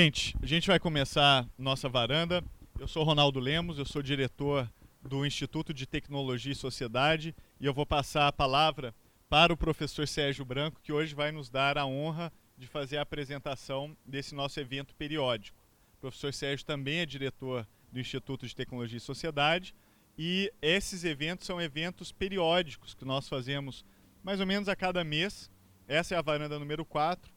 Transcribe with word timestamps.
Gente, 0.00 0.36
a 0.40 0.46
gente 0.46 0.68
vai 0.68 0.78
começar 0.78 1.44
nossa 1.58 1.88
varanda. 1.88 2.40
Eu 2.78 2.86
sou 2.86 3.02
Ronaldo 3.02 3.40
Lemos, 3.40 3.80
eu 3.80 3.84
sou 3.84 4.00
diretor 4.00 4.70
do 5.02 5.26
Instituto 5.26 5.74
de 5.74 5.88
Tecnologia 5.88 6.52
e 6.52 6.54
Sociedade 6.54 7.34
e 7.58 7.66
eu 7.66 7.74
vou 7.74 7.84
passar 7.84 8.28
a 8.28 8.32
palavra 8.32 8.94
para 9.28 9.52
o 9.52 9.56
professor 9.56 10.06
Sérgio 10.06 10.44
Branco, 10.44 10.80
que 10.84 10.92
hoje 10.92 11.16
vai 11.16 11.32
nos 11.32 11.50
dar 11.50 11.76
a 11.76 11.84
honra 11.84 12.32
de 12.56 12.68
fazer 12.68 12.98
a 12.98 13.02
apresentação 13.02 13.96
desse 14.06 14.36
nosso 14.36 14.60
evento 14.60 14.94
periódico. 14.94 15.60
O 15.96 16.02
professor 16.02 16.32
Sérgio 16.32 16.64
também 16.64 17.00
é 17.00 17.04
diretor 17.04 17.66
do 17.90 17.98
Instituto 17.98 18.46
de 18.46 18.54
Tecnologia 18.54 18.98
e 18.98 19.00
Sociedade 19.00 19.74
e 20.16 20.52
esses 20.62 21.02
eventos 21.02 21.44
são 21.44 21.60
eventos 21.60 22.12
periódicos 22.12 22.94
que 22.94 23.04
nós 23.04 23.28
fazemos 23.28 23.84
mais 24.22 24.38
ou 24.38 24.46
menos 24.46 24.68
a 24.68 24.76
cada 24.76 25.02
mês. 25.02 25.50
Essa 25.88 26.14
é 26.14 26.18
a 26.18 26.22
varanda 26.22 26.56
número 26.56 26.84
4. 26.84 27.32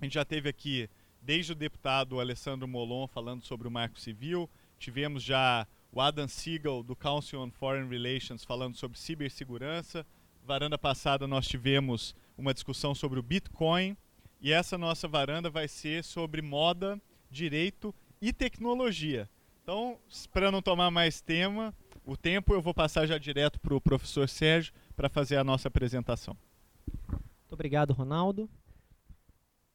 A 0.00 0.04
gente 0.04 0.14
já 0.14 0.24
teve 0.24 0.48
aqui 0.48 0.88
desde 1.26 1.50
o 1.50 1.56
deputado 1.56 2.20
Alessandro 2.20 2.68
Molon 2.68 3.08
falando 3.08 3.42
sobre 3.42 3.66
o 3.66 3.70
marco 3.70 3.98
civil, 3.98 4.48
tivemos 4.78 5.24
já 5.24 5.66
o 5.90 6.00
Adam 6.00 6.28
Siegel 6.28 6.84
do 6.84 6.94
Council 6.94 7.40
on 7.40 7.50
Foreign 7.50 7.88
Relations 7.88 8.44
falando 8.44 8.76
sobre 8.76 8.96
cibersegurança. 8.96 10.06
Varanda 10.44 10.78
passada 10.78 11.26
nós 11.26 11.48
tivemos 11.48 12.14
uma 12.38 12.54
discussão 12.54 12.94
sobre 12.94 13.18
o 13.18 13.24
Bitcoin 13.24 13.96
e 14.40 14.52
essa 14.52 14.78
nossa 14.78 15.08
varanda 15.08 15.50
vai 15.50 15.66
ser 15.66 16.04
sobre 16.04 16.40
moda, 16.40 17.00
direito 17.28 17.92
e 18.22 18.32
tecnologia. 18.32 19.28
Então, 19.64 19.98
para 20.32 20.52
não 20.52 20.62
tomar 20.62 20.92
mais 20.92 21.20
tema, 21.20 21.74
o 22.04 22.16
tempo 22.16 22.54
eu 22.54 22.62
vou 22.62 22.72
passar 22.72 23.04
já 23.04 23.18
direto 23.18 23.58
para 23.58 23.74
o 23.74 23.80
professor 23.80 24.28
Sérgio 24.28 24.72
para 24.94 25.08
fazer 25.08 25.38
a 25.38 25.42
nossa 25.42 25.66
apresentação. 25.66 26.36
Muito 27.10 27.52
obrigado, 27.52 27.92
Ronaldo. 27.92 28.48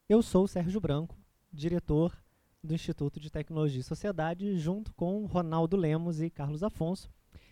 Eu 0.08 0.22
sou 0.22 0.46
o 0.46 0.48
Sérgio 0.48 0.80
Branco, 0.80 1.21
diretor 1.52 2.18
do 2.64 2.74
Instituto 2.74 3.20
de 3.20 3.30
Tecnologia 3.30 3.82
e 3.82 3.84
Sociedade, 3.84 4.58
junto 4.58 4.94
com 4.94 5.26
Ronaldo 5.26 5.76
Lemos 5.76 6.22
e 6.22 6.30
Carlos 6.30 6.64
Afonso. 6.64 7.10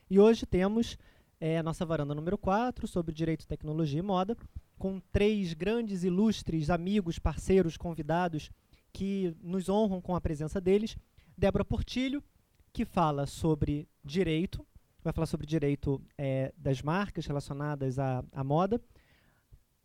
E 0.09 0.19
hoje 0.19 0.45
temos 0.45 0.97
é, 1.39 1.57
a 1.57 1.63
nossa 1.63 1.85
varanda 1.85 2.13
número 2.13 2.37
4 2.37 2.87
sobre 2.87 3.13
direito, 3.13 3.47
tecnologia 3.47 3.99
e 3.99 4.03
moda, 4.03 4.37
com 4.77 4.99
três 5.11 5.53
grandes, 5.53 6.03
ilustres 6.03 6.69
amigos, 6.69 7.19
parceiros, 7.19 7.77
convidados 7.77 8.51
que 8.93 9.35
nos 9.41 9.69
honram 9.69 10.01
com 10.01 10.15
a 10.15 10.21
presença 10.21 10.61
deles. 10.61 10.95
Débora 11.37 11.65
Portilho, 11.65 12.23
que 12.71 12.85
fala 12.85 13.25
sobre 13.25 13.87
direito, 14.03 14.65
vai 15.03 15.13
falar 15.13 15.25
sobre 15.25 15.47
direito 15.47 16.01
é, 16.17 16.53
das 16.57 16.81
marcas 16.81 17.25
relacionadas 17.25 17.97
à, 17.97 18.23
à 18.31 18.43
moda. 18.43 18.81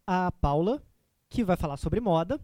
A 0.06 0.30
Paula, 0.30 0.82
que 1.30 1.44
vai 1.44 1.56
falar 1.56 1.76
sobre 1.76 2.00
moda 2.00 2.40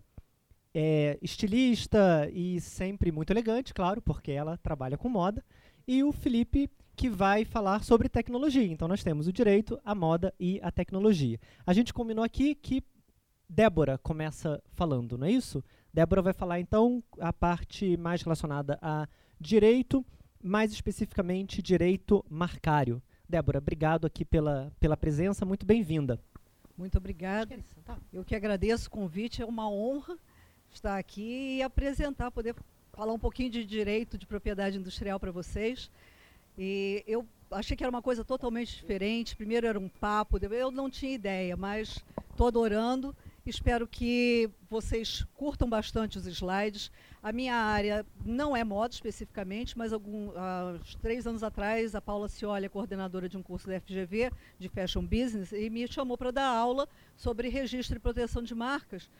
é 0.74 1.18
estilista 1.20 2.28
e 2.32 2.60
sempre 2.60 3.10
muito 3.10 3.32
elegante, 3.32 3.74
claro, 3.74 4.00
porque 4.00 4.32
ela 4.32 4.56
trabalha 4.56 4.96
com 4.96 5.08
moda. 5.08 5.44
E 5.86 6.04
o 6.04 6.12
Felipe, 6.12 6.70
que 6.94 7.08
vai 7.08 7.44
falar 7.44 7.82
sobre 7.82 8.08
tecnologia. 8.08 8.66
Então 8.66 8.86
nós 8.86 9.02
temos 9.02 9.26
o 9.26 9.32
direito, 9.32 9.80
a 9.84 9.94
moda 9.94 10.34
e 10.38 10.60
a 10.62 10.70
tecnologia. 10.70 11.38
A 11.66 11.72
gente 11.72 11.92
combinou 11.92 12.24
aqui 12.24 12.54
que 12.54 12.82
Débora 13.48 13.98
começa 13.98 14.62
falando, 14.72 15.18
não 15.18 15.26
é 15.26 15.32
isso? 15.32 15.64
Débora 15.92 16.22
vai 16.22 16.32
falar 16.32 16.60
então 16.60 17.02
a 17.18 17.32
parte 17.32 17.96
mais 17.96 18.22
relacionada 18.22 18.78
a 18.80 19.08
direito, 19.40 20.06
mais 20.42 20.72
especificamente 20.72 21.60
direito 21.60 22.24
marcário. 22.30 23.02
Débora, 23.28 23.58
obrigado 23.58 24.06
aqui 24.06 24.24
pela, 24.24 24.72
pela 24.78 24.96
presença, 24.96 25.44
muito 25.44 25.66
bem-vinda. 25.66 26.20
Muito 26.76 26.96
obrigada. 26.98 27.58
Eu 28.12 28.24
que 28.24 28.34
agradeço 28.34 28.86
o 28.86 28.90
convite, 28.90 29.42
é 29.42 29.44
uma 29.44 29.68
honra 29.68 30.16
estar 30.72 30.98
aqui 30.98 31.56
e 31.58 31.62
apresentar, 31.62 32.30
poder 32.30 32.54
falar 32.92 33.12
um 33.12 33.18
pouquinho 33.18 33.50
de 33.50 33.64
direito 33.64 34.18
de 34.18 34.26
propriedade 34.26 34.78
industrial 34.78 35.18
para 35.18 35.30
vocês. 35.30 35.90
E 36.58 37.02
eu 37.06 37.26
achei 37.50 37.76
que 37.76 37.82
era 37.82 37.90
uma 37.90 38.02
coisa 38.02 38.24
totalmente 38.24 38.76
diferente. 38.76 39.36
Primeiro 39.36 39.66
era 39.66 39.78
um 39.78 39.88
papo, 39.88 40.38
eu 40.38 40.70
não 40.70 40.90
tinha 40.90 41.12
ideia, 41.12 41.56
mas 41.56 42.04
estou 42.30 42.48
adorando. 42.48 43.14
Espero 43.46 43.86
que 43.86 44.50
vocês 44.68 45.24
curtam 45.34 45.68
bastante 45.68 46.18
os 46.18 46.26
slides. 46.26 46.90
A 47.22 47.32
minha 47.32 47.54
área 47.54 48.04
não 48.24 48.54
é 48.54 48.62
moda 48.62 48.94
especificamente, 48.94 49.76
mas 49.76 49.92
alguns 49.92 50.32
três 51.00 51.26
anos 51.26 51.42
atrás 51.42 51.94
a 51.94 52.00
Paula 52.00 52.28
Cioli, 52.28 52.68
coordenadora 52.68 53.28
de 53.28 53.36
um 53.36 53.42
curso 53.42 53.66
da 53.66 53.80
FGV 53.80 54.30
de 54.58 54.68
Fashion 54.68 55.02
Business, 55.02 55.52
e 55.52 55.70
me 55.70 55.88
chamou 55.88 56.18
para 56.18 56.30
dar 56.30 56.46
aula 56.46 56.86
sobre 57.16 57.48
registro 57.48 57.96
e 57.96 58.00
proteção 58.00 58.42
de 58.42 58.54
marcas. 58.54 59.10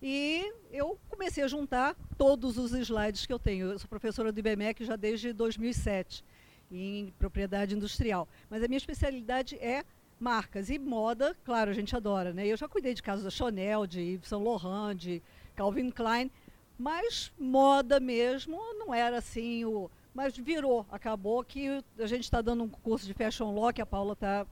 E 0.00 0.52
eu 0.70 0.98
comecei 1.08 1.42
a 1.42 1.48
juntar 1.48 1.96
todos 2.16 2.56
os 2.56 2.72
slides 2.72 3.26
que 3.26 3.32
eu 3.32 3.38
tenho. 3.38 3.72
Eu 3.72 3.78
sou 3.78 3.88
professora 3.88 4.30
do 4.30 4.38
IBMEC 4.38 4.84
já 4.84 4.94
desde 4.94 5.32
2007, 5.32 6.24
em 6.70 7.12
propriedade 7.18 7.74
industrial. 7.74 8.28
Mas 8.48 8.62
a 8.62 8.68
minha 8.68 8.78
especialidade 8.78 9.56
é 9.56 9.84
marcas. 10.20 10.70
E 10.70 10.78
moda, 10.78 11.36
claro, 11.44 11.70
a 11.70 11.74
gente 11.74 11.96
adora. 11.96 12.32
Né? 12.32 12.46
Eu 12.46 12.56
já 12.56 12.68
cuidei 12.68 12.94
de 12.94 13.02
casos 13.02 13.24
da 13.24 13.30
Chanel, 13.30 13.86
de 13.86 14.00
Yves 14.00 14.28
Saint 14.28 14.44
Laurent, 14.44 14.96
de 14.96 15.22
Calvin 15.56 15.90
Klein. 15.90 16.30
Mas 16.78 17.32
moda 17.38 17.98
mesmo 17.98 18.56
não 18.74 18.94
era 18.94 19.18
assim 19.18 19.64
o... 19.64 19.90
Mas 20.14 20.36
virou, 20.36 20.86
acabou 20.90 21.44
que 21.44 21.82
a 21.98 22.06
gente 22.06 22.24
está 22.24 22.40
dando 22.40 22.64
um 22.64 22.68
curso 22.68 23.06
de 23.06 23.14
Fashion 23.14 23.52
Law, 23.52 23.72
que 23.72 23.82
a 23.82 23.86
Paula 23.86 24.14
está 24.14 24.46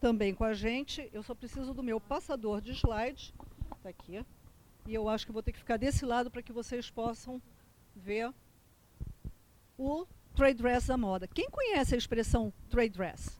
também 0.00 0.34
com 0.34 0.44
a 0.44 0.54
gente. 0.54 1.08
Eu 1.12 1.22
só 1.22 1.34
preciso 1.34 1.72
do 1.72 1.82
meu 1.82 2.00
passador 2.00 2.60
de 2.60 2.72
slides. 2.72 3.32
Está 3.76 3.88
aqui. 3.88 4.24
E 4.88 4.94
eu 4.94 5.06
acho 5.06 5.26
que 5.26 5.32
vou 5.32 5.42
ter 5.42 5.52
que 5.52 5.58
ficar 5.58 5.76
desse 5.76 6.06
lado 6.06 6.30
para 6.30 6.40
que 6.40 6.50
vocês 6.50 6.90
possam 6.90 7.42
ver 7.94 8.32
o 9.76 10.06
trade 10.34 10.62
dress 10.62 10.88
da 10.88 10.96
moda. 10.96 11.28
Quem 11.28 11.50
conhece 11.50 11.94
a 11.94 11.98
expressão 11.98 12.50
trade 12.70 12.94
dress? 12.94 13.38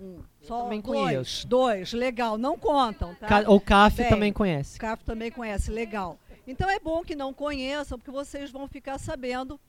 Um. 0.00 0.22
Só 0.40 0.62
também 0.62 0.80
dois, 0.80 0.98
conheço. 0.98 1.46
dois, 1.46 1.92
legal, 1.92 2.38
não 2.38 2.58
contam, 2.58 3.14
tá? 3.16 3.42
O 3.50 3.60
CAF 3.60 4.08
também 4.08 4.32
conhece. 4.32 4.78
O 4.78 4.80
CAF 4.80 5.04
também 5.04 5.30
conhece, 5.30 5.70
legal. 5.70 6.18
Então 6.46 6.70
é 6.70 6.80
bom 6.80 7.04
que 7.04 7.14
não 7.14 7.34
conheçam, 7.34 7.98
porque 7.98 8.10
vocês 8.10 8.50
vão 8.50 8.66
ficar 8.66 8.96
sabendo. 8.98 9.60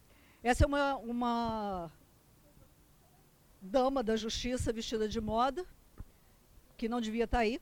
Essa 0.42 0.64
é 0.64 0.68
uma, 0.68 0.96
uma 0.96 1.92
dama 3.62 4.02
da 4.02 4.16
justiça 4.16 4.72
vestida 4.72 5.10
de 5.10 5.20
moda, 5.20 5.66
que 6.78 6.88
não 6.88 7.02
devia 7.02 7.26
estar 7.26 7.40
tá 7.40 7.44
aí. 7.44 7.60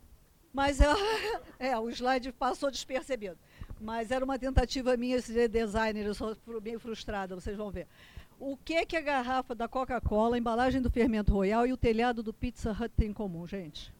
Mas 0.53 0.79
é, 0.81 0.87
é, 1.59 1.77
o 1.77 1.89
slide 1.89 2.31
passou 2.31 2.71
despercebido. 2.71 3.37
Mas 3.79 4.11
era 4.11 4.25
uma 4.25 4.37
tentativa 4.37 4.97
minha 4.97 5.21
de 5.21 5.47
designer, 5.47 6.05
eu 6.05 6.13
sou 6.13 6.35
meio 6.61 6.79
frustrada, 6.79 7.35
vocês 7.35 7.55
vão 7.55 7.71
ver. 7.71 7.87
O 8.37 8.57
que, 8.57 8.85
que 8.85 8.97
a 8.97 9.01
garrafa 9.01 9.53
da 9.53 9.67
Coca-Cola, 9.67 10.35
a 10.35 10.39
embalagem 10.39 10.81
do 10.81 10.89
fermento 10.89 11.33
royal 11.33 11.67
e 11.67 11.73
o 11.73 11.77
telhado 11.77 12.23
do 12.23 12.33
Pizza 12.33 12.71
Hut 12.71 12.89
têm 12.95 13.09
em 13.09 13.13
comum, 13.13 13.45
gente? 13.45 13.93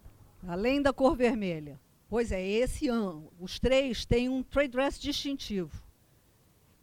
Além 0.48 0.82
da 0.82 0.94
cor 0.94 1.16
vermelha. 1.16 1.80
Pois 2.10 2.32
é, 2.32 2.42
esse 2.42 2.88
ano, 2.88 3.32
os 3.40 3.60
três 3.60 4.06
têm 4.06 4.30
um 4.30 4.42
trade 4.42 4.70
dress 4.70 5.00
distintivo, 5.00 5.84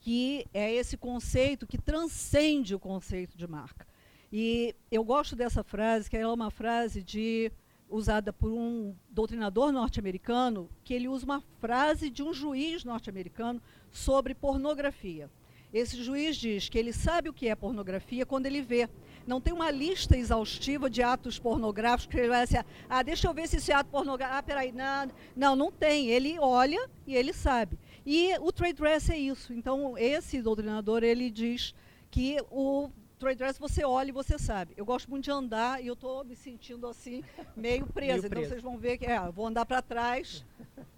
que 0.01 0.47
é 0.55 0.73
esse 0.73 0.97
conceito 0.97 1.67
que 1.67 1.79
transcende 1.79 2.75
o 2.75 2.79
conceito 2.79 3.37
de 3.37 3.47
marca. 3.47 3.87
E 4.31 4.77
eu 4.91 5.03
gosto 5.03 5.35
dessa 5.35 5.65
frase, 5.65 6.09
que 6.09 6.17
é 6.17 6.29
uma 6.29 6.51
frase 6.51 7.03
de 7.03 7.51
usada 7.97 8.33
por 8.33 8.51
um 8.51 8.95
doutrinador 9.11 9.73
norte-americano, 9.73 10.69
que 10.85 10.95
ele 10.95 11.09
usa 11.09 11.25
uma 11.25 11.41
frase 11.61 12.11
de 12.11 12.23
um 12.23 12.33
juiz 12.33 12.85
norte-americano 12.85 13.61
sobre 13.91 14.35
pornografia. 14.35 15.31
Esse 15.73 16.03
juiz 16.03 16.37
diz 16.37 16.69
que 16.69 16.79
ele 16.79 16.93
sabe 16.93 17.29
o 17.29 17.33
que 17.33 17.49
é 17.49 17.55
pornografia 17.55 18.25
quando 18.25 18.47
ele 18.47 18.63
vê. 18.63 18.89
Não 19.27 19.41
tem 19.41 19.53
uma 19.53 19.71
lista 19.71 20.17
exaustiva 20.17 20.89
de 20.89 21.03
atos 21.03 21.39
pornográficos 21.39 22.07
que 22.07 22.19
ele 22.19 22.29
vai 22.29 22.43
assim, 22.43 22.57
ah, 22.89 23.03
deixa 23.03 23.27
eu 23.27 23.35
ver 23.35 23.49
se 23.49 23.57
esse 23.57 23.73
ato 23.73 23.91
pornográfico, 23.91 24.39
ah, 24.39 24.43
peraí, 24.43 24.71
não, 24.71 25.11
não, 25.35 25.57
não 25.57 25.73
tem. 25.73 26.09
Ele 26.09 26.39
olha 26.39 26.89
e 27.07 27.15
ele 27.17 27.33
sabe. 27.33 27.79
E 28.05 28.39
o 28.39 28.53
trade 28.53 28.75
dress 28.75 29.11
é 29.11 29.19
isso. 29.19 29.53
Então, 29.53 29.99
esse 29.99 30.41
doutrinador, 30.41 31.03
ele 31.03 31.29
diz 31.29 31.75
que 32.11 32.39
o 32.51 32.89
trade 33.19 33.39
dress 33.39 33.59
você 33.59 33.85
olha 33.85 34.11
e 34.11 34.13
você 34.13 34.39
sabe. 34.39 34.75
Eu 34.77 34.85
gosto 34.85 35.11
muito 35.11 35.25
de 35.25 35.31
andar 35.31 35.83
e 35.83 35.87
eu 35.87 35.95
estou 35.95 36.25
me 36.25 36.37
sentindo 36.37 36.87
assim, 36.87 37.23
meio 37.57 37.87
presa. 37.87 38.29
Meio 38.29 38.41
então 38.41 38.45
vocês 38.45 38.63
vão 38.63 38.77
ver 38.77 38.99
que 38.99 39.07
é, 39.07 39.17
eu 39.19 39.33
vou 39.33 39.47
andar 39.47 39.67
para 39.67 39.83
trás. 39.83 40.45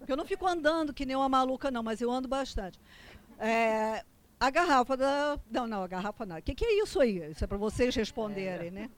Eu 0.07 0.17
não 0.17 0.25
fico 0.25 0.47
andando 0.47 0.93
que 0.93 1.05
nem 1.05 1.15
uma 1.15 1.29
maluca, 1.29 1.71
não, 1.71 1.83
mas 1.83 2.01
eu 2.01 2.11
ando 2.11 2.27
bastante. 2.27 2.79
É, 3.37 4.03
a 4.39 4.49
garrafa 4.49 4.95
da. 4.95 5.39
Não, 5.49 5.67
não, 5.67 5.83
a 5.83 5.87
garrafa 5.87 6.25
não. 6.25 6.37
O 6.37 6.41
que, 6.41 6.55
que, 6.55 6.65
é 6.65 6.81
isso 6.81 6.99
aí? 6.99 7.31
Isso 7.31 7.43
é 7.43 7.47
para 7.47 7.57
vocês 7.57 7.95
responderem, 7.95 8.71
né? 8.71 8.89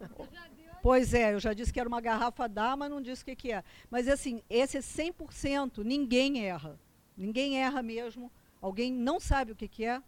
Pois 0.82 1.14
é, 1.14 1.34
eu 1.34 1.40
já 1.40 1.54
disse 1.54 1.72
que 1.72 1.80
era 1.80 1.88
uma 1.88 2.02
garrafa 2.02 2.50
da, 2.50 2.76
mas 2.76 2.90
não 2.90 3.02
disse 3.02 3.22
o 3.22 3.26
que, 3.26 3.36
que 3.36 3.52
é. 3.52 3.64
Mas 3.90 4.08
assim, 4.08 4.42
esse 4.50 4.78
é 4.78 4.82
100%, 4.82 5.84
ninguém 5.84 6.46
erra. 6.46 6.80
Ninguém 7.16 7.60
erra 7.60 7.84
mesmo. 7.84 8.32
Alguém 8.60 8.92
não 8.92 9.20
sabe 9.20 9.52
o 9.52 9.56
que, 9.56 9.68
que 9.68 9.86
é, 9.86 10.02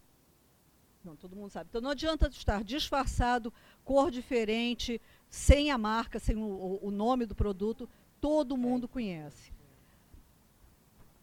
não, 1.04 1.16
todo 1.16 1.36
mundo 1.36 1.50
sabe. 1.50 1.68
Então 1.70 1.82
não 1.82 1.90
adianta 1.90 2.28
estar 2.28 2.64
disfarçado, 2.64 3.54
cor 3.84 4.10
diferente, 4.10 5.02
sem 5.30 5.70
a 5.70 5.78
marca, 5.78 6.20
sem 6.20 6.38
o, 6.38 6.80
o 6.82 6.92
nome 6.92 7.26
do 7.26 7.36
produto, 7.36 7.90
todo 8.22 8.56
mundo 8.56 8.88
conhece. 8.88 9.52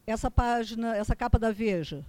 Essa 0.06 0.30
página, 0.30 0.96
essa 0.96 1.16
capa 1.16 1.38
da 1.38 1.50
Veja. 1.50 2.04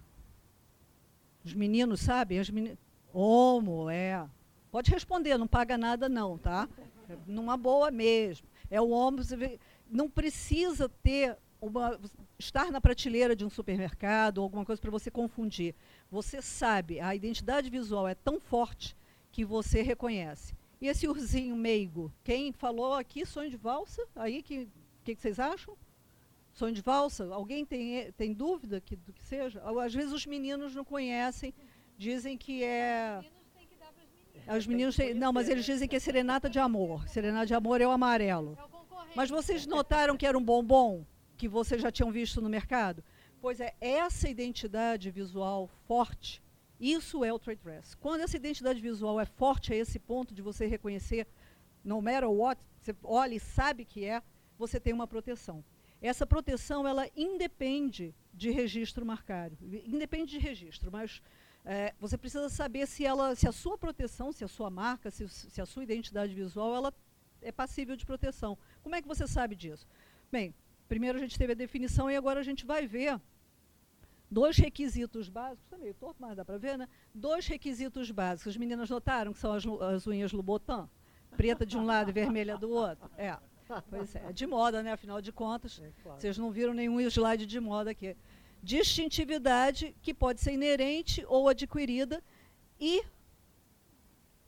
Os 1.46 1.54
meninos 1.54 2.02
sabem? 2.02 2.40
As 2.40 2.50
meni... 2.50 2.78
Homo, 3.14 3.90
é. 3.90 4.28
Pode 4.72 4.92
responder, 4.92 5.38
não 5.38 5.48
paga 5.48 5.78
nada 5.78 6.08
não, 6.08 6.38
tá? 6.38 6.68
Numa 7.28 7.58
boa 7.58 7.92
mesmo. 7.92 8.48
É 8.70 8.80
o 8.80 8.90
homo, 8.90 9.20
não 9.90 10.10
precisa 10.10 10.88
ter 10.88 11.38
uma, 11.60 12.00
estar 12.42 12.72
na 12.72 12.82
prateleira 12.82 13.36
de 13.36 13.46
um 13.46 13.50
supermercado 13.50 14.40
ou 14.40 14.44
alguma 14.44 14.66
coisa 14.66 14.82
para 14.82 14.92
você 14.92 15.10
confundir. 15.10 15.74
Você 16.10 16.42
sabe, 16.42 17.00
a 17.00 17.16
identidade 17.16 17.70
visual 17.70 18.08
é 18.08 18.16
tão 18.16 18.40
forte 18.40 18.96
que 19.32 19.46
você 19.46 19.82
reconhece. 19.82 20.54
E 20.82 20.88
esse 20.88 21.08
ursinho 21.08 21.56
meigo, 21.56 22.12
quem 22.24 22.52
falou 22.52 22.94
aqui, 22.94 23.26
sonho 23.26 23.50
de 23.50 23.58
valsa? 23.58 24.04
Aí, 24.16 24.42
que 24.42 24.68
que, 25.04 25.16
que 25.16 25.22
vocês 25.22 25.40
acham? 25.40 25.76
Sonho 26.54 26.74
de 26.74 26.82
valsa? 26.82 27.34
Alguém 27.34 27.66
tem, 27.66 28.12
tem 28.14 28.34
dúvida 28.34 28.82
que, 28.82 28.96
do 28.96 29.14
que 29.14 29.24
seja? 29.24 29.62
Às 29.84 29.94
vezes 29.94 30.12
os 30.12 30.26
meninos 30.26 30.76
não 30.76 30.84
conhecem, 30.84 31.54
dizem 31.98 32.38
que 32.38 32.64
é. 32.64 33.24
Os 34.58 34.68
meninos 34.68 34.96
têm, 34.96 35.14
não, 35.14 35.32
mas 35.32 35.48
eles 35.48 35.66
dizem 35.66 35.88
que 35.88 35.96
é 35.96 36.00
serenata 36.00 36.50
de 36.50 36.60
amor. 36.60 37.08
Serenata 37.08 37.46
de 37.46 37.54
amor 37.54 37.80
é 37.80 37.88
o 37.88 37.92
amarelo. 37.92 38.58
Mas 39.16 39.30
vocês 39.30 39.66
notaram 39.66 40.18
que 40.18 40.26
era 40.26 40.38
um 40.38 40.44
bombom 40.44 41.06
que 41.42 41.48
vocês 41.48 41.82
já 41.82 41.92
tinham 41.92 42.12
visto 42.12 42.40
no 42.40 42.48
mercado? 42.48 43.04
Pois 43.42 43.60
é, 43.60 43.74
essa 43.82 44.30
identidade 44.30 45.10
visual 45.10 45.68
forte, 45.88 46.40
isso 46.80 47.26
é 47.26 47.34
o 47.34 47.40
trade 47.40 47.62
dress. 47.64 47.98
Quando 47.98 48.22
essa 48.22 48.38
identidade 48.38 48.80
visual 48.80 49.20
é 49.20 49.26
forte 49.26 49.74
a 49.74 49.76
esse 49.76 49.98
ponto 49.98 50.36
de 50.36 50.42
você 50.44 50.68
reconhecer, 50.68 51.26
no 51.84 52.00
matter 52.00 52.30
what, 52.30 52.62
você 52.80 52.96
olha 53.02 53.34
e 53.34 53.40
sabe 53.40 53.86
que 53.86 54.06
é, 54.06 54.22
você 54.56 54.80
tem 54.80 54.94
uma 54.94 55.08
proteção. 55.08 55.66
Essa 56.00 56.28
proteção, 56.28 56.88
ela 56.88 57.10
independe 57.18 58.14
de 58.32 58.52
registro 58.52 59.04
marcário. 59.04 59.58
Independe 59.84 60.30
de 60.34 60.38
registro, 60.38 60.92
mas 60.92 61.24
é, 61.66 61.96
você 62.00 62.20
precisa 62.20 62.50
saber 62.50 62.86
se, 62.88 63.04
ela, 63.04 63.36
se 63.36 63.48
a 63.48 63.52
sua 63.52 63.80
proteção, 63.80 64.32
se 64.32 64.44
a 64.44 64.48
sua 64.48 64.70
marca, 64.70 65.10
se, 65.10 65.28
se 65.28 65.60
a 65.60 65.66
sua 65.66 65.82
identidade 65.82 66.36
visual, 66.36 66.76
ela 66.76 66.94
é 67.42 67.52
passível 67.52 67.96
de 67.96 68.06
proteção. 68.06 68.56
Como 68.84 68.94
é 68.94 69.02
que 69.02 69.08
você 69.08 69.26
sabe 69.28 69.56
disso? 69.56 69.88
Bem, 70.32 70.54
primeiro 70.92 71.18
a 71.18 71.22
gente 71.22 71.40
teve 71.40 71.54
a 71.54 71.56
definição 71.56 72.12
e 72.12 72.18
agora 72.18 72.42
a 72.42 72.44
gente 72.44 72.66
vai 72.66 72.86
ver 72.86 73.18
dois 74.30 74.58
requisitos 74.58 75.30
básicos, 75.30 75.64
está 75.64 75.78
meio 75.78 75.94
torto, 75.94 76.18
mas 76.20 76.36
dá 76.36 76.44
para 76.44 76.58
ver, 76.58 76.78
né? 76.78 76.86
Dois 77.16 77.48
requisitos 77.48 78.12
básicos. 78.12 78.52
As 78.52 78.58
meninas 78.58 78.90
notaram 78.90 79.32
que 79.32 79.40
são 79.40 79.54
as, 79.54 79.64
as 79.66 80.06
unhas 80.06 80.34
Louboutin? 80.34 80.90
Preta 81.38 81.66
de 81.66 81.78
um 81.78 81.86
lado 81.86 82.10
e 82.10 82.12
vermelha 82.12 82.58
do 82.58 82.70
outro? 82.70 83.10
É. 83.18 83.38
Pois 83.90 84.14
é, 84.16 84.34
de 84.34 84.46
moda, 84.46 84.84
né? 84.84 84.92
Afinal 84.92 85.22
de 85.22 85.32
contas, 85.32 85.80
é, 85.82 85.90
claro. 86.04 86.20
vocês 86.20 86.38
não 86.38 86.52
viram 86.52 86.74
nenhum 86.74 87.00
slide 87.00 87.46
de 87.46 87.60
moda 87.62 87.92
aqui. 87.92 88.18
Distintividade 88.62 89.96
que 90.02 90.14
pode 90.14 90.42
ser 90.42 90.52
inerente 90.52 91.24
ou 91.30 91.48
adquirida 91.48 92.22
e 92.78 93.02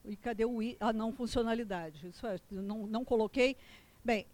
e 0.03 0.17
cadê 0.17 0.43
o 0.43 0.61
I? 0.61 0.75
A 0.77 0.91
não 0.91 1.13
funcionalidade. 1.13 2.05
Isso 2.09 2.27
é, 2.27 2.37
não, 2.51 2.85
não 2.85 3.05
coloquei. 3.05 3.55
Bem, 4.03 4.25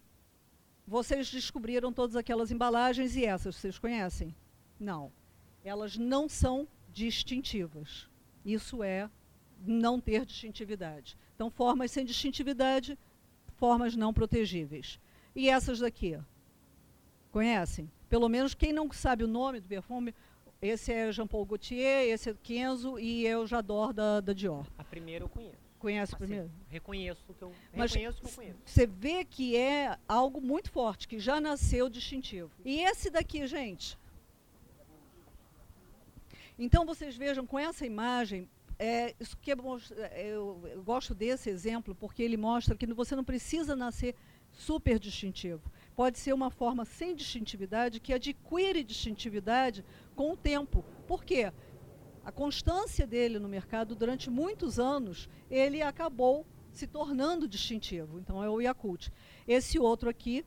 vocês 0.90 1.30
descobriram 1.30 1.92
todas 1.92 2.16
aquelas 2.16 2.50
embalagens 2.50 3.14
e 3.14 3.24
essas, 3.24 3.54
vocês 3.54 3.78
conhecem? 3.78 4.34
Não. 4.78 5.12
Elas 5.64 5.96
não 5.96 6.28
são 6.28 6.66
distintivas. 6.92 8.08
Isso 8.44 8.82
é 8.82 9.08
não 9.64 10.00
ter 10.00 10.26
distintividade. 10.26 11.16
Então, 11.36 11.48
formas 11.48 11.92
sem 11.92 12.04
distintividade, 12.04 12.98
formas 13.56 13.94
não 13.94 14.12
protegíveis. 14.12 14.98
E 15.32 15.48
essas 15.48 15.78
daqui? 15.78 16.18
Conhecem? 17.30 17.88
Pelo 18.08 18.28
menos 18.28 18.52
quem 18.52 18.72
não 18.72 18.90
sabe 18.90 19.22
o 19.22 19.28
nome 19.28 19.60
do 19.60 19.68
perfume, 19.68 20.12
esse 20.60 20.92
é 20.92 21.12
Jean 21.12 21.28
Paul 21.28 21.46
Gaultier, 21.46 22.08
esse 22.08 22.30
é 22.30 22.34
Kenzo 22.42 22.98
e 22.98 23.32
o 23.32 23.46
Jador 23.46 23.92
da, 23.92 24.20
da 24.20 24.32
Dior. 24.32 24.66
A 24.76 24.82
primeira 24.82 25.24
eu 25.24 25.28
conheço. 25.28 25.59
Conhece 25.80 26.14
assim, 26.14 26.24
primeiro? 26.24 26.50
Reconheço 26.68 27.24
que 27.24 27.42
eu 27.42 27.52
Mas 27.74 27.92
reconheço 27.92 28.20
que 28.20 28.26
eu 28.26 28.32
conheço. 28.32 28.58
Você 28.64 28.86
vê 28.86 29.24
que 29.24 29.56
é 29.56 29.98
algo 30.06 30.40
muito 30.40 30.70
forte, 30.70 31.08
que 31.08 31.18
já 31.18 31.40
nasceu 31.40 31.88
distintivo. 31.88 32.50
E 32.64 32.80
esse 32.80 33.10
daqui, 33.10 33.46
gente. 33.46 33.98
Então 36.58 36.84
vocês 36.84 37.16
vejam 37.16 37.46
com 37.46 37.58
essa 37.58 37.86
imagem, 37.86 38.48
é, 38.78 39.14
isso 39.18 39.36
que 39.38 39.50
é, 39.50 39.56
é, 40.12 40.26
eu, 40.28 40.62
eu 40.70 40.82
gosto 40.82 41.14
desse 41.14 41.48
exemplo 41.48 41.94
porque 41.94 42.22
ele 42.22 42.36
mostra 42.36 42.76
que 42.76 42.86
você 42.92 43.16
não 43.16 43.24
precisa 43.24 43.74
nascer 43.74 44.14
super 44.52 44.98
distintivo 44.98 45.62
pode 46.00 46.18
ser 46.18 46.32
uma 46.32 46.50
forma 46.50 46.86
sem 46.86 47.14
distintividade 47.14 48.00
que 48.00 48.14
adquire 48.14 48.82
distintividade 48.82 49.84
com 50.16 50.32
o 50.32 50.36
tempo. 50.36 50.82
Por 51.06 51.22
quê? 51.22 51.52
A 52.24 52.30
constância 52.30 53.06
dele 53.06 53.38
no 53.38 53.48
mercado 53.48 53.94
durante 53.94 54.30
muitos 54.30 54.78
anos, 54.78 55.28
ele 55.50 55.82
acabou 55.82 56.46
se 56.72 56.86
tornando 56.86 57.48
distintivo. 57.48 58.18
Então 58.18 58.42
é 58.42 58.48
o 58.48 58.60
Yakult. 58.60 59.10
Esse 59.46 59.78
outro 59.78 60.08
aqui, 60.08 60.44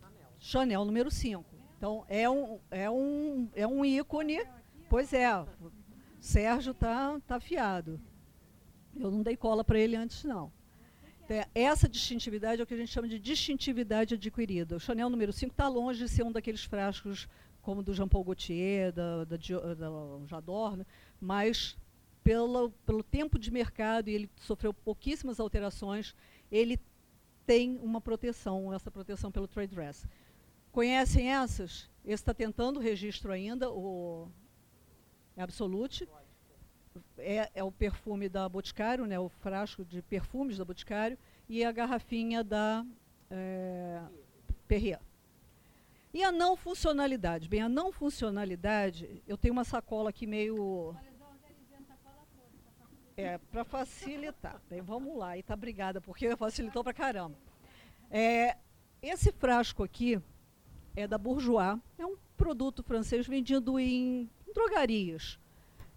Chanel, 0.00 0.28
Chanel 0.38 0.84
número 0.84 1.10
5. 1.10 1.44
Então 1.76 2.04
é 2.08 2.28
um, 2.30 2.60
é 2.70 2.90
um, 2.90 3.48
é 3.54 3.66
um 3.66 3.84
ícone. 3.84 4.40
Pois 4.88 5.12
é, 5.12 5.26
Sérgio 6.20 6.70
está 6.70 7.20
tá 7.26 7.36
afiado. 7.36 8.00
Eu 8.96 9.10
não 9.10 9.22
dei 9.22 9.36
cola 9.36 9.64
para 9.64 9.78
ele 9.78 9.96
antes, 9.96 10.22
não. 10.24 10.52
Então, 11.24 11.44
essa 11.54 11.88
distintividade 11.88 12.60
é 12.60 12.64
o 12.64 12.66
que 12.66 12.74
a 12.74 12.76
gente 12.76 12.92
chama 12.92 13.08
de 13.08 13.18
distintividade 13.18 14.14
adquirida. 14.14 14.76
O 14.76 14.80
Chanel 14.80 15.08
número 15.08 15.32
5 15.32 15.52
está 15.52 15.68
longe 15.68 15.98
de 16.00 16.08
ser 16.08 16.22
um 16.22 16.30
daqueles 16.30 16.64
frascos 16.64 17.26
como 17.64 17.82
do 17.82 17.94
Jean 17.94 18.06
Paul 18.06 18.24
Gaultier, 18.24 18.92
da, 18.92 19.24
da, 19.24 19.36
da 19.74 20.26
Jador, 20.26 20.76
né? 20.76 20.86
mas 21.20 21.76
pelo, 22.22 22.70
pelo 22.86 23.02
tempo 23.02 23.38
de 23.38 23.50
mercado, 23.50 24.08
e 24.08 24.14
ele 24.14 24.30
sofreu 24.36 24.72
pouquíssimas 24.72 25.40
alterações, 25.40 26.14
ele 26.52 26.78
tem 27.46 27.78
uma 27.82 28.00
proteção, 28.00 28.72
essa 28.72 28.90
proteção 28.90 29.32
pelo 29.32 29.48
trade 29.48 29.74
dress. 29.74 30.06
Conhecem 30.70 31.32
essas? 31.32 31.90
Esse 32.04 32.22
está 32.22 32.34
tentando 32.34 32.78
o 32.78 32.82
registro 32.82 33.32
ainda, 33.32 33.70
o 33.70 34.28
Absolute 35.36 36.08
é, 37.18 37.50
é, 37.54 37.64
o 37.64 37.72
perfume 37.72 38.28
da 38.28 38.48
Boticário, 38.48 39.06
né, 39.06 39.18
o 39.18 39.28
frasco 39.28 39.84
de 39.84 40.02
perfumes 40.02 40.58
da 40.58 40.64
Boticário, 40.64 41.18
e 41.48 41.64
a 41.64 41.72
garrafinha 41.72 42.44
da 42.44 42.84
é, 43.30 44.02
Perrier. 44.68 45.00
E 46.14 46.22
a 46.22 46.30
não 46.30 46.56
funcionalidade? 46.56 47.48
Bem, 47.48 47.60
a 47.60 47.68
não 47.68 47.90
funcionalidade, 47.90 49.20
eu 49.26 49.36
tenho 49.36 49.52
uma 49.52 49.64
sacola 49.64 50.10
aqui 50.10 50.28
meio... 50.28 50.94
É, 53.16 53.38
para 53.38 53.64
facilitar. 53.64 54.62
Bem, 54.70 54.80
vamos 54.80 55.18
lá. 55.18 55.36
E 55.36 55.42
tá 55.42 55.54
obrigada, 55.54 56.00
porque 56.00 56.36
facilitou 56.36 56.84
para 56.84 56.94
caramba. 56.94 57.36
É, 58.08 58.56
esse 59.02 59.32
frasco 59.32 59.82
aqui 59.82 60.20
é 60.94 61.08
da 61.08 61.18
Bourjois. 61.18 61.80
É 61.98 62.06
um 62.06 62.16
produto 62.36 62.84
francês 62.84 63.26
vendido 63.26 63.76
em, 63.76 64.30
em 64.46 64.52
drogarias. 64.52 65.38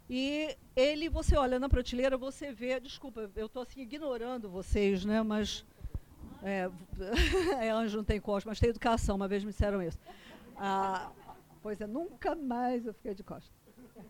E 0.09 0.57
ele, 0.75 1.09
você 1.09 1.35
olha 1.35 1.59
na 1.59 1.69
prateleira, 1.69 2.17
você 2.17 2.51
vê, 2.51 2.79
desculpa, 2.79 3.29
eu 3.35 3.45
estou 3.45 3.61
assim 3.61 3.81
ignorando 3.81 4.49
vocês, 4.49 5.05
né? 5.05 5.21
Mas 5.21 5.63
é, 6.43 6.69
é, 7.65 7.69
anjo 7.69 7.97
não 7.97 8.03
tem 8.03 8.19
costas, 8.19 8.45
mas 8.45 8.59
tem 8.59 8.69
educação, 8.69 9.15
uma 9.15 9.27
vez 9.27 9.43
me 9.43 9.51
disseram 9.51 9.81
isso. 9.81 9.97
Ah, 10.55 11.11
pois 11.61 11.79
é, 11.81 11.87
nunca 11.87 12.35
mais 12.35 12.85
eu 12.85 12.93
fiquei 12.93 13.13
de 13.13 13.23
costas. 13.23 13.51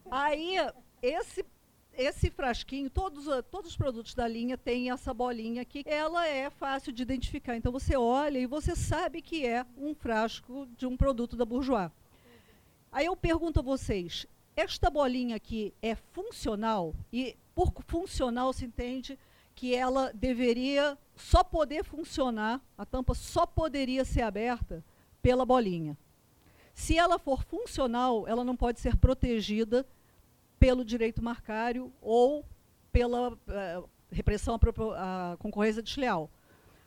Aí, 0.09 0.55
esse, 1.01 1.45
esse 1.93 2.29
frasquinho, 2.29 2.89
todos, 2.89 3.25
todos 3.49 3.71
os 3.71 3.77
produtos 3.77 4.13
da 4.13 4.27
linha 4.27 4.57
têm 4.57 4.91
essa 4.91 5.13
bolinha 5.13 5.61
aqui, 5.61 5.83
ela 5.85 6.27
é 6.27 6.49
fácil 6.49 6.91
de 6.91 7.01
identificar. 7.01 7.55
Então 7.55 7.71
você 7.71 7.95
olha 7.95 8.37
e 8.37 8.45
você 8.45 8.75
sabe 8.75 9.21
que 9.21 9.45
é 9.45 9.65
um 9.77 9.95
frasco 9.95 10.67
de 10.77 10.85
um 10.85 10.95
produto 10.95 11.35
da 11.35 11.45
Bourjois. 11.45 11.91
Aí 12.91 13.05
eu 13.05 13.15
pergunto 13.15 13.59
a 13.59 13.63
vocês, 13.63 14.25
esta 14.55 14.89
bolinha 14.89 15.35
aqui 15.35 15.73
é 15.81 15.95
funcional 15.95 16.95
e 17.11 17.35
por 17.53 17.71
funcional 17.85 18.53
se 18.53 18.65
entende 18.65 19.17
que 19.57 19.73
ela 19.73 20.11
deveria 20.13 20.95
só 21.15 21.43
poder 21.43 21.83
funcionar, 21.83 22.61
a 22.77 22.85
tampa 22.85 23.15
só 23.15 23.43
poderia 23.43 24.05
ser 24.05 24.21
aberta 24.21 24.85
pela 25.19 25.47
bolinha. 25.47 25.97
Se 26.75 26.95
ela 26.95 27.17
for 27.17 27.43
funcional, 27.43 28.27
ela 28.27 28.43
não 28.43 28.55
pode 28.55 28.79
ser 28.79 28.95
protegida 28.95 29.83
pelo 30.59 30.85
direito 30.85 31.23
marcário 31.23 31.91
ou 31.99 32.45
pela 32.91 33.33
uh, 33.33 33.89
repressão 34.11 34.59
à, 34.95 35.33
à 35.33 35.37
concorrência 35.37 35.81
desleal. 35.81 36.29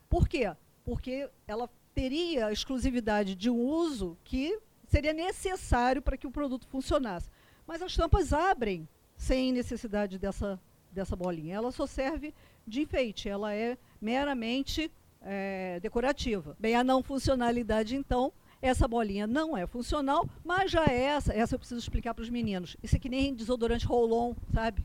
Por 0.08 0.28
quê? 0.28 0.54
Porque 0.84 1.28
ela 1.48 1.68
teria 1.92 2.46
a 2.46 2.52
exclusividade 2.52 3.34
de 3.34 3.50
um 3.50 3.58
uso 3.58 4.16
que 4.22 4.60
seria 4.86 5.12
necessário 5.12 6.00
para 6.00 6.16
que 6.16 6.26
o 6.26 6.30
produto 6.30 6.68
funcionasse. 6.68 7.28
Mas 7.66 7.82
as 7.82 7.96
tampas 7.96 8.32
abrem 8.32 8.88
sem 9.16 9.50
necessidade 9.50 10.20
dessa, 10.20 10.60
dessa 10.92 11.16
bolinha. 11.16 11.56
Ela 11.56 11.72
só 11.72 11.86
serve 11.86 12.34
de 12.66 12.82
enfeite, 12.82 13.28
ela 13.28 13.54
é 13.54 13.76
meramente 14.00 14.90
é, 15.22 15.78
decorativa. 15.80 16.56
Bem, 16.58 16.74
a 16.74 16.84
não 16.84 17.02
funcionalidade, 17.02 17.96
então, 17.96 18.32
Essa 18.62 18.86
bolinha 18.86 19.26
não 19.26 19.56
é 19.56 19.66
funcional, 19.66 20.28
mas 20.44 20.70
já 20.70 20.84
é 20.84 21.00
essa. 21.04 21.32
Essa 21.32 21.54
eu 21.54 21.58
preciso 21.58 21.80
explicar 21.80 22.12
para 22.12 22.22
os 22.22 22.28
meninos. 22.28 22.76
Isso 22.82 22.94
é 22.94 22.98
que 22.98 23.08
nem 23.08 23.34
desodorante 23.34 23.86
roll-on, 23.86 24.34
sabe? 24.52 24.84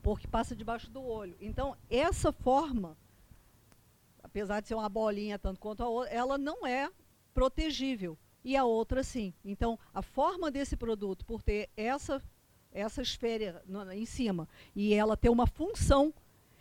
Porque 0.00 0.28
passa 0.28 0.54
debaixo 0.54 0.88
do 0.90 1.02
olho. 1.02 1.36
Então, 1.40 1.76
essa 1.90 2.30
forma, 2.30 2.96
apesar 4.22 4.60
de 4.60 4.68
ser 4.68 4.74
uma 4.74 4.88
bolinha 4.88 5.38
tanto 5.38 5.58
quanto 5.58 5.82
a 5.82 5.88
outra, 5.88 6.12
ela 6.14 6.38
não 6.38 6.64
é 6.64 6.88
protegível. 7.32 8.16
E 8.44 8.56
a 8.56 8.64
outra, 8.64 9.02
sim. 9.02 9.34
Então, 9.44 9.76
a 9.92 10.02
forma 10.02 10.50
desse 10.50 10.76
produto, 10.76 11.24
por 11.24 11.42
ter 11.42 11.68
essa, 11.76 12.22
essa 12.74 13.00
esfera 13.00 13.64
em 13.94 14.04
cima, 14.04 14.48
e 14.74 14.92
ela 14.92 15.16
ter 15.16 15.30
uma 15.30 15.46
função, 15.46 16.12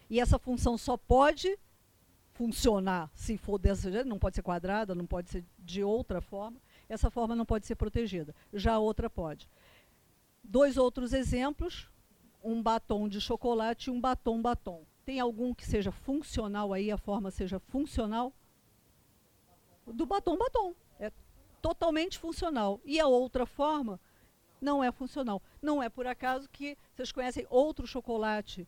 e 0.09 0.19
essa 0.19 0.37
função 0.37 0.77
só 0.77 0.95
pode 0.95 1.57
funcionar 2.33 3.11
se 3.13 3.37
for 3.37 3.57
dessa 3.57 3.91
jeito, 3.91 4.07
não 4.07 4.19
pode 4.19 4.35
ser 4.35 4.43
quadrada, 4.43 4.93
não 4.93 5.05
pode 5.05 5.29
ser 5.29 5.43
de 5.57 5.83
outra 5.83 6.21
forma, 6.21 6.61
essa 6.87 7.09
forma 7.09 7.35
não 7.35 7.45
pode 7.45 7.65
ser 7.65 7.75
protegida. 7.75 8.35
Já 8.53 8.73
a 8.73 8.79
outra 8.79 9.09
pode. 9.09 9.49
Dois 10.43 10.77
outros 10.77 11.13
exemplos, 11.13 11.89
um 12.43 12.61
batom 12.61 13.07
de 13.07 13.19
chocolate 13.19 13.89
e 13.89 13.91
um 13.91 13.99
batom 13.99 14.41
batom. 14.41 14.85
Tem 15.05 15.19
algum 15.19 15.53
que 15.53 15.65
seja 15.65 15.91
funcional 15.91 16.73
aí, 16.73 16.91
a 16.91 16.97
forma 16.97 17.31
seja 17.31 17.59
funcional? 17.59 18.33
Do 19.85 20.05
batom 20.05 20.37
batom. 20.37 20.75
É 20.99 21.11
totalmente 21.61 22.19
funcional. 22.19 22.79
E 22.85 22.99
a 22.99 23.07
outra 23.07 23.45
forma 23.45 23.99
não 24.63 24.83
é 24.83 24.91
funcional. 24.91 25.41
Não 25.61 25.83
é 25.83 25.89
por 25.89 26.07
acaso 26.07 26.49
que 26.49 26.77
vocês 26.95 27.11
conhecem 27.11 27.45
outro 27.49 27.85
chocolate. 27.85 28.67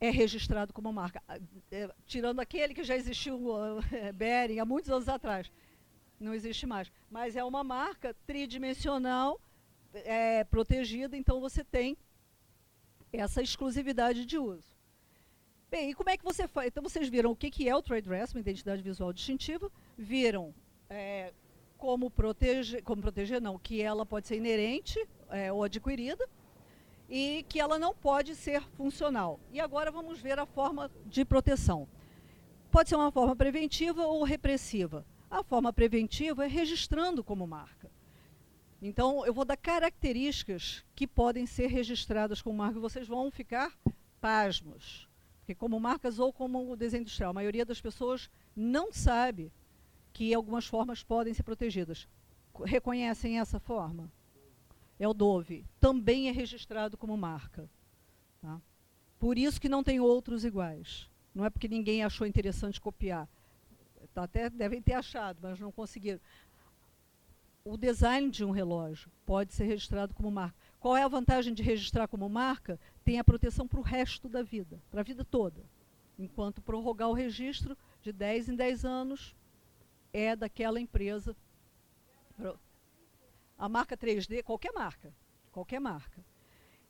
É 0.00 0.10
registrado 0.10 0.72
como 0.72 0.92
marca, 0.92 1.22
ah, 1.28 1.38
é, 1.70 1.88
tirando 2.04 2.40
aquele 2.40 2.74
que 2.74 2.84
já 2.84 2.96
existiu, 2.96 3.36
uh, 3.36 3.80
Bering, 4.14 4.58
há 4.58 4.64
muitos 4.64 4.90
anos 4.90 5.08
atrás. 5.08 5.50
Não 6.18 6.34
existe 6.34 6.66
mais. 6.66 6.90
Mas 7.10 7.36
é 7.36 7.44
uma 7.44 7.64
marca 7.64 8.14
tridimensional, 8.26 9.40
é, 9.94 10.44
protegida, 10.44 11.16
então 11.16 11.40
você 11.40 11.62
tem 11.64 11.96
essa 13.12 13.40
exclusividade 13.40 14.26
de 14.26 14.36
uso. 14.36 14.74
Bem, 15.70 15.90
e 15.90 15.94
como 15.94 16.10
é 16.10 16.16
que 16.16 16.24
você 16.24 16.46
faz? 16.46 16.68
Então 16.68 16.82
vocês 16.82 17.08
viram 17.08 17.30
o 17.30 17.36
que, 17.36 17.50
que 17.50 17.68
é 17.68 17.74
o 17.74 17.82
trade 17.82 18.08
dress, 18.08 18.34
uma 18.34 18.40
identidade 18.40 18.82
visual 18.82 19.12
distintiva, 19.12 19.70
viram 19.96 20.54
é, 20.90 21.32
como 21.84 22.10
proteger, 22.10 22.82
como 22.82 23.02
proteger 23.02 23.42
não, 23.42 23.58
que 23.58 23.82
ela 23.82 24.06
pode 24.06 24.26
ser 24.26 24.36
inerente 24.36 24.98
é, 25.28 25.52
ou 25.52 25.62
adquirida, 25.62 26.26
e 27.10 27.44
que 27.46 27.60
ela 27.60 27.78
não 27.78 27.94
pode 27.94 28.34
ser 28.34 28.62
funcional. 28.70 29.38
E 29.52 29.60
agora 29.60 29.90
vamos 29.90 30.18
ver 30.18 30.38
a 30.38 30.46
forma 30.46 30.90
de 31.04 31.26
proteção. 31.26 31.86
Pode 32.70 32.88
ser 32.88 32.96
uma 32.96 33.12
forma 33.12 33.36
preventiva 33.36 34.06
ou 34.06 34.22
repressiva. 34.22 35.04
A 35.30 35.44
forma 35.44 35.74
preventiva 35.74 36.46
é 36.46 36.48
registrando 36.48 37.22
como 37.22 37.46
marca. 37.46 37.90
Então, 38.80 39.26
eu 39.26 39.34
vou 39.34 39.44
dar 39.44 39.58
características 39.58 40.82
que 40.96 41.06
podem 41.06 41.44
ser 41.44 41.66
registradas 41.66 42.40
como 42.40 42.56
marca. 42.56 42.80
Vocês 42.80 43.06
vão 43.06 43.30
ficar 43.30 43.78
pasmos. 44.22 45.06
Porque 45.40 45.54
como 45.54 45.78
marcas 45.78 46.18
ou 46.18 46.32
como 46.32 46.74
desenho 46.76 47.02
industrial, 47.02 47.32
a 47.32 47.34
maioria 47.34 47.66
das 47.66 47.78
pessoas 47.78 48.30
não 48.56 48.90
sabe 48.90 49.52
que 50.14 50.32
algumas 50.32 50.66
formas 50.66 51.02
podem 51.02 51.34
ser 51.34 51.42
protegidas. 51.42 52.08
Reconhecem 52.64 53.38
essa 53.38 53.60
forma? 53.60 54.10
é 54.98 55.08
o 55.08 55.14
Dove, 55.14 55.64
também 55.80 56.28
é 56.28 56.32
registrado 56.32 56.96
como 56.96 57.16
marca. 57.16 57.68
Tá? 58.40 58.60
Por 59.18 59.38
isso 59.38 59.60
que 59.60 59.68
não 59.68 59.82
tem 59.82 60.00
outros 60.00 60.44
iguais. 60.44 61.08
Não 61.34 61.44
é 61.44 61.50
porque 61.50 61.68
ninguém 61.68 62.04
achou 62.04 62.26
interessante 62.26 62.80
copiar. 62.80 63.28
Tá, 64.12 64.24
até 64.24 64.48
devem 64.48 64.80
ter 64.80 64.92
achado, 64.92 65.38
mas 65.42 65.58
não 65.58 65.72
conseguiram. 65.72 66.20
O 67.64 67.76
design 67.76 68.30
de 68.30 68.44
um 68.44 68.50
relógio 68.50 69.10
pode 69.24 69.52
ser 69.54 69.64
registrado 69.64 70.14
como 70.14 70.30
marca. 70.30 70.56
Qual 70.78 70.96
é 70.96 71.02
a 71.02 71.08
vantagem 71.08 71.54
de 71.54 71.62
registrar 71.62 72.06
como 72.06 72.28
marca? 72.28 72.78
Tem 73.04 73.18
a 73.18 73.24
proteção 73.24 73.66
para 73.66 73.80
o 73.80 73.82
resto 73.82 74.28
da 74.28 74.42
vida, 74.42 74.80
para 74.90 75.00
a 75.00 75.04
vida 75.04 75.24
toda. 75.24 75.62
Enquanto 76.18 76.60
prorrogar 76.60 77.08
o 77.08 77.14
registro 77.14 77.76
de 78.02 78.12
10 78.12 78.50
em 78.50 78.54
10 78.54 78.84
anos 78.84 79.34
é 80.14 80.36
daquela 80.36 80.80
empresa 80.80 81.36
a 83.58 83.68
marca 83.68 83.96
3D, 83.96 84.42
qualquer 84.42 84.72
marca, 84.72 85.12
qualquer 85.50 85.80
marca. 85.80 86.24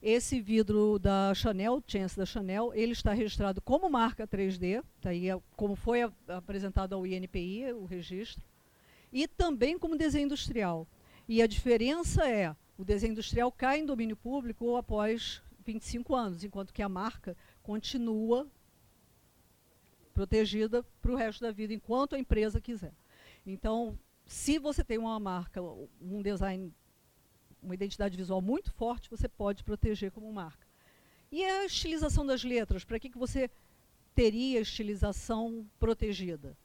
Esse 0.01 0.39
vidro 0.39 0.99
da 0.99 1.33
Chanel, 1.33 1.83
Chance 1.87 2.15
da 2.15 2.25
Chanel, 2.25 2.71
ele 2.75 2.91
está 2.91 3.13
registrado 3.13 3.61
como 3.61 3.89
marca 3.89 4.27
3D, 4.27 4.83
tá 5.01 5.09
aí, 5.09 5.29
é 5.29 5.39
como 5.55 5.75
foi 5.75 6.03
apresentado 6.27 6.93
ao 6.93 7.07
INPI, 7.07 7.73
o 7.73 7.85
registro, 7.85 8.45
e 9.11 9.27
também 9.27 9.79
como 9.79 9.97
desenho 9.97 10.25
industrial. 10.25 10.87
E 11.27 11.41
a 11.41 11.47
diferença 11.47 12.27
é, 12.29 12.55
o 12.77 12.83
desenho 12.83 13.13
industrial 13.13 13.51
cai 13.51 13.79
em 13.79 13.85
domínio 13.85 14.15
público 14.15 14.75
após 14.75 15.41
25 15.65 16.13
anos, 16.13 16.43
enquanto 16.43 16.73
que 16.73 16.83
a 16.83 16.89
marca 16.89 17.35
continua 17.63 18.47
protegida 20.13 20.83
para 21.01 21.11
o 21.11 21.15
resto 21.15 21.41
da 21.41 21.51
vida, 21.51 21.73
enquanto 21.73 22.15
a 22.15 22.19
empresa 22.19 22.61
quiser. 22.61 22.93
Então, 23.45 23.97
se 24.25 24.57
você 24.57 24.83
tem 24.83 24.97
uma 24.97 25.19
marca, 25.19 25.61
um 26.01 26.21
design, 26.21 26.73
uma 27.61 27.75
identidade 27.75 28.17
visual 28.17 28.41
muito 28.41 28.71
forte, 28.71 29.09
você 29.09 29.27
pode 29.27 29.63
proteger 29.63 30.11
como 30.11 30.31
marca. 30.33 30.65
E 31.31 31.43
a 31.43 31.65
estilização 31.65 32.25
das 32.25 32.43
letras, 32.43 32.83
para 32.83 32.99
que, 32.99 33.09
que 33.09 33.17
você 33.17 33.49
teria 34.15 34.61
estilização 34.61 35.65
protegida? 35.79 36.57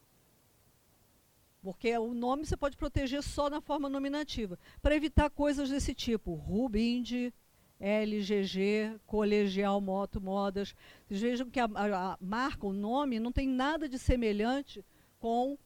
Porque 1.62 1.96
o 1.98 2.14
nome 2.14 2.46
você 2.46 2.56
pode 2.56 2.76
proteger 2.76 3.22
só 3.22 3.50
na 3.50 3.60
forma 3.60 3.88
nominativa, 3.88 4.58
para 4.80 4.96
evitar 4.96 5.28
coisas 5.28 5.68
desse 5.68 5.94
tipo, 5.94 6.34
Rubind, 6.34 7.32
LGG, 7.78 8.98
Colegial 9.06 9.80
Moto 9.80 10.20
Modas. 10.20 10.74
Vocês 11.06 11.20
vejam 11.20 11.50
que 11.50 11.60
a, 11.60 11.64
a, 11.64 12.12
a 12.12 12.18
marca, 12.20 12.66
o 12.66 12.72
nome, 12.72 13.20
não 13.20 13.32
tem 13.32 13.46
nada 13.46 13.88
de 13.88 13.98
semelhante 13.98 14.84
com 15.18 15.58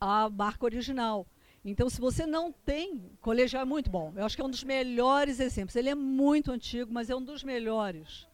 a 0.00 0.28
marca 0.28 0.64
original. 0.64 1.26
Então, 1.64 1.90
se 1.90 2.00
você 2.00 2.26
não 2.26 2.52
tem, 2.52 3.10
colegial 3.20 3.62
é 3.62 3.64
muito 3.64 3.90
bom. 3.90 4.12
Eu 4.16 4.24
acho 4.24 4.36
que 4.36 4.42
é 4.42 4.44
um 4.44 4.50
dos 4.50 4.64
melhores 4.64 5.40
exemplos. 5.40 5.76
Ele 5.76 5.88
é 5.88 5.94
muito 5.94 6.52
antigo, 6.52 6.92
mas 6.92 7.10
é 7.10 7.16
um 7.16 7.22
dos 7.22 7.42
melhores. 7.42 8.26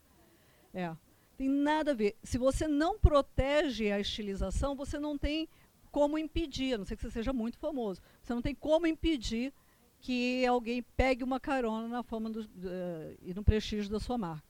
É. 0.72 0.94
Tem 1.36 1.48
nada 1.48 1.92
a 1.92 1.94
ver. 1.94 2.16
Se 2.22 2.38
você 2.38 2.68
não 2.68 2.98
protege 2.98 3.90
a 3.90 3.98
estilização, 3.98 4.76
você 4.76 4.98
não 4.98 5.18
tem 5.18 5.48
como 5.90 6.18
impedir, 6.18 6.74
a 6.74 6.78
não 6.78 6.84
ser 6.84 6.96
que 6.96 7.02
você 7.02 7.10
seja 7.10 7.32
muito 7.32 7.58
famoso. 7.58 8.00
Você 8.22 8.34
não 8.34 8.42
tem 8.42 8.54
como 8.54 8.86
impedir 8.86 9.52
que 10.00 10.44
alguém 10.44 10.82
pegue 10.96 11.24
uma 11.24 11.40
carona 11.40 11.88
na 11.88 12.02
fama 12.02 12.28
do, 12.28 12.40
uh, 12.40 13.16
e 13.22 13.32
no 13.32 13.42
prestígio 13.42 13.90
da 13.90 13.98
sua 13.98 14.18
marca. 14.18 14.44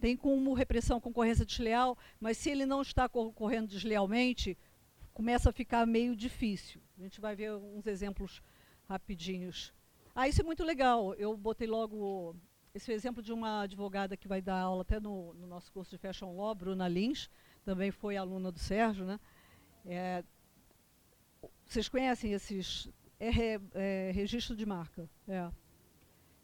Tem 0.00 0.16
como 0.16 0.54
repressão 0.54 1.00
concorrência 1.00 1.44
desleal, 1.44 1.98
mas 2.20 2.38
se 2.38 2.50
ele 2.50 2.64
não 2.64 2.82
está 2.82 3.08
concorrendo 3.08 3.68
deslealmente, 3.68 4.56
começa 5.16 5.48
a 5.48 5.52
ficar 5.52 5.86
meio 5.86 6.14
difícil. 6.14 6.78
A 6.98 7.00
gente 7.00 7.22
vai 7.22 7.34
ver 7.34 7.50
uns 7.54 7.86
exemplos 7.86 8.42
rapidinhos. 8.86 9.72
Ah, 10.14 10.28
isso 10.28 10.42
é 10.42 10.44
muito 10.44 10.62
legal. 10.62 11.14
Eu 11.14 11.34
botei 11.34 11.66
logo 11.66 12.36
esse 12.74 12.92
exemplo 12.92 13.22
de 13.22 13.32
uma 13.32 13.62
advogada 13.62 14.14
que 14.14 14.28
vai 14.28 14.42
dar 14.42 14.60
aula 14.60 14.82
até 14.82 15.00
no, 15.00 15.32
no 15.32 15.46
nosso 15.46 15.72
curso 15.72 15.90
de 15.90 15.96
Fashion 15.96 16.36
Law, 16.36 16.54
Bruna 16.54 16.86
Lins, 16.86 17.30
também 17.64 17.90
foi 17.90 18.18
aluna 18.18 18.52
do 18.52 18.58
Sérgio. 18.58 19.06
Né? 19.06 19.18
É, 19.86 20.22
vocês 21.64 21.88
conhecem 21.88 22.34
esses... 22.34 22.90
É, 23.18 23.58
é, 23.72 24.10
registro 24.12 24.54
de 24.54 24.66
marca. 24.66 25.08
É. 25.26 25.50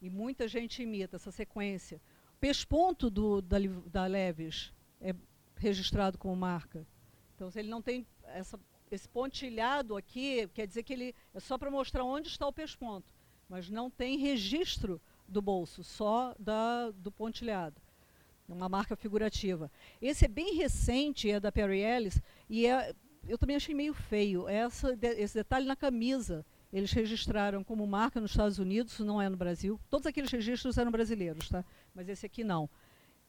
E 0.00 0.09
muita 0.09 0.49
gente 0.49 0.83
imita 0.83 1.17
essa 1.17 1.31
sequência. 1.31 2.00
O 2.37 2.38
pesponto 2.41 3.11
do, 3.11 3.43
da, 3.43 3.59
da 3.91 4.07
Leves 4.07 4.73
é 4.99 5.14
registrado 5.57 6.17
como 6.17 6.35
marca. 6.35 6.87
Então, 7.35 7.50
se 7.50 7.59
ele 7.59 7.69
não 7.69 7.83
tem 7.83 8.07
essa, 8.34 8.58
esse 8.90 9.08
pontilhado 9.08 9.96
aqui, 9.96 10.48
quer 10.54 10.66
dizer 10.66 10.82
que 10.82 10.92
ele 10.92 11.14
é 11.34 11.40
só 11.40 11.56
para 11.56 11.70
mostrar 11.70 12.04
onde 12.04 12.28
está 12.28 12.46
o 12.46 12.52
pesponto, 12.52 13.12
mas 13.48 13.70
não 13.70 13.90
tem 13.90 14.18
registro 14.18 15.00
do 15.28 15.40
bolso, 15.40 15.82
só 15.82 16.34
da, 16.38 16.90
do 16.90 17.10
pontilhado. 17.10 17.80
É 18.48 18.52
uma 18.52 18.68
marca 18.68 18.94
figurativa. 18.96 19.70
Esse 20.00 20.26
é 20.26 20.28
bem 20.28 20.56
recente, 20.56 21.30
é 21.30 21.40
da 21.40 21.50
Perry 21.50 21.80
Ellis, 21.80 22.20
e 22.48 22.66
é, 22.66 22.94
eu 23.26 23.38
também 23.38 23.56
achei 23.56 23.74
meio 23.74 23.94
feio. 23.94 24.48
Essa, 24.48 24.96
esse 25.16 25.34
detalhe 25.34 25.66
na 25.66 25.76
camisa, 25.76 26.44
eles 26.72 26.92
registraram 26.92 27.62
como 27.62 27.86
marca 27.86 28.20
nos 28.20 28.32
Estados 28.32 28.58
Unidos, 28.58 28.98
não 29.00 29.20
é 29.20 29.28
no 29.28 29.36
Brasil. 29.36 29.80
Todos 29.88 30.06
aqueles 30.06 30.30
registros 30.30 30.76
eram 30.76 30.90
brasileiros, 30.90 31.48
tá? 31.48 31.64
mas 31.94 32.08
esse 32.08 32.26
aqui 32.26 32.42
não. 32.42 32.68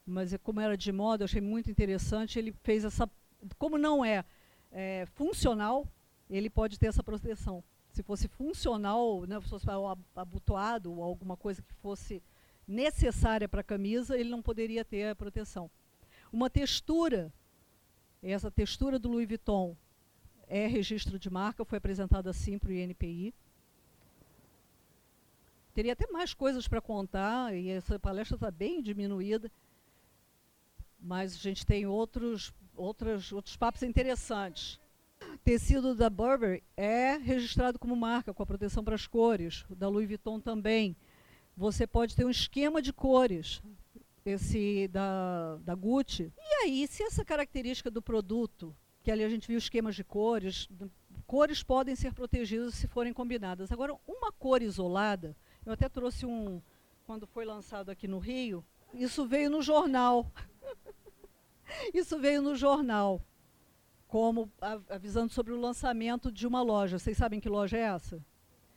Mas 0.06 0.34
é, 0.34 0.38
como 0.38 0.60
era 0.60 0.76
de 0.76 0.92
moda, 0.92 1.24
eu 1.24 1.26
achei 1.26 1.42
muito 1.42 1.70
interessante. 1.70 2.38
Ele 2.38 2.54
fez 2.64 2.84
essa. 2.84 3.10
Como 3.58 3.78
não 3.78 4.04
é 4.04 4.26
é, 4.74 5.06
funcional, 5.14 5.88
ele 6.30 6.50
pode 6.50 6.78
ter 6.80 6.88
essa 6.88 7.04
proteção. 7.04 7.64
Se 7.92 8.02
fosse 8.02 8.28
funcional, 8.28 9.22
né, 9.26 9.40
se 9.40 9.48
fosse 9.48 9.68
abotoado 10.16 10.92
ou 10.92 11.04
alguma 11.04 11.38
coisa 11.38 11.62
que 11.62 11.74
fosse 11.76 12.22
necessária 12.68 13.48
para 13.48 13.62
a 13.62 13.64
camisa, 13.64 14.18
ele 14.18 14.30
não 14.30 14.42
poderia 14.42 14.84
ter 14.84 15.10
a 15.10 15.16
proteção. 15.16 15.70
Uma 16.32 16.50
textura, 16.50 17.32
essa 18.22 18.50
textura 18.50 18.98
do 18.98 19.10
Louis 19.10 19.28
Vuitton, 19.28 19.78
é 20.48 20.66
registro 20.66 21.20
de 21.20 21.30
marca, 21.30 21.64
foi 21.64 21.78
apresentado 21.78 22.28
assim 22.28 22.58
para 22.58 22.70
o 22.70 22.74
INPI. 22.74 23.34
Teria 25.74 25.94
até 25.94 26.08
mais 26.12 26.34
coisas 26.34 26.68
para 26.68 26.82
contar, 26.82 27.56
e 27.56 27.70
essa 27.70 28.00
palestra 28.00 28.36
está 28.36 28.50
bem 28.50 28.82
diminuída, 28.82 29.52
mas 31.00 31.34
a 31.34 31.38
gente 31.38 31.66
tem 31.66 31.86
outros, 31.86 32.54
outros, 32.76 33.32
outros 33.32 33.56
papos 33.56 33.84
interessantes. 33.84 34.80
Tecido 35.44 35.96
da 35.96 36.10
Burberry 36.10 36.64
é 36.76 37.18
registrado 37.18 37.80
como 37.80 37.96
marca, 37.96 38.34
com 38.34 38.44
a 38.44 38.46
proteção 38.46 38.84
para 38.84 38.96
as 38.96 39.08
cores, 39.08 39.66
da 39.70 39.88
Louis 39.88 40.08
Vuitton 40.08 40.40
também. 40.40 40.96
Você 41.56 41.86
pode 41.88 42.16
ter 42.16 42.26
um 42.26 42.30
esquema 42.30 42.82
de 42.82 42.92
cores, 42.92 43.62
esse 44.26 44.88
da, 44.90 45.58
da 45.58 45.76
Gucci. 45.76 46.32
E 46.38 46.64
aí, 46.64 46.88
se 46.88 47.04
essa 47.04 47.24
característica 47.24 47.92
do 47.92 48.02
produto, 48.02 48.76
que 49.04 49.12
ali 49.12 49.24
a 49.24 49.30
gente 49.30 49.48
viu 49.48 49.58
esquemas 49.58 49.96
de 49.96 50.04
cores, 50.04 50.68
cores 51.28 51.64
podem 51.64 51.96
ser 51.96 52.14
protegidas 52.14 52.74
se 52.76 52.88
forem 52.88 53.14
combinadas. 53.14 53.72
Agora, 53.72 53.96
uma 54.08 54.32
cor 54.32 54.62
isolada, 54.62 55.36
eu 55.66 55.74
até 55.74 55.88
trouxe 55.88 56.26
um, 56.26 56.62
quando 57.06 57.28
foi 57.28 57.46
lançado 57.46 57.90
aqui 57.90 58.08
no 58.08 58.20
Rio, 58.20 58.64
isso 58.94 59.26
veio 59.26 59.50
no 59.50 59.62
jornal. 59.62 60.32
Isso 61.94 62.20
veio 62.20 62.42
no 62.42 62.56
jornal, 62.56 63.22
como 64.08 64.52
avisando 64.90 65.32
sobre 65.32 65.54
o 65.54 65.60
lançamento 65.60 66.32
de 66.32 66.46
uma 66.46 66.62
loja. 66.62 67.00
Vocês 67.00 67.18
sabem 67.18 67.40
que 67.40 67.50
loja 67.50 67.78
é 67.78 67.82
essa? 67.82 68.24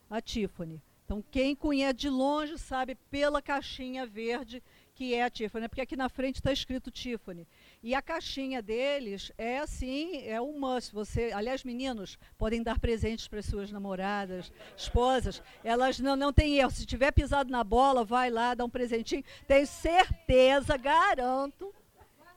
A 0.09 0.21
Tiffany. 0.21 0.83
Então, 1.05 1.23
quem 1.31 1.55
conhece 1.55 1.95
de 1.95 2.09
longe 2.09 2.59
sabe 2.59 2.97
pela 3.11 3.41
caixinha 3.41 4.05
verde 4.05 4.62
que 4.97 5.15
é 5.15 5.23
a 5.23 5.31
Tiffany, 5.31 5.69
porque 5.69 5.83
aqui 5.83 5.95
na 5.95 6.09
frente 6.09 6.37
está 6.37 6.50
escrito 6.50 6.91
Tiffany. 6.91 7.47
E 7.83 7.95
a 7.95 8.00
caixinha 8.00 8.62
deles 8.62 9.31
é 9.37 9.59
assim, 9.59 10.26
é 10.26 10.41
um 10.41 10.59
must. 10.59 10.93
Você, 10.95 11.33
aliás, 11.35 11.62
meninos 11.62 12.19
podem 12.38 12.62
dar 12.62 12.81
presentes 12.81 13.29
para 13.29 13.43
suas 13.43 13.71
namoradas, 13.71 14.50
esposas. 14.75 15.43
Elas 15.62 16.00
não, 16.00 16.17
não 16.17 16.33
têm 16.33 16.57
erro. 16.57 16.71
Se 16.71 16.87
tiver 16.87 17.12
pisado 17.12 17.50
na 17.50 17.62
bola, 17.62 18.05
vai 18.05 18.31
lá, 18.31 18.55
dá 18.55 18.65
um 18.65 18.71
presentinho. 18.71 19.23
Tenho 19.47 19.67
certeza, 19.67 20.79
garanto 20.79 21.75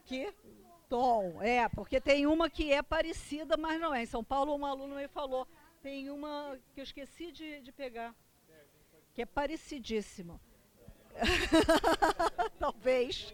que 0.05 0.33
É, 1.41 1.69
porque 1.69 2.01
tem 2.01 2.25
uma 2.25 2.49
que 2.49 2.71
é 2.73 2.81
parecida, 2.81 3.55
mas 3.55 3.79
não 3.79 3.93
é. 3.93 4.03
Em 4.03 4.07
São 4.07 4.23
Paulo, 4.23 4.55
um 4.55 4.65
aluno 4.65 4.95
me 4.95 5.07
falou, 5.07 5.47
tem 5.83 6.09
uma 6.09 6.57
que 6.73 6.79
eu 6.79 6.83
esqueci 6.83 7.31
de, 7.31 7.61
de 7.61 7.71
pegar, 7.71 8.15
que 9.13 9.21
é 9.21 9.25
parecidíssima. 9.25 10.39
Talvez. 12.57 13.31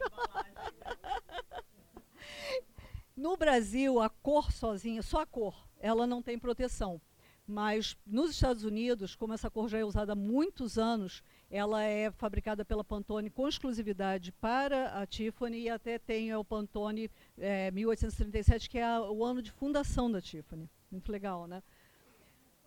no 3.16 3.38
Brasil, 3.38 4.02
a 4.02 4.10
cor 4.10 4.52
sozinha, 4.52 5.02
só 5.02 5.22
a 5.22 5.26
cor, 5.26 5.56
ela 5.80 6.06
não 6.06 6.22
tem 6.22 6.38
proteção. 6.38 7.02
Mas 7.48 7.96
nos 8.06 8.32
Estados 8.32 8.64
Unidos, 8.64 9.16
como 9.16 9.34
essa 9.34 9.50
cor 9.50 9.70
já 9.70 9.78
é 9.78 9.86
usada 9.86 10.14
há 10.14 10.16
muitos 10.16 10.78
anos, 10.78 11.24
ela 11.50 11.84
é 11.84 12.12
fabricada 12.12 12.66
pela 12.66 12.84
Pantone 12.84 13.30
com 13.30 13.48
exclusividade 13.48 14.32
para 14.34 15.00
a 15.00 15.06
Tiffany 15.06 15.62
e 15.62 15.70
até 15.70 16.00
tem 16.00 16.34
o 16.36 16.44
Pantone 16.44 17.10
é, 17.38 17.72
1837, 17.72 18.70
que 18.70 18.78
é 18.78 18.84
a, 18.84 19.02
o 19.02 19.24
ano 19.24 19.42
de 19.42 19.52
fundação 19.52 20.12
da 20.12 20.22
Tiffany. 20.22 20.70
Muito 20.92 21.12
legal, 21.12 21.48
né? 21.48 21.62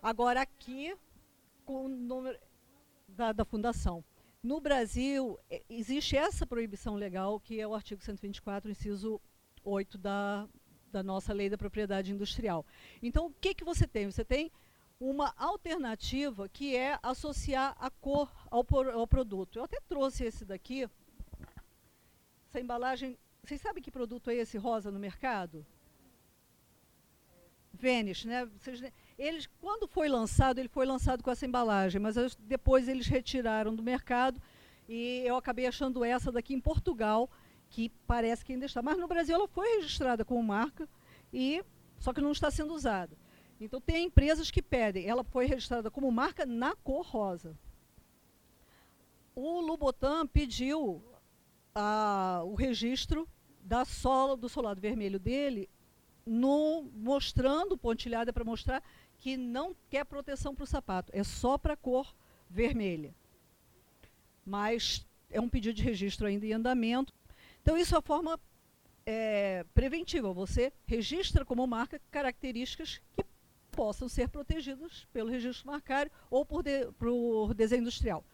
Agora 0.02 0.40
aqui, 0.40 0.96
com 1.64 1.86
o 1.86 1.88
número 1.88 2.38
da, 3.08 3.32
da 3.32 3.44
fundação. 3.44 4.04
No 4.42 4.60
Brasil, 4.60 5.38
é, 5.50 5.62
existe 5.68 6.16
essa 6.16 6.46
proibição 6.46 6.94
legal, 6.94 7.40
que 7.40 7.60
é 7.60 7.66
o 7.66 7.74
artigo 7.74 8.00
124, 8.00 8.70
inciso 8.70 9.20
8 9.64 9.98
da, 9.98 10.48
da 10.92 11.02
nossa 11.02 11.32
lei 11.32 11.50
da 11.50 11.58
propriedade 11.58 12.12
industrial. 12.12 12.64
Então, 13.02 13.26
o 13.26 13.34
que, 13.40 13.54
que 13.54 13.64
você 13.64 13.86
tem? 13.86 14.06
Você 14.06 14.24
tem 14.24 14.52
uma 15.00 15.32
alternativa 15.36 16.48
que 16.48 16.76
é 16.76 16.98
associar 17.02 17.76
a 17.78 17.90
cor 17.90 18.30
ao, 18.50 18.66
ao 18.92 19.06
produto. 19.06 19.58
Eu 19.58 19.64
até 19.64 19.80
trouxe 19.88 20.24
esse 20.24 20.44
daqui. 20.44 20.88
Essa 22.48 22.60
embalagem. 22.60 23.16
Vocês 23.42 23.60
sabem 23.60 23.82
que 23.82 23.90
produto 23.90 24.30
é 24.30 24.34
esse 24.34 24.58
rosa 24.58 24.90
no 24.90 24.98
mercado? 24.98 25.64
Vênus, 27.72 28.24
né? 28.24 28.50
Eles, 29.16 29.46
quando 29.60 29.86
foi 29.86 30.08
lançado, 30.08 30.58
ele 30.58 30.68
foi 30.68 30.84
lançado 30.84 31.22
com 31.22 31.30
essa 31.30 31.46
embalagem, 31.46 32.00
mas 32.00 32.16
depois 32.40 32.88
eles 32.88 33.06
retiraram 33.06 33.74
do 33.74 33.82
mercado 33.82 34.42
e 34.88 35.22
eu 35.24 35.36
acabei 35.36 35.66
achando 35.66 36.04
essa 36.04 36.32
daqui 36.32 36.54
em 36.54 36.60
Portugal, 36.60 37.30
que 37.68 37.90
parece 38.06 38.44
que 38.44 38.52
ainda 38.52 38.66
está. 38.66 38.82
Mas 38.82 38.98
no 38.98 39.06
Brasil 39.06 39.34
ela 39.34 39.46
foi 39.46 39.76
registrada 39.76 40.24
como 40.24 40.42
marca, 40.42 40.88
e 41.32 41.62
só 42.00 42.12
que 42.12 42.20
não 42.20 42.32
está 42.32 42.50
sendo 42.50 42.74
usada. 42.74 43.16
Então 43.60 43.80
tem 43.80 44.06
empresas 44.06 44.50
que 44.50 44.62
pedem, 44.62 45.06
ela 45.06 45.24
foi 45.24 45.46
registrada 45.46 45.90
como 45.90 46.10
marca 46.10 46.46
na 46.46 46.74
cor 46.76 47.04
rosa. 47.04 47.56
O 49.34 49.60
Lubotan 49.60 50.26
pediu 50.26 51.02
a, 51.74 52.42
o 52.44 52.54
registro 52.54 53.28
da 53.60 53.84
sola 53.84 54.36
do 54.36 54.48
solado 54.48 54.80
vermelho 54.80 55.18
dele 55.18 55.68
no, 56.24 56.90
mostrando, 56.94 57.76
pontilhada 57.76 58.32
para 58.32 58.44
mostrar 58.44 58.82
que 59.18 59.36
não 59.36 59.74
quer 59.90 60.04
proteção 60.04 60.54
para 60.54 60.64
o 60.64 60.66
sapato, 60.66 61.10
é 61.14 61.24
só 61.24 61.58
para 61.58 61.74
a 61.74 61.76
cor 61.76 62.14
vermelha. 62.48 63.14
Mas 64.44 65.06
é 65.30 65.40
um 65.40 65.48
pedido 65.48 65.74
de 65.74 65.82
registro 65.82 66.26
ainda 66.26 66.46
em 66.46 66.52
andamento. 66.52 67.12
Então, 67.62 67.76
isso 67.76 67.94
é 67.94 67.98
a 67.98 68.02
forma 68.02 68.40
é, 69.04 69.64
preventiva. 69.74 70.32
Você 70.32 70.72
registra 70.86 71.44
como 71.44 71.66
marca 71.66 72.00
características 72.10 73.00
que 73.16 73.24
possam 73.78 74.08
ser 74.08 74.28
protegidas 74.28 75.06
pelo 75.12 75.30
registro 75.30 75.68
marcário 75.68 76.10
ou 76.28 76.44
por, 76.44 76.64
de, 76.64 76.86
por 76.98 77.54
desenho 77.54 77.82
industrial. 77.82 78.24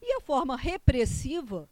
E 0.00 0.14
a 0.14 0.20
forma 0.22 0.56
repressiva 0.56 1.68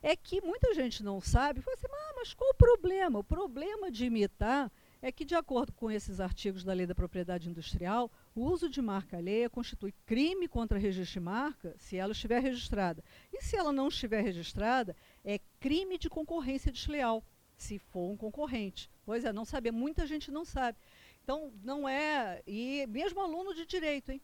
é 0.00 0.14
que 0.14 0.40
muita 0.40 0.72
gente 0.72 1.02
não 1.02 1.20
sabe, 1.20 1.60
fala 1.62 1.76
assim, 1.76 1.88
ah, 1.90 2.12
mas 2.14 2.32
qual 2.32 2.50
o 2.50 2.54
problema? 2.54 3.18
O 3.18 3.24
problema 3.24 3.90
de 3.90 4.04
imitar 4.04 4.70
é 5.02 5.10
que, 5.10 5.24
de 5.24 5.34
acordo 5.34 5.72
com 5.72 5.90
esses 5.90 6.20
artigos 6.20 6.62
da 6.62 6.72
Lei 6.72 6.86
da 6.86 6.94
Propriedade 6.94 7.50
Industrial, 7.50 8.08
o 8.36 8.42
uso 8.42 8.68
de 8.68 8.80
marca 8.80 9.16
alheia 9.16 9.50
constitui 9.50 9.92
crime 10.06 10.46
contra 10.46 10.78
registro 10.78 11.14
de 11.14 11.24
marca 11.26 11.74
se 11.78 11.96
ela 11.96 12.12
estiver 12.12 12.40
registrada. 12.40 13.02
E 13.32 13.42
se 13.42 13.56
ela 13.56 13.72
não 13.72 13.88
estiver 13.88 14.22
registrada, 14.22 14.94
é 15.24 15.40
crime 15.58 15.98
de 15.98 16.08
concorrência 16.08 16.70
desleal, 16.70 17.24
se 17.56 17.80
for 17.80 18.12
um 18.12 18.16
concorrente. 18.16 18.88
Pois 19.04 19.24
é, 19.24 19.32
não 19.32 19.44
saber, 19.44 19.72
muita 19.72 20.06
gente 20.06 20.30
não 20.30 20.44
sabe. 20.44 20.78
Então, 21.26 21.52
não 21.64 21.88
é. 21.88 22.40
E 22.46 22.86
mesmo 22.86 23.20
aluno 23.20 23.52
de 23.52 23.66
direito, 23.66 24.12
hein? 24.12 24.22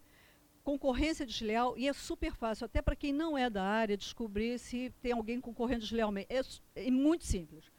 Concorrência 0.62 1.26
desleal, 1.26 1.76
e 1.76 1.88
é 1.88 1.92
super 1.92 2.32
fácil, 2.32 2.66
até 2.66 2.80
para 2.80 2.94
quem 2.94 3.12
não 3.12 3.36
é 3.36 3.50
da 3.50 3.64
área, 3.64 3.96
descobrir 3.96 4.56
se 4.60 4.94
tem 5.02 5.10
alguém 5.10 5.40
concorrendo 5.40 5.80
deslealmente. 5.80 6.28
É, 6.30 6.40
é 6.86 6.90
muito 6.92 7.24
simples 7.24 7.72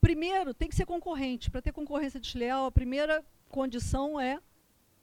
Primeiro, 0.00 0.54
tem 0.54 0.68
que 0.68 0.76
ser 0.76 0.86
concorrente. 0.86 1.50
Para 1.50 1.60
ter 1.60 1.72
concorrência 1.72 2.20
desleal, 2.20 2.66
a 2.66 2.70
primeira 2.70 3.24
condição 3.50 4.20
é 4.20 4.40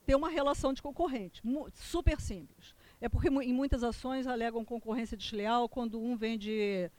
ter 0.05 0.15
uma 0.15 0.29
relação 0.29 0.73
de 0.73 0.81
concorrente. 0.81 1.43
Super 1.73 2.21
simples. 2.21 2.73
É 3.01 3.09
porque 3.09 3.27
em 3.27 3.53
muitas 3.53 3.83
ações 3.83 4.25
alegam 4.25 4.63
concorrência 4.63 5.17
desleal 5.17 5.67
quando 5.67 6.01
um 6.01 6.15
vende 6.15 6.89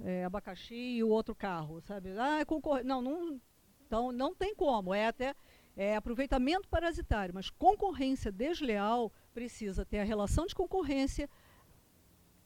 é, 0.00 0.24
abacaxi 0.24 0.96
e 0.96 1.02
o 1.02 1.08
outro 1.08 1.34
carro, 1.34 1.80
sabe? 1.80 2.16
Ah, 2.16 2.38
é 2.38 2.44
concorrente. 2.44 2.86
Não, 2.86 3.02
não, 3.02 3.40
então 3.84 4.12
não 4.12 4.34
tem 4.34 4.54
como. 4.54 4.94
É 4.94 5.08
até 5.08 5.34
é, 5.76 5.96
aproveitamento 5.96 6.68
parasitário, 6.68 7.34
mas 7.34 7.50
concorrência 7.50 8.30
desleal 8.30 9.12
precisa 9.32 9.84
ter 9.84 9.98
a 9.98 10.04
relação 10.04 10.46
de 10.46 10.54
concorrência 10.54 11.28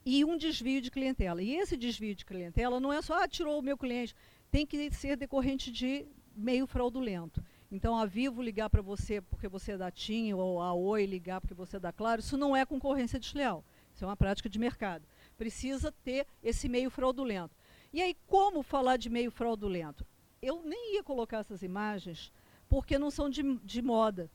e 0.05 0.25
um 0.25 0.37
desvio 0.37 0.81
de 0.81 0.91
clientela. 0.91 1.43
E 1.43 1.57
esse 1.57 1.77
desvio 1.77 2.15
de 2.15 2.25
clientela 2.25 2.81
não 2.81 2.93
é 2.93 3.03
só, 3.03 3.23
ah, 3.23 3.29
tirou 3.29 3.59
o 3.59 3.63
meu 3.63 3.77
cliente 3.77 4.15
tem 4.51 4.67
que 4.67 4.91
ser 4.91 5.17
decorrente 5.17 5.71
de 5.71 6.07
meio 6.35 6.67
fraudulento. 6.67 7.43
Então, 7.71 7.97
a 7.97 8.07
Vivo 8.07 8.41
ligar 8.41 8.71
para 8.71 8.81
você 8.81 9.21
porque 9.21 9.49
você 9.49 9.73
é 9.73 9.77
da 9.77 9.91
TIM, 9.91 10.33
ou 10.33 10.61
a 10.61 10.73
Oi 10.73 11.05
ligar 11.05 11.41
porque 11.41 11.55
você 11.55 11.77
é 11.77 11.81
da 11.81 11.93
Claro, 11.93 12.21
isso 12.21 12.37
não 12.37 12.57
é 12.57 12.65
concorrência 12.65 13.19
desleal. 13.19 13.63
Isso 13.95 14.05
é 14.05 14.09
uma 14.09 14.17
prática 14.17 14.49
de 14.49 14.59
mercado. 14.59 15.05
Precisa 15.37 15.93
ter 16.05 16.27
esse 16.43 16.69
meio 16.69 16.91
fraudulento. 16.91 17.55
E 17.93 18.01
aí, 18.01 18.17
como 18.27 18.63
falar 18.63 18.97
de 18.97 19.11
meio 19.11 19.31
fraudulento? 19.31 20.07
Eu 20.41 20.63
nem 20.65 20.95
ia 20.95 21.03
colocar 21.03 21.39
essas 21.39 21.63
imagens 21.63 22.33
porque 22.69 22.99
não 22.99 23.11
são 23.11 23.29
de, 23.31 23.43
de 23.59 23.83
moda. 23.83 24.31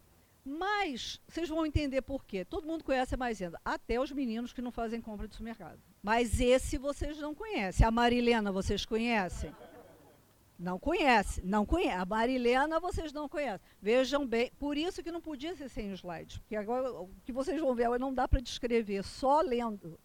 Mas 0.46 1.22
vocês 1.28 1.48
vão 1.48 1.66
entender 1.66 2.02
por 2.02 2.26
quê. 2.26 2.44
Todo 2.44 2.68
mundo 2.68 2.84
conhece 2.84 3.16
a 3.16 3.18
Maisena, 3.18 3.60
até 3.64 4.00
os 4.00 4.12
meninos 4.12 4.52
que 4.52 4.62
não 4.62 4.72
fazem 4.72 5.00
compra 5.00 5.28
de 5.28 5.36
supermercado. 5.36 5.80
Mas 6.02 6.42
esse 6.42 6.78
vocês 6.78 7.18
não 7.18 7.34
conhecem. 7.34 7.86
A 7.86 7.92
Marilena 7.92 8.52
vocês 8.52 8.86
conhecem? 8.86 9.54
Não 10.60 10.78
conhece, 10.78 11.42
não 11.44 11.66
conhece. 11.66 11.98
A 11.98 12.06
Marilena 12.06 12.80
vocês 12.80 13.14
não 13.14 13.30
conhecem. 13.30 13.66
Vejam 13.82 14.28
bem, 14.28 14.52
por 14.60 14.78
isso 14.78 15.02
que 15.02 15.12
não 15.12 15.22
podia 15.22 15.56
ser 15.56 15.70
sem 15.70 15.92
slide, 15.94 16.40
porque 16.42 16.56
agora 16.56 16.92
o 16.92 17.10
que 17.24 17.32
vocês 17.32 17.60
vão 17.60 17.74
ver 17.74 17.90
não 17.98 18.14
dá 18.14 18.28
para 18.28 18.42
descrever, 18.42 19.04
só 19.04 19.42
lendo. 19.42 20.00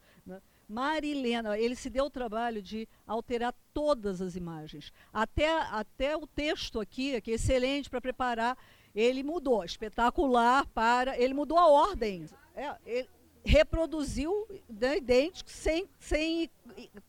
Marilena, 0.68 1.59
ele 1.59 1.74
se 1.74 1.88
deu 1.88 2.04
o 2.04 2.11
trabalho 2.11 2.61
de 2.61 2.87
alterar 3.07 3.54
todas 3.72 4.20
as 4.20 4.37
imagens. 4.37 4.92
Até, 5.12 5.50
até 5.50 6.14
o 6.14 6.26
texto 6.26 6.78
aqui, 6.78 7.18
que 7.22 7.31
é 7.31 7.35
excelente 7.35 7.88
para 7.88 8.00
preparar, 8.00 8.57
Ele 8.94 9.22
mudou, 9.22 9.64
espetacular 9.64 10.66
para. 10.66 11.18
Ele 11.18 11.33
mudou 11.33 11.57
a 11.57 11.68
ordem. 11.68 12.26
É, 12.54 12.76
ele 12.85 13.09
reproduziu 13.44 14.46
né, 14.68 14.98
idêntico, 14.98 15.50
sem, 15.50 15.88
sem 15.98 16.50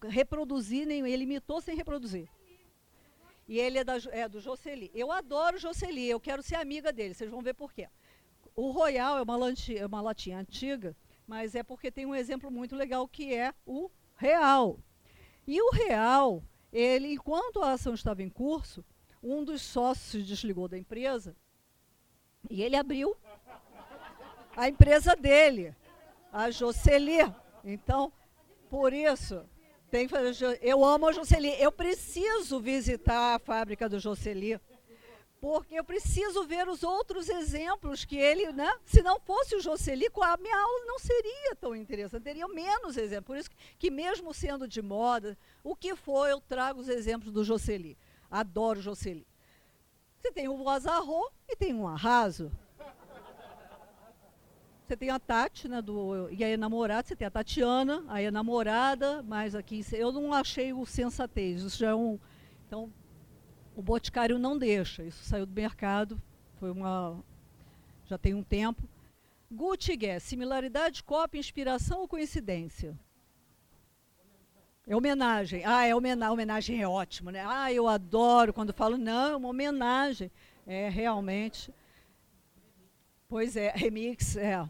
reproduzir 0.08 0.86
nenhum. 0.86 1.06
Ele 1.06 1.24
imitou 1.24 1.60
sem 1.60 1.76
reproduzir. 1.76 2.30
E 3.48 3.60
ele 3.60 3.80
é, 3.80 3.84
da, 3.84 3.98
é 4.12 4.30
do 4.30 4.40
Jocely. 4.40 4.92
Eu 4.94 5.12
adoro 5.12 5.58
Jocely, 5.58 6.08
eu 6.08 6.20
quero 6.20 6.44
ser 6.44 6.56
amiga 6.56 6.94
dele, 6.94 7.16
vocês 7.16 7.32
vão 7.32 7.42
ver 7.42 7.56
por 7.56 7.74
quê. 7.74 7.90
O 8.56 8.70
Royal 8.70 9.18
é 9.18 9.22
uma, 9.24 9.36
latinha, 9.36 9.80
é 9.80 9.86
uma 9.86 10.02
latinha 10.02 10.38
antiga, 10.38 10.96
mas 11.30 11.54
é 11.54 11.62
porque 11.62 11.92
tem 11.92 12.08
um 12.08 12.16
exemplo 12.16 12.50
muito 12.50 12.76
legal 12.76 13.08
que 13.08 13.36
é 13.36 13.54
o 13.64 13.92
Real. 14.16 14.80
E 15.46 15.62
o 15.62 15.70
Real, 15.70 16.44
ele, 16.74 17.14
enquanto 17.14 17.62
a 17.62 17.74
ação 17.74 17.94
estava 17.94 18.24
em 18.24 18.30
curso, 18.30 18.84
um 19.22 19.44
dos 19.44 19.62
sócios 19.62 20.10
se 20.10 20.24
desligou 20.24 20.68
da 20.68 20.76
empresa 20.76 21.36
e 22.50 22.64
ele 22.64 22.76
abriu 22.76 23.16
a 24.58 24.68
empresa 24.70 25.16
dele, 25.16 25.76
a 26.34 26.50
Jocely. 26.50 27.32
Então, 27.64 28.12
por 28.68 28.92
isso, 28.92 29.48
tem 29.92 30.08
que 30.08 30.12
fazer. 30.12 30.58
Eu 30.64 30.84
amo 30.84 31.10
a 31.10 31.12
Jocely. 31.12 31.62
Eu 31.62 31.72
preciso 31.72 32.60
visitar 32.60 33.36
a 33.36 33.40
fábrica 33.40 33.88
do 33.88 34.00
Jocely. 34.00 34.60
Porque 35.42 35.76
eu 35.76 35.84
preciso 35.84 36.46
ver 36.46 36.68
os 36.68 36.84
outros 36.84 37.30
exemplos 37.30 38.04
que 38.04 38.18
ele, 38.18 38.52
né? 38.52 38.72
Se 38.86 39.02
não 39.02 39.20
fosse 39.20 39.56
o 39.56 39.62
Jocely, 39.62 40.08
a 40.22 40.38
minha 40.38 40.58
aula 40.58 40.86
não 40.86 41.00
seria 41.00 41.56
tão 41.56 41.74
interessante, 41.74 42.24
teria 42.24 42.48
menos 42.48 42.98
exemplos. 42.98 43.26
Por 43.26 43.38
isso 43.38 43.50
que, 43.78 43.90
mesmo 43.90 44.34
sendo 44.34 44.68
de 44.68 44.82
moda, 44.82 45.38
o 45.64 45.76
que 45.76 45.96
for, 45.96 46.28
eu 46.28 46.42
trago 46.42 46.82
os 46.82 46.90
exemplos 46.90 47.32
do 47.32 47.44
Jocely. 47.44 47.98
Adoro 48.30 48.82
Jocely. 48.82 49.26
Você 50.20 50.32
tem 50.32 50.50
o 50.50 50.68
Azarro 50.68 51.32
e 51.48 51.56
tem 51.56 51.74
um 51.74 51.88
Arraso. 51.88 52.52
Você 54.86 54.98
tem 54.98 55.12
a 55.12 55.20
Tati, 55.20 55.68
né, 55.68 55.84
do, 55.84 56.30
e 56.32 56.44
aí 56.44 56.58
namorada, 56.58 57.08
você 57.08 57.16
tem 57.16 57.28
a 57.28 57.32
Tatiana, 57.32 58.04
aí 58.08 58.26
a 58.26 58.32
namorada, 58.32 59.22
mas 59.22 59.54
aqui 59.54 59.86
eu 59.94 60.12
não 60.12 60.34
achei 60.34 60.74
o 60.74 60.84
sensatez, 60.84 61.62
isso 61.62 61.78
já 61.78 61.92
é 61.92 61.96
um... 61.96 62.20
Então, 62.66 62.92
o 63.80 63.82
Boticário 63.82 64.38
não 64.38 64.58
deixa, 64.58 65.06
isso 65.06 65.24
saiu 65.24 65.46
do 65.46 65.54
mercado, 65.54 66.22
foi 66.60 66.70
uma... 66.70 67.18
já 68.06 68.18
tem 68.18 68.34
um 68.34 68.44
tempo. 68.44 68.84
Gucci 69.50 69.96
Guess, 69.96 70.24
similaridade, 70.24 71.02
cópia, 71.02 71.40
inspiração 71.40 72.02
ou 72.02 72.08
coincidência? 72.08 73.00
É 74.86 74.94
homenagem. 74.94 75.64
Ah, 75.64 75.86
é 75.86 75.96
homenagem. 75.96 76.34
Homenagem 76.34 76.82
é 76.82 76.88
ótimo, 76.88 77.32
né? 77.32 77.42
Ah, 77.48 77.72
eu 77.72 77.88
adoro 77.88 78.52
quando 78.52 78.74
falo, 78.74 78.98
não, 78.98 79.32
é 79.32 79.36
uma 79.38 79.48
homenagem. 79.48 80.30
É, 80.68 80.90
realmente. 80.90 81.74
Pois 83.30 83.56
é, 83.56 83.72
remix, 83.74 84.36
é. 84.36 84.68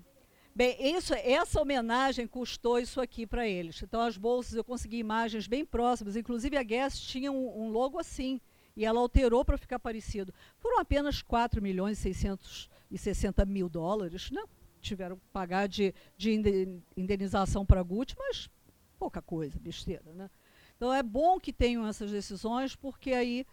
Bem, 0.53 0.77
isso, 0.95 1.15
essa 1.15 1.59
homenagem 1.59 2.27
custou 2.27 2.77
isso 2.77 3.01
aqui 3.01 3.25
para 3.25 3.47
eles. 3.47 3.81
Então, 3.81 4.01
as 4.01 4.17
bolsas, 4.17 4.53
eu 4.53 4.63
consegui 4.63 4.99
imagens 4.99 5.47
bem 5.47 5.65
próximas. 5.65 6.15
Inclusive, 6.15 6.57
a 6.57 6.63
Guess 6.63 7.01
tinha 7.01 7.31
um, 7.31 7.63
um 7.63 7.71
logo 7.71 7.97
assim. 7.97 8.39
E 8.79 8.85
ela 8.85 9.01
alterou 9.01 9.43
para 9.43 9.57
ficar 9.57 9.77
parecido. 9.77 10.33
Foram 10.57 10.79
apenas 10.79 11.21
4 11.21 11.61
milhões 11.61 11.99
e 11.99 12.13
660 12.13 13.45
mil 13.45 13.67
dólares. 13.67 14.31
Não 14.31 14.47
tiveram 14.79 15.17
que 15.17 15.25
pagar 15.33 15.67
de, 15.67 15.93
de 16.15 16.81
indenização 16.95 17.65
para 17.65 17.81
a 17.81 17.83
Gucci, 17.83 18.15
mas 18.17 18.49
pouca 18.97 19.21
coisa, 19.21 19.59
besteira. 19.59 20.13
Né? 20.13 20.29
Então, 20.77 20.93
é 20.93 21.03
bom 21.03 21.41
que 21.41 21.51
tenham 21.51 21.85
essas 21.85 22.09
decisões, 22.09 22.73
porque 22.73 23.11
aí 23.11 23.45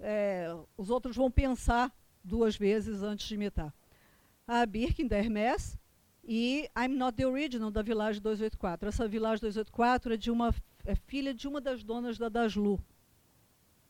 é, 0.00 0.48
os 0.74 0.88
outros 0.88 1.14
vão 1.14 1.30
pensar 1.30 1.94
duas 2.24 2.56
vezes 2.56 3.02
antes 3.02 3.28
de 3.28 3.34
imitar. 3.34 3.74
A 4.46 4.64
Birkin, 4.64 5.06
da 5.06 5.18
Hermès, 5.18 5.76
e 6.24 6.66
I'm 6.74 6.96
Not 6.96 7.14
the 7.14 7.26
Original, 7.26 7.70
da 7.70 7.82
Village 7.82 8.20
284. 8.20 8.88
Essa 8.88 9.06
Village 9.06 9.42
284 9.42 10.14
é, 10.14 10.16
de 10.16 10.30
uma, 10.30 10.54
é 10.86 10.94
filha 10.94 11.34
de 11.34 11.46
uma 11.46 11.60
das 11.60 11.84
donas 11.84 12.16
da 12.16 12.30
Daslu. 12.30 12.82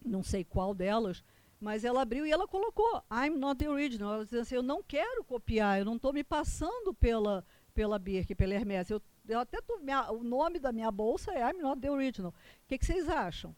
Não 0.04 0.22
sei 0.22 0.44
qual 0.44 0.74
delas, 0.74 1.22
mas 1.60 1.84
ela 1.84 2.02
abriu 2.02 2.26
e 2.26 2.30
ela 2.30 2.46
colocou 2.46 3.02
I'm 3.10 3.36
Not 3.36 3.58
the 3.58 3.70
Original. 3.70 4.14
Ela 4.14 4.24
dizia 4.24 4.42
assim, 4.42 4.54
eu 4.54 4.62
não 4.62 4.82
quero 4.82 5.24
copiar, 5.24 5.78
eu 5.78 5.84
não 5.84 5.96
estou 5.96 6.12
me 6.12 6.24
passando 6.24 6.92
pela, 6.92 7.44
pela 7.74 7.98
Birk, 7.98 8.34
pela 8.34 8.54
Hermès. 8.54 8.90
Eu, 8.90 9.00
eu 9.28 9.40
até 9.40 9.60
tô, 9.60 9.78
minha, 9.78 10.10
o 10.10 10.22
nome 10.22 10.58
da 10.58 10.72
minha 10.72 10.90
bolsa 10.90 11.32
é 11.32 11.50
I'm 11.50 11.60
Not 11.60 11.80
the 11.80 11.90
Original. 11.90 12.30
O 12.30 12.66
que, 12.66 12.78
que 12.78 12.86
vocês 12.86 13.08
acham? 13.08 13.54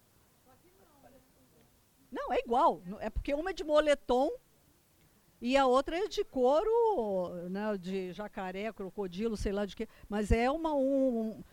Não, 2.11 2.33
é 2.33 2.39
igual. 2.39 2.81
É 3.01 3.11
porque 3.11 3.35
uma 3.35 3.51
é 3.51 3.53
de 3.53 3.65
moletom 3.65 4.31
e 5.41 5.57
a 5.57 5.67
outra 5.67 5.99
é 5.99 6.09
de 6.09 6.25
couro, 6.25 7.49
né, 7.51 7.77
de 7.77 8.13
jacaré, 8.13 8.73
crocodilo, 8.73 9.37
sei 9.37 9.53
lá 9.53 9.67
de 9.67 9.77
quê. 9.77 9.89
Mas 10.09 10.31
é 10.31 10.51
uma. 10.51 10.75
Um, 10.75 11.19
um, 11.19 11.45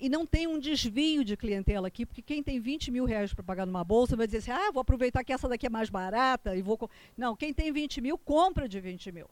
e 0.00 0.08
não 0.08 0.26
tem 0.26 0.46
um 0.46 0.58
desvio 0.58 1.24
de 1.24 1.36
clientela 1.36 1.88
aqui, 1.88 2.04
porque 2.04 2.22
quem 2.22 2.42
tem 2.42 2.58
20 2.58 2.90
mil 2.90 3.04
reais 3.04 3.32
para 3.32 3.44
pagar 3.44 3.66
numa 3.66 3.84
bolsa 3.84 4.16
vai 4.16 4.26
dizer 4.26 4.38
assim: 4.38 4.50
ah, 4.50 4.70
vou 4.72 4.80
aproveitar 4.80 5.22
que 5.24 5.32
essa 5.32 5.48
daqui 5.48 5.66
é 5.66 5.70
mais 5.70 5.90
barata 5.90 6.56
e 6.56 6.62
vou. 6.62 6.78
Não, 7.16 7.36
quem 7.36 7.52
tem 7.52 7.72
20 7.72 8.00
mil, 8.00 8.18
compra 8.18 8.68
de 8.68 8.80
20 8.80 9.12
mil. 9.12 9.28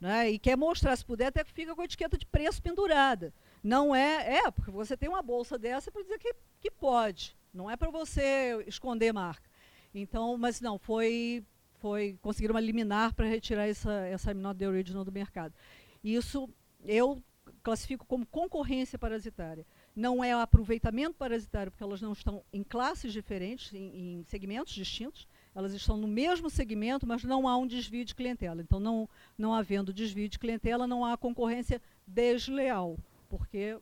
Né, 0.00 0.30
e 0.30 0.38
quer 0.38 0.56
mostrar, 0.56 0.94
se 0.94 1.04
puder, 1.04 1.26
até 1.26 1.42
fica 1.42 1.74
com 1.74 1.80
a 1.80 1.84
etiqueta 1.84 2.16
de 2.16 2.24
preço 2.24 2.62
pendurada. 2.62 3.34
Não 3.64 3.92
é. 3.92 4.44
É, 4.44 4.50
porque 4.50 4.70
você 4.70 4.96
tem 4.96 5.08
uma 5.08 5.22
bolsa 5.22 5.58
dessa 5.58 5.90
para 5.90 6.02
dizer 6.02 6.18
que, 6.18 6.32
que 6.60 6.70
pode. 6.70 7.36
Não 7.52 7.68
é 7.68 7.76
para 7.76 7.90
você 7.90 8.64
esconder 8.66 9.12
marca. 9.12 9.50
Então, 9.92 10.38
mas 10.38 10.60
não, 10.60 10.78
foi 10.78 11.44
foi 11.78 12.18
conseguir 12.20 12.50
uma 12.50 12.60
liminar 12.60 13.14
para 13.14 13.26
retirar 13.26 13.66
essa, 13.66 13.92
essa 14.06 14.34
Not 14.34 14.58
the 14.58 14.68
Original 14.68 15.04
do 15.04 15.12
mercado. 15.12 15.54
Isso 16.02 16.48
eu 16.84 17.22
classifico 17.62 18.06
como 18.06 18.26
concorrência 18.26 18.98
parasitária. 18.98 19.66
Não 19.98 20.22
é 20.22 20.32
aproveitamento 20.32 21.16
parasitário, 21.16 21.72
porque 21.72 21.82
elas 21.82 22.00
não 22.00 22.12
estão 22.12 22.44
em 22.52 22.62
classes 22.62 23.12
diferentes, 23.12 23.72
em, 23.74 24.20
em, 24.20 24.24
segmentos 24.28 24.72
distintos, 24.72 25.26
elas 25.52 25.72
estão 25.72 25.96
no 25.96 26.06
mesmo 26.06 26.48
segmento, 26.48 27.04
mas 27.04 27.24
não 27.24 27.48
há 27.48 27.56
um 27.56 27.66
desvio 27.66 28.04
de 28.04 28.14
clientela. 28.14 28.62
Então, 28.62 28.78
não, 28.78 29.08
não 29.36 29.52
havendo 29.52 29.92
desvio 29.92 30.28
de 30.28 30.38
clientela, 30.38 30.86
não 30.86 31.04
há 31.04 31.16
concorrência 31.16 31.82
desleal, 32.06 32.96
porque 33.28 33.76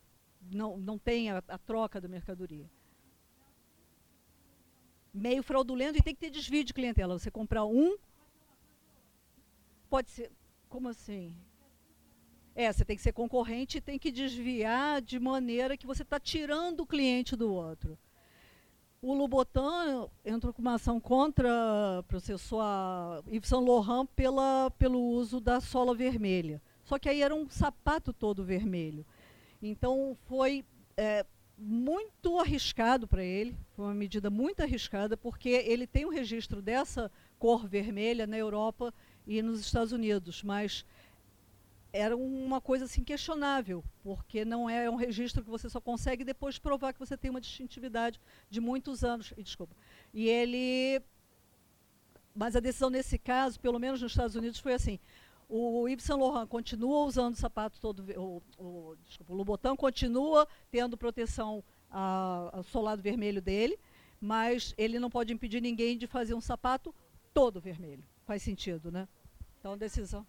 não, 0.51 0.77
não 0.77 0.97
tem 0.97 1.29
a, 1.29 1.43
a 1.47 1.57
troca 1.59 2.01
da 2.01 2.07
mercadoria 2.07 2.65
meio 5.13 5.43
fraudulento 5.43 5.97
e 5.97 6.01
tem 6.01 6.13
que 6.13 6.21
ter 6.21 6.29
desvio 6.29 6.63
de 6.63 6.73
clientela. 6.73 7.17
Você 7.17 7.31
comprar 7.31 7.65
um, 7.65 7.95
pode 9.89 10.09
ser. 10.09 10.31
Como 10.69 10.89
assim? 10.89 11.35
É, 12.59 12.73
você 12.73 12.83
tem 12.83 12.95
que 12.95 13.03
ser 13.03 13.13
concorrente 13.13 13.77
e 13.77 13.81
tem 13.81 13.99
que 13.99 14.11
desviar 14.11 14.99
de 14.99 15.19
maneira 15.19 15.77
que 15.77 15.85
você 15.85 16.01
está 16.01 16.19
tirando 16.19 16.79
o 16.79 16.87
cliente 16.87 17.35
do 17.35 17.53
outro. 17.53 17.95
O 18.99 19.13
Louboutin 19.13 20.09
entrou 20.25 20.51
com 20.51 20.63
uma 20.63 20.73
ação 20.73 20.99
contra, 20.99 22.03
processou 22.07 22.59
a 22.59 23.21
Yves 23.31 23.47
Saint 23.47 23.63
Laurent 23.63 24.07
pela, 24.15 24.71
pelo 24.71 24.99
uso 24.99 25.39
da 25.39 25.61
sola 25.61 25.93
vermelha. 25.93 26.59
Só 26.83 26.97
que 26.97 27.07
aí 27.07 27.21
era 27.21 27.35
um 27.35 27.47
sapato 27.47 28.11
todo 28.11 28.43
vermelho. 28.43 29.05
Então 29.61 30.17
foi 30.25 30.65
é, 30.97 31.27
muito 31.55 32.39
arriscado 32.39 33.07
para 33.07 33.23
ele, 33.23 33.55
foi 33.75 33.85
uma 33.85 33.93
medida 33.93 34.31
muito 34.31 34.63
arriscada, 34.63 35.15
porque 35.15 35.49
ele 35.49 35.85
tem 35.85 36.05
o 36.05 36.07
um 36.07 36.11
registro 36.11 36.59
dessa 36.59 37.11
cor 37.37 37.67
vermelha 37.67 38.25
na 38.25 38.35
Europa 38.35 38.91
e 39.27 39.43
nos 39.43 39.59
Estados 39.59 39.91
Unidos, 39.91 40.41
mas 40.41 40.83
era 41.91 42.15
uma 42.15 42.59
coisa 42.59 42.85
assim 42.85 43.03
questionável, 43.03 43.83
porque 44.03 44.43
não 44.43 44.69
é 44.69 44.89
um 44.89 44.95
registro 44.95 45.43
que 45.43 45.49
você 45.49 45.69
só 45.69 45.79
consegue 45.79 46.23
depois 46.23 46.59
provar 46.59 46.93
que 46.93 46.99
você 46.99 47.17
tem 47.17 47.31
uma 47.31 47.41
distintividade 47.41 48.19
de 48.49 48.59
muitos 48.59 49.03
anos. 49.03 49.33
E, 49.37 49.43
desculpa. 49.43 49.75
E 50.13 50.27
ele 50.27 51.01
mas 52.37 52.55
a 52.55 52.59
decisão 52.59 52.91
nesse 52.91 53.17
caso, 53.17 53.59
pelo 53.59 53.79
menos 53.79 53.99
nos 53.99 54.11
Estados 54.11 54.35
Unidos, 54.35 54.59
foi 54.59 54.73
assim: 54.73 54.99
o 55.49 55.87
Yves 55.87 56.05
Saint 56.05 56.19
Laurent 56.19 56.47
continua 56.47 57.05
usando 57.05 57.33
o 57.33 57.37
sapato 57.37 57.79
todo, 57.81 58.03
o, 58.15 58.43
o, 58.59 58.95
desculpa, 59.05 59.33
o 59.33 59.35
Louboutin 59.35 59.75
continua 59.75 60.47
tendo 60.69 60.95
proteção 60.95 61.63
ao 61.89 62.63
solado 62.63 63.01
vermelho 63.01 63.41
dele, 63.41 63.79
mas 64.21 64.75
ele 64.77 64.99
não 64.99 65.09
pode 65.09 65.33
impedir 65.33 65.61
ninguém 65.61 65.97
de 65.97 66.05
fazer 66.05 66.35
um 66.35 66.41
sapato 66.41 66.93
todo 67.33 67.59
vermelho. 67.59 68.03
Faz 68.23 68.43
sentido, 68.43 68.91
né? 68.91 69.07
Então, 69.59 69.75
decisão. 69.75 70.27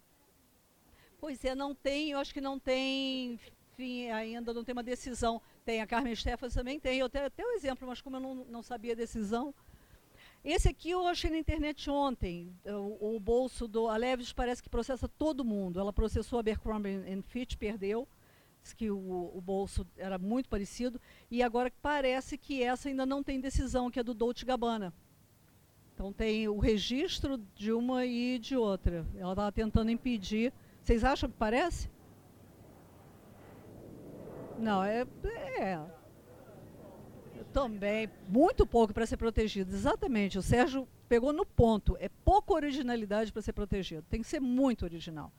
Pois 1.19 1.43
é, 1.43 1.53
não 1.53 1.75
tem, 1.75 2.11
eu 2.11 2.19
acho 2.19 2.33
que 2.33 2.41
não 2.41 2.57
tem, 2.57 3.39
enfim, 3.73 4.09
ainda 4.09 4.53
não 4.53 4.63
tem 4.63 4.73
uma 4.73 4.83
decisão. 4.83 5.41
Tem, 5.65 5.81
a 5.81 5.87
Carmen 5.87 6.15
Steffens 6.15 6.53
também 6.53 6.79
tem, 6.79 6.99
eu 6.99 7.09
tenho 7.09 7.25
até 7.25 7.43
o 7.43 7.49
um 7.49 7.51
exemplo, 7.51 7.87
mas 7.87 8.01
como 8.01 8.15
eu 8.15 8.21
não, 8.21 8.35
não 8.35 8.63
sabia 8.63 8.93
a 8.93 8.95
decisão, 8.95 9.53
esse 10.43 10.69
aqui 10.69 10.91
eu 10.91 11.05
achei 11.05 11.29
na 11.29 11.37
internet 11.37 11.89
ontem. 11.89 12.53
O, 12.65 13.15
o 13.15 13.19
bolso 13.19 13.67
do. 13.67 13.89
A 13.89 13.97
Leves 13.97 14.31
parece 14.31 14.63
que 14.63 14.69
processa 14.69 15.07
todo 15.07 15.43
mundo. 15.43 15.79
Ela 15.79 15.91
processou 15.91 16.37
a 16.37 16.39
Abercrombie 16.39 17.21
Fitch, 17.23 17.55
perdeu. 17.57 18.07
Diz 18.63 18.73
que 18.73 18.89
o, 18.89 19.31
o, 19.35 19.41
bolso 19.41 19.85
era 19.97 20.17
muito 20.17 20.47
parecido. 20.47 20.99
E 21.29 21.43
agora 21.43 21.71
parece 21.81 22.37
que 22.37 22.63
essa 22.63 22.87
ainda 22.87 23.05
não 23.05 23.21
tem 23.21 23.39
decisão, 23.39 23.91
que 23.91 23.99
é 23.99 24.03
do 24.03 24.13
Dolce 24.13 24.45
Gabbana. 24.45 24.93
Então 25.93 26.13
tem 26.13 26.47
o 26.47 26.57
registro 26.57 27.37
de 27.55 27.73
uma 27.73 28.05
e 28.05 28.39
de 28.39 28.55
outra. 28.55 29.05
Ela 29.15 29.33
estava 29.33 29.51
tentando 29.51 29.91
impedir. 29.91 30.53
Vocês 30.83 31.03
acham 31.03 31.29
que 31.29 31.37
parece? 31.37 31.89
Não, 34.57 34.83
é, 34.83 35.07
é. 35.59 35.79
Também, 37.53 38.09
muito 38.27 38.65
pouco 38.65 38.93
para 38.93 39.05
ser 39.05 39.17
protegido. 39.17 39.73
Exatamente. 39.73 40.37
O 40.37 40.41
Sérgio 40.41 40.87
pegou 41.07 41.31
no 41.33 41.45
ponto. 41.45 41.97
É 41.99 42.09
pouca 42.09 42.53
originalidade 42.53 43.31
para 43.31 43.41
ser 43.41 43.53
protegido. 43.53 44.05
Tem 44.09 44.21
que 44.21 44.27
ser 44.27 44.39
muito 44.39 44.83
original. 44.83 45.31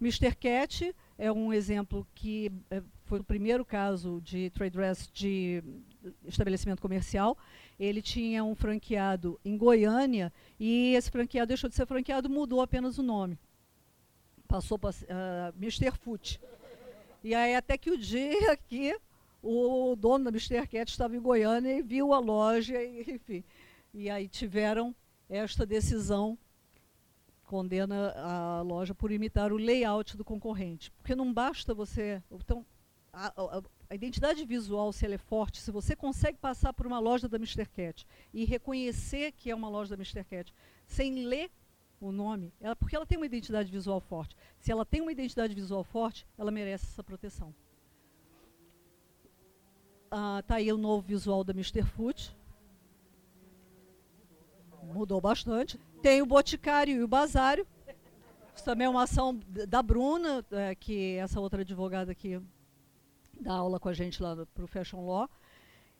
Mr. 0.00 0.34
Cat 0.34 0.94
é 1.16 1.32
um 1.32 1.52
exemplo 1.52 2.06
que 2.14 2.52
é, 2.70 2.82
foi 3.04 3.20
o 3.20 3.24
primeiro 3.24 3.64
caso 3.64 4.20
de 4.22 4.50
trade 4.50 4.76
dress 4.76 5.10
de 5.10 5.62
estabelecimento 6.24 6.82
comercial. 6.82 7.36
Ele 7.78 8.02
tinha 8.02 8.44
um 8.44 8.54
franqueado 8.54 9.40
em 9.44 9.56
Goiânia 9.56 10.32
e 10.60 10.94
esse 10.94 11.10
franqueado 11.10 11.48
deixou 11.48 11.70
de 11.70 11.76
ser 11.76 11.86
franqueado, 11.86 12.28
mudou 12.28 12.60
apenas 12.60 12.98
o 12.98 13.02
nome. 13.02 13.38
Passou 14.46 14.78
para 14.78 14.90
uh, 14.90 14.94
ah, 15.10 15.52
Mr. 15.56 15.90
Foot. 15.92 16.40
E 17.22 17.34
aí 17.34 17.54
até 17.54 17.76
que 17.76 17.90
o 17.90 17.98
dia 17.98 18.56
que 18.56 18.98
o 19.42 19.94
dono 19.96 20.24
da 20.24 20.30
Mr. 20.30 20.66
Cat 20.66 20.90
estava 20.90 21.16
em 21.16 21.20
Goiânia 21.20 21.72
e 21.78 21.82
viu 21.82 22.12
a 22.12 22.18
loja, 22.18 22.82
e, 22.82 23.02
enfim. 23.02 23.44
E 23.92 24.10
aí 24.10 24.28
tiveram 24.28 24.94
esta 25.28 25.66
decisão 25.66 26.38
condena 27.46 28.12
a 28.16 28.62
loja 28.62 28.94
por 28.94 29.10
imitar 29.10 29.52
o 29.52 29.56
layout 29.56 30.16
do 30.16 30.24
concorrente. 30.24 30.90
Porque 30.92 31.14
não 31.14 31.32
basta 31.32 31.72
você. 31.72 32.22
Então, 32.30 32.66
a, 33.12 33.28
a, 33.28 33.62
a, 33.88 33.94
identidade 33.94 34.44
visual, 34.44 34.92
se 34.92 35.04
ela 35.06 35.14
é 35.14 35.18
forte, 35.18 35.60
se 35.60 35.70
você 35.70 35.94
consegue 35.94 36.38
passar 36.38 36.72
por 36.72 36.86
uma 36.86 36.98
loja 36.98 37.28
da 37.28 37.36
Mr. 37.38 37.66
Cat 37.66 38.06
e 38.34 38.44
reconhecer 38.44 39.32
que 39.32 39.50
é 39.50 39.54
uma 39.54 39.68
loja 39.68 39.96
da 39.96 39.96
Mr. 39.96 40.24
Cat 40.24 40.52
sem 40.86 41.24
ler 41.24 41.50
o 42.00 42.12
nome, 42.12 42.52
ela, 42.60 42.76
porque 42.76 42.94
ela 42.94 43.06
tem 43.06 43.16
uma 43.16 43.26
identidade 43.26 43.70
visual 43.70 44.00
forte. 44.00 44.36
Se 44.58 44.70
ela 44.70 44.84
tem 44.84 45.00
uma 45.00 45.12
identidade 45.12 45.54
visual 45.54 45.82
forte, 45.82 46.26
ela 46.36 46.50
merece 46.50 46.86
essa 46.86 47.02
proteção. 47.02 47.54
Ah, 50.10 50.42
tá 50.46 50.56
aí 50.56 50.72
o 50.72 50.78
novo 50.78 51.06
visual 51.06 51.42
da 51.42 51.52
Mr. 51.52 51.82
Food. 51.82 52.36
Mudou 54.82 55.20
bastante. 55.20 55.78
Tem 56.00 56.22
o 56.22 56.26
Boticário 56.26 56.94
e 56.94 57.02
o 57.02 57.08
Basário. 57.08 57.66
Isso 58.54 58.64
também 58.64 58.86
é 58.86 58.88
uma 58.88 59.02
ação 59.02 59.38
da 59.68 59.82
Bruna, 59.82 60.44
é, 60.50 60.74
que 60.74 61.16
essa 61.16 61.40
outra 61.40 61.62
advogada 61.62 62.14
que 62.14 62.40
dá 63.38 63.54
aula 63.54 63.78
com 63.78 63.88
a 63.88 63.92
gente 63.92 64.22
lá 64.22 64.46
para 64.46 64.64
o 64.64 64.68
Fashion 64.68 65.04
Law. 65.04 65.28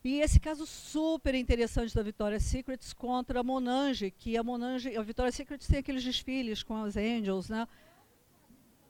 E 0.06 0.20
esse 0.20 0.38
caso 0.38 0.64
super 0.64 1.34
interessante 1.34 1.92
da 1.92 2.00
Victoria's 2.00 2.44
Secrets 2.44 2.92
contra 2.92 3.40
a 3.40 3.42
Monange, 3.42 4.12
que 4.12 4.36
a 4.36 4.42
Monange, 4.44 4.96
a 4.96 5.02
Victoria's 5.02 5.34
Secrets 5.34 5.66
tem 5.66 5.80
aqueles 5.80 6.04
desfiles 6.04 6.62
com 6.62 6.80
as 6.84 6.96
Angels, 6.96 7.48
né? 7.48 7.66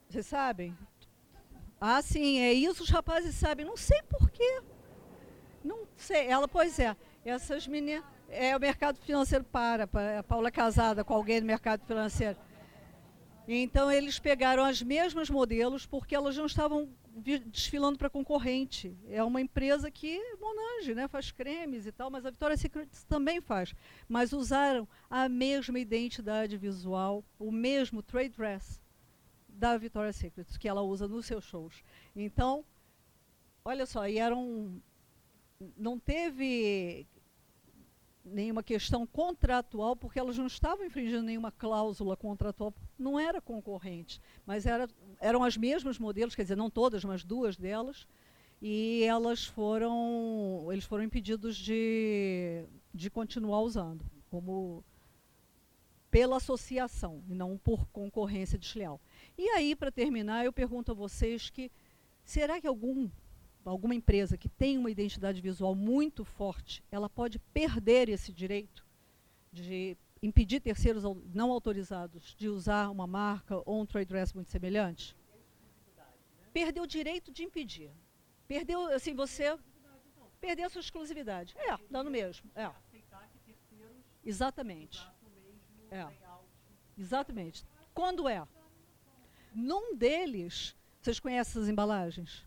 Vocês 0.06 0.26
sabem? 0.26 0.76
Ah, 1.80 2.02
sim, 2.02 2.40
é 2.40 2.52
isso 2.52 2.82
os 2.82 2.90
rapazes 2.90 3.34
sabem. 3.34 3.64
Não 3.64 3.78
sei 3.78 4.02
porquê. 4.02 4.60
Não 5.64 5.86
sei. 5.96 6.26
Ela, 6.26 6.46
pois 6.46 6.78
é, 6.78 6.94
essas 7.24 7.66
meninas 7.66 8.04
é 8.28 8.54
o 8.54 8.60
mercado 8.60 8.98
financeiro 8.98 9.44
para, 9.44 9.88
a 10.18 10.22
Paula 10.22 10.48
é 10.48 10.50
casada 10.50 11.02
com 11.02 11.14
alguém 11.14 11.40
do 11.40 11.46
mercado 11.46 11.82
financeiro. 11.86 12.36
Então 13.48 13.90
eles 13.90 14.18
pegaram 14.18 14.64
as 14.64 14.82
mesmas 14.82 15.30
modelos 15.30 15.86
porque 15.86 16.14
elas 16.14 16.36
não 16.36 16.46
estavam 16.46 16.88
desfilando 17.16 17.96
para 17.96 18.10
concorrente. 18.10 18.94
É 19.08 19.22
uma 19.22 19.40
empresa 19.40 19.90
que 19.90 20.20
Monange, 20.40 20.94
né, 20.94 21.06
faz 21.08 21.30
cremes 21.30 21.86
e 21.86 21.92
tal, 21.92 22.10
mas 22.10 22.26
a 22.26 22.30
Victoria's 22.30 22.60
Secret 22.60 22.88
também 23.08 23.40
faz. 23.40 23.74
Mas 24.08 24.32
usaram 24.32 24.86
a 25.08 25.28
mesma 25.28 25.78
identidade 25.78 26.56
visual, 26.56 27.24
o 27.38 27.52
mesmo 27.52 28.02
trade 28.02 28.30
dress 28.30 28.80
da 29.48 29.78
Victoria's 29.78 30.16
Secret 30.16 30.46
que 30.58 30.68
ela 30.68 30.82
usa 30.82 31.06
nos 31.06 31.26
seus 31.26 31.44
shows. 31.44 31.84
Então, 32.14 32.64
olha 33.64 33.86
só, 33.86 34.08
e 34.08 34.18
eram 34.18 34.80
não 35.76 35.98
teve 35.98 37.06
nenhuma 38.26 38.62
questão 38.62 39.06
contratual, 39.06 39.94
porque 39.94 40.18
elas 40.18 40.36
não 40.36 40.46
estavam 40.46 40.84
infringindo 40.84 41.22
nenhuma 41.22 41.52
cláusula 41.52 42.16
contratual, 42.16 42.74
não 42.98 43.18
era 43.18 43.40
concorrente, 43.40 44.20
mas 44.44 44.66
era, 44.66 44.88
eram 45.20 45.44
as 45.44 45.56
mesmas 45.56 45.98
modelos, 45.98 46.34
quer 46.34 46.42
dizer, 46.42 46.56
não 46.56 46.68
todas, 46.68 47.04
mas 47.04 47.24
duas 47.24 47.56
delas, 47.56 48.06
e 48.60 49.02
elas 49.04 49.44
foram, 49.44 50.66
eles 50.70 50.84
foram 50.84 51.04
impedidos 51.04 51.56
de, 51.56 52.64
de 52.92 53.10
continuar 53.10 53.60
usando, 53.60 54.04
como 54.30 54.84
pela 56.10 56.38
associação, 56.38 57.22
e 57.28 57.34
não 57.34 57.58
por 57.58 57.86
concorrência 57.88 58.58
desleal. 58.58 59.00
E 59.36 59.48
aí, 59.50 59.76
para 59.76 59.90
terminar, 59.90 60.44
eu 60.44 60.52
pergunto 60.52 60.92
a 60.92 60.94
vocês 60.94 61.50
que, 61.50 61.70
será 62.24 62.60
que 62.60 62.66
algum 62.66 63.08
alguma 63.70 63.94
empresa 63.94 64.36
que 64.36 64.48
tem 64.48 64.78
uma 64.78 64.90
identidade 64.90 65.40
visual 65.40 65.74
muito 65.74 66.24
forte, 66.24 66.82
ela 66.90 67.08
pode 67.08 67.38
perder 67.38 68.08
esse 68.08 68.32
direito 68.32 68.86
de 69.52 69.96
impedir 70.22 70.60
terceiros 70.60 71.02
não 71.34 71.50
autorizados 71.50 72.34
de 72.36 72.48
usar 72.48 72.90
uma 72.90 73.06
marca 73.06 73.62
ou 73.64 73.80
um 73.80 73.86
trade 73.86 74.08
dress 74.08 74.34
muito 74.34 74.50
semelhante? 74.50 75.16
Perdeu 76.52 76.84
o 76.84 76.86
direito 76.86 77.32
de 77.32 77.44
impedir. 77.44 77.90
Perdeu, 78.48 78.86
assim, 78.92 79.14
você 79.14 79.58
perdeu 80.40 80.66
a 80.66 80.70
sua 80.70 80.80
exclusividade. 80.80 81.54
É, 81.58 81.76
dando 81.90 82.10
mesmo. 82.10 82.48
É. 82.54 82.70
Exatamente. 84.24 85.06
É. 85.90 86.06
Exatamente. 86.96 87.64
Quando 87.92 88.28
é? 88.28 88.46
Num 89.54 89.94
deles, 89.94 90.76
vocês 91.00 91.20
conhecem 91.20 91.60
essas 91.60 91.68
embalagens? 91.68 92.44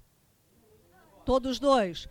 Todos 1.30 1.60
dois. 1.60 2.10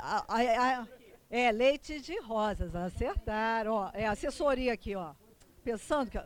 A, 0.00 0.24
a, 0.28 0.82
a, 0.82 0.88
é, 1.28 1.50
leite 1.50 2.00
de 2.00 2.16
rosas, 2.20 2.72
acertaram. 2.76 3.72
Ó, 3.72 3.90
é 3.92 4.06
assessoria 4.06 4.72
aqui, 4.72 4.94
ó. 4.94 5.12
Pensando 5.64 6.08
que 6.08 6.16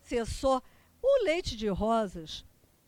assessor. 0.00 0.62
O 1.02 1.24
leite 1.24 1.56
de 1.56 1.66
rosas, 1.66 2.46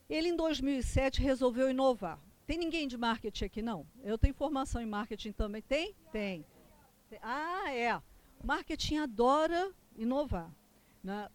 ele 0.08 0.28
em 0.28 0.36
2007 0.36 1.20
resolveu 1.20 1.68
inovar. 1.68 2.20
Tem 2.46 2.56
ninguém 2.56 2.86
de 2.86 2.96
marketing 2.96 3.44
aqui, 3.46 3.62
não? 3.62 3.84
Eu 4.00 4.16
tenho 4.16 4.32
formação 4.32 4.80
em 4.80 4.86
marketing 4.86 5.32
também. 5.32 5.60
Tem? 5.62 5.96
Tem. 6.12 6.46
Ah, 7.20 7.74
é. 7.74 8.00
Marketing 8.44 8.98
adora 8.98 9.72
inovar. 9.96 10.54
Né? 11.02 11.28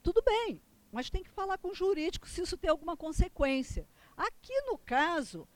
Tudo 0.00 0.22
bem, 0.22 0.62
mas 0.92 1.10
tem 1.10 1.24
que 1.24 1.30
falar 1.30 1.58
com 1.58 1.70
o 1.70 1.74
jurídico 1.74 2.28
se 2.28 2.40
isso 2.40 2.56
tem 2.56 2.70
alguma 2.70 2.96
consequência. 2.96 3.84
Aqui 4.16 4.60
no 4.60 4.78
caso, 4.78 5.48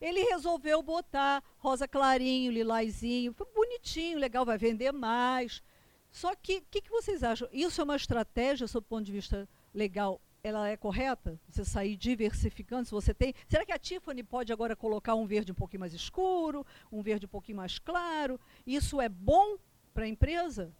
ele 0.00 0.22
resolveu 0.24 0.82
botar 0.82 1.42
rosa 1.58 1.86
clarinho, 1.86 2.52
lilazinho, 2.52 3.34
bonitinho, 3.54 4.18
legal, 4.18 4.44
vai 4.44 4.56
vender 4.56 4.92
mais. 4.92 5.62
Só 6.10 6.34
que, 6.34 6.58
o 6.58 6.64
que, 6.70 6.80
que, 6.80 6.90
vocês 6.90 7.22
acham? 7.22 7.48
Isso 7.52 7.80
é 7.80 7.84
uma 7.84 7.96
estratégia, 7.96 8.66
sob 8.66 8.84
o 8.84 8.88
ponto 8.88 9.04
de 9.04 9.12
vista 9.12 9.48
legal, 9.72 10.20
ela 10.42 10.68
é 10.68 10.76
correta? 10.76 11.38
Você 11.48 11.64
sair 11.64 11.96
diversificando, 11.96 12.86
se 12.86 12.90
você 12.90 13.14
tem... 13.14 13.34
Será 13.46 13.64
que 13.64 13.72
a 13.72 13.78
Tiffany 13.78 14.22
pode 14.22 14.52
agora 14.52 14.74
colocar 14.74 15.14
um 15.14 15.26
verde 15.26 15.52
um 15.52 15.54
pouquinho 15.54 15.80
mais 15.80 15.94
escuro, 15.94 16.66
um 16.90 17.02
verde 17.02 17.26
um 17.26 17.28
pouquinho 17.28 17.58
mais 17.58 17.78
claro? 17.78 18.40
Isso 18.66 19.00
é 19.00 19.08
bom 19.08 19.56
para 19.92 20.04
a 20.04 20.08
empresa? 20.08 20.72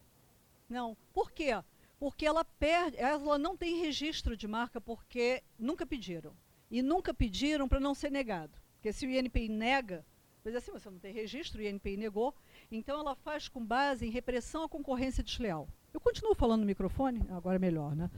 Não. 0.67 0.97
Por 1.13 1.31
quê? 1.31 1.51
Porque 1.99 2.25
ela 2.25 2.43
perde, 2.43 2.97
ela 2.97 3.37
não 3.37 3.55
tem 3.55 3.79
registro 3.79 4.35
de 4.35 4.47
marca 4.47 4.81
porque 4.81 5.43
nunca 5.57 5.85
pediram. 5.85 6.33
E 6.69 6.81
nunca 6.81 7.13
pediram 7.13 7.69
para 7.69 7.79
não 7.79 7.93
ser 7.93 8.11
negado. 8.11 8.60
Porque 8.81 8.91
se 8.91 9.05
o 9.05 9.11
INPI 9.11 9.47
nega, 9.47 10.03
mas 10.43 10.55
assim, 10.55 10.71
você 10.71 10.89
não 10.89 10.97
tem 10.97 11.13
registro, 11.13 11.61
o 11.61 11.63
INPI 11.63 11.97
negou, 11.97 12.33
então 12.71 12.99
ela 12.99 13.13
faz 13.13 13.47
com 13.47 13.63
base 13.63 14.07
em 14.07 14.09
repressão 14.09 14.63
à 14.63 14.67
concorrência 14.67 15.23
desleal. 15.23 15.69
Eu 15.93 15.99
continuo 15.99 16.33
falando 16.33 16.61
no 16.61 16.65
microfone, 16.65 17.23
agora 17.29 17.57
é 17.57 17.59
melhor, 17.59 17.95
né? 17.95 18.09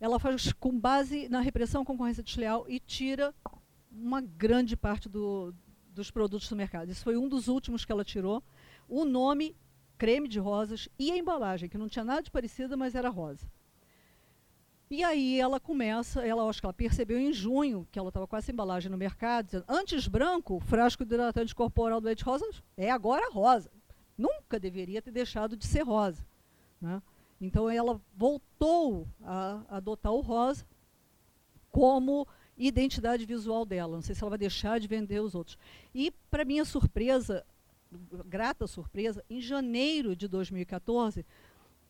Ela 0.00 0.18
faz 0.18 0.50
com 0.50 0.80
base 0.80 1.28
na 1.28 1.40
repressão 1.40 1.82
à 1.82 1.84
concorrência 1.84 2.22
desleal 2.22 2.64
e 2.66 2.80
tira 2.80 3.34
uma 3.92 4.22
grande 4.22 4.78
parte 4.78 5.10
do, 5.10 5.54
dos 5.90 6.10
produtos 6.10 6.48
do 6.48 6.56
mercado. 6.56 6.90
Isso 6.90 7.04
foi 7.04 7.18
um 7.18 7.28
dos 7.28 7.46
últimos 7.46 7.84
que 7.84 7.92
ela 7.92 8.02
tirou. 8.02 8.42
O 8.88 9.04
nome, 9.04 9.54
creme 9.98 10.26
de 10.26 10.38
rosas, 10.38 10.88
e 10.98 11.12
a 11.12 11.18
embalagem, 11.18 11.68
que 11.68 11.76
não 11.76 11.86
tinha 11.86 12.04
nada 12.04 12.22
de 12.22 12.30
parecida, 12.30 12.78
mas 12.78 12.94
era 12.94 13.10
rosa. 13.10 13.46
E 14.90 15.04
aí 15.04 15.38
ela 15.38 15.60
começa, 15.60 16.26
ela 16.26 16.48
acho 16.48 16.60
que 16.60 16.66
ela 16.66 16.72
percebeu 16.72 17.18
em 17.18 17.32
junho 17.32 17.86
que 17.92 17.98
ela 17.98 18.08
estava 18.08 18.26
com 18.26 18.36
essa 18.36 18.50
embalagem 18.50 18.90
no 18.90 18.96
mercado, 18.96 19.46
dizendo, 19.46 19.64
antes 19.68 20.08
branco, 20.08 20.60
frasco 20.60 21.04
de 21.04 21.14
hidratante 21.14 21.54
corporal 21.54 22.00
do 22.00 22.06
leite 22.06 22.24
rosa 22.24 22.46
é 22.76 22.90
agora 22.90 23.30
rosa. 23.30 23.70
Nunca 24.16 24.58
deveria 24.58 25.02
ter 25.02 25.10
deixado 25.10 25.56
de 25.56 25.66
ser 25.66 25.82
rosa. 25.82 26.24
Né? 26.80 27.02
Então 27.40 27.68
ela 27.68 28.00
voltou 28.16 29.06
a 29.22 29.62
adotar 29.68 30.12
o 30.12 30.20
rosa 30.20 30.66
como 31.70 32.26
identidade 32.56 33.26
visual 33.26 33.66
dela. 33.66 33.94
Não 33.94 34.02
sei 34.02 34.14
se 34.14 34.22
ela 34.22 34.30
vai 34.30 34.38
deixar 34.38 34.80
de 34.80 34.88
vender 34.88 35.20
os 35.20 35.34
outros. 35.34 35.58
E, 35.94 36.10
para 36.30 36.44
minha 36.44 36.64
surpresa, 36.64 37.44
grata 38.26 38.66
surpresa, 38.66 39.24
em 39.30 39.40
janeiro 39.40 40.16
de 40.16 40.26
2014, 40.26 41.24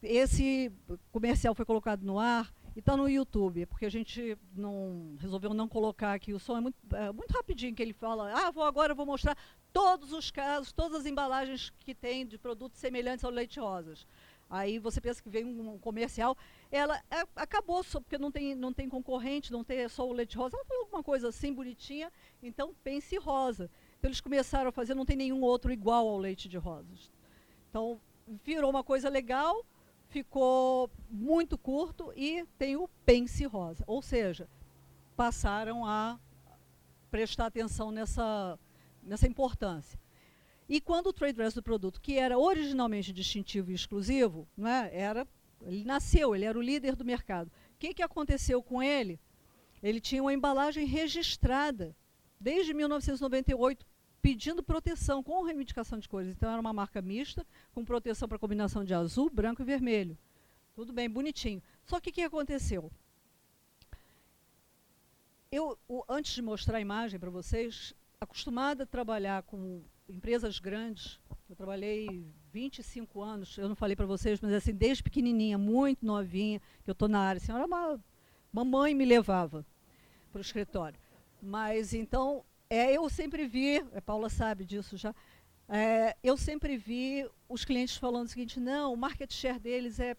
esse 0.03 0.71
comercial 1.11 1.55
foi 1.55 1.65
colocado 1.65 2.03
no 2.03 2.19
ar 2.19 2.53
e 2.79 2.81
está 2.81 2.97
no 2.97 3.09
YouTube, 3.09 3.67
porque 3.67 3.87
a 3.87 3.91
gente 3.91 4.39
não 4.55 5.17
resolveu 5.19 5.53
não 5.53 5.67
colocar 5.67 6.13
aqui 6.13 6.33
o 6.33 6.39
som. 6.39 6.59
É 6.59 6.61
muito, 6.61 6.79
é 6.95 7.11
muito 7.11 7.33
rapidinho 7.33 7.75
que 7.75 7.83
ele 7.83 7.93
fala, 7.93 8.33
ah, 8.33 8.53
vou 8.53 8.63
agora 8.63 8.95
vou 8.95 9.05
mostrar 9.05 9.37
todos 9.73 10.13
os 10.13 10.31
casos, 10.31 10.71
todas 10.71 11.01
as 11.01 11.05
embalagens 11.05 11.73
que 11.81 11.93
tem 11.93 12.25
de 12.25 12.39
produtos 12.39 12.79
semelhantes 12.79 13.25
ao 13.25 13.33
leite 13.33 13.59
rosas. 13.59 14.07
Aí 14.49 14.79
você 14.79 15.01
pensa 15.01 15.21
que 15.21 15.29
vem 15.29 15.45
um 15.45 15.77
comercial, 15.77 16.37
ela 16.71 16.97
é, 17.11 17.27
acabou 17.35 17.83
só 17.83 17.99
porque 17.99 18.17
não 18.17 18.31
tem, 18.31 18.55
não 18.55 18.73
tem 18.73 18.89
concorrente, 18.89 19.51
não 19.51 19.65
tem 19.65 19.89
só 19.89 20.09
o 20.09 20.13
leite 20.13 20.37
rosa. 20.37 20.57
Ela 20.57 20.65
falou 20.65 20.85
alguma 20.85 21.03
coisa 21.03 21.31
assim 21.31 21.53
bonitinha, 21.53 22.13
então 22.41 22.73
pense 22.85 23.17
rosa. 23.19 23.69
Então 23.99 24.09
eles 24.09 24.21
começaram 24.21 24.69
a 24.69 24.73
fazer, 24.73 24.95
não 24.95 25.05
tem 25.05 25.17
nenhum 25.17 25.43
outro 25.43 25.73
igual 25.73 26.07
ao 26.07 26.17
leite 26.17 26.49
de 26.49 26.57
rosas. 26.57 27.11
Então 27.69 28.01
virou 28.45 28.71
uma 28.71 28.85
coisa 28.85 29.09
legal, 29.09 29.67
ficou 30.09 30.91
muito 31.11 31.57
curto 31.57 32.13
e 32.17 32.45
tem 32.59 32.77
o 32.77 32.89
Pense 33.05 33.45
Rosa. 33.45 33.85
Ou 33.87 34.03
seja, 34.03 34.49
passaram 35.17 35.85
a 35.85 36.19
prestar 37.11 37.47
atenção 37.47 37.91
nessa, 37.91 38.59
nessa 39.03 39.27
importância. 39.27 39.99
E 40.69 40.81
quando 40.81 41.09
o 41.09 41.13
trade 41.13 41.35
dress 41.35 41.55
do 41.55 41.63
produto, 41.63 42.01
que 42.01 42.19
era 42.19 42.39
originalmente 42.39 43.13
distintivo 43.13 43.71
e 43.71 43.75
exclusivo, 43.75 44.47
né, 44.57 44.91
era, 44.93 45.27
ele 45.63 45.83
nasceu, 45.85 46.35
ele 46.35 46.45
era 46.45 46.59
o 46.59 46.63
líder 46.63 46.95
do 46.95 47.05
mercado. 47.05 47.49
O 47.49 47.79
que, 47.79 47.95
que 47.95 48.03
aconteceu 48.03 48.63
com 48.63 48.83
ele? 48.83 49.19
Ele 49.83 50.01
tinha 50.01 50.23
uma 50.23 50.35
embalagem 50.35 50.85
registrada 50.85 51.97
desde 52.39 52.75
1998 52.75 53.87
pedindo 54.21 54.63
proteção 54.63 55.23
com 55.23 55.43
reivindicação 55.43 55.99
de 55.99 56.09
cores. 56.09 56.31
Então 56.31 56.51
era 56.51 56.61
uma 56.61 56.73
marca 56.73 57.01
mista, 57.01 57.47
com 57.73 57.85
proteção 57.85 58.29
para 58.29 58.39
combinação 58.39 58.85
de 58.85 58.95
azul, 58.95 59.31
branco 59.31 59.63
e 59.63 59.65
vermelho. 59.65 60.17
Tudo 60.75 60.93
bem, 60.93 61.09
bonitinho. 61.09 61.63
Só 61.85 62.01
que 62.01 62.11
o 62.11 62.13
que 62.13 62.23
aconteceu? 62.23 62.91
Eu, 65.51 65.79
o, 65.89 66.05
antes 66.09 66.35
de 66.35 66.43
mostrar 66.43 66.79
a 66.79 66.81
imagem 66.81 67.19
para 67.19 67.31
vocês, 67.31 67.95
acostumada 68.21 68.85
a 68.85 68.87
trabalhar 68.87 69.43
com 69.45 69.83
empresas 70.09 70.59
grandes, 70.59 71.19
eu 71.49 71.57
trabalhei 71.57 72.27
25 72.53 73.23
anos, 73.23 73.57
eu 73.57 73.69
não 73.69 73.77
falei 73.77 73.97
para 73.97 74.07
vocês, 74.07 74.41
mas 74.41 74.53
assim, 74.53 74.75
desde 74.75 75.03
pequenininha, 75.03 75.57
muito 75.57 76.05
novinha, 76.05 76.61
que 76.85 76.91
eu 76.91 76.93
estou 76.93 77.09
na 77.09 77.21
área, 77.21 77.41
assim, 77.41 77.53
era 77.53 77.65
uma 77.65 77.99
mamãe 78.53 78.95
me 78.95 79.05
levava 79.05 79.65
para 80.31 80.39
o 80.39 80.43
escritório. 80.43 80.99
Mas 81.41 81.95
então 81.95 82.45
é, 82.71 82.93
eu 82.93 83.09
sempre 83.09 83.47
vi, 83.47 83.79
a 83.95 84.01
Paula 84.01 84.29
sabe 84.29 84.65
disso 84.65 84.97
já, 84.97 85.15
é, 85.69 86.17
eu 86.23 86.37
sempre 86.37 86.77
vi 86.77 87.29
os 87.49 87.65
clientes 87.65 87.97
falando 87.97 88.27
o 88.27 88.31
seguinte, 88.31 88.59
não, 88.59 88.93
o 88.93 88.97
market 88.97 89.33
share 89.33 89.59
deles 89.59 90.01
é 90.01 90.17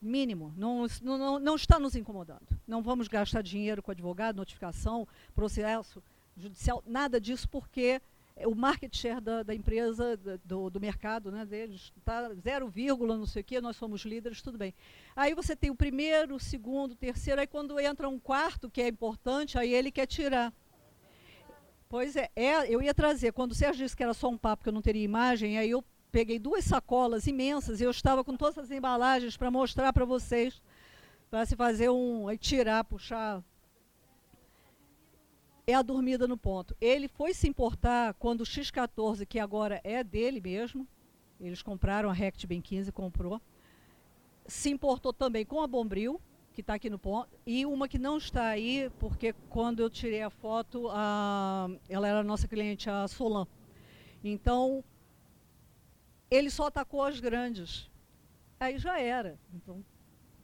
mínimo, 0.00 0.52
não, 0.56 0.86
não, 1.02 1.38
não 1.38 1.56
está 1.56 1.78
nos 1.78 1.94
incomodando. 1.94 2.46
Não 2.66 2.82
vamos 2.82 3.08
gastar 3.08 3.42
dinheiro 3.42 3.82
com 3.82 3.90
advogado, 3.90 4.36
notificação, 4.36 5.06
processo 5.34 6.02
judicial, 6.36 6.82
nada 6.86 7.20
disso, 7.20 7.48
porque 7.48 8.00
o 8.44 8.54
market 8.54 8.94
share 8.94 9.20
da, 9.20 9.42
da 9.42 9.54
empresa, 9.54 10.16
do, 10.44 10.68
do, 10.68 10.80
mercado 10.80 11.32
né, 11.32 11.46
deles, 11.46 11.92
está 11.96 12.28
0, 12.34 12.70
não 13.06 13.24
sei 13.24 13.40
o 13.40 13.44
quê, 13.44 13.60
nós 13.60 13.76
somos 13.76 14.02
líderes, 14.02 14.42
tudo 14.42 14.58
bem. 14.58 14.74
Aí 15.14 15.34
você 15.34 15.56
tem 15.56 15.70
o 15.70 15.76
primeiro, 15.76 16.34
o 16.34 16.40
segundo, 16.40 16.92
o 16.92 16.96
terceiro, 16.96 17.40
aí 17.40 17.46
quando 17.46 17.80
entra 17.80 18.08
um 18.08 18.18
quarto, 18.18 18.68
que 18.68 18.82
é 18.82 18.88
importante, 18.88 19.58
aí 19.58 19.72
ele 19.72 19.90
quer 19.90 20.06
tirar. 20.06 20.52
Pois 21.96 22.14
é, 22.14 22.28
é, 22.36 22.68
eu 22.68 22.82
ia 22.82 22.92
trazer, 22.92 23.32
quando 23.32 23.52
o 23.52 23.54
Sérgio 23.54 23.82
disse 23.82 23.96
que 23.96 24.02
era 24.02 24.12
só 24.12 24.28
um 24.28 24.36
papo, 24.36 24.62
que 24.62 24.68
eu 24.68 24.72
não 24.74 24.82
teria 24.82 25.02
imagem, 25.02 25.56
aí 25.56 25.70
eu 25.70 25.82
peguei 26.12 26.38
duas 26.38 26.62
sacolas 26.62 27.26
imensas 27.26 27.80
e 27.80 27.84
eu 27.84 27.90
estava 27.90 28.22
com 28.22 28.36
todas 28.36 28.58
as 28.58 28.70
embalagens 28.70 29.34
para 29.34 29.50
mostrar 29.50 29.94
para 29.94 30.04
vocês, 30.04 30.60
para 31.30 31.46
se 31.46 31.56
fazer 31.56 31.88
um, 31.88 32.28
aí 32.28 32.36
tirar, 32.36 32.84
puxar. 32.84 33.42
É 35.66 35.72
a 35.72 35.80
dormida 35.80 36.28
no 36.28 36.36
ponto. 36.36 36.76
Ele 36.82 37.08
foi 37.08 37.32
se 37.32 37.48
importar 37.48 38.12
quando 38.12 38.42
o 38.42 38.44
X14, 38.44 39.24
que 39.24 39.38
agora 39.38 39.80
é 39.82 40.04
dele 40.04 40.38
mesmo, 40.38 40.86
eles 41.40 41.62
compraram, 41.62 42.10
a 42.10 42.12
Rect 42.12 42.46
Ben 42.46 42.60
15 42.60 42.92
comprou, 42.92 43.40
se 44.46 44.68
importou 44.68 45.14
também 45.14 45.46
com 45.46 45.62
a 45.62 45.66
Bombril, 45.66 46.20
que 46.56 46.62
está 46.62 46.72
aqui 46.72 46.88
no 46.88 46.98
ponto, 46.98 47.28
e 47.46 47.66
uma 47.66 47.86
que 47.86 47.98
não 47.98 48.16
está 48.16 48.46
aí, 48.46 48.90
porque 48.98 49.34
quando 49.50 49.80
eu 49.80 49.90
tirei 49.90 50.22
a 50.22 50.30
foto, 50.30 50.88
a, 50.90 51.68
ela 51.86 52.08
era 52.08 52.20
a 52.20 52.24
nossa 52.24 52.48
cliente, 52.48 52.88
a 52.88 53.06
Solan. 53.06 53.46
Então, 54.24 54.82
ele 56.30 56.48
só 56.48 56.68
atacou 56.68 57.04
as 57.04 57.20
grandes. 57.20 57.90
Aí 58.58 58.78
já 58.78 58.98
era. 58.98 59.38
Então, 59.54 59.84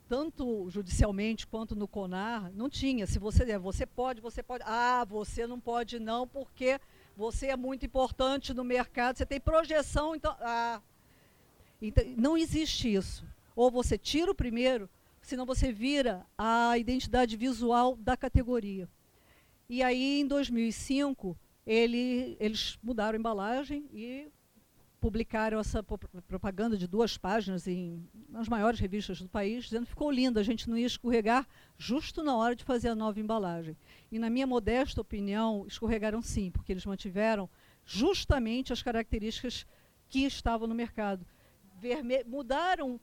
tanto 0.06 0.68
judicialmente 0.68 1.46
quanto 1.46 1.74
no 1.74 1.88
CONAR, 1.88 2.52
não 2.52 2.68
tinha. 2.68 3.06
Se 3.06 3.18
você 3.18 3.46
der, 3.46 3.58
você 3.58 3.86
pode, 3.86 4.20
você 4.20 4.42
pode. 4.42 4.62
Ah, 4.66 5.06
você 5.08 5.46
não 5.46 5.58
pode 5.58 5.98
não, 5.98 6.28
porque 6.28 6.78
você 7.16 7.46
é 7.46 7.56
muito 7.56 7.86
importante 7.86 8.52
no 8.52 8.64
mercado, 8.64 9.16
você 9.16 9.24
tem 9.24 9.40
projeção, 9.40 10.14
então. 10.14 10.36
Ah. 10.40 10.82
Então, 11.80 12.04
não 12.18 12.36
existe 12.36 12.92
isso. 12.92 13.24
Ou 13.56 13.70
você 13.70 13.96
tira 13.96 14.30
o 14.30 14.34
primeiro, 14.34 14.90
senão 15.22 15.46
você 15.46 15.72
vira 15.72 16.26
a 16.36 16.76
identidade 16.76 17.36
visual 17.36 17.96
da 17.96 18.16
categoria. 18.16 18.88
E 19.68 19.82
aí, 19.82 20.20
em 20.20 20.26
2005, 20.26 21.38
ele, 21.66 22.36
eles 22.38 22.78
mudaram 22.82 23.16
a 23.16 23.18
embalagem 23.18 23.88
e 23.92 24.28
publicaram 25.00 25.58
essa 25.58 25.82
propaganda 25.82 26.76
de 26.76 26.86
duas 26.86 27.18
páginas 27.18 27.66
em 27.66 28.08
nas 28.28 28.48
maiores 28.48 28.78
revistas 28.78 29.20
do 29.20 29.28
país, 29.28 29.64
dizendo 29.64 29.84
que 29.84 29.90
ficou 29.90 30.10
linda, 30.10 30.38
a 30.38 30.44
gente 30.44 30.70
não 30.70 30.78
ia 30.78 30.86
escorregar 30.86 31.46
justo 31.76 32.22
na 32.22 32.36
hora 32.36 32.54
de 32.54 32.62
fazer 32.64 32.88
a 32.88 32.94
nova 32.94 33.18
embalagem. 33.18 33.76
E 34.12 34.18
na 34.18 34.30
minha 34.30 34.46
modesta 34.46 35.00
opinião, 35.00 35.64
escorregaram 35.66 36.22
sim, 36.22 36.50
porque 36.50 36.72
eles 36.72 36.86
mantiveram 36.86 37.50
justamente 37.84 38.72
as 38.72 38.80
características 38.80 39.66
que 40.08 40.24
estavam 40.24 40.68
no 40.68 40.74
mercado. 40.74 41.26
Verme 41.80 42.22
mudaram 42.24 43.00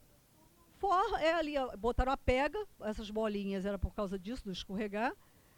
For, 0.80 1.20
é 1.20 1.34
ali, 1.34 1.54
botaram 1.78 2.13
a 2.13 2.18
pega, 2.18 2.58
essas 2.80 3.12
bolinhas 3.12 3.65
era 3.65 3.78
por 3.78 3.94
causa 3.94 4.18
disso, 4.18 4.46
do 4.46 4.52
escorregar, 4.52 5.13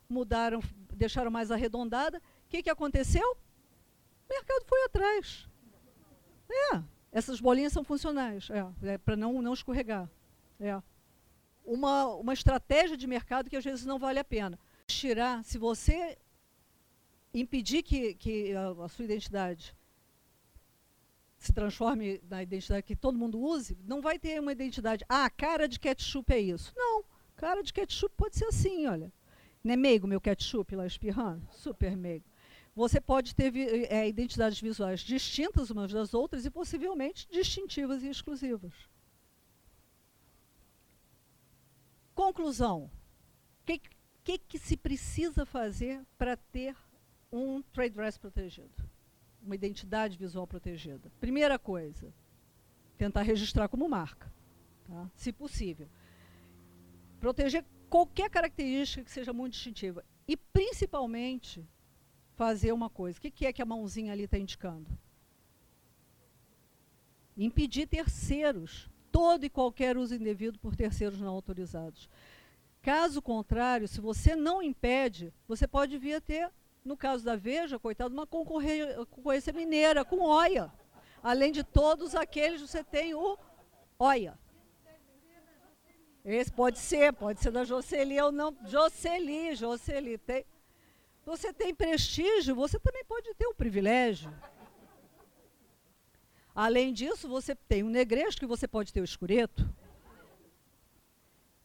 mudaram, 0.09 0.59
deixaram 0.93 1.29
mais 1.29 1.51
arredondada. 1.51 2.17
O 2.17 2.49
que, 2.49 2.63
que 2.63 2.69
aconteceu? 2.71 3.37
O 4.27 4.33
mercado 4.33 4.65
foi 4.65 4.83
atrás. 4.83 5.47
É, 6.49 6.81
essas 7.11 7.39
bolinhas 7.39 7.71
são 7.71 7.83
funcionais, 7.83 8.49
é, 8.49 8.93
é 8.93 8.97
para 8.97 9.15
não, 9.15 9.41
não 9.43 9.53
escorregar. 9.53 10.09
É. 10.59 10.81
Uma, 11.63 12.07
uma 12.07 12.33
estratégia 12.33 12.97
de 12.97 13.05
mercado 13.05 13.47
que 13.47 13.55
às 13.55 13.63
vezes 13.63 13.85
não 13.85 13.99
vale 13.99 14.17
a 14.17 14.23
pena. 14.23 14.59
Tirar, 14.87 15.43
se 15.43 15.59
você 15.59 16.17
impedir 17.31 17.83
que, 17.83 18.15
que 18.15 18.55
a, 18.55 18.85
a 18.85 18.89
sua 18.89 19.05
identidade 19.05 19.75
se 21.41 21.51
transforme 21.51 22.21
na 22.29 22.43
identidade 22.43 22.83
que 22.83 22.95
todo 22.95 23.17
mundo 23.17 23.41
use, 23.41 23.75
não 23.83 23.99
vai 23.99 24.19
ter 24.19 24.39
uma 24.39 24.51
identidade. 24.51 25.03
Ah, 25.09 25.27
cara 25.27 25.67
de 25.67 25.79
ketchup 25.79 26.31
é 26.31 26.39
isso. 26.39 26.71
Não, 26.75 27.03
cara 27.35 27.63
de 27.63 27.73
ketchup 27.73 28.13
pode 28.15 28.37
ser 28.37 28.45
assim, 28.45 28.85
olha. 28.85 29.11
Não 29.63 29.73
é 29.73 29.75
meigo 29.75 30.07
meu 30.07 30.21
ketchup 30.21 30.75
lá 30.75 30.85
espirrando? 30.85 31.47
Super 31.51 31.97
meigo. 31.97 32.25
Você 32.75 33.01
pode 33.01 33.33
ter 33.33 33.55
é, 33.91 34.07
identidades 34.07 34.61
visuais 34.61 34.99
distintas 34.99 35.71
umas 35.71 35.91
das 35.91 36.13
outras 36.13 36.45
e 36.45 36.51
possivelmente 36.51 37.27
distintivas 37.31 38.03
e 38.03 38.09
exclusivas. 38.09 38.73
Conclusão. 42.13 42.83
O 42.83 43.65
que, 43.65 43.81
que, 44.23 44.37
que 44.37 44.59
se 44.59 44.77
precisa 44.77 45.43
fazer 45.43 46.05
para 46.19 46.37
ter 46.37 46.75
um 47.31 47.63
trade 47.63 47.95
dress 47.95 48.19
protegido? 48.19 48.90
Uma 49.43 49.55
identidade 49.55 50.17
visual 50.17 50.45
protegida? 50.47 51.11
Primeira 51.19 51.57
coisa, 51.57 52.13
tentar 52.97 53.21
registrar 53.21 53.67
como 53.67 53.89
marca, 53.89 54.31
tá? 54.87 55.09
se 55.15 55.31
possível. 55.31 55.87
Proteger 57.19 57.65
qualquer 57.89 58.29
característica 58.29 59.03
que 59.03 59.11
seja 59.11 59.33
muito 59.33 59.53
distintiva. 59.53 60.03
E, 60.27 60.37
principalmente, 60.37 61.67
fazer 62.35 62.71
uma 62.71 62.89
coisa. 62.89 63.19
O 63.19 63.21
que 63.21 63.45
é 63.45 63.53
que 63.53 63.61
a 63.61 63.65
mãozinha 63.65 64.13
ali 64.13 64.23
está 64.23 64.37
indicando? 64.37 64.89
Impedir 67.37 67.87
terceiros, 67.87 68.89
todo 69.11 69.45
e 69.45 69.49
qualquer 69.49 69.97
uso 69.97 70.15
indevido 70.15 70.57
por 70.57 70.75
terceiros 70.75 71.19
não 71.19 71.29
autorizados. 71.33 72.09
Caso 72.81 73.21
contrário, 73.21 73.87
se 73.87 74.01
você 74.01 74.35
não 74.35 74.61
impede, 74.61 75.33
você 75.47 75.67
pode 75.67 75.97
vir 75.97 76.15
a 76.15 76.21
ter 76.21 76.51
no 76.83 76.97
caso 76.97 77.23
da 77.23 77.35
Veja, 77.35 77.79
coitado, 77.79 78.13
uma 78.13 78.25
concorrência 78.25 79.53
mineira 79.53 80.03
com 80.03 80.21
Oia. 80.21 80.71
Além 81.21 81.51
de 81.51 81.63
todos 81.63 82.15
aqueles, 82.15 82.61
você 82.61 82.83
tem 82.83 83.13
o 83.13 83.37
Oia. 83.99 84.37
Esse 86.23 86.51
pode 86.51 86.79
ser, 86.79 87.13
pode 87.13 87.39
ser 87.39 87.51
da 87.51 87.63
Jocely 87.63 88.19
ou 88.21 88.31
não. 88.31 88.55
Jocely, 88.65 89.55
Jocely. 89.55 90.17
Tem. 90.17 90.45
Você 91.25 91.53
tem 91.53 91.73
prestígio, 91.73 92.55
você 92.55 92.79
também 92.79 93.03
pode 93.05 93.33
ter 93.35 93.45
o 93.45 93.51
um 93.51 93.55
privilégio. 93.55 94.33
Além 96.53 96.93
disso, 96.93 97.27
você 97.27 97.55
tem 97.55 97.83
o 97.83 97.87
um 97.87 97.89
negresco 97.89 98.41
que 98.41 98.45
você 98.45 98.67
pode 98.67 98.91
ter 98.91 99.01
o 99.01 99.05
escureto. 99.05 99.67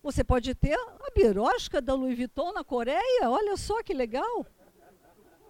Você 0.03 0.23
pode 0.23 0.55
ter 0.55 0.75
a 0.75 1.11
birosca 1.15 1.83
da 1.83 1.95
Louis 1.95 2.17
Vuitton 2.17 2.53
na 2.53 2.63
Coreia, 2.63 3.29
olha 3.29 3.57
só 3.57 3.83
que 3.83 3.93
legal. 3.93 4.47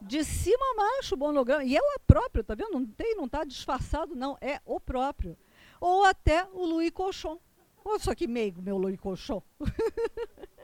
De 0.07 0.24
cima 0.24 0.64
a 0.72 0.76
baixo 0.76 1.14
o 1.14 1.18
monograma. 1.18 1.64
E 1.64 1.76
é 1.76 1.80
o 1.80 2.00
próprio, 2.07 2.44
tá 2.44 2.54
vendo? 2.54 2.72
Não 2.72 2.86
tem, 2.86 3.16
não 3.16 3.26
está 3.26 3.44
disfarçado, 3.44 4.14
não. 4.14 4.38
É 4.40 4.61
o 4.64 4.78
próprio. 4.78 5.36
Ou 5.80 6.04
até 6.04 6.44
o 6.52 6.64
Louis 6.64 6.90
Cochon. 6.90 7.38
Olha 7.84 7.98
só 7.98 8.14
que 8.14 8.26
meigo, 8.26 8.62
meu 8.62 8.78
Louis 8.78 8.98
Cochon. 8.98 9.42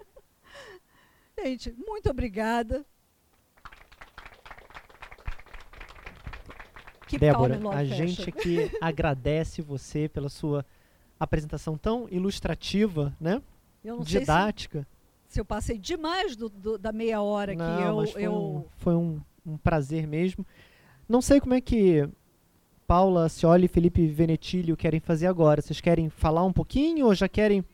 Gente, 1.38 1.74
muito 1.86 2.10
obrigada. 2.10 2.84
Que 7.06 7.18
Débora, 7.18 7.58
a 7.70 7.84
gente 7.84 8.28
aqui 8.28 8.70
agradece 8.80 9.60
você 9.60 10.08
pela 10.08 10.30
sua 10.30 10.64
apresentação 11.20 11.76
tão 11.76 12.08
ilustrativa, 12.08 13.14
né? 13.20 13.42
Didática. 14.02 14.86
Se, 15.26 15.34
se, 15.34 15.40
eu 15.40 15.44
passei 15.44 15.78
demais 15.78 16.36
do, 16.36 16.48
do, 16.48 16.78
da 16.78 16.90
meia 16.90 17.20
hora 17.20 17.54
Não, 17.54 17.76
que 17.76 17.82
eu. 17.82 18.06
Foi, 18.06 18.22
eu... 18.22 18.32
Um, 18.34 18.64
foi 18.78 18.94
um, 18.94 19.20
um 19.44 19.56
prazer 19.56 20.06
mesmo. 20.06 20.46
Não 21.08 21.20
sei 21.20 21.40
como 21.40 21.54
é 21.54 21.60
que 21.60 22.08
Paula 22.86 23.28
Cioli 23.28 23.66
e 23.66 23.68
Felipe 23.68 24.06
Venetilho 24.06 24.76
querem 24.76 25.00
fazer 25.00 25.26
agora. 25.26 25.62
Vocês 25.62 25.80
querem 25.80 26.08
falar 26.08 26.44
um 26.44 26.52
pouquinho 26.52 27.06
ou 27.06 27.14
já 27.14 27.28
querem 27.28 27.64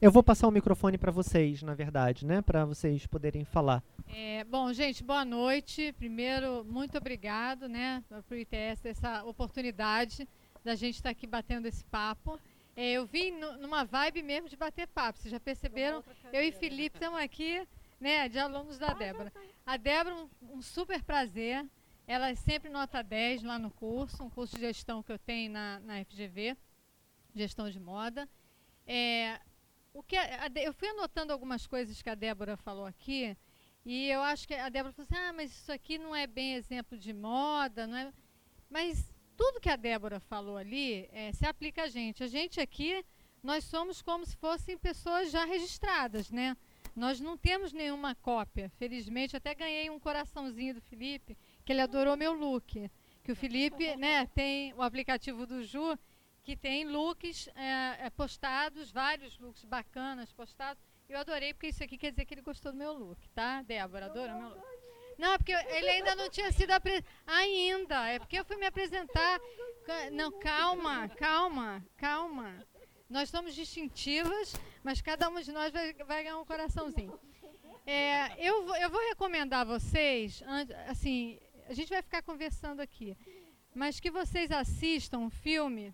eu 0.00 0.10
vou 0.10 0.22
passar 0.22 0.48
o 0.48 0.50
microfone 0.50 0.96
para 0.96 1.12
vocês, 1.12 1.62
na 1.62 1.74
verdade, 1.74 2.24
né, 2.24 2.40
para 2.40 2.64
vocês 2.64 3.06
poderem 3.06 3.44
falar. 3.44 3.84
É, 4.08 4.42
bom, 4.44 4.72
gente, 4.72 5.04
boa 5.04 5.26
noite. 5.26 5.92
Primeiro, 5.98 6.64
muito 6.64 6.96
obrigado, 6.96 7.68
né, 7.68 8.02
para 8.08 8.34
o 8.34 8.38
ITS 8.38 8.86
essa 8.86 9.22
oportunidade 9.24 10.26
da 10.64 10.74
gente 10.74 10.94
estar 10.94 11.08
tá 11.08 11.10
aqui 11.10 11.26
batendo 11.26 11.66
esse 11.66 11.84
papo. 11.84 12.40
É, 12.74 12.92
eu 12.92 13.04
vim 13.04 13.32
numa 13.60 13.84
vibe 13.84 14.22
mesmo 14.22 14.48
de 14.48 14.56
bater 14.56 14.86
papo. 14.86 15.18
Vocês 15.18 15.30
já 15.30 15.38
perceberam? 15.38 16.02
Eu 16.32 16.42
e 16.42 16.50
Felipe 16.50 16.96
estamos 16.96 17.20
aqui, 17.20 17.68
né, 18.00 18.28
de 18.28 18.38
alunos 18.38 18.78
da 18.78 18.94
Débora. 18.94 19.32
A 19.64 19.76
Débora, 19.76 20.16
um, 20.16 20.28
um 20.54 20.62
super 20.62 21.02
prazer. 21.02 21.64
Ela 22.06 22.30
é 22.30 22.34
sempre 22.34 22.68
nota 22.70 23.02
10 23.02 23.42
lá 23.44 23.58
no 23.58 23.70
curso, 23.70 24.24
um 24.24 24.30
curso 24.30 24.56
de 24.56 24.62
gestão 24.62 25.02
que 25.02 25.12
eu 25.12 25.18
tenho 25.18 25.52
na, 25.52 25.78
na 25.80 26.04
FGV, 26.04 26.56
gestão 27.34 27.70
de 27.70 27.78
moda. 27.78 28.28
É, 28.86 29.38
o 29.92 30.02
que 30.02 30.16
a, 30.16 30.46
a, 30.46 30.60
eu 30.60 30.72
fui 30.72 30.88
anotando 30.88 31.32
algumas 31.32 31.66
coisas 31.66 32.02
que 32.02 32.10
a 32.10 32.14
Débora 32.14 32.56
falou 32.56 32.86
aqui, 32.86 33.36
e 33.84 34.08
eu 34.08 34.20
acho 34.22 34.48
que 34.48 34.54
a 34.54 34.68
Débora 34.68 34.92
falou 34.92 35.06
assim: 35.08 35.28
ah, 35.28 35.32
mas 35.32 35.52
isso 35.52 35.70
aqui 35.70 35.98
não 35.98 36.16
é 36.16 36.26
bem 36.26 36.54
exemplo 36.54 36.98
de 36.98 37.12
moda, 37.12 37.86
não 37.86 37.96
é. 37.96 38.12
Mas 38.68 39.12
tudo 39.36 39.60
que 39.60 39.70
a 39.70 39.76
Débora 39.76 40.18
falou 40.20 40.56
ali 40.56 41.08
é, 41.12 41.32
se 41.32 41.46
aplica 41.46 41.84
a 41.84 41.88
gente. 41.88 42.24
A 42.24 42.26
gente 42.26 42.60
aqui, 42.60 43.04
nós 43.42 43.64
somos 43.64 44.02
como 44.02 44.26
se 44.26 44.36
fossem 44.36 44.76
pessoas 44.76 45.30
já 45.30 45.44
registradas, 45.44 46.30
né? 46.30 46.56
Nós 46.96 47.20
não 47.20 47.36
temos 47.36 47.72
nenhuma 47.72 48.14
cópia. 48.14 48.70
Felizmente, 48.78 49.36
até 49.36 49.54
ganhei 49.54 49.90
um 49.90 49.98
coraçãozinho 49.98 50.74
do 50.74 50.80
Felipe, 50.80 51.36
que 51.64 51.72
ele 51.72 51.80
adorou 51.80 52.16
meu 52.16 52.32
look. 52.32 52.90
Que 53.22 53.32
o 53.32 53.36
Felipe, 53.36 53.94
né, 53.96 54.26
tem 54.26 54.72
o 54.74 54.82
aplicativo 54.82 55.46
do 55.46 55.62
Ju, 55.64 55.98
que 56.42 56.56
tem 56.56 56.84
looks 56.84 57.48
é, 57.54 58.06
é, 58.06 58.10
postados, 58.10 58.90
vários 58.90 59.38
looks 59.38 59.64
bacanas 59.64 60.32
postados. 60.32 60.82
Eu 61.08 61.18
adorei, 61.18 61.52
porque 61.52 61.68
isso 61.68 61.82
aqui 61.82 61.98
quer 61.98 62.10
dizer 62.10 62.24
que 62.24 62.34
ele 62.34 62.42
gostou 62.42 62.72
do 62.72 62.78
meu 62.78 62.92
look, 62.92 63.28
tá? 63.30 63.62
Débora, 63.62 64.06
adorou 64.06 64.36
meu 64.36 64.48
look. 64.48 64.80
Não, 65.18 65.36
porque 65.36 65.52
ele 65.52 65.90
ainda 65.90 66.14
não 66.14 66.30
tinha 66.30 66.50
sido 66.50 66.70
apresentado. 66.70 67.12
Ainda, 67.26 68.08
é 68.08 68.18
porque 68.18 68.38
eu 68.38 68.44
fui 68.44 68.56
me 68.56 68.64
apresentar. 68.64 69.38
Não, 70.12 70.32
calma, 70.38 71.08
calma, 71.10 71.84
calma. 71.98 72.66
Nós 73.10 73.28
somos 73.28 73.56
distintivas, 73.56 74.54
mas 74.84 75.00
cada 75.00 75.28
uma 75.28 75.42
de 75.42 75.50
nós 75.50 75.72
vai, 75.72 75.92
vai 75.94 76.22
ganhar 76.22 76.38
um 76.38 76.44
coraçãozinho. 76.44 77.18
É, 77.84 78.32
eu, 78.38 78.72
eu 78.76 78.88
vou 78.88 79.00
recomendar 79.08 79.62
a 79.62 79.64
vocês, 79.64 80.42
assim, 80.86 81.36
a 81.68 81.74
gente 81.74 81.88
vai 81.88 82.02
ficar 82.02 82.22
conversando 82.22 82.78
aqui, 82.78 83.16
mas 83.74 83.98
que 83.98 84.12
vocês 84.12 84.52
assistam 84.52 85.18
um 85.18 85.30
filme 85.30 85.92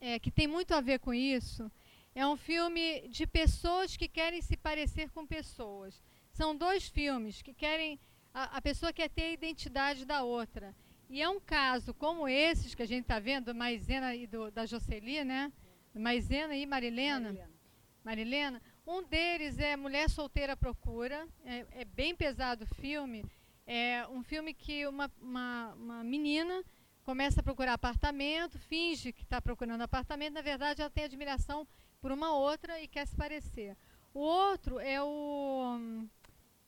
é, 0.00 0.18
que 0.18 0.30
tem 0.30 0.46
muito 0.46 0.74
a 0.74 0.82
ver 0.82 0.98
com 0.98 1.14
isso, 1.14 1.72
é 2.14 2.26
um 2.26 2.36
filme 2.36 3.08
de 3.08 3.26
pessoas 3.26 3.96
que 3.96 4.06
querem 4.06 4.42
se 4.42 4.56
parecer 4.56 5.10
com 5.10 5.26
pessoas. 5.26 6.02
São 6.30 6.54
dois 6.54 6.88
filmes 6.88 7.40
que 7.40 7.54
querem. 7.54 7.98
A, 8.34 8.58
a 8.58 8.62
pessoa 8.62 8.92
quer 8.92 9.08
ter 9.08 9.22
a 9.22 9.32
identidade 9.32 10.04
da 10.04 10.22
outra. 10.22 10.74
E 11.08 11.22
é 11.22 11.28
um 11.28 11.40
caso 11.40 11.94
como 11.94 12.28
esses 12.28 12.74
que 12.74 12.82
a 12.82 12.86
gente 12.86 13.02
está 13.02 13.18
vendo, 13.18 13.54
Maisena 13.54 14.14
e 14.14 14.26
do, 14.26 14.50
da 14.50 14.66
Jocely, 14.66 15.24
né? 15.24 15.50
Maisena 15.94 16.56
e 16.56 16.66
Marilena. 16.66 17.32
Marilena. 17.32 17.50
Marilena. 18.04 18.62
Um 18.86 19.02
deles 19.02 19.58
é 19.58 19.76
Mulher 19.76 20.08
Solteira 20.08 20.56
Procura. 20.56 21.28
É, 21.44 21.66
é 21.80 21.84
bem 21.84 22.14
pesado 22.14 22.64
o 22.64 22.74
filme. 22.74 23.24
É 23.66 24.06
um 24.08 24.22
filme 24.22 24.54
que 24.54 24.86
uma, 24.86 25.10
uma, 25.20 25.74
uma 25.74 26.04
menina 26.04 26.64
começa 27.04 27.40
a 27.40 27.42
procurar 27.42 27.72
apartamento, 27.72 28.58
finge 28.58 29.12
que 29.12 29.22
está 29.22 29.40
procurando 29.40 29.80
apartamento, 29.80 30.34
na 30.34 30.42
verdade 30.42 30.82
ela 30.82 30.90
tem 30.90 31.04
admiração 31.04 31.66
por 32.02 32.12
uma 32.12 32.34
outra 32.34 32.80
e 32.82 32.86
quer 32.86 33.06
se 33.06 33.16
parecer. 33.16 33.76
O 34.12 34.20
outro 34.20 34.78
é 34.78 35.02
o 35.02 36.06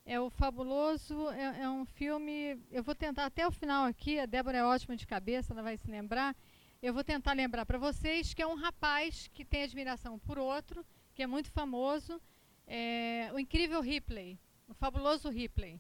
é 0.04 0.18
o 0.18 0.30
fabuloso, 0.30 1.28
é, 1.30 1.62
é, 1.62 1.68
um 1.68 1.84
filme, 1.84 2.58
eu 2.70 2.82
vou 2.82 2.94
tentar 2.94 3.26
até 3.26 3.46
o 3.46 3.50
final 3.50 3.84
aqui, 3.84 4.18
a 4.18 4.26
Débora 4.26 4.58
é 4.58 4.64
ótima 4.64 4.96
de 4.96 5.06
cabeça, 5.06 5.52
ela 5.52 5.62
vai 5.62 5.76
se 5.76 5.90
lembrar. 5.90 6.34
Eu 6.82 6.94
vou 6.94 7.04
tentar 7.04 7.34
lembrar 7.34 7.66
para 7.66 7.76
vocês 7.76 8.32
que 8.32 8.40
é 8.40 8.46
um 8.46 8.54
rapaz 8.54 9.28
que 9.34 9.44
tem 9.44 9.64
admiração 9.64 10.18
por 10.18 10.38
outro, 10.38 10.84
que 11.14 11.22
é 11.22 11.26
muito 11.26 11.50
famoso, 11.50 12.18
é, 12.66 13.30
o 13.34 13.38
incrível 13.38 13.82
Ripley, 13.82 14.38
o 14.66 14.72
fabuloso 14.72 15.28
Ripley. 15.28 15.78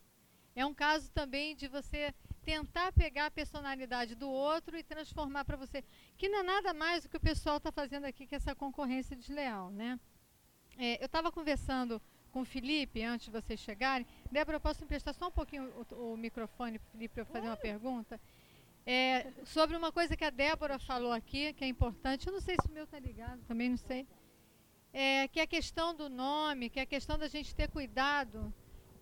É 0.54 0.66
um 0.66 0.74
caso 0.74 1.10
também 1.12 1.56
de 1.56 1.68
você 1.68 2.14
tentar 2.44 2.92
pegar 2.92 3.26
a 3.26 3.30
personalidade 3.30 4.14
do 4.14 4.28
outro 4.28 4.76
e 4.76 4.82
transformar 4.82 5.46
para 5.46 5.56
você. 5.56 5.82
Que 6.18 6.28
não 6.28 6.40
é 6.40 6.42
nada 6.42 6.74
mais 6.74 7.04
do 7.04 7.08
que 7.08 7.16
o 7.16 7.20
pessoal 7.20 7.56
está 7.56 7.72
fazendo 7.72 8.04
aqui 8.04 8.26
com 8.26 8.36
essa 8.36 8.54
concorrência 8.54 9.16
desleal. 9.16 9.70
Né? 9.70 9.98
É, 10.76 11.00
eu 11.00 11.06
estava 11.06 11.32
conversando 11.32 12.02
com 12.30 12.42
o 12.42 12.44
Felipe 12.44 13.02
antes 13.02 13.26
de 13.26 13.32
vocês 13.32 13.58
chegarem. 13.58 14.06
Débora, 14.30 14.56
eu 14.56 14.60
posso 14.60 14.84
emprestar 14.84 15.14
só 15.14 15.28
um 15.28 15.32
pouquinho 15.32 15.72
o, 15.92 16.12
o 16.12 16.16
microfone 16.16 16.78
para 16.78 16.88
o 16.88 16.92
Felipe 16.92 17.14
para 17.14 17.24
fazer 17.24 17.46
uma 17.46 17.56
pergunta? 17.56 18.20
É, 18.86 19.32
sobre 19.44 19.76
uma 19.76 19.92
coisa 19.92 20.16
que 20.16 20.24
a 20.24 20.30
Débora 20.30 20.78
falou 20.78 21.12
aqui, 21.12 21.52
que 21.52 21.64
é 21.64 21.68
importante. 21.68 22.26
Eu 22.26 22.32
não 22.32 22.40
sei 22.40 22.56
se 22.60 22.68
o 22.68 22.72
meu 22.72 22.84
está 22.84 22.98
ligado, 22.98 23.40
também 23.46 23.70
não 23.70 23.76
sei. 23.76 24.06
É, 24.92 25.28
que 25.28 25.38
é 25.38 25.42
a 25.44 25.46
questão 25.46 25.94
do 25.94 26.08
nome, 26.08 26.68
que 26.68 26.80
é 26.80 26.82
a 26.82 26.86
questão 26.86 27.16
da 27.16 27.28
gente 27.28 27.54
ter 27.54 27.68
cuidado 27.68 28.52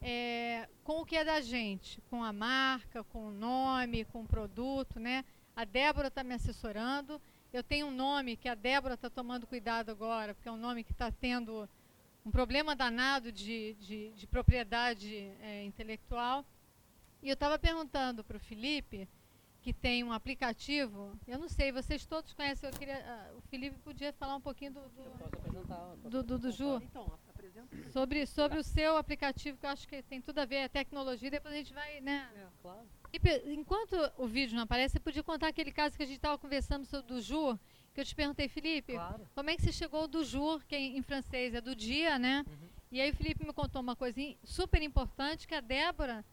é, 0.00 0.68
com 0.84 1.00
o 1.00 1.06
que 1.06 1.16
é 1.16 1.24
da 1.24 1.40
gente, 1.40 2.00
com 2.10 2.22
a 2.22 2.32
marca, 2.32 3.02
com 3.04 3.28
o 3.28 3.30
nome, 3.30 4.04
com 4.04 4.22
o 4.22 4.26
produto, 4.26 5.00
né? 5.00 5.24
A 5.56 5.64
Débora 5.64 6.08
está 6.08 6.22
me 6.22 6.34
assessorando. 6.34 7.20
Eu 7.52 7.62
tenho 7.62 7.86
um 7.86 7.90
nome 7.90 8.36
que 8.36 8.48
a 8.48 8.54
Débora 8.54 8.94
está 8.94 9.08
tomando 9.08 9.46
cuidado 9.46 9.90
agora, 9.90 10.34
porque 10.34 10.48
é 10.48 10.52
um 10.52 10.58
nome 10.58 10.84
que 10.84 10.92
está 10.92 11.10
tendo 11.10 11.68
um 12.24 12.30
problema 12.30 12.76
danado 12.76 13.32
de, 13.32 13.74
de, 13.74 14.10
de 14.10 14.26
propriedade 14.26 15.32
é, 15.40 15.64
intelectual. 15.64 16.44
E 17.22 17.28
eu 17.28 17.34
estava 17.34 17.58
perguntando 17.58 18.22
para 18.22 18.36
o 18.36 18.40
Felipe, 18.40 19.08
que 19.68 19.72
tem 19.74 20.02
um 20.02 20.12
aplicativo, 20.12 21.12
eu 21.26 21.38
não 21.38 21.46
sei, 21.46 21.70
vocês 21.70 22.06
todos 22.06 22.32
conhecem, 22.32 22.70
eu 22.70 22.74
queria, 22.74 23.30
uh, 23.34 23.36
o 23.36 23.40
Felipe 23.50 23.76
podia 23.80 24.14
falar 24.14 24.34
um 24.34 24.40
pouquinho 24.40 24.72
do, 24.72 24.80
do, 24.80 26.08
do, 26.08 26.22
do, 26.22 26.38
do 26.38 26.50
Ju. 26.50 26.80
Então, 26.82 27.18
Sobre, 27.92 28.24
sobre 28.24 28.58
o 28.58 28.64
seu 28.64 28.96
aplicativo, 28.96 29.58
que 29.58 29.66
eu 29.66 29.70
acho 29.70 29.86
que 29.86 30.02
tem 30.02 30.22
tudo 30.22 30.38
a 30.38 30.46
ver, 30.46 30.62
a 30.62 30.68
tecnologia, 30.70 31.30
depois 31.30 31.52
a 31.52 31.58
gente 31.58 31.74
vai, 31.74 32.00
né? 32.00 32.30
É, 32.34 32.46
claro. 32.62 32.88
E, 33.12 33.52
enquanto 33.52 33.94
o 34.16 34.26
vídeo 34.26 34.56
não 34.56 34.62
aparece, 34.62 34.92
você 34.92 35.00
podia 35.00 35.22
contar 35.22 35.48
aquele 35.48 35.70
caso 35.70 35.98
que 35.98 36.02
a 36.02 36.06
gente 36.06 36.16
estava 36.16 36.38
conversando 36.38 36.86
sobre 36.86 37.12
do 37.12 37.20
Jur, 37.20 37.58
que 37.92 38.00
eu 38.00 38.04
te 38.06 38.14
perguntei, 38.14 38.48
Felipe, 38.48 38.94
claro. 38.94 39.28
como 39.34 39.50
é 39.50 39.56
que 39.56 39.60
você 39.60 39.72
chegou 39.72 40.08
do 40.08 40.24
Jur, 40.24 40.64
que 40.66 40.76
em, 40.76 40.96
em 40.96 41.02
francês 41.02 41.52
é 41.52 41.60
do 41.60 41.76
dia, 41.76 42.18
né? 42.18 42.42
Uhum. 42.48 42.68
E 42.90 43.02
aí 43.02 43.10
o 43.10 43.14
Felipe 43.14 43.44
me 43.44 43.52
contou 43.52 43.82
uma 43.82 43.94
coisa 43.94 44.18
super 44.44 44.80
importante 44.80 45.46
que 45.46 45.54
a 45.54 45.60
Débora 45.60 46.24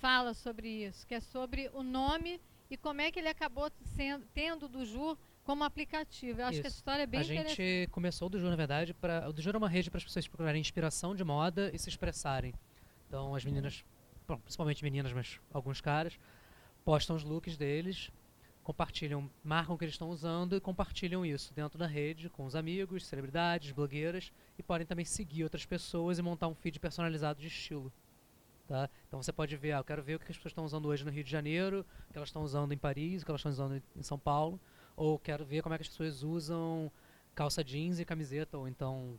fala 0.00 0.32
sobre 0.32 0.68
isso, 0.68 1.04
que 1.04 1.14
é 1.14 1.20
sobre 1.20 1.68
o 1.74 1.82
nome 1.82 2.40
e 2.74 2.76
como 2.76 3.00
é 3.00 3.10
que 3.10 3.20
ele 3.20 3.28
acabou 3.28 3.70
sendo, 3.96 4.26
tendo 4.34 4.68
do 4.68 4.84
Jur 4.84 5.16
como 5.44 5.62
aplicativo. 5.62 6.40
Eu 6.40 6.46
acho 6.46 6.54
Isso. 6.54 6.62
que 6.62 6.66
essa 6.66 6.76
história 6.76 7.02
é 7.04 7.06
bem 7.06 7.20
A 7.20 7.22
gente 7.22 7.88
começou 7.92 8.26
o 8.26 8.28
do 8.28 8.38
Juro, 8.38 8.50
na 8.50 8.56
verdade, 8.56 8.92
para 8.92 9.28
o 9.28 9.32
do 9.32 9.40
Juro 9.40 9.56
é 9.56 9.58
uma 9.58 9.68
rede 9.68 9.90
para 9.90 9.98
as 9.98 10.04
pessoas 10.04 10.26
procurarem 10.26 10.60
inspiração 10.60 11.14
de 11.14 11.22
moda 11.22 11.70
e 11.72 11.78
se 11.78 11.88
expressarem. 11.88 12.52
Então 13.06 13.34
as 13.34 13.44
meninas, 13.44 13.84
bom, 14.26 14.38
principalmente 14.38 14.82
meninas, 14.82 15.12
mas 15.12 15.38
alguns 15.52 15.80
caras, 15.80 16.18
postam 16.84 17.14
os 17.14 17.22
looks 17.22 17.56
deles, 17.56 18.10
compartilham, 18.64 19.30
marcam 19.44 19.76
o 19.76 19.78
que 19.78 19.84
eles 19.84 19.94
estão 19.94 20.10
usando 20.10 20.56
e 20.56 20.60
compartilham 20.60 21.24
isso 21.24 21.54
dentro 21.54 21.78
da 21.78 21.86
rede 21.86 22.28
com 22.28 22.44
os 22.44 22.56
amigos, 22.56 23.06
celebridades, 23.06 23.70
blogueiras 23.70 24.32
e 24.58 24.62
podem 24.64 24.86
também 24.86 25.04
seguir 25.04 25.44
outras 25.44 25.64
pessoas 25.64 26.18
e 26.18 26.22
montar 26.22 26.48
um 26.48 26.54
feed 26.56 26.80
personalizado 26.80 27.40
de 27.40 27.46
estilo. 27.46 27.92
Tá? 28.66 28.88
Então 29.06 29.22
você 29.22 29.32
pode 29.32 29.54
ver, 29.56 29.72
ah, 29.72 29.78
eu 29.78 29.84
quero 29.84 30.02
ver 30.02 30.14
o 30.16 30.18
que 30.18 30.24
as 30.30 30.36
pessoas 30.36 30.52
estão 30.52 30.64
usando 30.64 30.86
hoje 30.86 31.04
no 31.04 31.10
Rio 31.10 31.22
de 31.22 31.30
Janeiro, 31.30 31.84
o 32.08 32.12
que 32.12 32.18
elas 32.18 32.30
estão 32.30 32.42
usando 32.42 32.72
em 32.72 32.78
Paris, 32.78 33.20
o 33.20 33.24
que 33.24 33.30
elas 33.30 33.40
estão 33.40 33.52
usando 33.52 33.82
em 33.94 34.02
São 34.02 34.18
Paulo 34.18 34.58
ou 34.96 35.18
quero 35.18 35.44
ver 35.44 35.60
como 35.62 35.74
é 35.74 35.78
que 35.78 35.82
as 35.82 35.88
pessoas 35.88 36.22
usam 36.22 36.90
calça 37.34 37.62
jeans 37.64 37.98
e 37.98 38.04
camiseta, 38.04 38.56
ou 38.56 38.68
então 38.68 39.18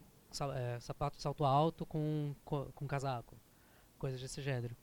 é, 0.56 0.80
sapato 0.80 1.22
salto 1.22 1.44
alto 1.46 1.86
com, 1.86 2.34
co- 2.44 2.72
com 2.74 2.88
casaco, 2.88 3.38
coisas 4.00 4.20
desse 4.22 4.42
gênero. 4.42 4.76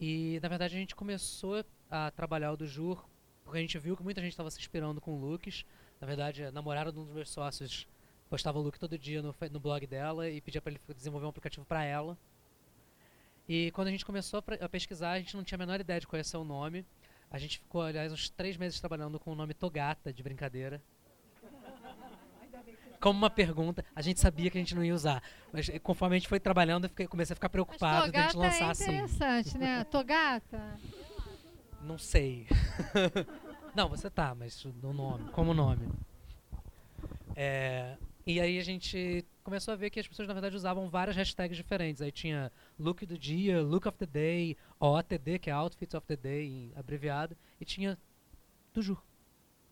E 0.00 0.38
na 0.42 0.48
verdade 0.48 0.76
a 0.76 0.78
gente 0.78 0.94
começou 0.94 1.64
a 1.90 2.10
trabalhar 2.10 2.52
o 2.52 2.56
do 2.56 2.66
Jur 2.66 3.04
porque 3.44 3.58
a 3.58 3.60
gente 3.60 3.78
viu 3.78 3.96
que 3.96 4.02
muita 4.02 4.20
gente 4.20 4.32
estava 4.32 4.50
se 4.50 4.58
inspirando 4.58 5.00
com 5.00 5.18
looks. 5.20 5.64
Na 6.00 6.06
verdade, 6.06 6.44
a 6.44 6.50
namorada 6.52 6.92
de 6.92 6.98
um 6.98 7.04
dos 7.04 7.14
meus 7.14 7.30
sócios 7.30 7.86
postava 8.28 8.58
look 8.58 8.76
todo 8.78 8.98
dia 8.98 9.22
no, 9.22 9.34
no 9.52 9.60
blog 9.60 9.86
dela 9.86 10.28
e 10.28 10.40
pedia 10.40 10.60
para 10.60 10.72
ele 10.72 10.80
desenvolver 10.94 11.26
um 11.26 11.28
aplicativo 11.30 11.64
para 11.64 11.84
ela. 11.84 12.18
E 13.48 13.70
quando 13.72 13.88
a 13.88 13.90
gente 13.90 14.04
começou 14.04 14.42
a 14.60 14.68
pesquisar, 14.68 15.12
a 15.12 15.18
gente 15.18 15.36
não 15.36 15.44
tinha 15.44 15.56
a 15.56 15.58
menor 15.58 15.80
ideia 15.80 16.00
de 16.00 16.06
qual 16.06 16.18
ia 16.18 16.24
ser 16.24 16.36
o 16.36 16.44
nome. 16.44 16.84
A 17.30 17.38
gente 17.38 17.58
ficou, 17.58 17.82
aliás, 17.82 18.12
uns 18.12 18.28
três 18.30 18.56
meses 18.56 18.80
trabalhando 18.80 19.18
com 19.20 19.32
o 19.32 19.34
nome 19.34 19.54
Togata, 19.54 20.12
de 20.12 20.22
brincadeira. 20.22 20.82
Como 23.00 23.18
uma 23.18 23.30
pergunta, 23.30 23.84
a 23.94 24.00
gente 24.02 24.18
sabia 24.18 24.50
que 24.50 24.58
a 24.58 24.60
gente 24.60 24.74
não 24.74 24.82
ia 24.82 24.94
usar. 24.94 25.22
Mas 25.52 25.68
eh, 25.68 25.78
conforme 25.78 26.16
a 26.16 26.18
gente 26.18 26.28
foi 26.28 26.40
trabalhando, 26.40 26.84
eu 26.84 26.88
fiquei- 26.88 27.06
comecei 27.06 27.34
a 27.34 27.36
ficar 27.36 27.48
preocupado 27.50 28.10
de 28.10 28.16
a 28.16 28.22
gente 28.22 28.36
lançar 28.36 28.68
é 28.68 28.70
assim. 28.70 28.82
interessante, 28.84 29.58
né? 29.58 29.84
Togata. 29.90 30.78
Não 31.82 31.98
sei. 31.98 32.48
não, 33.76 33.88
você 33.88 34.10
tá, 34.10 34.34
mas 34.34 34.64
no 34.82 34.92
nome, 34.92 35.30
como 35.30 35.52
nome. 35.54 35.88
É, 37.36 37.96
e 38.26 38.40
aí 38.40 38.58
a 38.58 38.64
gente 38.64 39.24
começou 39.44 39.72
a 39.72 39.76
ver 39.76 39.88
que 39.90 40.00
as 40.00 40.08
pessoas 40.08 40.26
na 40.26 40.34
verdade 40.34 40.56
usavam 40.56 40.88
várias 40.88 41.16
hashtags 41.16 41.56
diferentes. 41.56 42.02
Aí 42.02 42.10
tinha 42.10 42.50
look 42.78 43.06
do 43.06 43.16
dia, 43.16 43.62
look 43.62 43.86
of 43.86 43.96
the 43.96 44.06
day, 44.06 44.56
OTD, 44.80 45.38
que 45.38 45.48
é 45.48 45.52
Outfit 45.52 45.96
of 45.96 46.06
the 46.06 46.16
Day, 46.16 46.72
abreviado, 46.74 47.36
e 47.60 47.64
tinha 47.64 47.96
do 48.74 48.82
Jur. 48.82 49.00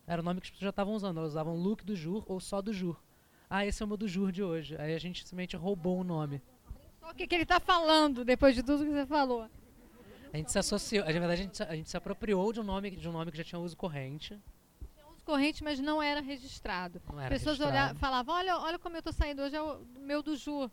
Era 0.07 0.23
o 0.23 0.25
nome 0.25 0.41
que 0.41 0.47
as 0.47 0.51
pessoas 0.51 0.67
já 0.67 0.71
estavam 0.71 0.95
usando. 0.95 1.19
Elas 1.19 1.31
usavam 1.33 1.57
look 1.57 1.85
do 1.85 1.97
Jur 1.97 2.23
ou 2.29 2.39
só 2.39 2.63
do 2.63 2.73
Jur. 2.73 3.03
Ah, 3.51 3.67
esse 3.67 3.83
é 3.83 3.85
o 3.85 3.89
meu 3.89 3.97
do 3.97 4.07
Jur 4.07 4.31
de 4.31 4.43
hoje. 4.43 4.77
Aí 4.79 4.95
a 4.95 4.99
gente 4.99 5.19
simplesmente 5.21 5.57
roubou 5.57 5.99
o 5.99 6.05
nome. 6.05 6.41
Só 7.01 7.11
o 7.11 7.15
que, 7.15 7.27
que 7.27 7.35
ele 7.35 7.43
está 7.43 7.59
falando 7.59 8.25
depois 8.25 8.55
de 8.55 8.63
tudo 8.63 8.85
que 8.85 8.91
você 8.91 9.07
falou. 9.07 9.49
A 10.33 10.37
gente 10.37 10.51
se 10.53 10.59
associou, 10.59 11.05
na 11.05 11.13
verdade 11.13 11.33
a 11.33 11.37
gente, 11.45 11.57
se- 11.57 11.63
a 11.63 11.75
gente 11.77 11.89
se 11.91 11.97
apropriou 11.97 12.53
de 12.53 12.61
um 12.61 12.65
nome, 12.65 12.91
de 12.93 13.09
um 13.09 13.13
nome 13.13 13.31
que 13.31 13.37
já 13.39 13.45
tinha 13.45 13.59
uso 13.59 13.77
corrente. 13.77 14.39
Correntes, 15.25 15.63
mas 15.63 15.81
não 15.81 16.03
era 16.03 16.21
registrado. 16.21 17.01
Não 17.11 17.21
era 17.21 17.31
pessoas 17.31 17.59
registrado. 17.59 17.73
olhavam, 17.73 17.97
falavam, 17.97 18.35
olha, 18.35 18.57
olha 18.59 18.79
como 18.79 18.97
eu 18.97 19.01
estou 19.01 19.13
saindo 19.13 19.43
hoje, 19.43 19.57
é 19.57 19.63
o 19.63 19.85
meu 19.99 20.23
do 20.23 20.37
Ju. 20.37 20.71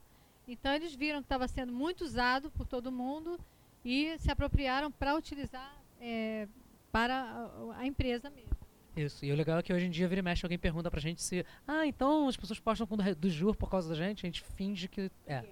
Então 0.47 0.73
eles 0.73 0.93
viram 0.93 1.19
que 1.19 1.25
estava 1.25 1.47
sendo 1.47 1.71
muito 1.71 2.03
usado 2.03 2.51
por 2.51 2.65
todo 2.67 2.91
mundo 2.91 3.39
e 3.85 4.17
se 4.19 4.29
apropriaram 4.29 4.91
para 4.91 5.15
utilizar 5.15 5.81
é, 5.99 6.47
para 6.91 7.15
a, 7.15 7.77
a 7.77 7.87
empresa 7.87 8.29
mesmo. 8.29 8.61
Isso, 8.95 9.23
e 9.23 9.31
o 9.31 9.35
legal 9.35 9.59
é 9.59 9.63
que 9.63 9.73
hoje 9.73 9.85
em 9.85 9.89
dia 9.89 10.07
vira 10.07 10.19
e 10.19 10.23
mexe 10.23 10.45
alguém 10.45 10.59
pergunta 10.59 10.91
pra 10.91 10.99
gente 10.99 11.21
se. 11.21 11.45
Ah, 11.65 11.87
então 11.87 12.27
as 12.27 12.35
pessoas 12.35 12.59
postam 12.59 12.85
com 12.85 12.97
do, 12.97 13.15
do 13.15 13.29
Jur 13.29 13.55
por 13.55 13.69
causa 13.69 13.87
da 13.87 13.95
gente, 13.95 14.25
a 14.25 14.27
gente 14.27 14.41
finge 14.41 14.89
que. 14.89 15.09
É. 15.25 15.45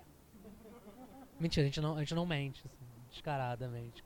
Mentira, 1.39 1.64
a 1.64 1.68
gente 1.68 1.80
não, 1.80 1.95
a 1.95 2.00
gente 2.00 2.14
não 2.14 2.26
mente, 2.26 2.62
assim, 2.66 2.86
descaradamente. 3.10 4.04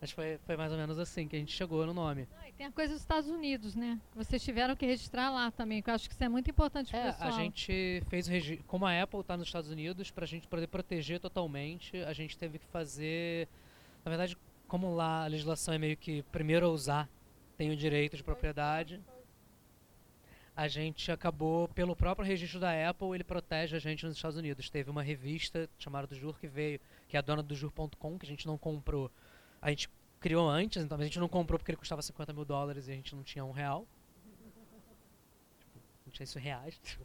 Mas 0.00 0.12
foi, 0.12 0.38
foi 0.46 0.56
mais 0.56 0.70
ou 0.70 0.78
menos 0.78 0.98
assim 0.98 1.26
que 1.26 1.34
a 1.34 1.38
gente 1.38 1.52
chegou 1.52 1.84
no 1.84 1.92
nome. 1.92 2.28
Ah, 2.38 2.46
tem 2.56 2.66
a 2.66 2.70
coisa 2.70 2.92
dos 2.92 3.02
Estados 3.02 3.28
Unidos, 3.28 3.74
né? 3.74 4.00
Vocês 4.14 4.42
tiveram 4.42 4.76
que 4.76 4.86
registrar 4.86 5.30
lá 5.30 5.50
também, 5.50 5.82
que 5.82 5.90
eu 5.90 5.94
acho 5.94 6.08
que 6.08 6.14
isso 6.14 6.22
é 6.22 6.28
muito 6.28 6.48
importante 6.48 6.90
para 6.90 7.00
É, 7.00 7.12
pessoal. 7.12 7.28
a 7.28 7.32
gente 7.32 8.02
fez 8.08 8.28
o 8.28 8.30
registro. 8.30 8.64
Como 8.66 8.86
a 8.86 9.02
Apple 9.02 9.20
está 9.20 9.36
nos 9.36 9.48
Estados 9.48 9.70
Unidos, 9.70 10.10
para 10.10 10.24
a 10.24 10.28
gente 10.28 10.46
poder 10.46 10.68
proteger 10.68 11.18
totalmente, 11.18 11.96
a 12.04 12.12
gente 12.12 12.38
teve 12.38 12.58
que 12.60 12.66
fazer. 12.66 13.48
Na 14.04 14.08
verdade, 14.10 14.36
como 14.68 14.94
lá 14.94 15.24
a 15.24 15.26
legislação 15.26 15.74
é 15.74 15.78
meio 15.78 15.96
que 15.96 16.22
primeiro 16.24 16.66
a 16.66 16.68
usar 16.68 17.08
tem 17.56 17.70
o 17.70 17.76
direito 17.76 18.16
de 18.16 18.22
propriedade, 18.22 19.00
a 20.54 20.68
gente 20.68 21.10
acabou, 21.10 21.68
pelo 21.68 21.94
próprio 21.94 22.26
registro 22.26 22.60
da 22.60 22.88
Apple, 22.88 23.14
ele 23.14 23.24
protege 23.24 23.76
a 23.76 23.78
gente 23.78 24.04
nos 24.06 24.16
Estados 24.16 24.36
Unidos. 24.36 24.70
Teve 24.70 24.90
uma 24.90 25.02
revista 25.02 25.68
chamada 25.78 26.06
do 26.06 26.16
Jur 26.16 26.38
que 26.38 26.46
veio, 26.46 26.80
que 27.08 27.16
é 27.16 27.18
a 27.18 27.22
dona 27.22 27.42
do 27.42 27.54
Jur.com, 27.54 28.18
que 28.18 28.26
a 28.26 28.28
gente 28.28 28.46
não 28.46 28.58
comprou. 28.58 29.10
A 29.60 29.70
gente 29.70 29.88
criou 30.20 30.48
antes, 30.48 30.82
então 30.82 30.98
a 30.98 31.04
gente 31.04 31.18
não 31.18 31.28
comprou 31.28 31.58
porque 31.58 31.70
ele 31.70 31.78
custava 31.78 32.02
50 32.02 32.32
mil 32.32 32.44
dólares 32.44 32.88
e 32.88 32.92
a 32.92 32.94
gente 32.94 33.14
não 33.14 33.22
tinha 33.22 33.44
um 33.44 33.50
real. 33.50 33.86
Tipo, 35.58 35.80
não 36.06 36.12
tinha 36.12 36.24
isso 36.24 36.38
reais. 36.38 36.80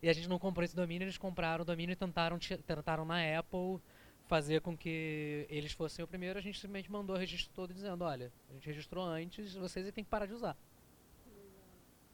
E 0.00 0.08
a 0.08 0.12
gente 0.12 0.28
não 0.28 0.38
comprou 0.38 0.64
esse 0.64 0.76
domínio, 0.76 1.04
eles 1.04 1.18
compraram 1.18 1.62
o 1.62 1.64
domínio 1.64 1.92
e 1.92 1.96
tentaram, 1.96 2.38
tentaram 2.38 3.04
na 3.04 3.18
Apple 3.36 3.80
fazer 4.28 4.60
com 4.60 4.76
que 4.76 5.46
eles 5.50 5.72
fossem 5.72 6.04
o 6.04 6.08
primeiro. 6.08 6.38
A 6.38 6.42
gente 6.42 6.54
simplesmente 6.54 6.90
mandou 6.90 7.16
o 7.16 7.18
registro 7.18 7.50
todo 7.52 7.74
dizendo, 7.74 8.04
olha, 8.04 8.32
a 8.48 8.52
gente 8.52 8.66
registrou 8.66 9.04
antes, 9.04 9.54
vocês 9.54 9.90
têm 9.92 10.04
que 10.04 10.10
parar 10.10 10.26
de 10.26 10.34
usar. 10.34 10.56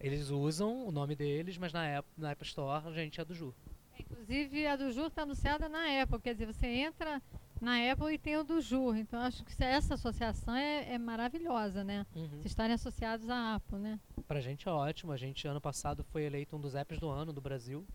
Eles 0.01 0.31
usam 0.31 0.87
o 0.87 0.91
nome 0.91 1.15
deles, 1.15 1.59
mas 1.59 1.73
na 1.73 1.87
App, 1.87 2.09
na 2.17 2.31
App 2.31 2.43
Store 2.45 2.87
a 2.87 2.93
gente 2.93 3.21
é 3.21 3.25
do 3.25 3.35
Ju. 3.35 3.55
Inclusive, 3.99 4.67
a 4.67 4.77
do 4.77 4.91
Jur 4.93 5.07
está 5.07 5.23
anunciada 5.23 5.69
na 5.69 6.03
Apple. 6.03 6.21
Quer 6.21 6.35
dizer, 6.35 6.47
você 6.47 6.67
entra 6.67 7.23
na 7.65 7.91
Apple 7.93 8.13
e 8.15 8.19
tem 8.19 8.37
o 8.37 8.45
do 8.45 8.61
Jur. 8.61 8.97
Então, 8.97 9.19
acho 9.21 9.45
que 9.45 9.53
se- 9.55 9.65
essa 9.65 9.95
associação 9.95 10.55
é, 10.55 10.93
é 10.95 10.99
maravilhosa, 10.99 11.83
né? 11.83 12.07
Uhum. 12.15 12.29
Vocês 12.29 12.47
estarem 12.47 12.75
associados 12.75 13.29
à 13.31 13.55
Apple, 13.57 13.79
né? 13.79 13.99
Pra 14.29 14.41
gente 14.41 14.69
é 14.69 14.71
ótimo. 14.71 15.11
A 15.13 15.17
gente, 15.17 15.47
ano 15.49 15.61
passado, 15.61 16.05
foi 16.05 16.23
eleito 16.25 16.57
um 16.57 16.61
dos 16.61 16.75
apps 16.75 16.99
do 16.99 17.09
ano 17.09 17.33
do 17.33 17.41
Brasil, 17.41 17.87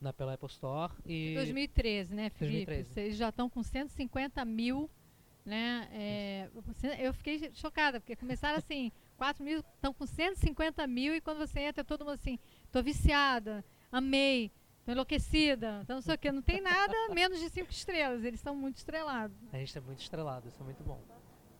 na, 0.00 0.12
pela 0.12 0.34
Apple 0.34 0.48
Store. 0.48 0.92
E 1.04 1.34
2013, 1.34 2.14
né, 2.14 2.30
Felipe? 2.30 2.66
2013. 2.66 2.88
Vocês 2.94 3.16
já 3.16 3.28
estão 3.30 3.48
com 3.50 3.62
150 3.62 4.44
mil, 4.44 4.88
né? 5.44 5.88
é, 5.92 6.50
eu 7.00 7.12
fiquei 7.12 7.50
chocada, 7.54 8.00
porque 8.00 8.14
começaram 8.16 8.58
assim, 8.58 8.90
4 9.16 9.44
mil, 9.44 9.58
estão 9.60 9.92
com 9.92 10.06
150 10.06 10.86
mil 10.86 11.14
e 11.14 11.20
quando 11.20 11.38
você 11.38 11.60
entra, 11.60 11.84
todo 11.84 12.04
mundo 12.04 12.14
assim, 12.14 12.38
tô 12.72 12.82
viciada, 12.82 13.62
amei, 13.92 14.50
tô 14.84 14.92
enlouquecida, 14.92 15.80
então 15.82 15.96
não 15.96 16.02
sei 16.02 16.14
o 16.14 16.18
quê. 16.18 16.32
Não 16.32 16.42
tem 16.42 16.60
nada 16.60 16.94
menos 17.14 17.38
de 17.38 17.48
5 17.48 17.70
estrelas, 17.70 18.24
eles 18.24 18.40
estão 18.40 18.54
muito 18.54 18.76
estrelados. 18.76 19.36
a 19.52 19.58
gente 19.58 19.76
é 19.76 19.80
muito 19.80 20.00
estrelado, 20.00 20.48
isso 20.48 20.60
é 20.60 20.64
muito 20.64 20.82
bom. 20.82 21.00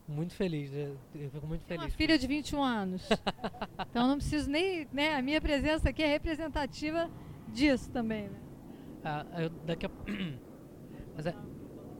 Muito 0.08 0.34
feliz, 0.34 0.72
eu 0.72 0.96
eu 1.14 1.30
fico 1.30 1.46
muito 1.46 1.64
Tenho 1.66 1.80
feliz. 1.80 1.94
uma 1.94 1.96
filha 1.96 2.18
de 2.18 2.26
21 2.26 2.62
anos. 2.62 3.08
então 3.90 4.08
não 4.08 4.16
preciso 4.16 4.50
nem, 4.50 4.88
né, 4.92 5.14
a 5.14 5.22
minha 5.22 5.40
presença 5.40 5.90
aqui 5.90 6.02
é 6.02 6.06
representativa 6.06 7.08
disso 7.48 7.90
também, 7.90 8.28
né? 8.28 8.40
Ah, 9.04 9.24
eu, 9.40 9.50
daqui 9.50 9.86
a... 9.86 9.90
Mas 11.14 11.26
é, 11.26 11.34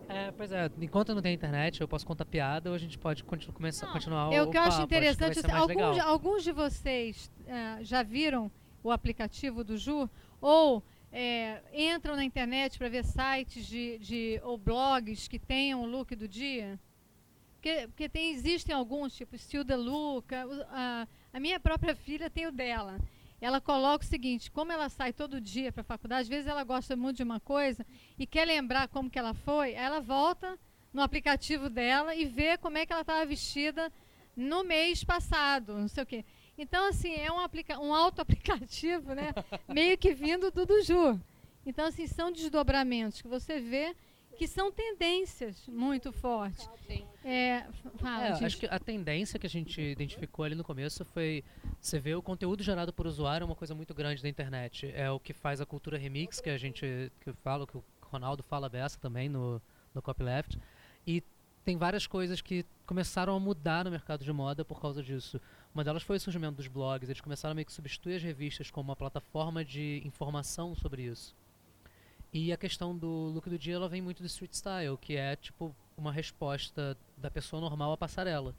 é, 0.09 0.33
pois 0.33 0.51
é, 0.51 0.69
enquanto 0.81 1.15
não 1.15 1.23
tem 1.23 1.33
internet, 1.33 1.81
eu 1.81 1.87
posso 1.87 2.05
contar 2.05 2.25
piada 2.25 2.69
ou 2.69 2.75
a 2.75 2.79
gente 2.79 2.99
pode 2.99 3.23
continu 3.23 3.53
começar, 3.53 3.87
Não, 3.87 3.93
continuar 3.93 4.33
É 4.33 4.43
o 4.43 4.47
o 4.47 4.51
que 4.51 4.57
eu 4.57 4.63
acho 4.63 4.79
papo, 4.79 4.87
interessante. 4.87 5.41
ser 5.41 5.47
assim, 5.47 5.57
alguns, 5.57 5.99
alguns 6.01 6.43
de 6.43 6.51
vocês 6.53 7.31
eh, 7.47 7.79
já 7.83 8.03
viram 8.03 8.51
o 8.83 8.91
aplicativo 8.91 9.63
do 9.63 9.77
Ju 9.77 10.11
ou 10.41 10.83
eh, 11.13 11.63
entram 11.73 12.17
na 12.17 12.25
internet 12.25 12.79
para 12.79 12.89
ver 12.89 13.05
sites 13.05 13.67
de, 13.67 13.99
de- 13.99 14.41
ou 14.43 14.57
blogs 14.57 15.27
que 15.29 15.39
tenham 15.39 15.83
o 15.83 15.87
look 15.87 16.15
do 16.15 16.29
dia? 16.29 16.79
Porque, 17.55 17.89
porque 17.89 18.09
tem, 18.09 18.33
existem 18.33 18.75
alguns, 18.75 19.15
tipo 19.15 19.37
Still 19.37 19.65
the 19.65 19.77
Look. 19.77 20.33
A, 20.35 21.07
a- 21.33 21.41
minha 21.41 21.61
própria 21.61 21.95
filha 21.95 22.31
tem 22.31 22.47
o 22.47 22.53
dela. 22.53 22.99
Ela 23.41 23.61
coloca 23.61 24.05
o 24.05 24.09
seguinte, 24.09 24.51
como 24.51 24.73
ela 24.73 24.89
sai 24.89 25.13
todo 25.13 25.41
dia 25.41 25.73
para 25.73 25.81
a 25.83 25.85
faculdade, 25.85 26.23
às 26.23 26.29
vezes 26.29 26.47
ela 26.47 26.63
gosta 26.65 26.95
muito 26.97 27.17
de 27.19 27.23
uma 27.23 27.41
coisa 27.41 27.85
e 28.19 28.27
quer 28.27 28.47
lembrar 28.47 28.89
como 28.89 29.11
que 29.11 29.19
ela 29.19 29.33
foi, 29.33 29.73
ela 29.73 30.01
volta 30.01 30.59
no 30.93 31.01
aplicativo 31.03 31.71
dela 31.71 32.15
e 32.15 32.27
vê 32.27 32.59
como 32.59 32.77
é 32.77 32.85
que 32.85 32.93
ela 32.93 33.01
estava 33.01 33.25
vestida 33.25 33.91
no 34.37 34.63
mês 34.63 35.05
passado, 35.05 35.75
não 35.75 35.89
sei 35.89 36.03
o 36.03 36.07
quê. 36.07 36.25
Então, 36.61 36.91
assim, 36.91 37.15
é 37.15 37.33
um, 37.33 37.41
aplica 37.41 37.79
um 37.81 37.95
auto-aplicativo, 37.95 39.15
né? 39.15 39.33
meio 39.67 39.97
que 39.97 40.13
vindo 40.13 40.51
do 40.51 40.67
Duju. 40.67 41.19
Então, 41.65 41.87
assim, 41.87 42.07
são 42.07 42.31
desdobramentos 42.31 43.23
que 43.23 43.29
você 43.29 43.59
vê 43.59 43.97
que 44.37 44.47
são 44.47 44.71
tendências 44.71 45.67
muito 45.67 46.13
fortes. 46.13 46.69
É, 47.25 47.65
fala, 47.97 48.27
É, 48.27 48.45
acho 48.45 48.59
que 48.59 48.67
a 48.67 48.79
tendência 48.79 49.39
que 49.39 49.47
a 49.47 49.51
gente 49.51 49.81
identificou 49.81 50.45
ali 50.45 50.55
no 50.55 50.65
começo 50.65 51.03
foi 51.05 51.43
você 51.81 51.99
vê 51.99 52.15
o 52.15 52.23
conteúdo 52.23 52.63
gerado 52.63 52.93
por 52.93 53.07
usuário 53.07 53.45
é 53.45 53.47
uma 53.47 53.57
coisa 53.57 53.75
muito 53.75 53.95
grande 53.95 54.23
da 54.23 54.29
internet. 54.29 54.91
É 54.95 55.11
o 55.11 55.19
que 55.19 55.33
faz 55.33 55.63
a 55.63 55.67
cultura 55.67 55.97
remix 55.97 56.41
que 56.41 56.51
a 56.51 56.59
gente 56.59 57.11
que 57.21 57.31
eu 57.31 57.35
falo, 57.35 57.67
que 57.67 57.77
o 57.77 57.85
Ronaldo 58.03 58.43
fala 58.43 58.69
dessa 58.69 58.99
também 58.99 59.29
no 59.29 59.61
no 59.95 60.01
Copyleft. 60.01 60.59
E 61.07 61.23
tem 61.65 61.77
várias 61.77 62.07
coisas 62.07 62.41
que 62.41 62.65
começaram 62.87 63.37
a 63.37 63.41
mudar 63.41 63.85
no 63.85 63.91
mercado 63.91 64.25
de 64.25 64.33
moda 64.33 64.65
por 64.65 64.81
causa 64.81 65.03
disso. 65.03 65.41
Uma 65.73 65.85
delas 65.85 66.03
foi 66.03 66.17
o 66.17 66.21
surgimento 66.21 66.57
dos 66.57 66.67
blogs, 66.67 67.09
eles 67.09 67.21
começaram 67.21 67.53
a 67.53 67.55
meio 67.55 67.65
que 67.67 67.73
substituir 67.73 68.17
as 68.17 68.23
revistas 68.23 68.71
como 68.71 68.89
uma 68.91 68.97
plataforma 68.97 69.65
de 69.65 70.03
informação 70.05 70.75
sobre 70.75 71.03
isso. 71.03 71.35
E 72.33 72.53
a 72.53 72.57
questão 72.57 72.97
do 72.97 73.09
look 73.33 73.49
do 73.49 73.59
dia, 73.59 73.75
ela 73.75 73.89
vem 73.89 74.03
muito 74.03 74.23
do 74.23 74.27
street 74.27 74.53
style, 74.53 74.97
que 74.99 75.17
é 75.17 75.37
tipo 75.37 75.75
uma 75.97 76.13
resposta 76.13 76.97
da 77.17 77.31
pessoa 77.31 77.61
normal 77.61 77.93
à 77.93 77.97
passarela. 77.97 78.55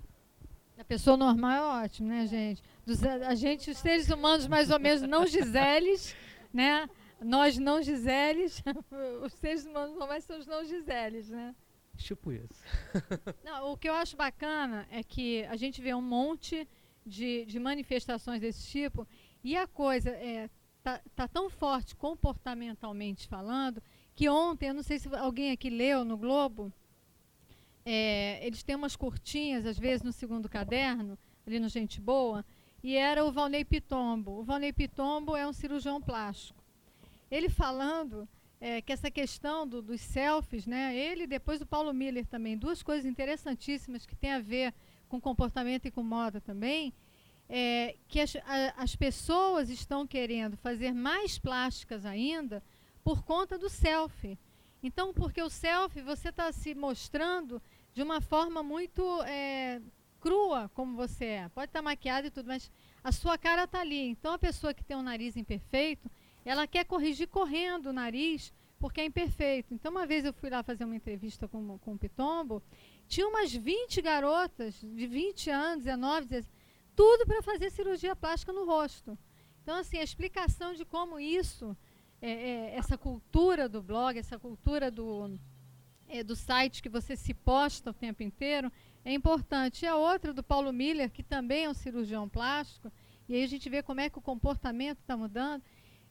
A 0.78 0.84
pessoa 0.84 1.16
normal 1.18 1.51
é 1.51 1.84
ótimo, 1.86 2.07
né, 2.09 2.26
gente? 2.28 2.62
Dos- 2.86 3.03
a 3.03 3.36
gente, 3.36 3.70
os 3.70 3.78
seres 3.78 4.09
humanos, 4.09 4.47
mais 4.47 4.72
ou 4.72 4.80
menos, 4.80 5.01
não 5.03 5.28
Giseles, 5.28 6.16
né? 6.53 6.89
Nós 7.22 7.57
não 7.57 7.82
Giseles, 7.84 8.64
os 9.24 9.34
seres 9.34 9.66
humanos 9.66 9.95
normais 9.97 10.24
são 10.24 10.39
os 10.39 10.47
não 10.47 10.64
Giseles, 10.66 11.30
né? 11.30 11.53
Tipo 11.97 12.32
isso. 12.32 12.64
Não, 13.43 13.72
o 13.74 13.78
que 13.78 13.88
eu 13.88 13.93
acho 13.93 14.16
bacana 14.18 14.88
é 14.89 15.03
que 15.03 15.43
a 15.45 15.55
gente 15.55 15.82
vê 15.82 15.93
um 15.93 16.01
monte 16.01 16.68
de, 17.06 17.45
de 17.45 17.60
manifestações 17.60 18.41
desse 18.41 18.68
tipo 18.68 19.08
e 19.43 19.56
a 19.58 19.68
coisa 19.68 20.10
é 20.12 20.49
tá, 20.84 21.02
tá 21.16 21.28
tão 21.28 21.49
forte 21.49 21.95
comportamentalmente 21.95 23.28
falando 23.28 23.82
que 24.16 24.28
ontem, 24.30 24.68
eu 24.68 24.74
não 24.74 24.84
sei 24.84 24.99
se 24.99 25.14
alguém 25.16 25.52
aqui 25.52 25.70
leu 25.70 26.04
no 26.04 26.18
Globo, 26.18 26.72
é, 27.86 28.45
eles 28.45 28.62
têm 28.62 28.76
umas 28.76 28.95
curtinhas, 28.95 29.66
às 29.66 29.78
vezes, 29.80 30.04
no 30.04 30.12
segundo 30.12 30.49
caderno, 30.49 31.18
ali 31.45 31.60
no 31.60 31.70
Gente 31.70 31.99
Boa, 31.99 32.45
e 32.84 32.95
era 32.95 33.24
o 33.26 33.32
Valnei 33.32 33.64
Pitombo. 33.64 34.39
O 34.39 34.43
Valnei 34.43 34.74
Pitombo 34.74 35.36
é 35.36 35.47
um 35.47 35.54
cirurgião 35.54 36.02
plástico. 36.02 36.62
Ele 37.30 37.49
falando 37.49 38.28
é, 38.60 38.82
que 38.82 38.91
essa 38.91 39.10
questão 39.10 39.68
do, 39.68 39.82
dos 39.82 40.02
selfies, 40.02 40.68
né, 40.68 40.95
ele 40.95 41.26
depois 41.26 41.60
do 41.60 41.66
Paulo 41.66 41.93
Miller 41.93 42.26
também, 42.26 42.58
duas 42.58 42.84
coisas 42.84 43.06
interessantíssimas 43.06 44.06
que 44.06 44.16
têm 44.16 44.34
a 44.34 44.39
ver 44.39 44.74
com 45.12 45.20
comportamento 45.20 45.86
e 45.86 45.91
com 45.91 46.01
moda 46.01 46.39
também, 46.39 46.93
é, 47.49 47.97
que 48.07 48.22
as, 48.22 48.34
a, 48.38 48.82
as 48.82 48.95
pessoas 48.95 49.70
estão 49.70 50.07
querendo 50.07 50.55
fazer 50.55 50.93
mais 50.93 51.38
plásticas 51.38 52.05
ainda 52.05 52.64
por 53.03 53.22
conta 53.22 53.57
do 53.57 53.70
selfie. 53.70 54.39
Então, 54.82 55.14
porque 55.14 55.41
o 55.41 55.49
selfie, 55.49 56.01
você 56.01 56.30
está 56.30 56.49
se 56.53 56.74
mostrando 56.74 57.62
de 57.93 58.01
uma 58.01 58.22
forma 58.22 58.64
muito 58.64 59.03
é, 59.24 59.82
crua, 60.22 60.72
como 60.74 60.95
você 60.95 61.26
é. 61.26 61.49
Pode 61.49 61.66
estar 61.66 61.80
tá 61.80 61.84
maquiado 61.84 62.28
e 62.28 62.32
tudo, 62.32 62.47
mas 62.47 62.72
a 63.03 63.12
sua 63.12 63.38
cara 63.38 63.66
está 63.66 63.82
ali. 63.82 64.07
Então, 64.07 64.34
a 64.34 64.39
pessoa 64.39 64.74
que 64.74 64.84
tem 64.84 64.95
um 64.95 65.03
nariz 65.03 65.36
imperfeito, 65.36 66.09
ela 66.45 66.66
quer 66.66 66.86
corrigir 66.86 67.28
correndo 67.28 67.88
o 67.88 67.93
nariz, 67.93 68.53
porque 68.80 69.01
é 69.01 69.05
imperfeito. 69.05 69.74
Então, 69.74 69.91
uma 69.91 70.07
vez 70.07 70.24
eu 70.24 70.32
fui 70.32 70.49
lá 70.49 70.64
fazer 70.64 70.86
uma 70.86 70.95
entrevista 70.95 71.49
com, 71.49 71.78
com 71.80 71.93
o 71.95 71.97
Pitombo, 71.97 72.64
tinha 73.12 73.28
umas 73.28 73.53
20 73.53 74.01
garotas 74.01 74.74
de 74.82 75.05
20 75.05 75.49
anos, 75.49 75.84
19, 75.84 76.28
16, 76.28 76.49
tudo 76.95 77.26
para 77.26 77.41
fazer 77.41 77.70
cirurgia 77.70 78.16
plástica 78.16 78.53
no 78.53 78.66
rosto. 78.66 79.18
Então, 79.62 79.76
assim, 79.76 79.97
a 79.97 80.03
explicação 80.03 80.74
de 80.74 80.86
como 80.86 81.20
isso 81.20 81.76
é, 82.22 82.32
é, 82.32 82.76
essa 82.78 82.97
cultura 82.97 83.68
do 83.68 83.82
blog, 83.82 84.18
essa 84.18 84.39
cultura 84.39 84.89
do, 84.89 85.38
é, 86.07 86.24
do 86.24 86.38
site 86.38 86.82
que 86.82 86.88
você 86.88 87.18
se 87.18 87.34
posta 87.34 87.89
o 87.89 87.93
tempo 87.93 88.24
inteiro, 88.24 88.72
é 89.03 89.12
importante. 89.12 89.84
E 89.84 89.88
a 89.89 89.97
outra 89.97 90.34
do 90.34 90.41
Paulo 90.41 90.72
Miller, 90.72 91.12
que 91.12 91.22
também 91.22 91.66
é 91.66 91.70
um 91.70 91.74
cirurgião 91.74 92.30
plástico, 92.30 92.89
e 93.28 93.36
aí 93.36 93.43
a 93.43 93.47
gente 93.47 93.70
vê 93.70 93.84
como 93.84 93.99
é 93.99 94.09
que 94.09 94.20
o 94.20 94.22
comportamento 94.22 94.99
está 94.99 95.18
mudando, 95.18 95.62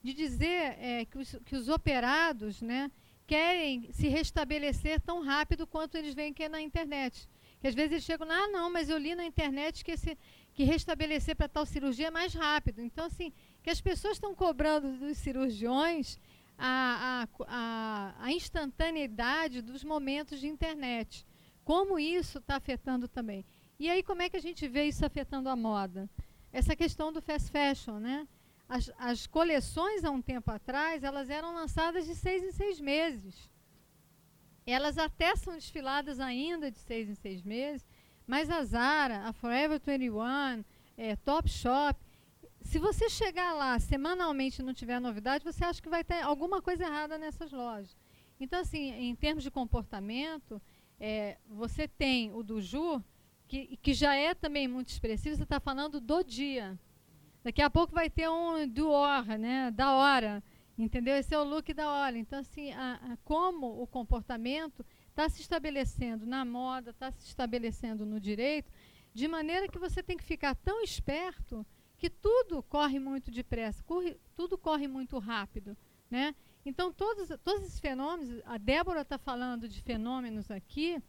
de 0.02 0.12
dizer 0.12 0.76
é, 0.78 1.06
que, 1.06 1.16
os, 1.16 1.34
que 1.46 1.56
os 1.56 1.70
operados 1.70 2.60
né, 2.60 2.90
querem 3.30 3.92
se 3.92 4.08
restabelecer 4.08 5.00
tão 5.00 5.22
rápido 5.22 5.64
quanto 5.64 5.96
eles 5.96 6.14
veem 6.14 6.34
que 6.34 6.42
é 6.42 6.48
na 6.48 6.60
internet. 6.60 7.28
Que 7.60 7.68
às 7.68 7.76
vezes 7.76 7.92
eles 7.92 8.04
chegam, 8.04 8.28
ah, 8.28 8.48
não, 8.48 8.68
mas 8.68 8.90
eu 8.90 8.98
li 8.98 9.14
na 9.14 9.24
internet 9.24 9.84
que, 9.84 9.92
esse, 9.92 10.18
que 10.52 10.64
restabelecer 10.64 11.36
para 11.36 11.46
tal 11.46 11.64
cirurgia 11.64 12.08
é 12.08 12.10
mais 12.10 12.34
rápido. 12.34 12.82
Então, 12.82 13.04
assim, 13.04 13.32
que 13.62 13.70
as 13.70 13.80
pessoas 13.80 14.14
estão 14.14 14.34
cobrando 14.34 14.98
dos 14.98 15.16
cirurgiões 15.18 16.18
a, 16.58 17.28
a, 17.38 17.44
a, 17.46 18.14
a 18.18 18.32
instantaneidade 18.32 19.62
dos 19.62 19.84
momentos 19.84 20.40
de 20.40 20.48
internet. 20.48 21.24
Como 21.62 22.00
isso 22.00 22.38
está 22.38 22.56
afetando 22.56 23.06
também. 23.06 23.44
E 23.78 23.88
aí, 23.88 24.02
como 24.02 24.22
é 24.22 24.28
que 24.28 24.38
a 24.38 24.42
gente 24.42 24.66
vê 24.66 24.86
isso 24.86 25.06
afetando 25.06 25.48
a 25.48 25.54
moda? 25.54 26.10
Essa 26.52 26.74
questão 26.74 27.12
do 27.12 27.22
fast 27.22 27.48
fashion, 27.52 28.00
né? 28.00 28.26
As, 28.70 28.88
as 28.96 29.26
coleções, 29.26 30.04
há 30.04 30.12
um 30.12 30.22
tempo 30.22 30.48
atrás, 30.48 31.02
elas 31.02 31.28
eram 31.28 31.52
lançadas 31.52 32.06
de 32.06 32.14
seis 32.14 32.44
em 32.44 32.52
seis 32.52 32.80
meses. 32.80 33.50
Elas 34.64 34.96
até 34.96 35.34
são 35.34 35.54
desfiladas 35.54 36.20
ainda 36.20 36.70
de 36.70 36.78
seis 36.78 37.08
em 37.08 37.16
seis 37.16 37.42
meses, 37.42 37.84
mas 38.28 38.48
a 38.48 38.62
Zara, 38.62 39.26
a 39.26 39.32
Forever 39.32 39.80
21, 39.84 40.64
é, 40.96 41.16
Topshop, 41.16 41.98
se 42.62 42.78
você 42.78 43.10
chegar 43.10 43.54
lá 43.54 43.76
semanalmente 43.80 44.62
e 44.62 44.64
não 44.64 44.72
tiver 44.72 45.00
novidade, 45.00 45.42
você 45.44 45.64
acha 45.64 45.82
que 45.82 45.88
vai 45.88 46.04
ter 46.04 46.22
alguma 46.22 46.62
coisa 46.62 46.84
errada 46.84 47.18
nessas 47.18 47.50
lojas. 47.50 47.96
Então, 48.38 48.60
assim, 48.60 48.92
em 48.92 49.16
termos 49.16 49.42
de 49.42 49.50
comportamento, 49.50 50.62
é, 51.00 51.38
você 51.48 51.88
tem 51.88 52.32
o 52.32 52.44
do 52.44 52.60
Ju, 52.60 53.02
que, 53.48 53.76
que 53.78 53.92
já 53.92 54.14
é 54.14 54.32
também 54.32 54.68
muito 54.68 54.90
expressivo, 54.90 55.34
você 55.34 55.42
está 55.42 55.58
falando 55.58 56.00
do 56.00 56.22
dia. 56.22 56.78
Daqui 57.42 57.62
a 57.62 57.70
pouco 57.70 57.94
vai 57.94 58.10
ter 58.10 58.28
um 58.28 58.68
do 58.68 58.90
hora, 58.90 59.38
né? 59.38 59.70
Da 59.70 59.94
hora. 59.94 60.42
Entendeu? 60.78 61.16
Esse 61.16 61.34
é 61.34 61.38
o 61.38 61.44
look 61.44 61.72
da 61.74 61.90
hora. 61.90 62.16
Então, 62.16 62.38
assim, 62.38 62.72
a, 62.72 62.94
a, 62.94 63.16
como 63.24 63.82
o 63.82 63.86
comportamento 63.86 64.84
está 65.08 65.28
se 65.28 65.40
estabelecendo 65.40 66.26
na 66.26 66.44
moda, 66.44 66.90
está 66.90 67.10
se 67.10 67.26
estabelecendo 67.26 68.06
no 68.06 68.18
direito, 68.18 68.70
de 69.12 69.28
maneira 69.28 69.68
que 69.68 69.78
você 69.78 70.02
tem 70.02 70.16
que 70.16 70.24
ficar 70.24 70.54
tão 70.54 70.82
esperto 70.82 71.66
que 71.98 72.08
tudo 72.08 72.62
corre 72.62 72.98
muito 72.98 73.30
depressa, 73.30 73.82
corre, 73.84 74.16
tudo 74.34 74.56
corre 74.56 74.88
muito 74.88 75.18
rápido, 75.18 75.76
né? 76.10 76.34
Então, 76.64 76.90
todos, 76.92 77.28
todos 77.44 77.64
esses 77.64 77.80
fenômenos, 77.80 78.40
a 78.46 78.56
Débora 78.56 79.02
está 79.02 79.18
falando 79.18 79.68
de 79.68 79.82
fenômenos 79.82 80.50
aqui, 80.50 81.02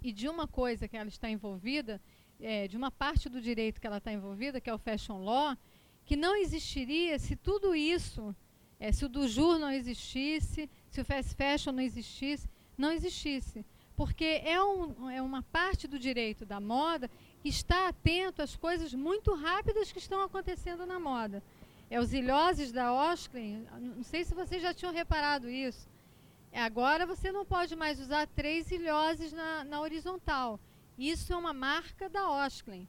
e 0.00 0.12
de 0.12 0.28
uma 0.28 0.46
coisa 0.46 0.88
que 0.88 0.96
ela 0.96 1.08
está 1.08 1.28
envolvida, 1.28 2.00
é, 2.40 2.68
de 2.68 2.76
uma 2.76 2.90
parte 2.90 3.28
do 3.28 3.40
direito 3.40 3.80
que 3.80 3.86
ela 3.86 3.98
está 3.98 4.12
envolvida, 4.12 4.60
que 4.60 4.70
é 4.70 4.74
o 4.74 4.78
fashion 4.78 5.24
law, 5.24 5.56
que 6.04 6.16
não 6.16 6.36
existiria 6.36 7.18
se 7.18 7.36
tudo 7.36 7.74
isso, 7.74 8.34
é, 8.80 8.92
se 8.92 9.04
o 9.04 9.08
do 9.08 9.26
jur 9.28 9.58
não 9.58 9.70
existisse, 9.70 10.70
se 10.88 11.00
o 11.00 11.04
fast 11.04 11.34
fashion 11.34 11.72
não 11.72 11.82
existisse, 11.82 12.48
não 12.76 12.92
existisse. 12.92 13.64
Porque 13.96 14.40
é, 14.44 14.62
um, 14.62 15.10
é 15.10 15.20
uma 15.20 15.42
parte 15.42 15.88
do 15.88 15.98
direito 15.98 16.46
da 16.46 16.60
moda 16.60 17.10
está 17.44 17.88
atento 17.88 18.42
às 18.42 18.56
coisas 18.56 18.94
muito 18.94 19.34
rápidas 19.34 19.90
que 19.90 19.98
estão 19.98 20.22
acontecendo 20.22 20.86
na 20.86 21.00
moda. 21.00 21.42
É 21.90 21.98
os 21.98 22.12
ilhoses 22.12 22.70
da 22.70 22.92
Osklin, 22.92 23.66
não 23.80 24.02
sei 24.02 24.24
se 24.24 24.34
vocês 24.34 24.62
já 24.62 24.74
tinham 24.74 24.92
reparado 24.92 25.48
isso. 25.48 25.88
É, 26.52 26.62
agora 26.62 27.06
você 27.06 27.30
não 27.32 27.44
pode 27.44 27.74
mais 27.76 28.00
usar 28.00 28.26
três 28.28 28.70
ilhoses 28.70 29.32
na, 29.32 29.64
na 29.64 29.80
horizontal. 29.80 30.60
Isso 30.98 31.32
é 31.32 31.36
uma 31.36 31.52
marca 31.52 32.08
da 32.08 32.28
Osklin. 32.28 32.88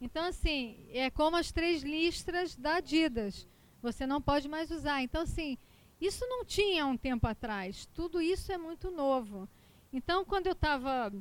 Então, 0.00 0.24
assim, 0.26 0.76
é 0.90 1.08
como 1.08 1.36
as 1.36 1.52
três 1.52 1.82
listras 1.82 2.56
da 2.56 2.76
Adidas. 2.76 3.48
Você 3.80 4.06
não 4.06 4.20
pode 4.20 4.48
mais 4.48 4.70
usar. 4.70 5.02
Então, 5.02 5.22
assim, 5.22 5.56
isso 6.00 6.26
não 6.26 6.44
tinha 6.44 6.84
um 6.84 6.96
tempo 6.96 7.26
atrás. 7.26 7.86
Tudo 7.94 8.20
isso 8.20 8.50
é 8.50 8.58
muito 8.58 8.90
novo. 8.90 9.48
Então, 9.92 10.24
quando 10.24 10.48
eu 10.48 10.52
estava 10.52 11.12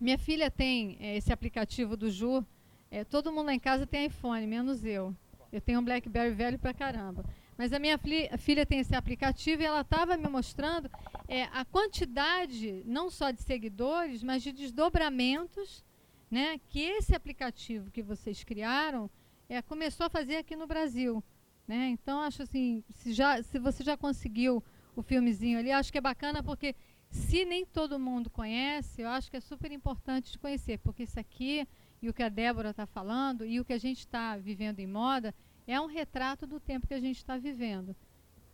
minha 0.00 0.16
filha 0.16 0.50
tem 0.50 0.96
é, 0.98 1.18
esse 1.18 1.30
aplicativo 1.30 1.94
do 1.94 2.10
Ju. 2.10 2.44
É, 2.90 3.04
todo 3.04 3.30
mundo 3.30 3.46
lá 3.46 3.54
em 3.54 3.60
casa 3.60 3.86
tem 3.86 4.06
iPhone, 4.06 4.46
menos 4.46 4.82
eu. 4.82 5.14
Eu 5.52 5.60
tenho 5.60 5.78
um 5.78 5.84
BlackBerry 5.84 6.34
velho 6.34 6.58
pra 6.58 6.72
caramba. 6.72 7.22
Mas 7.60 7.74
a 7.74 7.78
minha 7.78 7.98
filha 8.38 8.64
tem 8.64 8.78
esse 8.78 8.94
aplicativo 8.94 9.60
e 9.60 9.66
ela 9.66 9.82
estava 9.82 10.16
me 10.16 10.26
mostrando 10.30 10.90
é, 11.28 11.42
a 11.52 11.62
quantidade, 11.62 12.82
não 12.86 13.10
só 13.10 13.30
de 13.30 13.42
seguidores, 13.42 14.22
mas 14.22 14.42
de 14.42 14.50
desdobramentos 14.50 15.84
né, 16.30 16.58
que 16.70 16.80
esse 16.80 17.14
aplicativo 17.14 17.90
que 17.90 18.02
vocês 18.02 18.42
criaram 18.44 19.10
é, 19.46 19.60
começou 19.60 20.06
a 20.06 20.08
fazer 20.08 20.36
aqui 20.36 20.56
no 20.56 20.66
Brasil. 20.66 21.22
Né? 21.68 21.90
Então, 21.90 22.22
acho 22.22 22.44
assim, 22.44 22.82
se, 22.94 23.12
já, 23.12 23.42
se 23.42 23.58
você 23.58 23.84
já 23.84 23.94
conseguiu 23.94 24.64
o 24.96 25.02
filmezinho 25.02 25.58
ali, 25.58 25.70
acho 25.70 25.92
que 25.92 25.98
é 25.98 26.00
bacana 26.00 26.42
porque 26.42 26.74
se 27.10 27.44
nem 27.44 27.66
todo 27.66 27.98
mundo 27.98 28.30
conhece, 28.30 29.02
eu 29.02 29.08
acho 29.10 29.30
que 29.30 29.36
é 29.36 29.40
super 29.40 29.70
importante 29.70 30.32
de 30.32 30.38
conhecer, 30.38 30.78
porque 30.78 31.02
isso 31.02 31.20
aqui 31.20 31.68
e 32.00 32.08
o 32.08 32.14
que 32.14 32.22
a 32.22 32.30
Débora 32.30 32.70
está 32.70 32.86
falando 32.86 33.44
e 33.44 33.60
o 33.60 33.66
que 33.66 33.74
a 33.74 33.78
gente 33.78 33.98
está 33.98 34.38
vivendo 34.38 34.78
em 34.78 34.86
moda 34.86 35.34
é 35.72 35.80
um 35.80 35.86
retrato 35.86 36.46
do 36.46 36.58
tempo 36.58 36.86
que 36.86 36.94
a 36.94 37.00
gente 37.00 37.18
está 37.18 37.38
vivendo. 37.38 37.94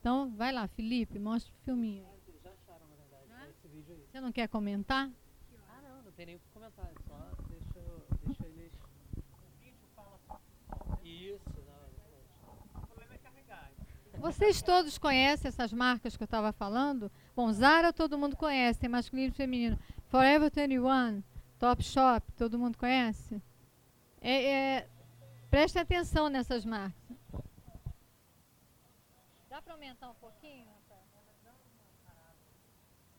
Então, 0.00 0.30
vai 0.36 0.52
lá, 0.52 0.68
Felipe, 0.68 1.18
mostra 1.18 1.52
o 1.52 1.64
filminho. 1.64 2.06
Já 2.44 2.50
acharam, 2.50 2.86
na 2.88 2.96
verdade, 2.96 3.24
ah? 3.32 3.48
esse 3.48 3.66
vídeo 3.68 3.94
aí. 3.94 4.04
Você 4.06 4.20
não 4.20 4.30
quer 4.30 4.48
comentar? 4.48 5.10
Ah, 5.68 5.80
não, 5.82 6.02
não 6.02 6.12
tem 6.12 6.26
nem 6.26 6.36
o 6.36 6.38
que 6.38 6.48
comentar, 6.52 6.92
só 7.08 7.18
deixa, 7.48 7.80
deixa 8.24 8.46
eles... 8.46 8.72
O 9.16 9.58
vídeo 9.58 9.88
fala... 9.94 10.20
Isso, 11.02 11.40
não, 11.66 12.82
o 12.82 12.86
problema 12.86 13.14
é 13.14 13.18
carregar. 13.18 13.72
Vocês 14.18 14.60
todos 14.60 14.98
conhecem 14.98 15.48
essas 15.48 15.72
marcas 15.72 16.16
que 16.16 16.22
eu 16.22 16.26
estava 16.26 16.52
falando? 16.52 17.10
Bom, 17.34 17.50
Zara 17.52 17.92
todo 17.92 18.18
mundo 18.18 18.36
conhece, 18.36 18.78
tem 18.78 18.90
masculino 18.90 19.28
e 19.28 19.36
feminino. 19.36 19.78
Forever 20.08 20.50
21, 20.54 21.22
Topshop, 21.58 22.30
todo 22.32 22.58
mundo 22.58 22.76
conhece? 22.76 23.42
É, 24.20 24.44
é, 24.44 24.88
preste 25.50 25.78
atenção 25.78 26.28
nessas 26.28 26.64
marcas. 26.64 27.05
Dá 29.56 29.62
para 29.62 29.72
aumentar 29.72 30.10
um 30.10 30.14
pouquinho? 30.16 30.66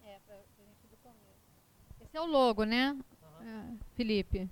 É, 0.06 0.20
para 0.24 0.36
a 0.36 0.38
gente 0.38 0.88
do 0.88 0.96
começo. 0.98 2.00
Esse 2.00 2.16
é 2.16 2.22
o 2.22 2.28
logo, 2.28 2.64
né, 2.64 2.96
uhum. 3.42 3.80
Felipe? 3.96 4.48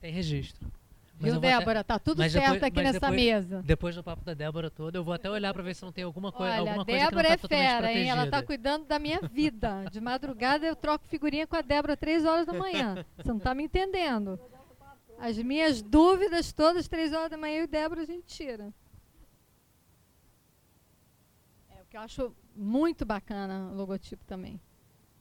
Tem 0.00 0.12
registro. 0.12 0.70
Viu, 1.14 1.40
Débora? 1.40 1.80
Até... 1.80 1.94
Tá 1.94 1.98
tudo 1.98 2.22
certo 2.22 2.52
depois, 2.52 2.62
aqui 2.62 2.82
nessa 2.82 3.00
depois, 3.00 3.16
mesa. 3.16 3.62
Depois 3.62 3.96
do 3.96 4.04
papo 4.04 4.24
da 4.24 4.32
Débora 4.32 4.70
toda, 4.70 4.96
eu 4.96 5.02
vou 5.02 5.12
até 5.12 5.28
olhar 5.28 5.52
para 5.52 5.64
ver 5.64 5.74
se 5.74 5.82
não 5.82 5.90
tem 5.90 6.04
alguma, 6.04 6.30
coi 6.30 6.48
Olha, 6.48 6.60
alguma 6.60 6.84
coisa 6.84 7.00
Débora 7.00 7.36
que 7.36 7.42
não 7.42 7.48
tá 7.48 7.56
é 7.56 7.68
fera, 7.68 7.92
hein? 7.92 8.08
Ela 8.08 8.30
tá 8.30 8.40
cuidando 8.40 8.86
da 8.86 9.00
minha 9.00 9.20
vida. 9.22 9.84
De 9.90 10.00
madrugada 10.00 10.64
eu 10.64 10.76
troco 10.76 11.04
figurinha 11.08 11.48
com 11.48 11.56
a 11.56 11.62
Débora 11.62 11.96
três 11.96 12.24
horas 12.24 12.46
da 12.46 12.52
manhã. 12.52 13.04
Você 13.16 13.32
não 13.32 13.40
tá 13.40 13.52
me 13.56 13.64
entendendo. 13.64 14.38
As 15.18 15.36
minhas 15.36 15.82
dúvidas 15.82 16.52
todas, 16.52 16.86
três 16.86 17.12
horas 17.12 17.28
da 17.28 17.36
manhã, 17.36 17.58
eu 17.58 17.64
e 17.64 17.66
Débora 17.66 18.02
a 18.02 18.06
gente 18.06 18.24
tira. 18.24 18.72
Que 21.92 21.96
eu 21.98 22.00
acho 22.00 22.34
muito 22.56 23.04
bacana 23.04 23.70
o 23.70 23.76
logotipo 23.76 24.24
também. 24.24 24.58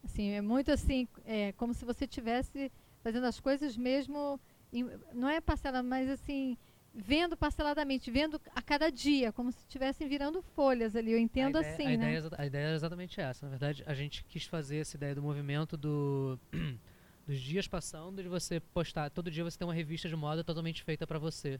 Assim, 0.06 0.30
é 0.30 0.40
muito 0.40 0.72
assim, 0.72 1.06
é 1.26 1.52
como 1.52 1.74
se 1.74 1.84
você 1.84 2.08
tivesse 2.08 2.72
fazendo 3.04 3.26
as 3.26 3.42
coisas 3.42 3.76
mesmo, 3.76 4.40
em, 4.72 4.90
não 5.14 5.28
é 5.28 5.42
parcela, 5.42 5.84
mas 5.84 6.10
assim, 6.10 6.58
vendo 6.96 7.36
parceladamente, 7.36 8.10
vendo 8.10 8.40
a 8.56 8.62
cada 8.62 8.90
dia, 8.90 9.34
como 9.34 9.52
se 9.52 9.60
estivessem 9.60 10.08
virando 10.08 10.42
folhas 10.42 10.96
ali. 10.96 11.12
Eu 11.12 11.20
entendo 11.20 11.58
a 11.58 11.60
ideia, 11.60 11.74
assim, 11.74 11.84
a 11.84 11.98
né? 11.98 12.14
Ideia, 12.14 12.32
a 12.38 12.46
ideia 12.46 12.68
é 12.68 12.74
exatamente 12.74 13.20
essa. 13.20 13.46
Na 13.46 13.50
verdade, 13.50 13.84
a 13.86 13.94
gente 13.94 14.24
quis 14.24 14.46
fazer 14.46 14.78
essa 14.78 14.96
ideia 14.96 15.14
do 15.14 15.22
movimento 15.22 15.76
do 15.76 16.40
dos 17.28 17.38
dias 17.38 17.68
passando, 17.68 18.24
de 18.24 18.30
você 18.30 18.62
postar. 18.62 19.10
Todo 19.10 19.30
dia 19.30 19.44
você 19.44 19.58
tem 19.58 19.68
uma 19.68 19.74
revista 19.74 20.08
de 20.08 20.16
moda 20.16 20.42
totalmente 20.42 20.84
feita 20.84 21.06
para 21.06 21.20
você. 21.20 21.60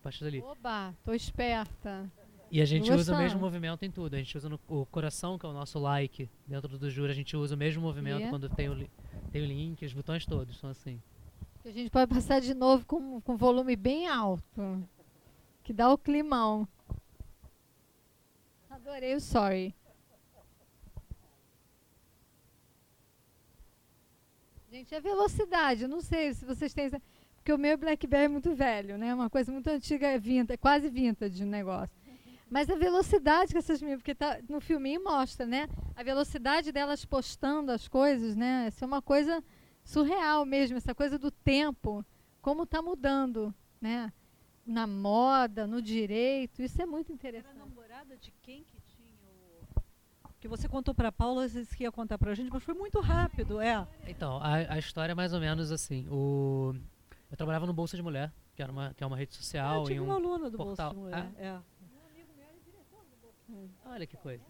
A 0.00 0.02
partir 0.02 0.24
dali. 0.24 0.40
Oba, 0.40 0.94
tô 1.04 1.12
esperta. 1.12 2.10
E 2.52 2.60
a 2.60 2.66
gente 2.66 2.92
usa 2.92 3.14
o 3.14 3.16
mesmo 3.16 3.40
movimento 3.40 3.82
em 3.82 3.90
tudo. 3.90 4.12
A 4.14 4.18
gente 4.18 4.36
usa 4.36 4.46
no, 4.46 4.60
o 4.68 4.84
coração, 4.84 5.38
que 5.38 5.46
é 5.46 5.48
o 5.48 5.54
nosso 5.54 5.78
like, 5.78 6.28
dentro 6.46 6.78
do 6.78 6.90
Jura, 6.90 7.10
a 7.10 7.14
gente 7.14 7.34
usa 7.34 7.54
o 7.54 7.58
mesmo 7.58 7.80
movimento 7.80 8.18
Yeah. 8.18 8.28
quando 8.28 8.46
tem 8.50 8.68
o, 8.68 8.86
tem 9.30 9.40
o 9.40 9.46
link, 9.46 9.82
os 9.82 9.94
botões 9.94 10.26
todos 10.26 10.58
são 10.58 10.68
assim. 10.68 11.00
A 11.64 11.70
gente 11.70 11.88
pode 11.88 12.12
passar 12.12 12.42
de 12.42 12.52
novo 12.52 12.84
com, 12.84 13.22
com 13.22 13.38
volume 13.38 13.74
bem 13.74 14.06
alto. 14.06 14.44
Que 15.62 15.72
dá 15.72 15.90
o 15.90 15.96
climão. 15.96 16.68
Adorei 18.68 19.14
o 19.14 19.20
sorry. 19.20 19.74
Gente, 24.70 24.94
a 24.94 25.00
velocidade, 25.00 25.86
não 25.86 26.02
sei 26.02 26.34
se 26.34 26.44
vocês 26.44 26.74
têm. 26.74 26.90
Porque 27.36 27.52
o 27.52 27.58
meu 27.58 27.78
BlackBerry 27.78 28.24
é 28.24 28.28
muito 28.28 28.54
velho, 28.54 28.98
né? 28.98 29.14
Uma 29.14 29.30
coisa 29.30 29.50
muito 29.50 29.68
antiga, 29.68 30.06
é 30.08 30.18
vintage, 30.18 30.58
quase 30.58 30.90
vintage 30.90 31.42
o 31.42 31.46
negócio. 31.46 32.01
Mas 32.52 32.68
a 32.68 32.74
velocidade 32.74 33.50
que 33.50 33.56
essas 33.58 33.80
meninas, 33.80 34.02
porque 34.02 34.14
tá, 34.14 34.38
no 34.46 34.60
filminho 34.60 35.02
mostra, 35.02 35.46
né? 35.46 35.66
A 35.96 36.02
velocidade 36.02 36.70
delas 36.70 37.02
postando 37.02 37.72
as 37.72 37.88
coisas, 37.88 38.36
né? 38.36 38.66
Essa 38.66 38.84
é 38.84 38.86
uma 38.86 39.00
coisa 39.00 39.42
surreal 39.82 40.44
mesmo, 40.44 40.76
essa 40.76 40.94
coisa 40.94 41.18
do 41.18 41.30
tempo, 41.30 42.04
como 42.42 42.64
está 42.64 42.82
mudando, 42.82 43.54
né? 43.80 44.12
Na 44.66 44.86
moda, 44.86 45.66
no 45.66 45.80
direito, 45.80 46.60
isso 46.60 46.80
é 46.82 46.84
muito 46.84 47.08
Era 47.10 47.14
interessante. 47.14 47.56
namorada 47.56 48.18
de 48.18 48.30
quem 48.42 48.62
que 48.64 48.78
tinha 48.82 49.14
o... 49.24 49.80
Que 50.38 50.46
você 50.46 50.68
contou 50.68 50.94
para 50.94 51.10
Paula, 51.10 51.48
você 51.48 51.60
disse 51.62 51.74
que 51.74 51.84
ia 51.84 51.90
contar 51.90 52.18
para 52.18 52.32
a 52.32 52.34
gente, 52.34 52.50
mas 52.50 52.62
foi 52.62 52.74
muito 52.74 53.00
rápido, 53.00 53.62
é. 53.62 53.88
Então, 54.06 54.36
a, 54.42 54.74
a 54.74 54.78
história 54.78 55.12
é 55.12 55.14
mais 55.14 55.32
ou 55.32 55.40
menos 55.40 55.72
assim. 55.72 56.06
O, 56.10 56.74
eu 57.30 57.36
trabalhava 57.36 57.64
no 57.64 57.72
Bolsa 57.72 57.96
de 57.96 58.02
Mulher, 58.02 58.30
que, 58.54 58.62
era 58.62 58.70
uma, 58.70 58.92
que 58.92 59.02
é 59.02 59.06
uma 59.06 59.16
rede 59.16 59.32
Eu 59.32 59.36
social. 59.36 59.84
tive 59.84 59.96
em 59.96 60.00
um, 60.00 60.04
uma 60.04 60.16
aluna 60.16 60.50
do 60.50 60.58
portal. 60.58 60.92
Bolsa 60.92 61.10
de 61.10 61.16
Mulher. 61.16 61.32
É. 61.38 61.71
Olha 63.84 64.06
que 64.06 64.16
coisa. 64.16 64.44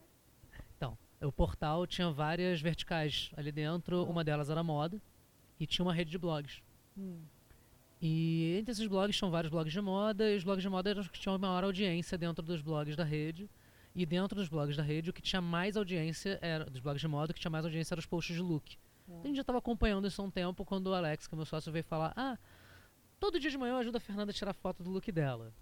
Então, 0.76 0.96
o 1.20 1.32
portal 1.32 1.86
tinha 1.86 2.11
várias 2.11 2.61
verticais 2.61 3.30
ali 3.36 3.53
dentro. 3.53 4.05
Uma 4.05 4.24
delas 4.24 4.50
era 4.50 4.62
moda 4.62 5.00
e 5.59 5.66
tinha 5.66 5.84
uma 5.84 5.94
rede 5.94 6.11
de 6.11 6.18
blogs. 6.18 6.62
Hum. 6.96 7.22
E 8.00 8.57
entre 8.59 8.72
esses 8.72 8.86
blogs 8.88 9.16
tinham 9.16 9.30
vários 9.30 9.50
blogs 9.50 9.72
de 9.72 9.80
moda, 9.80 10.28
e 10.28 10.36
os 10.36 10.42
blogs 10.42 10.62
de 10.62 10.68
moda 10.68 10.90
eram 10.90 11.00
os 11.00 11.09
que 11.09 11.20
tinham 11.20 11.38
maior 11.38 11.62
audiência 11.62 12.18
dentro 12.18 12.44
dos 12.44 12.61
blogs 12.61 12.96
da 12.96 13.05
rede. 13.05 13.48
E 13.94 14.05
dentro 14.05 14.34
dos 14.34 14.48
blogs 14.48 14.76
da 14.76 14.82
rede, 14.82 15.11
o 15.11 15.12
que 15.12 15.22
tinha 15.22 15.40
mais 15.40 15.76
audiência 15.76 16.38
era. 16.42 16.64
Dos 16.64 16.80
blogs 16.80 17.00
de 17.00 17.07
moda, 17.07 17.30
o 17.30 17.34
que 17.34 17.40
tinha 17.40 17.50
mais 17.50 17.64
audiência 17.64 17.94
eram 17.94 18.00
os 18.00 18.07
posts 18.07 18.34
de 18.34 18.42
look. 18.42 18.76
Então, 19.05 19.20
a 19.22 19.26
gente 19.26 19.36
já 19.36 19.42
estava 19.42 19.59
acompanhando 19.59 20.09
isso 20.09 20.20
há 20.20 20.24
um 20.24 20.30
tempo 20.30 20.64
quando 20.64 20.88
o 20.88 20.94
Alex, 20.94 21.26
que 21.26 21.34
é 21.34 21.36
meu 21.36 21.44
sócio, 21.44 21.70
veio 21.70 21.84
falar: 21.84 22.12
Ah, 22.16 22.38
todo 23.20 23.38
dia 23.38 23.50
de 23.50 23.59
manhã 23.59 23.74
eu 23.74 23.78
ajudo 23.78 23.96
a 23.96 24.00
Fernanda 24.00 24.30
a 24.30 24.34
tirar 24.34 24.53
foto 24.53 24.82
do 24.82 24.90
look 24.90 25.12
dela. 25.12 25.53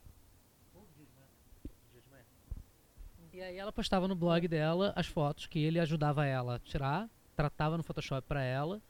E 3.41 3.43
aí 3.43 3.57
ela 3.57 3.73
postava 3.73 4.07
no 4.07 4.15
blog 4.15 4.47
dela 4.47 4.93
as 4.95 5.07
fotos 5.07 5.47
que 5.47 5.59
ele 5.59 5.81
ajudava 5.81 6.27
ela 6.27 6.57
a 6.57 6.59
tirar, 6.59 7.09
tratava 7.35 7.79
no 7.79 7.83
Photoshop 7.83 8.29
pra 8.29 8.43
ela, 8.43 8.83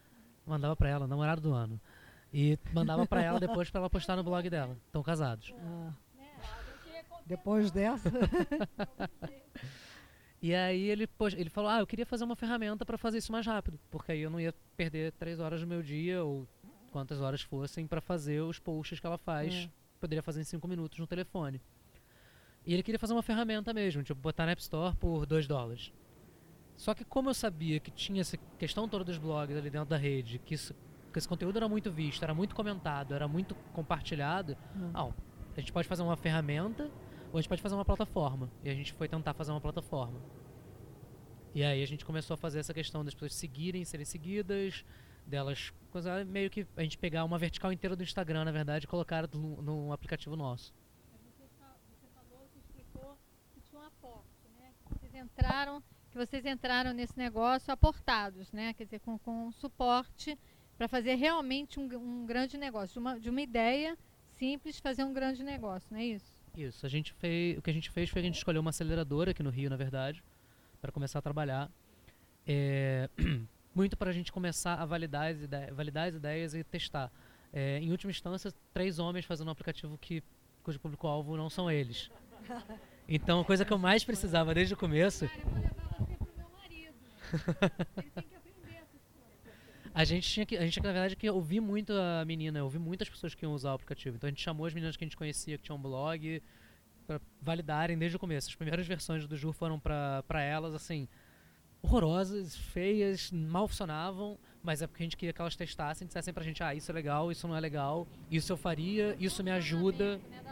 mandava 0.44 0.74
pra 0.74 0.88
ela, 0.88 1.07
namorado 1.07 1.40
do 1.40 1.53
ano. 1.53 1.80
E 2.34 2.59
mandava 2.72 3.07
pra 3.07 3.22
ela 3.22 3.38
depois 3.38 3.70
pra 3.70 3.78
ela 3.78 3.88
postar 3.88 4.16
no 4.16 4.24
blog 4.24 4.51
dela. 4.51 4.76
Estão 4.86 5.05
casados. 5.05 5.55
Ah. 5.57 5.92
Depois 7.24 7.70
dessa. 7.70 8.11
E 10.42 10.55
aí 10.55 10.88
ele, 10.88 11.07
ele 11.36 11.51
falou, 11.51 11.68
ah, 11.70 11.80
eu 11.80 11.86
queria 11.86 12.07
fazer 12.07 12.24
uma 12.24 12.34
ferramenta 12.34 12.86
pra 12.86 12.96
fazer 12.96 13.18
isso 13.18 13.30
mais 13.30 13.44
rápido, 13.44 13.78
porque 13.90 14.12
aí 14.12 14.20
eu 14.20 14.30
não 14.30 14.40
ia 14.40 14.55
perder 14.74 15.12
três 15.12 15.38
horas 15.38 15.61
do 15.61 15.66
meu 15.66 15.82
dia 15.82 16.24
ou 16.24 16.48
quantas 16.90 17.20
horas 17.20 17.42
fossem 17.42 17.86
pra 17.86 18.01
fazer 18.01 18.40
os 18.40 18.59
posts 18.59 18.98
que 18.98 19.07
ela 19.07 19.18
faz. 19.18 19.53
É. 19.53 19.70
Poderia 20.01 20.22
fazer 20.22 20.40
em 20.40 20.44
cinco 20.44 20.66
minutos 20.66 20.98
no 20.98 21.07
telefone. 21.07 21.61
E 22.66 22.74
ele 22.74 22.82
queria 22.82 22.98
fazer 22.98 23.12
uma 23.12 23.22
ferramenta 23.22 23.72
mesmo, 23.72 24.02
tipo 24.02 24.20
botar 24.20 24.46
na 24.46 24.52
App 24.52 24.61
Store 24.61 24.94
por 24.96 25.26
2 25.26 25.46
dólares. 25.46 25.92
Só 26.76 26.94
que 26.94 27.04
como 27.04 27.28
eu 27.30 27.34
sabia 27.34 27.78
que 27.80 27.90
tinha 27.90 28.20
essa 28.20 28.36
questão 28.58 28.88
toda 28.88 29.04
dos 29.04 29.18
blogs 29.18 29.56
ali 29.56 29.70
dentro 29.70 29.88
da 29.88 29.96
rede, 29.96 30.38
que, 30.38 30.54
isso, 30.54 30.74
que 31.12 31.18
esse 31.18 31.28
conteúdo 31.28 31.56
era 31.56 31.68
muito 31.68 31.90
visto, 31.90 32.22
era 32.22 32.34
muito 32.34 32.54
comentado, 32.54 33.14
era 33.14 33.28
muito 33.28 33.54
compartilhado, 33.72 34.56
Hum. 34.76 34.90
ah, 34.94 35.12
a 35.56 35.61
gente 35.61 35.72
pode 35.72 35.88
fazer 35.88 36.02
uma 36.02 36.16
ferramenta 36.16 36.90
ou 37.32 37.38
a 37.38 37.40
gente 37.40 37.48
pode 37.48 37.61
fazer 37.62 37.74
uma 37.74 37.84
plataforma. 37.84 38.50
E 38.64 38.70
a 38.70 38.74
gente 38.74 38.92
foi 38.92 39.08
tentar 39.08 39.34
fazer 39.34 39.50
uma 39.52 39.61
plataforma. 39.61 40.20
E 41.54 41.62
aí 41.64 41.82
a 41.82 41.86
gente 41.86 42.04
começou 42.04 42.34
a 42.34 42.36
fazer 42.36 42.61
essa 42.61 42.72
questão 42.72 43.04
das 43.04 43.12
pessoas 43.12 43.34
seguirem, 43.34 43.84
serem 43.84 44.06
seguidas, 44.06 44.84
delas 45.26 45.72
coisa, 45.90 46.24
meio 46.24 46.48
que 46.48 46.66
a 46.76 46.82
gente 46.82 46.96
pegar 46.96 47.24
uma 47.24 47.38
vertical 47.38 47.72
inteira 47.72 47.96
do 47.96 48.02
Instagram, 48.02 48.44
na 48.44 48.52
verdade, 48.52 48.84
e 48.84 48.88
colocar 48.88 49.28
no, 49.34 49.61
no 49.61 49.92
aplicativo 49.92 50.36
nosso. 50.36 50.72
Você 51.12 52.06
falou, 52.14 52.48
você 52.48 52.58
explicou 52.58 53.18
que 53.54 53.61
tinha 53.68 53.80
um 53.80 53.84
aporte, 53.84 54.48
né? 54.58 54.72
Que 54.84 54.94
vocês 54.98 55.09
entraram, 55.20 55.82
que 56.10 56.16
vocês 56.18 56.44
entraram 56.44 56.92
nesse 56.92 57.16
negócio 57.16 57.72
aportados, 57.72 58.50
né? 58.52 58.74
Quer 58.74 58.84
dizer, 58.84 59.00
com, 59.00 59.18
com 59.18 59.52
suporte 59.52 60.38
para 60.76 60.88
fazer 60.88 61.14
realmente 61.14 61.78
um, 61.78 61.84
um 61.96 62.26
grande 62.26 62.56
negócio, 62.56 62.94
de 62.94 62.98
uma, 62.98 63.20
de 63.20 63.30
uma 63.30 63.40
ideia 63.40 63.96
simples 64.36 64.78
fazer 64.78 65.04
um 65.04 65.12
grande 65.12 65.44
negócio, 65.44 65.88
não 65.92 66.00
é 66.00 66.04
isso? 66.06 66.32
Isso, 66.56 66.84
a 66.84 66.88
gente 66.88 67.12
fez, 67.12 67.58
o 67.58 67.62
que 67.62 67.70
a 67.70 67.72
gente 67.72 67.90
fez 67.90 68.10
foi 68.10 68.20
a 68.20 68.24
gente 68.24 68.36
escolheu 68.36 68.60
uma 68.60 68.70
aceleradora 68.70 69.30
aqui 69.30 69.42
no 69.42 69.50
Rio, 69.50 69.70
na 69.70 69.76
verdade, 69.76 70.24
para 70.80 70.90
começar 70.90 71.18
a 71.18 71.22
trabalhar. 71.22 71.70
É, 72.46 73.08
muito 73.74 73.96
para 73.96 74.10
a 74.10 74.12
gente 74.12 74.32
começar 74.32 74.74
a 74.74 74.84
validar 74.84 75.30
as, 75.30 75.40
ide- 75.42 75.70
validar 75.72 76.08
as 76.08 76.14
ideias 76.14 76.54
e 76.54 76.64
testar. 76.64 77.12
É, 77.52 77.78
em 77.78 77.90
última 77.90 78.10
instância, 78.10 78.52
três 78.72 78.98
homens 78.98 79.24
fazendo 79.24 79.48
um 79.48 79.52
aplicativo 79.52 79.96
que, 79.98 80.22
cujo 80.62 80.80
público-alvo 80.80 81.36
não 81.36 81.50
são 81.50 81.70
eles. 81.70 82.10
Então, 83.12 83.40
a 83.40 83.44
coisa 83.44 83.64
que 83.64 83.72
eu 83.72 83.78
mais 83.78 84.04
precisava 84.04 84.54
desde 84.54 84.72
o 84.72 84.76
começo 84.76 85.28
Cara, 85.28 85.42
eu 85.42 85.50
vou 85.50 85.58
levar 85.58 85.96
você 85.98 86.16
pro 86.16 86.28
meu 86.36 86.48
marido. 86.56 86.94
Ele 87.98 88.11
tem 88.11 88.22
que 88.22 88.34
aprender 88.36 88.76
essas 88.76 89.02
coisas. 89.12 89.90
A 89.92 90.04
gente 90.04 90.30
tinha 90.30 90.46
que, 90.46 90.56
a 90.56 90.64
gente 90.64 90.80
na 90.80 90.92
verdade, 90.92 91.16
que 91.16 91.28
ouvir 91.28 91.58
muito 91.58 91.92
a 91.92 92.24
menina, 92.24 92.62
ouvir 92.62 92.78
muitas 92.78 93.08
pessoas 93.08 93.34
que 93.34 93.44
iam 93.44 93.52
usar 93.52 93.72
o 93.72 93.74
aplicativo. 93.74 94.14
Então 94.14 94.28
a 94.28 94.30
gente 94.30 94.40
chamou 94.40 94.64
as 94.64 94.72
meninas 94.72 94.96
que 94.96 95.02
a 95.02 95.06
gente 95.06 95.16
conhecia, 95.16 95.58
que 95.58 95.64
tinham 95.64 95.76
um 95.76 95.82
blog, 95.82 96.40
para 97.04 97.20
validarem 97.42 97.98
desde 97.98 98.16
o 98.16 98.20
começo. 98.20 98.48
As 98.48 98.54
primeiras 98.54 98.86
versões 98.86 99.26
do 99.26 99.36
Jur 99.36 99.52
foram 99.52 99.80
pra 99.80 100.40
elas, 100.40 100.72
assim, 100.72 101.08
horrorosas, 101.82 102.54
feias, 102.54 103.32
mal 103.32 103.66
funcionavam, 103.66 104.38
mas 104.62 104.82
é 104.82 104.86
porque 104.86 105.02
a 105.02 105.06
gente 105.06 105.16
queria 105.16 105.32
que 105.32 105.40
elas 105.40 105.56
testassem 105.56 106.06
dissessem 106.06 106.32
pra 106.32 106.44
gente, 106.44 106.62
ah, 106.62 106.72
isso 106.74 106.92
é 106.92 106.94
legal, 106.94 107.32
isso 107.32 107.48
não 107.48 107.56
é 107.56 107.61
legal, 107.61 108.06
isso 108.30 108.52
eu 108.52 108.56
faria, 108.56 109.16
isso 109.18 109.42
me 109.42 109.50
ajuda 109.50 110.20
Né. 110.30 110.49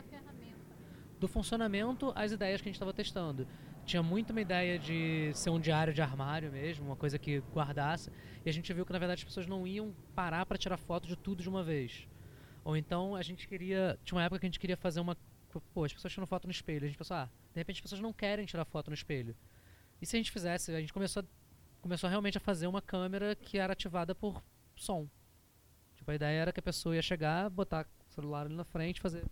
Do 1.19 1.27
funcionamento 1.29 2.13
às 2.15 2.33
ideias 2.33 2.61
que 2.61 2.69
a 2.69 2.71
gente 2.71 2.77
estava 2.77 2.93
testando. 2.93 3.47
Tinha 3.85 4.03
muito 4.03 4.31
uma 4.31 4.41
ideia 4.41 4.79
de 4.79 5.33
ser 5.35 5.51
um 5.51 5.59
diário 5.59 5.95
de 5.95 6.03
armário 6.03 6.53
mesmo, 6.53 6.87
uma 6.87 6.97
coisa 6.97 7.19
que 7.19 7.39
guardasse, 7.53 8.11
e 8.45 8.49
a 8.49 8.53
gente 8.53 8.73
viu 8.73 8.85
que 8.85 8.93
na 8.93 8.99
verdade 8.99 9.21
as 9.21 9.25
pessoas 9.25 9.47
não 9.47 9.67
iam 9.67 9.95
parar 10.15 10.45
para 10.47 10.59
tirar 10.59 10.77
foto 10.77 11.09
de 11.09 11.17
tudo 11.17 11.43
de 11.43 11.49
uma 11.49 11.63
vez. 11.63 12.07
Ou 12.65 12.77
então 12.77 13.17
a 13.17 13.23
gente 13.23 13.49
queria, 13.49 13.99
tinha 14.05 14.17
uma 14.17 14.25
época 14.25 14.41
que 14.41 14.47
a 14.47 14.49
gente 14.49 14.61
queria 14.61 14.77
fazer 14.77 15.01
uma, 15.01 15.17
pô, 15.73 15.85
as 15.85 15.93
pessoas 15.93 16.13
tiram 16.13 16.27
foto 16.27 16.47
no 16.47 16.51
espelho, 16.51 16.85
a 16.85 16.89
gente 16.89 16.99
pensou, 16.99 17.17
ah, 17.17 17.31
de 17.53 17.61
repente 17.61 17.77
as 17.77 17.83
pessoas 17.83 18.01
não 18.01 18.13
querem 18.13 18.45
tirar 18.45 18.65
foto 18.65 18.89
no 18.89 18.95
espelho. 18.95 19.35
E 20.01 20.07
se 20.07 20.17
a 20.17 20.19
gente 20.19 20.31
fizesse, 20.31 20.73
a 20.73 20.81
gente 20.81 20.93
começou 20.93 21.25
começou 21.81 22.11
realmente 22.11 22.37
a 22.37 22.41
fazer 22.41 22.67
uma 22.67 22.83
câmera 22.83 23.35
que 23.35 23.59
era 23.59 23.73
ativada 23.73 24.15
por 24.15 24.43
som. 24.75 25.09
Tipo, 25.95 26.11
a 26.11 26.15
ideia 26.15 26.41
era 26.41 26.53
que 26.53 26.61
a 26.61 26.63
pessoa 26.63 26.95
ia 26.95 27.03
chegar, 27.03 27.49
botar 27.51 27.87
o 28.09 28.13
celular 28.13 28.47
ali 28.47 28.55
na 28.55 28.65
frente, 28.65 29.01
fazer 29.01 29.25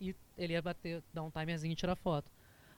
e 0.00 0.14
ele 0.36 0.52
ia 0.52 0.62
bater, 0.62 1.02
dar 1.12 1.22
um 1.22 1.30
timerzinho 1.30 1.72
e 1.72 1.76
tirar 1.76 1.96
foto. 1.96 2.30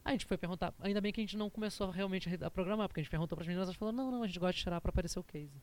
Aí 0.05 0.13
a 0.13 0.15
gente 0.15 0.27
foi 0.27 0.39
perguntar, 0.39 0.73
ainda 0.81 1.01
bem 1.01 1.13
que 1.13 1.21
a 1.21 1.25
gente 1.25 1.37
não 1.37 1.51
começou 1.51 1.91
realmente 1.91 2.29
a 2.43 2.51
programar, 2.51 2.89
porque 2.89 3.01
a 3.01 3.03
gente 3.03 3.11
perguntou 3.11 3.37
para 3.37 3.43
as 3.43 3.49
meninas, 3.49 3.69
elas 3.69 3.77
falaram, 3.77 3.97
não, 3.97 4.11
não, 4.11 4.23
a 4.23 4.27
gente 4.27 4.39
gosta 4.39 4.55
de 4.55 4.63
tirar 4.63 4.81
para 4.81 4.89
aparecer 4.91 5.19
o 5.19 5.25
case. 5.25 5.63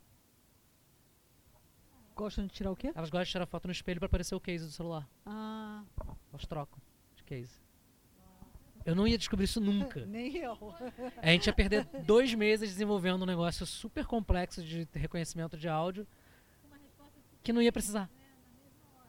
Gostam 2.16 2.46
de 2.48 2.54
tirar 2.54 2.72
o 2.72 2.76
quê? 2.76 2.92
Elas 2.96 3.10
gostam 3.10 3.24
de 3.26 3.32
tirar 3.32 3.46
foto 3.46 3.68
no 3.68 3.72
espelho 3.72 4.00
para 4.00 4.08
aparecer 4.08 4.36
o 4.36 4.40
case 4.40 4.66
do 4.66 4.72
celular. 4.72 5.08
Ah, 5.26 5.84
Elas 6.32 6.46
trocam 6.46 6.80
de 7.16 7.24
case. 7.24 7.62
Eu 8.86 8.96
não 8.96 9.08
ia 9.08 9.18
descobrir 9.18 9.46
isso 9.46 9.60
nunca. 9.60 10.06
nem 10.08 10.38
eu. 10.38 10.58
A 11.18 11.28
gente 11.28 11.48
ia 11.48 11.54
perder 11.54 11.86
dois 12.06 12.34
meses 12.34 12.70
desenvolvendo 12.70 13.22
um 13.22 13.26
negócio 13.26 13.66
super 13.66 14.06
complexo 14.06 14.64
de 14.64 14.88
reconhecimento 14.94 15.58
de 15.58 15.68
áudio 15.68 16.08
que 17.44 17.52
não 17.54 17.62
ia 17.62 17.72
precisar. 17.72 18.10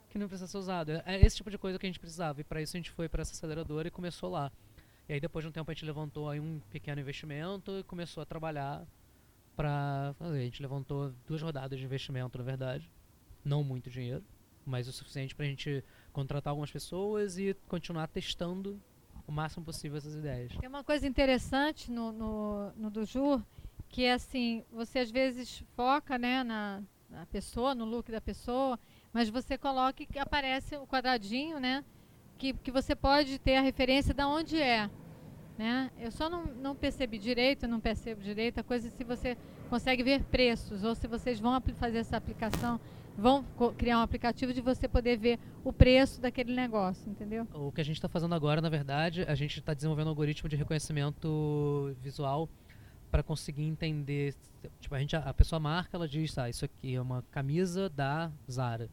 Que 0.09 0.18
não 0.18 0.24
ia 0.24 0.28
precisar 0.28 0.46
ser 0.46 0.59
usado. 0.59 0.92
É 0.92 1.02
é 1.06 1.20
esse 1.26 1.36
tipo 1.36 1.50
de 1.50 1.59
coisa 1.59 1.78
que 1.78 1.86
a 1.86 1.88
gente 1.88 2.00
precisava. 2.00 2.40
E 2.40 2.44
para 2.44 2.62
isso 2.62 2.76
a 2.76 2.78
gente 2.78 2.90
foi 2.90 3.09
para 3.09 3.22
essa 3.22 3.32
aceleradora 3.32 3.88
e 3.88 3.90
começou 3.90 4.30
lá. 4.30 4.50
E 5.09 5.14
aí 5.14 5.20
depois 5.20 5.44
de 5.44 5.48
um 5.48 5.52
tempo 5.52 5.70
a 5.70 5.74
gente 5.74 5.84
levantou 5.84 6.28
aí 6.28 6.40
um 6.40 6.61
pequeno 6.70 7.00
investimento 7.00 7.78
e 7.78 7.82
começou 7.82 8.22
a 8.22 8.26
trabalhar 8.26 8.86
para 9.56 10.14
fazer. 10.18 10.38
A 10.38 10.44
gente 10.44 10.62
levantou 10.62 11.12
duas 11.26 11.42
rodadas 11.42 11.78
de 11.78 11.84
investimento, 11.84 12.38
na 12.38 12.44
verdade. 12.44 12.90
Não 13.44 13.64
muito 13.64 13.90
dinheiro, 13.90 14.24
mas 14.64 14.86
o 14.86 14.92
suficiente 14.92 15.34
para 15.34 15.46
a 15.46 15.48
gente 15.48 15.82
contratar 16.12 16.50
algumas 16.50 16.70
pessoas 16.70 17.38
e 17.38 17.54
continuar 17.66 18.06
testando 18.09 18.80
o 19.26 19.32
máximo 19.32 19.64
possível 19.64 19.98
essas 19.98 20.14
ideias. 20.14 20.56
Tem 20.56 20.68
uma 20.68 20.84
coisa 20.84 21.06
interessante 21.06 21.90
no, 21.90 22.12
no, 22.12 22.72
no 22.72 22.90
que 23.88 24.04
é 24.04 24.12
assim, 24.12 24.64
você 24.70 25.00
às 25.00 25.11
vezes 25.11 25.62
foca 25.74 26.18
né, 26.18 26.44
na, 26.44 26.82
na 27.09 27.26
pessoa, 27.26 27.74
no 27.74 27.84
look 27.84 28.11
da 28.11 28.20
pessoa, 28.20 28.78
mas 29.12 29.28
você 29.28 29.56
coloca 29.56 30.04
que 30.04 30.18
aparece 30.18 30.76
o 30.76 30.86
quadradinho, 30.86 31.59
né? 31.59 31.84
Que, 32.36 32.52
que 32.52 32.70
você 32.70 32.94
pode 32.94 33.38
ter 33.38 33.56
a 33.56 33.61
referência 33.61 34.14
de 34.14 34.22
onde 34.22 34.61
é. 34.61 34.88
Né? 35.56 35.90
Eu 35.98 36.12
só 36.12 36.30
não, 36.30 36.44
não 36.44 36.76
percebi 36.76 37.18
direito, 37.18 37.66
não 37.66 37.80
percebo 37.80 38.22
direito 38.22 38.61
a 38.61 38.62
coisa 38.62 38.88
se 38.90 39.02
você 39.02 39.36
consegue 39.68 40.04
ver 40.04 40.22
preços 40.22 40.84
ou 40.84 40.94
se 40.94 41.09
vocês 41.09 41.40
vão 41.40 41.61
fazer 41.76 41.98
essa 41.98 42.16
aplicação, 42.16 42.80
vão 43.16 43.44
criar 43.76 43.98
um 43.98 44.02
aplicativo 44.02 44.54
de 44.54 44.61
você 44.61 44.86
poder 44.86 45.16
ver 45.16 45.40
o 45.64 45.72
preço 45.72 46.20
daquele 46.20 46.54
negócio, 46.54 47.11
entendeu? 47.11 47.48
O 47.52 47.72
que 47.72 47.80
a 47.80 47.84
gente 47.84 47.96
está 47.96 48.09
fazendo 48.09 48.32
agora, 48.36 48.61
na 48.61 48.68
verdade, 48.68 49.22
a 49.22 49.34
gente 49.34 49.59
está 49.59 49.74
desenvolvendo 49.74 50.06
um 50.06 50.11
algoritmo 50.11 50.48
de 50.48 50.54
reconhecimento 50.54 51.92
visual 52.00 52.48
para 53.11 53.22
conseguir 53.22 53.64
entender. 53.64 54.34
Tipo, 54.80 54.94
a, 54.94 54.98
gente, 54.98 55.16
a 55.16 55.34
pessoa 55.34 55.59
marca, 55.59 55.96
ela 55.96 56.09
diz, 56.09 56.36
ah, 56.38 56.48
isso 56.48 56.64
aqui 56.64 56.94
é 56.94 57.00
uma 57.00 57.22
camisa 57.30 57.88
da 57.88 58.30
Zara. 58.50 58.88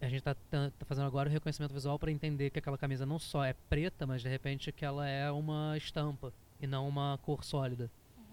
A 0.00 0.06
gente 0.06 0.18
está 0.18 0.34
tá 0.34 0.70
fazendo 0.86 1.06
agora 1.06 1.28
o 1.28 1.32
reconhecimento 1.32 1.74
visual 1.74 1.98
para 1.98 2.10
entender 2.10 2.50
que 2.50 2.58
aquela 2.58 2.78
camisa 2.78 3.04
não 3.04 3.18
só 3.18 3.44
é 3.44 3.52
preta, 3.68 4.06
mas 4.06 4.22
de 4.22 4.28
repente 4.28 4.70
que 4.70 4.84
ela 4.84 5.08
é 5.08 5.30
uma 5.30 5.76
estampa 5.76 6.32
e 6.60 6.66
não 6.66 6.88
uma 6.88 7.18
cor 7.22 7.42
sólida. 7.42 7.90
Uhum. 8.16 8.24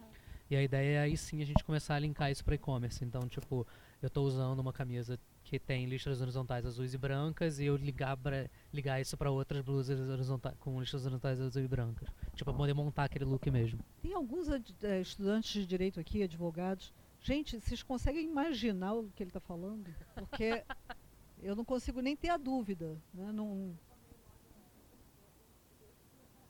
E 0.52 0.56
a 0.56 0.62
ideia 0.62 0.98
é 0.98 1.02
aí 1.02 1.18
sim 1.18 1.42
a 1.42 1.46
gente 1.46 1.64
começar 1.64 1.96
a 1.96 2.00
linkar 2.00 2.30
isso 2.32 2.46
para 2.46 2.54
e-commerce. 2.54 3.04
Então, 3.04 3.28
tipo, 3.28 3.66
eu 4.02 4.08
estou 4.08 4.26
usando 4.26 4.60
uma 4.60 4.74
camisa 4.74 5.20
que 5.44 5.60
tem 5.60 5.86
listras 5.86 6.22
horizontais 6.22 6.66
azuis 6.66 6.94
e 6.94 6.98
brancas 6.98 7.60
e 7.60 7.66
eu 7.66 7.76
ligar, 7.76 8.18
pra, 8.18 8.50
ligar 8.74 9.00
isso 9.00 9.16
para 9.16 9.30
outras 9.30 9.64
blusas 9.64 10.00
horizontais, 10.10 10.56
com 10.60 10.80
listras 10.80 11.06
horizontais 11.06 11.40
azuis 11.40 11.66
e 11.66 11.68
brancas. 11.68 12.10
Tipo, 12.34 12.46
para 12.46 12.54
poder 12.54 12.74
montar 12.74 13.06
aquele 13.06 13.26
look 13.26 13.50
mesmo. 13.50 13.80
Tem 14.02 14.14
alguns 14.14 14.50
é, 14.50 15.02
estudantes 15.02 15.52
de 15.52 15.66
direito 15.66 16.00
aqui, 16.00 16.24
advogados. 16.24 16.94
Gente, 17.22 17.60
vocês 17.60 17.82
conseguem 17.84 18.28
imaginar 18.28 18.94
o 18.94 19.10
que 19.16 19.24
ele 19.24 19.30
está 19.30 19.40
falando? 19.40 19.94
Porque 20.16 20.64
eu 21.42 21.56
não 21.56 21.64
consigo 21.64 22.02
nem 22.02 22.16
ter 22.16 22.30
a 22.30 22.38
dúvida. 22.38 23.00
Né? 23.14 23.32
Não, 23.32 23.78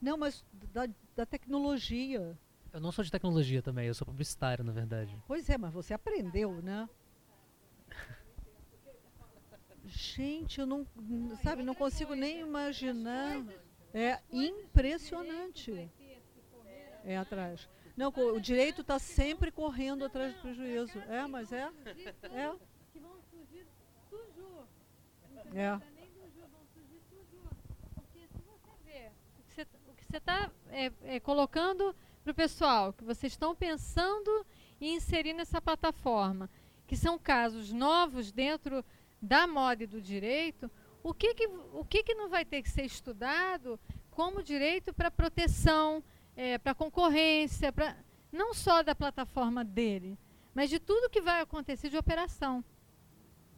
não 0.01 0.17
mas 0.17 0.45
da, 0.73 0.87
da 1.15 1.25
tecnologia. 1.25 2.37
Eu 2.71 2.79
não 2.79 2.91
sou 2.91 3.03
de 3.03 3.11
tecnologia 3.11 3.61
também, 3.61 3.87
eu 3.87 3.93
sou 3.93 4.05
publicitário, 4.05 4.63
na 4.63 4.71
verdade. 4.71 5.17
Pois 5.27 5.49
é, 5.49 5.57
mas 5.57 5.73
você 5.73 5.93
aprendeu, 5.93 6.61
né? 6.61 6.89
Gente, 9.95 10.59
eu 10.59 10.65
não, 10.65 10.85
sabe, 11.41 11.63
não 11.63 11.73
consigo 11.73 12.15
nem 12.15 12.41
imaginar. 12.41 13.41
É 13.93 14.19
impressionante. 14.29 15.89
É 17.05 17.17
atrás. 17.17 17.69
Não, 17.95 18.09
o 18.09 18.41
direito 18.41 18.81
está 18.81 18.99
sempre 18.99 19.51
correndo 19.51 20.03
atrás 20.03 20.35
do 20.35 20.41
prejuízo. 20.41 20.99
É, 21.07 21.25
mas 21.27 21.53
é. 21.53 21.71
É. 22.33 22.51
É. 25.53 25.75
o 29.87 29.93
que 29.95 30.03
você 30.03 30.17
está 30.17 30.51
é, 30.71 30.91
é, 31.03 31.19
colocando 31.21 31.95
para 32.21 32.31
o 32.31 32.35
pessoal, 32.35 32.91
que 32.91 33.05
vocês 33.05 33.31
estão 33.31 33.55
pensando 33.55 34.45
em 34.81 34.95
inserir 34.95 35.31
nessa 35.31 35.61
plataforma, 35.61 36.49
que 36.85 36.97
são 36.97 37.17
casos 37.17 37.71
novos 37.71 38.29
dentro 38.29 38.83
da 39.21 39.47
moda 39.47 39.83
e 39.83 39.87
do 39.87 40.01
direito, 40.01 40.69
o 41.03 41.13
que, 41.13 41.33
que, 41.33 41.47
o 41.73 41.85
que, 41.85 42.03
que 42.03 42.15
não 42.15 42.29
vai 42.29 42.43
ter 42.43 42.61
que 42.61 42.69
ser 42.69 42.83
estudado 42.83 43.79
como 44.11 44.41
direito 44.41 44.93
para 44.93 45.11
proteção, 45.11 46.03
é, 46.35 46.57
para 46.57 46.73
concorrência, 46.73 47.71
pra, 47.71 47.95
não 48.31 48.53
só 48.53 48.81
da 48.81 48.95
plataforma 48.95 49.63
dele, 49.63 50.17
mas 50.53 50.69
de 50.69 50.79
tudo 50.79 51.09
que 51.09 51.21
vai 51.21 51.41
acontecer 51.41 51.89
de 51.89 51.97
operação. 51.97 52.63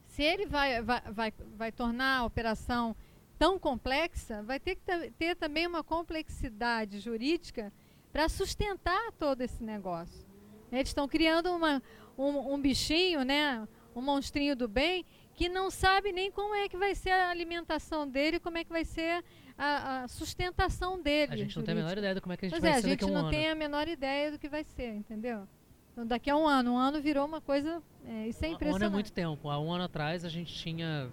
Se 0.06 0.22
ele 0.22 0.46
vai, 0.46 0.82
vai, 0.82 1.00
vai, 1.12 1.32
vai 1.56 1.72
tornar 1.72 2.18
a 2.18 2.24
operação 2.24 2.96
tão 3.38 3.58
complexa, 3.58 4.42
vai 4.42 4.58
ter 4.58 4.74
que 4.74 5.10
ter 5.12 5.36
também 5.36 5.66
uma 5.66 5.84
complexidade 5.84 6.98
jurídica 6.98 7.72
para 8.12 8.28
sustentar 8.28 9.12
todo 9.12 9.42
esse 9.42 9.62
negócio. 9.62 10.26
Eles 10.72 10.88
estão 10.88 11.06
criando 11.06 11.54
uma, 11.54 11.82
um, 12.16 12.54
um 12.54 12.60
bichinho, 12.60 13.22
né, 13.22 13.66
um 13.94 14.02
monstrinho 14.02 14.56
do 14.56 14.66
bem, 14.66 15.04
que 15.38 15.48
não 15.48 15.70
sabe 15.70 16.10
nem 16.10 16.32
como 16.32 16.52
é 16.52 16.68
que 16.68 16.76
vai 16.76 16.96
ser 16.96 17.10
a 17.10 17.30
alimentação 17.30 18.08
dele, 18.08 18.40
como 18.40 18.58
é 18.58 18.64
que 18.64 18.70
vai 18.72 18.84
ser 18.84 19.24
a, 19.56 20.02
a 20.02 20.08
sustentação 20.08 21.00
dele. 21.00 21.32
A 21.32 21.36
gente 21.36 21.56
não 21.56 21.64
tem 21.64 21.74
a 21.74 21.76
menor 21.76 21.96
ideia 21.96 22.14
de 22.16 22.20
como 22.20 22.32
é 22.32 22.36
que 22.36 22.46
a 22.46 22.48
gente 22.48 22.60
pois 22.60 22.62
vai 22.68 22.72
é, 22.72 22.82
ser 22.82 23.04
a 23.04 23.06
um 23.06 23.08
ano. 23.08 23.18
A 23.18 23.20
gente 23.20 23.22
não 23.22 23.30
tem 23.30 23.48
a 23.48 23.54
menor 23.54 23.86
ideia 23.86 24.32
do 24.32 24.38
que 24.38 24.48
vai 24.48 24.64
ser, 24.64 24.94
entendeu? 24.94 25.46
Então, 25.92 26.04
daqui 26.04 26.28
a 26.28 26.36
um 26.36 26.48
ano. 26.48 26.72
Um 26.72 26.76
ano 26.76 27.00
virou 27.00 27.24
uma 27.24 27.40
coisa. 27.40 27.80
É, 28.04 28.26
isso 28.26 28.44
é 28.44 28.48
impressionante. 28.48 28.82
Um 28.82 28.86
ano 28.86 28.92
é 28.92 28.96
muito 28.96 29.12
tempo. 29.12 29.48
Há 29.48 29.60
um 29.60 29.72
ano 29.72 29.84
atrás 29.84 30.24
a 30.24 30.28
gente 30.28 30.52
tinha 30.52 31.08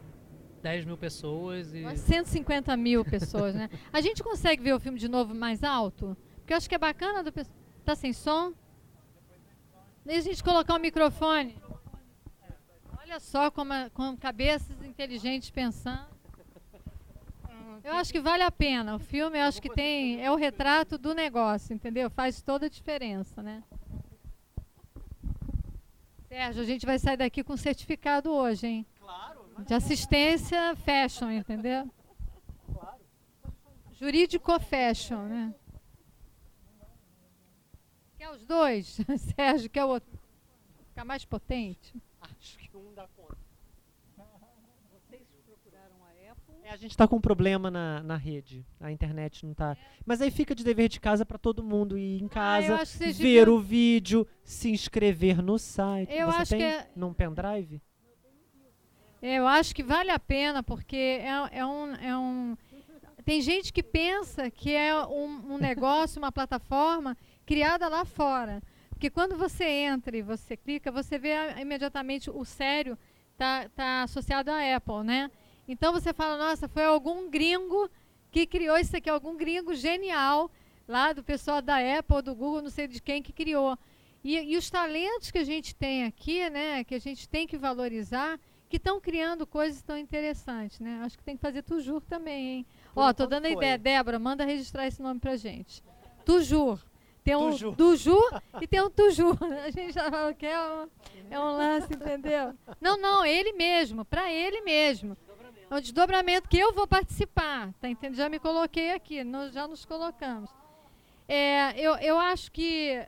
10 0.64 0.86
mil 0.86 0.98
pessoas 0.98 1.72
e. 1.76 1.96
150 1.96 2.76
mil 2.76 3.06
pessoas, 3.06 3.54
né? 3.54 3.70
A 3.94 4.02
gente 4.02 4.24
consegue 4.24 4.64
ver 4.64 4.74
o 4.74 4.80
filme 4.80 4.98
de 4.98 5.08
novo 5.08 5.36
mais 5.36 5.64
alto? 5.64 6.18
Porque 6.38 6.52
eu 6.52 6.58
acho 6.58 6.68
que 6.68 6.74
é 6.74 6.80
bacana 6.80 7.22
do. 7.22 7.32
Tá 7.84 7.96
sem 7.96 8.12
som? 8.12 8.54
Deixa 10.04 10.22
a 10.22 10.32
gente 10.32 10.44
colocar 10.44 10.74
o 10.74 10.80
microfone. 10.80 11.56
Olha 13.16 13.20
só 13.22 13.50
como, 13.50 13.72
como 13.94 14.18
cabeças 14.18 14.76
inteligentes 14.84 15.50
pensando. 15.50 16.06
Eu 17.82 17.94
acho 17.94 18.12
que 18.12 18.20
vale 18.20 18.44
a 18.44 18.52
pena. 18.52 18.94
O 18.94 19.00
filme, 19.00 19.40
eu 19.40 19.44
acho 19.44 19.62
que 19.62 19.70
tem 19.70 20.22
é 20.22 20.30
o 20.30 20.36
retrato 20.36 20.98
do 20.98 21.14
negócio, 21.14 21.74
entendeu? 21.74 22.10
Faz 22.10 22.42
toda 22.42 22.66
a 22.66 22.70
diferença, 22.70 23.42
né? 23.42 23.64
Sérgio, 26.28 26.62
a 26.62 26.66
gente 26.66 26.86
vai 26.86 27.00
sair 27.00 27.16
daqui 27.16 27.42
com 27.42 27.56
certificado 27.56 28.30
hoje, 28.34 28.68
hein? 28.68 28.86
Claro. 29.00 29.46
De 29.66 29.74
assistência 29.74 30.76
fashion, 30.76 31.32
entendeu? 31.32 31.90
Claro. 32.74 33.00
Jurídico 33.94 34.60
fashion, 34.60 35.22
né? 35.22 35.56
Quer 38.18 38.30
os 38.32 38.44
dois? 38.44 38.98
Sérgio, 39.38 39.70
quer 39.70 39.86
o 39.86 39.90
outro? 39.90 40.20
Ficar 40.90 41.06
mais 41.06 41.24
potente? 41.24 41.94
Um 42.86 42.94
dá 42.94 43.08
conta. 43.16 43.38
Vocês 44.94 45.24
procuraram 45.46 45.96
a 46.04 46.32
Apple? 46.32 46.56
É, 46.64 46.72
a 46.72 46.78
gente 46.78 46.92
está 46.92 47.08
com 47.08 47.16
um 47.16 47.22
problema 47.22 47.72
na, 47.72 48.04
na 48.04 48.16
rede. 48.16 48.66
A 48.80 48.92
internet 48.92 49.44
não 49.44 49.54
está. 49.54 49.72
É. 49.72 49.78
Mas 50.06 50.22
aí 50.22 50.30
fica 50.30 50.54
de 50.54 50.64
dever 50.64 50.88
de 50.88 51.00
casa 51.00 51.26
para 51.26 51.38
todo 51.38 51.64
mundo 51.64 51.98
ir 51.98 52.22
em 52.22 52.28
ah, 52.28 52.30
casa, 52.30 52.76
ah, 52.76 52.84
ver 52.86 53.14
devia... 53.14 53.52
o 53.52 53.60
vídeo, 53.60 54.28
se 54.44 54.70
inscrever 54.70 55.42
no 55.42 55.58
site. 55.58 56.14
Eu 56.14 56.28
Você 56.28 56.38
acho 56.38 56.50
tem 56.52 56.60
que 56.60 56.66
é... 56.66 56.88
num 56.96 57.14
pendrive? 57.14 57.82
Eu 59.22 59.48
acho 59.48 59.74
que 59.74 59.82
vale 59.82 60.12
a 60.12 60.20
pena, 60.20 60.62
porque 60.62 60.96
é, 60.96 61.30
é, 61.52 61.66
um, 61.66 61.96
é 61.96 62.16
um. 62.16 62.56
Tem 63.24 63.42
gente 63.42 63.74
que 63.74 63.82
pensa 63.82 64.52
que 64.52 64.72
é 64.72 64.96
um, 65.08 65.56
um 65.56 65.58
negócio, 65.58 66.20
uma 66.20 66.32
plataforma 66.32 67.18
criada 67.44 67.88
lá 67.88 68.06
fora. 68.06 68.62
Porque 68.96 69.10
quando 69.10 69.38
você 69.38 69.66
entra 69.66 70.16
e 70.16 70.22
você 70.22 70.56
clica, 70.56 70.90
você 70.90 71.20
vê 71.20 71.34
imediatamente 71.60 72.30
o 72.32 72.46
sério 72.46 72.98
está 73.34 73.68
tá 73.70 74.04
associado 74.04 74.50
à 74.50 74.76
Apple, 74.76 75.04
né? 75.04 75.30
Então 75.68 75.92
você 75.92 76.14
fala, 76.14 76.38
nossa, 76.38 76.70
foi 76.70 76.86
algum 76.86 77.30
gringo 77.30 77.90
que 78.32 78.46
criou 78.46 78.78
isso 78.78 78.96
aqui, 78.96 79.10
algum 79.10 79.36
gringo 79.36 79.76
genial 79.76 80.50
lá 80.88 81.12
do 81.12 81.22
pessoal 81.22 81.62
da 81.62 81.78
Apple, 81.78 82.22
do 82.22 82.34
Google, 82.34 82.62
não 82.62 82.70
sei 82.70 82.88
de 82.88 83.02
quem 83.02 83.22
que 83.22 83.34
criou. 83.34 83.78
E, 84.24 84.38
e 84.38 84.56
os 84.56 84.70
talentos 84.70 85.30
que 85.30 85.40
a 85.40 85.44
gente 85.44 85.76
tem 85.76 86.06
aqui, 86.06 86.50
né, 86.50 86.84
que 86.86 86.96
a 86.96 87.00
gente 87.00 87.28
tem 87.28 87.46
que 87.46 87.58
valorizar, 87.58 88.40
que 88.70 88.78
estão 88.78 89.02
criando 89.02 89.46
coisas 89.46 89.82
tão 89.82 89.98
interessantes, 89.98 90.80
né? 90.80 91.02
Acho 91.04 91.18
que 91.18 91.24
tem 91.24 91.36
que 91.36 91.42
fazer 91.42 91.64
Tujur 91.64 92.02
também, 92.02 92.48
hein? 92.48 92.66
Ó, 92.96 93.12
tô 93.12 93.28
dando 93.28 93.46
a 93.46 93.50
ideia, 93.50 93.78
Débora, 93.78 94.18
manda 94.18 94.46
registrar 94.46 94.88
esse 94.88 95.02
nome 95.02 95.20
pra 95.20 95.36
gente. 95.36 95.84
Tujur. 96.24 96.80
Tem 97.26 97.36
um 97.36 97.50
Tuju. 97.50 97.72
Duju 97.72 98.18
e 98.62 98.68
tem 98.68 98.82
um 98.82 98.90
Tuju. 98.90 99.36
A 99.66 99.72
gente 99.72 99.92
já 99.92 100.12
fala 100.12 100.32
que 100.32 100.46
é 100.46 100.62
um, 100.62 100.88
é 101.32 101.40
um 101.40 101.58
lance, 101.58 101.92
entendeu? 101.92 102.54
Não, 102.80 103.02
não, 103.02 103.26
ele 103.26 103.52
mesmo, 103.54 104.06
para 104.06 104.32
ele 104.32 104.62
mesmo. 104.62 105.18
É 105.68 105.74
um 105.74 105.82
desdobramento 105.82 106.48
que 106.48 106.60
eu 106.60 106.72
vou 106.72 106.86
participar, 106.86 107.74
tá 107.82 107.90
entendendo? 107.90 108.16
Já 108.16 108.30
me 108.30 108.38
coloquei 108.38 108.92
aqui, 108.92 109.24
nós 109.24 109.52
já 109.52 109.68
nos 109.68 109.84
colocamos. 109.84 110.52
É, 111.28 111.72
eu, 111.80 111.96
eu 111.96 112.20
acho 112.20 112.52
que 112.52 113.04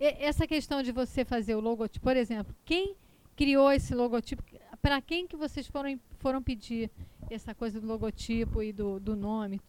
essa 0.00 0.44
questão 0.44 0.82
de 0.82 0.90
você 0.90 1.24
fazer 1.24 1.54
o 1.54 1.60
logotipo, 1.60 2.02
por 2.02 2.16
exemplo, 2.16 2.52
quem 2.64 2.96
criou 3.36 3.70
esse 3.70 3.94
logotipo, 3.94 4.42
para 4.82 5.00
quem 5.00 5.24
que 5.24 5.36
vocês 5.36 5.68
foram, 5.68 5.96
foram 6.18 6.42
pedir 6.42 6.90
essa 7.30 7.54
coisa 7.54 7.80
do 7.80 7.86
logotipo 7.86 8.60
e 8.60 8.72
do, 8.72 8.98
do 8.98 9.14
nome? 9.14 9.60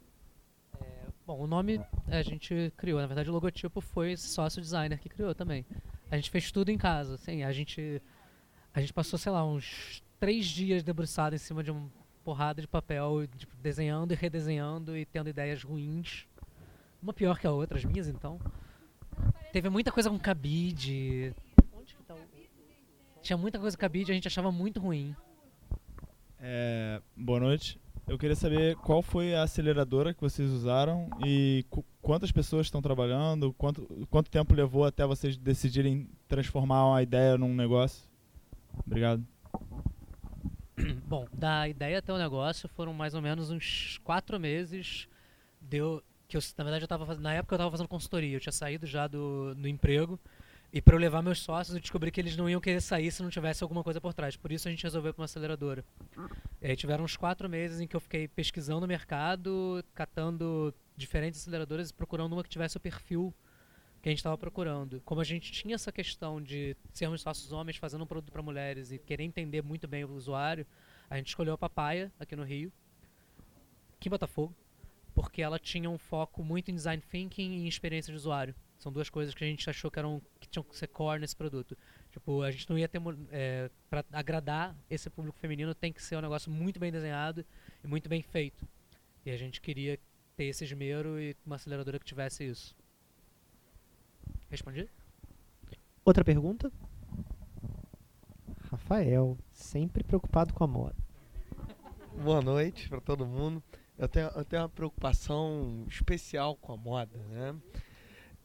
Bom, 1.26 1.40
o 1.40 1.48
nome 1.48 1.80
a 2.08 2.22
gente 2.22 2.74
criou. 2.76 3.00
Na 3.00 3.08
verdade, 3.08 3.30
o 3.30 3.34
logotipo 3.34 3.80
foi 3.80 4.18
sócio 4.18 4.62
designer 4.62 5.00
que 5.00 5.08
criou 5.08 5.34
também. 5.34 5.66
A 6.12 6.16
gente 6.18 6.30
fez 6.30 6.52
tudo 6.52 6.70
em 6.70 6.78
casa. 6.78 7.16
Assim, 7.16 7.44
a 7.44 7.52
gente 7.52 8.02
a 8.74 8.82
gente 8.82 8.92
passou, 8.92 9.18
sei 9.18 9.32
lá, 9.32 9.46
uns 9.46 10.04
três 10.20 10.46
dias 10.46 10.84
debruçado 10.84 11.36
em 11.36 11.38
cima 11.38 11.64
de 11.64 11.72
uma 11.72 11.90
porrada 12.24 12.62
de 12.62 12.68
papel, 12.68 13.28
tipo, 13.38 13.56
desenhando 13.58 14.14
e 14.14 14.16
redesenhando 14.16 14.98
e 14.98 15.06
tendo 15.06 15.30
ideias 15.30 15.64
ruins. 15.64 16.26
Uma 17.02 17.14
pior 17.14 17.38
que 17.40 17.46
a 17.46 17.52
outra, 17.52 17.78
as 17.78 17.86
minhas 17.86 18.08
então. 18.08 18.40
Teve 19.52 19.70
muita 19.70 19.92
coisa 19.92 20.10
com 20.10 20.18
cabide. 20.18 21.36
Onde 21.78 21.96
que 21.96 22.04
tá 22.04 22.16
o... 22.16 22.20
Tinha 23.22 23.38
muita 23.38 23.60
coisa 23.60 23.78
com 23.78 23.82
cabide, 23.82 24.12
a 24.12 24.16
gente 24.16 24.28
achava 24.28 24.52
muito 24.52 24.80
ruim. 24.80 25.16
É, 26.40 27.02
boa 27.16 27.40
noite. 27.40 27.80
Eu 28.06 28.18
queria 28.18 28.36
saber 28.36 28.76
qual 28.78 29.02
foi 29.02 29.34
a 29.34 29.44
aceleradora 29.44 30.14
que 30.14 30.22
vocês 30.22 30.50
usaram 30.52 31.10
e 31.26 31.66
qu 31.70 31.84
quantas 32.02 32.34
pessoas 32.34 32.68
estão 32.68 32.82
trabalhando, 32.82 33.54
quanto, 33.54 33.88
quanto 34.10 34.30
tempo 34.30 34.54
levou 34.54 34.84
até 34.84 35.06
vocês 35.06 35.38
decidirem 35.38 36.10
transformar 36.28 36.86
uma 36.86 37.02
ideia 37.02 37.38
num 37.38 37.56
negócio. 37.56 38.06
Obrigado. 38.86 39.26
Bom, 41.08 41.26
da 41.32 41.68
ideia 41.70 42.00
até 42.00 42.12
o 42.12 42.18
negócio 42.18 42.68
foram 42.68 42.94
mais 42.94 43.14
ou 43.14 43.22
menos 43.22 43.50
uns 43.50 44.02
quatro 44.04 44.38
meses. 44.38 45.08
Deu 45.62 46.04
que 46.28 46.36
eu, 46.36 46.42
na 46.58 46.64
verdade, 46.64 46.84
eu 46.84 46.88
tava 46.88 47.06
fazendo, 47.06 47.24
na 47.24 47.34
época 47.34 47.54
eu 47.54 47.58
estava 47.58 47.72
fazendo 47.72 47.88
consultoria, 47.88 48.36
eu 48.36 48.40
tinha 48.40 48.52
saído 48.52 48.86
já 48.86 49.08
do, 49.08 49.56
do 49.56 49.68
emprego. 49.68 50.20
E 50.74 50.82
para 50.82 50.96
eu 50.96 51.00
levar 51.00 51.22
meus 51.22 51.40
sócios, 51.40 51.76
eu 51.76 51.80
descobri 51.80 52.10
que 52.10 52.20
eles 52.20 52.36
não 52.36 52.50
iam 52.50 52.60
querer 52.60 52.82
sair 52.82 53.12
se 53.12 53.22
não 53.22 53.30
tivesse 53.30 53.62
alguma 53.62 53.84
coisa 53.84 54.02
por 54.02 54.12
trás. 54.12 54.36
Por 54.36 54.52
isso 54.52 54.68
a 54.68 54.72
gente 54.72 54.82
resolveu 54.82 55.14
para 55.14 55.22
uma 55.22 55.26
aceleradora. 55.26 55.86
E 56.60 56.66
aí 56.66 56.76
tiveram 56.76 57.04
uns 57.04 57.16
quatro 57.16 57.48
meses 57.48 57.80
em 57.80 57.86
que 57.86 57.96
eu 57.96 58.00
fiquei 58.00 58.28
pesquisando 58.28 58.84
o 58.84 58.88
mercado, 58.88 59.86
catando 59.94 60.74
diferentes 60.98 61.40
aceleradoras 61.40 61.92
e 61.92 61.94
procurando 61.94 62.34
uma 62.34 62.42
que 62.42 62.50
tivesse 62.50 62.76
o 62.76 62.80
perfil 62.80 63.32
que 64.02 64.10
a 64.10 64.12
gente 64.12 64.18
estava 64.18 64.36
procurando. 64.36 65.00
Como 65.06 65.22
a 65.22 65.24
gente 65.24 65.52
tinha 65.52 65.76
essa 65.76 65.92
questão 65.92 66.42
de 66.42 66.76
sermos 66.92 67.22
sócios 67.22 67.52
homens 67.52 67.78
fazendo 67.78 68.04
um 68.04 68.08
produto 68.08 68.32
para 68.32 68.42
mulheres 68.42 68.92
e 68.92 68.98
querer 68.98 69.26
entender 69.26 69.62
muito 69.62 69.88
bem 69.88 70.04
o 70.04 70.12
usuário, 70.14 70.66
a 71.08 71.18
gente 71.18 71.28
escolheu 71.28 71.54
a 71.54 71.58
Papaya 71.58 72.12
aqui 72.20 72.36
no 72.36 72.44
Rio, 72.44 72.74
aqui 73.96 74.10
em 74.10 74.10
Botafogo, 74.10 74.56
porque 75.14 75.44
ela 75.44 75.60
tinha 75.60 75.88
um 75.88 76.00
foco 76.00 76.44
muito 76.44 76.72
em 76.72 76.74
design 76.74 77.02
thinking 77.12 77.52
e 77.52 77.66
em 77.66 77.68
experiência 77.68 78.12
de 78.12 78.18
usuário. 78.18 78.56
São 78.84 78.92
duas 78.92 79.10
coisas 79.10 79.34
que 79.34 79.44
a 79.44 79.48
gente 79.48 79.70
achou 79.70 79.90
que 79.90 79.98
eram 79.98 80.22
tinham 80.54 80.64
que 80.64 80.78
ser 80.78 80.88
core 80.88 81.20
nesse 81.20 81.36
produto. 81.36 81.78
Tipo, 82.12 82.44
a 82.44 82.52
gente 82.52 82.70
não 82.70 82.78
ia 82.78 82.88
ter 82.88 83.02
é, 83.32 83.70
para 83.90 84.06
agradar 84.12 84.76
esse 84.90 85.10
público 85.10 85.38
feminino 85.40 85.74
tem 85.74 85.92
que 85.92 86.02
ser 86.02 86.16
um 86.16 86.22
negócio 86.22 86.52
muito 86.52 86.80
bem 86.80 86.92
desenhado 86.92 87.46
e 87.84 87.88
muito 87.88 88.08
bem 88.08 88.22
feito. 88.22 88.68
E 89.26 89.32
a 89.32 89.38
gente 89.38 89.60
queria 89.60 90.00
ter 90.36 90.46
esse 90.46 90.64
esmero 90.64 91.20
e 91.20 91.36
uma 91.46 91.56
aceleradora 91.56 92.00
que 92.00 92.06
tivesse 92.06 92.44
isso. 92.44 92.76
Respondi? 94.50 94.88
Outra 96.06 96.24
pergunta? 96.24 96.72
Rafael, 98.70 99.38
sempre 99.52 100.04
preocupado 100.04 100.54
com 100.54 100.64
a 100.64 100.68
moda. 100.68 100.96
Boa 102.22 102.42
noite 102.42 102.90
para 102.90 103.02
todo 103.02 103.26
mundo. 103.26 103.64
Eu 103.98 104.08
tenho, 104.08 104.28
eu 104.28 104.44
tenho 104.44 104.64
uma 104.64 104.70
preocupação 104.70 105.86
especial 105.88 106.56
com 106.56 106.74
a 106.74 106.78
moda, 106.78 107.18
né? 107.30 107.56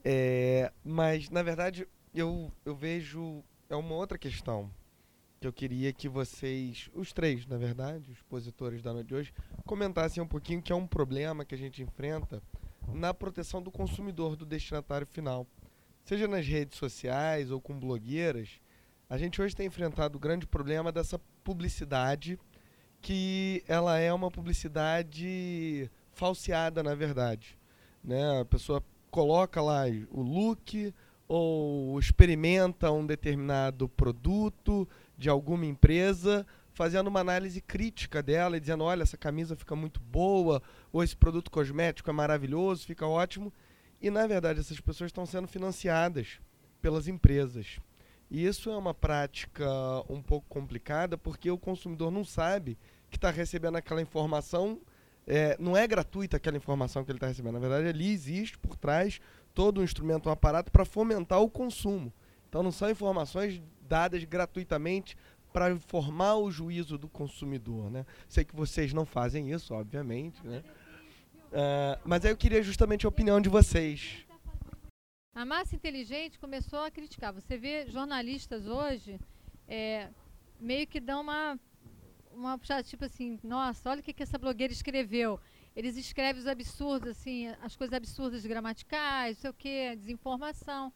É, 0.05 0.73
mas, 0.85 1.29
na 1.31 1.43
verdade, 1.43 1.87
eu, 2.15 2.53
eu 2.65 2.75
vejo. 2.75 3.43
É 3.69 3.77
uma 3.77 3.95
outra 3.95 4.17
questão 4.17 4.71
que 5.41 5.47
eu 5.47 5.53
queria 5.53 5.93
que 5.93 6.09
vocês, 6.09 6.91
os 6.95 7.13
três, 7.13 7.47
na 7.47 7.57
verdade, 7.57 8.11
os 8.11 8.17
expositores 8.17 8.83
da 8.83 8.93
noite 8.93 9.09
de 9.09 9.15
hoje, 9.15 9.35
comentassem 9.65 10.23
um 10.23 10.27
pouquinho 10.27 10.61
que 10.61 10.73
é 10.73 10.75
um 10.75 10.87
problema 10.87 11.45
que 11.45 11.55
a 11.55 11.59
gente 11.59 11.83
enfrenta 11.83 12.43
na 12.93 13.15
proteção 13.15 13.63
do 13.63 13.71
consumidor, 13.71 14.35
do 14.35 14.45
destinatário 14.45 15.07
final. 15.07 15.47
Seja 16.05 16.27
nas 16.27 16.47
redes 16.47 16.79
sociais 16.79 17.51
ou 17.51 17.61
com 17.61 17.79
blogueiras, 17.79 18.61
a 19.09 19.17
gente 19.17 19.41
hoje 19.41 19.55
tem 19.55 19.67
enfrentado 19.67 20.17
o 20.17 20.21
grande 20.21 20.47
problema 20.47 20.91
dessa 20.91 21.21
publicidade, 21.45 22.39
que 23.01 23.63
ela 23.69 23.99
é 23.99 24.13
uma 24.13 24.31
publicidade 24.31 25.91
falseada, 26.13 26.83
na 26.83 26.95
verdade. 26.95 27.57
Né? 28.03 28.41
A 28.41 28.45
pessoa 28.45 28.83
coloca 29.11 29.63
lá 29.63 29.85
o 30.11 30.21
look 30.21 30.93
ou 31.29 31.99
experimenta 31.99 32.91
um 32.91 33.05
determinado 33.05 33.89
produto 33.89 34.89
de 35.17 35.29
alguma 35.29 35.67
empresa, 35.67 36.47
fazendo 36.73 37.09
uma 37.09 37.21
análise 37.21 37.61
crítica 37.61 38.23
dela 38.23 38.57
e 38.57 38.61
dizendo: 38.61 38.85
olha, 38.85 39.03
essa 39.03 39.17
camisa 39.17 39.55
fica 39.55 39.77
muito 39.77 40.01
boa, 40.01 40.63
ou 40.91 41.05
esse 41.05 41.15
produto 41.15 41.51
cosmético 41.51 42.09
é 42.09 42.13
maravilhoso, 42.13 42.87
fica 42.87 43.07
ótimo. 43.07 43.53
E 44.01 44.11
na 44.11 44.27
verdade, 44.27 44.61
essas 44.61 44.81
pessoas 44.81 45.09
estão 45.09 45.27
sendo 45.27 45.47
financiadas 45.47 46.41
pelas 46.81 47.07
empresas. 47.07 47.79
E 48.31 48.47
isso 48.47 48.71
é 48.71 48.77
uma 48.77 48.95
prática 48.95 49.69
um 50.09 50.23
pouco 50.23 50.47
complicada 50.49 51.19
porque 51.19 51.51
o 51.51 51.59
consumidor 51.59 52.11
não 52.11 52.25
sabe 52.25 52.79
que 53.11 53.17
está 53.17 53.31
recebendo 53.31 53.77
aquela 53.77 54.03
informação 54.03 54.79
é, 55.31 55.57
não 55.61 55.77
é 55.77 55.87
gratuita 55.87 56.39
aquela 56.39 56.57
informação 56.57 57.05
que 57.05 57.11
ele 57.11 57.19
está 57.19 57.27
recebendo. 57.27 57.53
Na 57.53 57.61
verdade, 57.61 57.87
ali 57.87 58.11
existe 58.11 58.57
por 58.57 58.77
trás 58.77 59.21
todo 59.59 59.81
um 59.81 59.83
instrumento, 59.83 60.29
um 60.29 60.33
aparato 60.33 60.71
para 60.71 60.85
fomentar 60.85 61.41
o 61.43 61.51
consumo. 61.51 62.13
Então, 62.49 62.63
não 62.63 62.71
são 62.71 62.89
informações 62.89 63.61
dadas 63.81 64.23
gratuitamente 64.23 65.17
para 65.53 65.69
informar 65.73 66.37
o 66.37 66.49
juízo 66.49 66.97
do 66.97 67.09
consumidor. 67.09 67.91
Né? 67.91 68.07
Sei 68.29 68.45
que 68.45 68.55
vocês 68.55 68.93
não 68.93 69.05
fazem 69.05 69.51
isso, 69.51 69.75
obviamente. 69.75 70.41
Né? 70.47 70.63
Uh, 71.49 72.01
mas 72.05 72.25
aí 72.25 72.31
eu 72.31 72.37
queria 72.37 72.63
justamente 72.63 73.05
a 73.05 73.09
opinião 73.09 73.41
de 73.41 73.49
vocês. 73.49 74.25
A 75.35 75.45
massa 75.45 75.75
inteligente 75.75 76.39
começou 76.39 76.79
a 76.79 76.91
criticar. 76.93 77.33
Você 77.33 77.59
vê 77.59 77.91
jornalistas 77.91 78.69
hoje 78.69 79.19
é, 79.67 80.09
meio 80.61 80.87
que 80.87 81.01
dão 81.01 81.23
uma 81.23 81.59
uma 82.33 82.57
puxada 82.57 82.85
tipo 82.85 83.05
assim, 83.05 83.41
nossa, 83.43 83.91
olha 83.91 83.99
o 83.99 84.03
que, 84.05 84.13
que 84.13 84.23
essa 84.23 84.39
blogueira 84.39 84.73
escreveu. 84.73 85.41
Eles 85.79 85.97
escrevem 85.97 86.41
os 86.41 86.49
absurdos, 86.49 87.11
assim, 87.11 87.47
as 87.63 87.77
coisas 87.77 87.95
absurdas 87.95 88.45
gramaticais, 88.45 89.37
não 89.37 89.43
sei 89.43 89.51
o 89.51 89.55
que, 89.55 89.95
desinformação. 89.95 90.93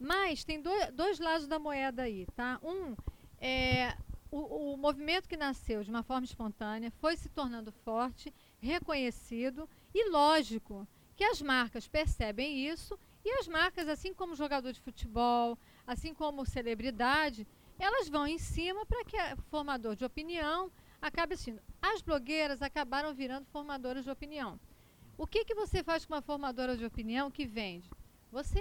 Mas 0.00 0.42
tem 0.42 0.60
dois, 0.60 0.90
dois 0.90 1.20
lados 1.20 1.46
da 1.46 1.60
moeda 1.60 2.02
aí, 2.02 2.26
tá? 2.34 2.58
Um 2.60 2.96
é 3.38 3.96
o, 4.28 4.72
o 4.72 4.76
movimento 4.76 5.28
que 5.28 5.36
nasceu 5.36 5.84
de 5.84 5.90
uma 5.90 6.02
forma 6.02 6.24
espontânea 6.24 6.90
foi 6.90 7.16
se 7.16 7.28
tornando 7.28 7.70
forte, 7.70 8.34
reconhecido 8.58 9.70
e 9.94 10.10
lógico 10.10 10.88
que 11.14 11.22
as 11.22 11.40
marcas 11.40 11.86
percebem 11.86 12.68
isso 12.68 12.98
e 13.24 13.30
as 13.38 13.46
marcas, 13.46 13.88
assim 13.88 14.12
como 14.12 14.34
jogador 14.34 14.72
de 14.72 14.80
futebol, 14.80 15.56
assim 15.86 16.12
como 16.12 16.44
celebridade, 16.44 17.46
elas 17.78 18.08
vão 18.08 18.26
em 18.26 18.38
cima 18.38 18.84
para 18.86 19.04
que 19.04 19.16
o 19.16 19.42
formador 19.42 19.94
de 19.94 20.04
opinião 20.04 20.68
acabe 21.00 21.34
assistindo. 21.34 21.60
As 21.80 22.02
blogueiras 22.02 22.62
acabaram 22.62 23.14
virando 23.14 23.46
formadoras 23.46 24.04
de 24.04 24.10
opinião. 24.10 24.58
O 25.18 25.26
que, 25.26 25.44
que 25.44 25.54
você 25.54 25.82
faz 25.82 26.04
com 26.04 26.14
uma 26.14 26.22
formadora 26.22 26.76
de 26.76 26.84
opinião 26.84 27.30
que 27.30 27.46
vende? 27.46 27.88
Você 28.30 28.60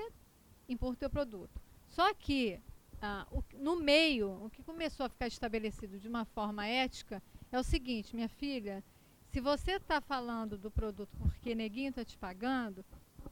impõe 0.70 0.92
o 0.92 0.96
teu 0.96 1.10
produto. 1.10 1.62
Só 1.88 2.14
que 2.14 2.60
ah, 3.02 3.28
o, 3.32 3.44
no 3.58 3.76
meio, 3.76 4.46
o 4.46 4.50
que 4.50 4.64
começou 4.64 5.06
a 5.06 5.10
ficar 5.10 5.28
estabelecido 5.28 6.00
de 6.00 6.08
uma 6.08 6.26
forma 6.26 6.66
ética 6.66 7.22
é 7.52 7.60
o 7.60 7.64
seguinte, 7.64 8.16
minha 8.16 8.30
filha, 8.30 8.84
se 9.32 9.42
você 9.42 9.74
está 9.74 10.00
falando 10.00 10.58
do 10.58 10.72
produto 10.72 11.10
porque 11.18 11.54
neguinho 11.54 11.90
está 11.90 12.06
te 12.06 12.18
pagando, 12.18 12.86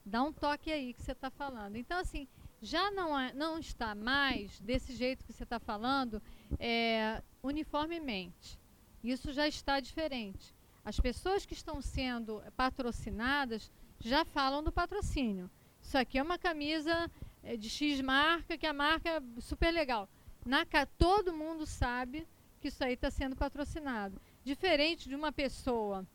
dá 0.06 0.22
um 0.22 0.34
toque 0.34 0.72
aí 0.72 0.93
que 0.93 1.01
você 1.01 1.14
está 1.14 1.30
falando. 1.30 1.76
Então, 1.76 1.97
assim, 1.99 2.28
já 2.62 2.91
não, 2.91 3.18
é, 3.18 3.34
não 3.34 3.58
está 3.58 3.95
mais 3.95 4.60
desse 4.60 4.95
jeito 4.95 5.26
que 5.26 5.34
você 5.34 5.43
está 5.43 5.60
falando 5.60 6.22
é, 6.60 7.22
uniformemente. 7.41 8.60
Isso 9.04 9.34
já 9.34 9.47
está 9.47 9.80
diferente. 9.80 10.56
As 10.86 10.99
pessoas 10.99 11.45
que 11.45 11.54
estão 11.54 11.82
sendo 11.82 12.41
patrocinadas 12.56 13.72
já 13.99 14.24
falam 14.24 14.64
do 14.64 14.72
patrocínio. 14.72 15.49
Isso 15.82 15.97
aqui 15.97 16.18
é 16.18 16.24
uma 16.24 16.38
camisa 16.38 17.10
é, 17.43 17.58
de 17.58 17.70
X 17.70 17.99
marca, 18.01 18.58
que 18.58 18.66
a 18.66 18.74
marca 18.74 19.10
é 19.10 19.22
super 19.41 19.72
legal. 19.72 20.10
Na, 20.45 20.66
todo 20.97 21.34
mundo 21.34 21.66
sabe 21.66 22.28
que 22.60 22.70
isso 22.70 22.84
aí 22.84 22.93
está 22.93 23.12
sendo 23.12 23.36
patrocinado. 23.36 24.20
Diferente 24.43 25.08
de 25.08 25.16
uma 25.16 25.32
pessoa, 25.32 26.06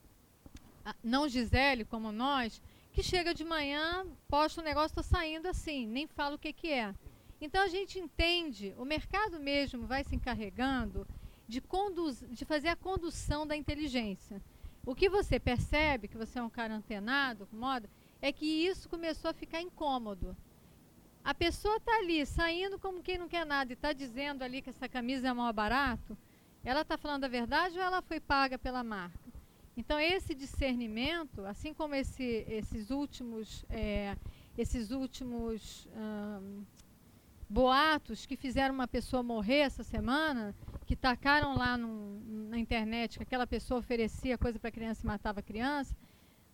não 1.03 1.29
Gisele, 1.29 1.85
como 1.85 2.11
nós, 2.11 2.61
que 2.93 3.03
chega 3.03 3.35
de 3.35 3.45
manhã, 3.45 4.07
posta 4.29 4.61
um 4.61 4.65
negócio, 4.65 4.99
está 4.99 5.03
saindo 5.03 5.47
assim, 5.47 5.87
nem 5.87 6.07
fala 6.07 6.37
o 6.37 6.39
que, 6.39 6.53
que 6.53 6.69
é. 6.69 6.95
Então 7.41 7.63
a 7.63 7.69
gente 7.69 7.99
entende, 7.99 8.75
o 8.77 8.85
mercado 8.85 9.39
mesmo 9.39 9.87
vai 9.87 10.03
se 10.05 10.17
encarregando 10.17 11.07
de, 11.49 11.61
conduz, 11.61 12.23
de 12.31 12.45
fazer 12.45 12.69
a 12.69 12.77
condução 12.77 13.47
da 13.47 13.57
inteligência. 13.57 14.41
O 14.85 14.95
que 14.95 15.09
você 15.09 15.41
percebe, 15.41 16.07
que 16.07 16.17
você 16.17 16.39
é 16.39 16.43
um 16.43 16.51
cara 16.51 16.75
antenado 16.75 17.47
com 17.47 17.57
moda, 17.57 17.89
é 18.21 18.31
que 18.31 18.45
isso 18.45 18.89
começou 18.89 19.31
a 19.31 19.35
ficar 19.35 19.61
incômodo. 19.63 20.37
A 21.25 21.35
pessoa 21.35 21.77
está 21.77 21.97
ali, 21.99 22.25
saindo 22.25 22.79
como 22.79 23.03
quem 23.03 23.19
não 23.19 23.29
quer 23.29 23.45
nada, 23.45 23.73
e 23.73 23.75
está 23.75 23.93
dizendo 23.93 24.43
ali 24.43 24.63
que 24.63 24.71
essa 24.71 24.89
camisa 24.89 25.29
é 25.29 25.33
mal 25.33 25.53
barato, 25.53 26.17
ela 26.65 26.83
está 26.83 26.99
falando 26.99 27.25
a 27.25 27.29
verdade 27.29 27.79
ou 27.79 27.85
ela 27.85 28.03
foi 28.03 28.21
paga 28.21 28.59
pela 28.59 28.85
marca? 28.85 29.29
Então 29.77 29.99
esse 29.99 30.35
discernimento, 30.35 31.45
assim 31.47 31.73
como 31.73 31.95
esse, 31.95 32.45
esses 32.49 32.91
últimos, 32.91 33.65
é, 33.71 34.17
esses 34.57 34.91
últimos 34.91 35.87
hum, 35.97 36.65
boatos 37.49 38.27
que 38.27 38.37
fizeram 38.37 38.75
uma 38.75 38.87
pessoa 38.87 39.23
morrer 39.23 39.61
essa 39.61 39.83
semana, 39.83 40.55
que 40.87 40.95
tacaram 40.95 41.57
lá 41.57 41.77
num, 41.77 42.49
na 42.51 42.59
internet 42.59 43.19
que 43.19 43.23
aquela 43.23 43.47
pessoa 43.47 43.81
oferecia 43.81 44.37
coisa 44.37 44.59
para 44.59 44.71
criança 44.71 45.03
e 45.05 45.07
matava 45.07 45.41
a 45.41 45.43
criança, 45.43 45.97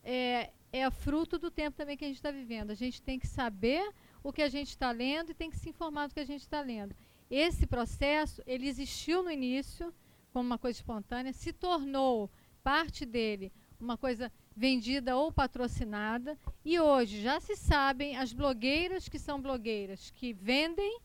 é, 0.03 0.51
é 0.73 0.91
fruto 0.91 1.39
do 1.39 1.51
tempo 1.51 1.77
também 1.77 1.97
que 1.97 2.05
a 2.05 2.09
gente 2.09 2.17
está 2.17 2.31
vivendo. 2.31 2.71
A 2.71 2.75
gente 2.75 3.03
tem 3.03 3.19
que 3.19 3.27
saber 3.27 3.93
o 4.23 4.33
que 4.33 4.43
a 4.43 4.49
gente 4.49 4.69
está 4.69 4.91
lendo 4.91 5.31
e 5.31 5.35
tem 5.35 5.51
que 5.51 5.57
se 5.57 5.69
informar 5.69 6.09
do 6.09 6.15
que 6.15 6.21
a 6.21 6.27
gente 6.27 6.43
está 6.43 6.61
lendo. 6.61 6.95
Esse 7.31 7.67
processo, 7.67 8.43
ele 8.47 8.69
existiu 8.69 9.23
no 9.23 9.31
início 9.31 9.93
como 10.33 10.47
uma 10.47 10.59
coisa 10.59 10.79
espontânea, 10.79 11.33
se 11.33 11.53
tornou 11.53 12.31
parte 12.63 13.05
dele 13.05 13.53
uma 13.81 13.97
coisa 13.97 14.33
vendida 14.57 15.17
ou 15.17 15.33
patrocinada, 15.33 16.39
e 16.65 16.79
hoje 16.79 17.21
já 17.23 17.41
se 17.41 17.57
sabem 17.57 18.17
as 18.17 18.33
blogueiras 18.33 19.09
que 19.09 19.19
são 19.19 19.41
blogueiras 19.41 20.11
que 20.11 20.33
vendem 20.33 21.01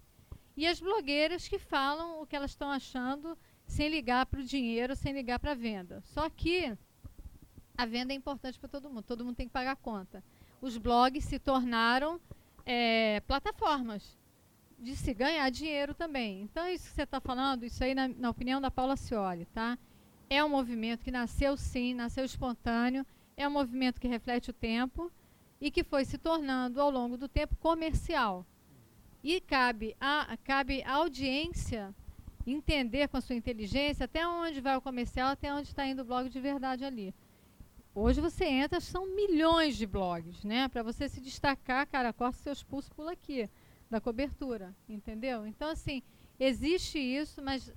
e 0.55 0.67
as 0.67 0.79
blogueiras 0.79 1.47
que 1.47 1.57
falam 1.57 2.21
o 2.21 2.27
que 2.27 2.35
elas 2.35 2.51
estão 2.51 2.69
achando 2.69 3.37
sem 3.65 3.87
ligar 3.87 4.25
para 4.25 4.39
o 4.39 4.43
dinheiro, 4.43 4.95
sem 4.95 5.13
ligar 5.13 5.39
para 5.39 5.51
a 5.51 5.55
venda. 5.55 6.01
Só 6.01 6.29
que 6.29 6.77
a 7.77 7.85
venda 7.85 8.13
é 8.13 8.15
importante 8.15 8.59
para 8.59 8.67
todo 8.67 8.89
mundo, 8.89 9.03
todo 9.03 9.23
mundo 9.23 9.35
tem 9.35 9.47
que 9.47 9.53
pagar 9.53 9.71
a 9.71 9.75
conta. 9.75 10.23
Os 10.61 10.77
blogs 10.77 11.23
se 11.23 11.39
tornaram 11.39 12.19
é, 12.65 13.21
plataformas 13.21 14.17
de 14.77 14.95
se 14.95 15.13
ganhar 15.13 15.49
dinheiro 15.49 15.93
também. 15.93 16.41
Então, 16.41 16.67
isso 16.67 16.89
que 16.89 16.95
você 16.95 17.03
está 17.03 17.19
falando, 17.19 17.63
isso 17.63 17.83
aí, 17.83 17.93
na, 17.93 18.07
na, 18.07 18.29
opinião 18.29 18.61
da 18.61 18.69
Paula 18.71 18.95
Cioli, 18.95 19.45
tá? 19.45 19.77
É 20.29 20.43
um 20.43 20.49
movimento 20.49 21.03
que 21.03 21.11
nasceu 21.11 21.57
sim, 21.57 21.93
nasceu 21.93 22.23
espontâneo, 22.23 23.05
é 23.39 23.47
um 23.47 23.51
movimento 23.51 24.01
que 24.01 24.07
reflete 24.07 24.49
o 24.49 24.53
tempo 24.53 25.09
e 25.61 25.71
que 25.71 25.81
foi 25.81 26.03
se 26.03 26.17
tornando, 26.17 26.81
ao 26.81 26.91
longo 26.91 27.15
do 27.15 27.29
tempo, 27.29 27.55
comercial. 27.55 28.45
E 29.23 29.39
cabe 29.39 29.95
a, 29.99 30.37
cabe 30.43 30.83
à 30.83 30.95
audiência 30.95 31.95
entender 32.45 33.07
com 33.07 33.15
a 33.15 33.21
sua 33.21 33.35
inteligência 33.35 34.03
até 34.03 34.27
onde 34.27 34.59
vai 34.59 34.75
o 34.75 34.81
comercial, 34.81 35.29
até 35.29 35.53
onde 35.53 35.69
está 35.69 35.87
indo 35.87 36.01
o 36.01 36.05
blog 36.05 36.27
de 36.29 36.39
verdade 36.41 36.83
ali. 36.83 37.15
Hoje 37.95 38.19
você 38.19 38.43
entra, 38.43 38.81
são 38.81 39.15
milhões 39.15 39.77
de 39.77 39.87
blogs, 39.87 40.43
né? 40.43 40.67
Para 40.67 40.83
você 40.83 41.07
se 41.07 41.21
destacar, 41.21 41.87
cara, 41.87 42.11
corta 42.11 42.37
seus 42.39 42.61
pulsos, 42.61 42.91
aqui, 43.07 43.49
da 43.89 44.01
cobertura, 44.01 44.75
entendeu? 44.87 45.47
Então, 45.47 45.69
assim, 45.69 46.03
existe 46.37 46.99
isso, 46.99 47.41
mas 47.41 47.73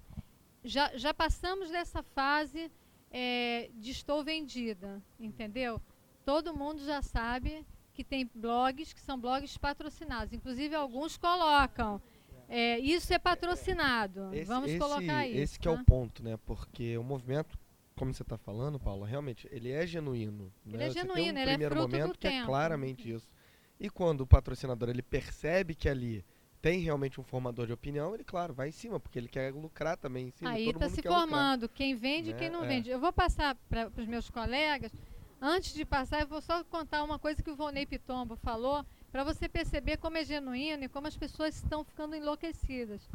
já, 0.65 0.97
já 0.97 1.15
passamos 1.15 1.71
dessa 1.71 2.03
fase 2.03 2.71
é, 3.13 3.71
de 3.75 3.91
estou 3.91 4.25
vendida, 4.25 5.03
entendeu? 5.21 5.81
Todo 6.25 6.55
mundo 6.55 6.85
já 6.85 7.03
sabe 7.03 7.65
que 7.93 8.03
tem 8.03 8.29
blogs 8.35 8.93
que 8.93 9.01
são 9.01 9.21
blogs 9.21 9.57
patrocinados. 9.59 10.33
Inclusive, 10.33 10.75
alguns 10.75 11.17
colocam. 11.17 12.01
É, 12.49 12.79
isso 12.79 13.13
é 13.13 13.19
patrocinado. 13.19 14.35
Esse, 14.35 14.45
Vamos 14.47 14.71
esse, 14.71 14.79
colocar 14.79 15.27
isso. 15.27 15.39
Esse 15.39 15.59
que 15.59 15.65
tá? 15.65 15.71
é 15.71 15.75
o 15.75 15.79
tá? 15.79 15.85
ponto, 15.85 16.23
né? 16.23 16.39
Porque 16.45 16.97
o 16.97 17.03
movimento 17.03 17.59
como 17.95 18.13
você 18.13 18.23
está 18.23 18.39
falando, 18.39 18.81
Paula, 18.81 19.07
realmente, 19.07 19.49
ele 19.51 19.71
é 19.71 19.87
genuíno. 19.87 20.53
Ele 20.67 20.77
né? 20.77 20.87
é 20.87 20.91
genuíno, 20.91 21.39
um 21.39 21.43
ele 21.43 21.51
é 21.51 21.53
primeiro 21.53 21.75
fruto 21.75 21.91
momento 21.91 22.13
do 22.13 22.19
que 22.19 22.29
tempo. 22.29 22.43
é 22.43 22.47
claramente 22.47 23.13
isso. 23.13 23.31
E 23.79 23.91
quando 23.91 24.23
o 24.23 24.27
patrocinador 24.27 24.89
ele 24.89 25.03
percebe 25.03 25.75
que 25.75 25.89
ali 25.89 26.25
tem 26.63 26.79
realmente 26.79 27.21
um 27.21 27.25
formador 27.25 27.67
de 27.67 27.73
opinião, 27.73 28.15
ele, 28.15 28.23
claro, 28.23 28.55
vai 28.55 28.69
em 28.69 28.73
cima, 28.73 29.01
porque 29.01 29.19
ele 29.19 29.27
quer 29.29 29.53
lucrar 29.53 29.97
também 29.97 30.29
em 30.29 30.31
cima. 30.31 30.51
Aí 30.51 30.69
está 30.69 30.89
se 30.89 30.97
lucrar. 30.99 31.19
formando 31.21 31.69
quem 31.69 31.97
vende 31.97 32.31
e 32.31 32.33
Né? 32.33 32.39
quem 32.39 32.49
não 32.49 32.65
É. 32.65 32.69
vende. 32.69 32.89
Eu 32.89 33.01
vou 33.01 33.13
passar 33.13 33.57
para 33.69 33.91
os 33.97 34.07
meus 34.07 34.31
colegas. 34.31 34.93
Antes 35.41 35.75
de 35.75 35.85
passar, 35.85 36.21
eu 36.21 36.27
vou 36.29 36.41
só 36.41 36.63
contar 36.63 37.03
uma 37.03 37.19
coisa 37.19 37.43
que 37.43 37.51
o 37.51 37.57
Vonei 37.57 37.85
Pitombo 37.85 38.37
falou, 38.37 38.87
para 39.11 39.25
você 39.25 39.49
perceber 39.49 39.97
como 39.97 40.17
é 40.17 40.25
genuíno 40.25 40.85
e 40.85 40.89
como 40.89 41.09
as 41.09 41.17
pessoas 41.17 41.57
estão 41.57 41.83
ficando 41.83 42.15
enlouquecidas. 42.15 43.11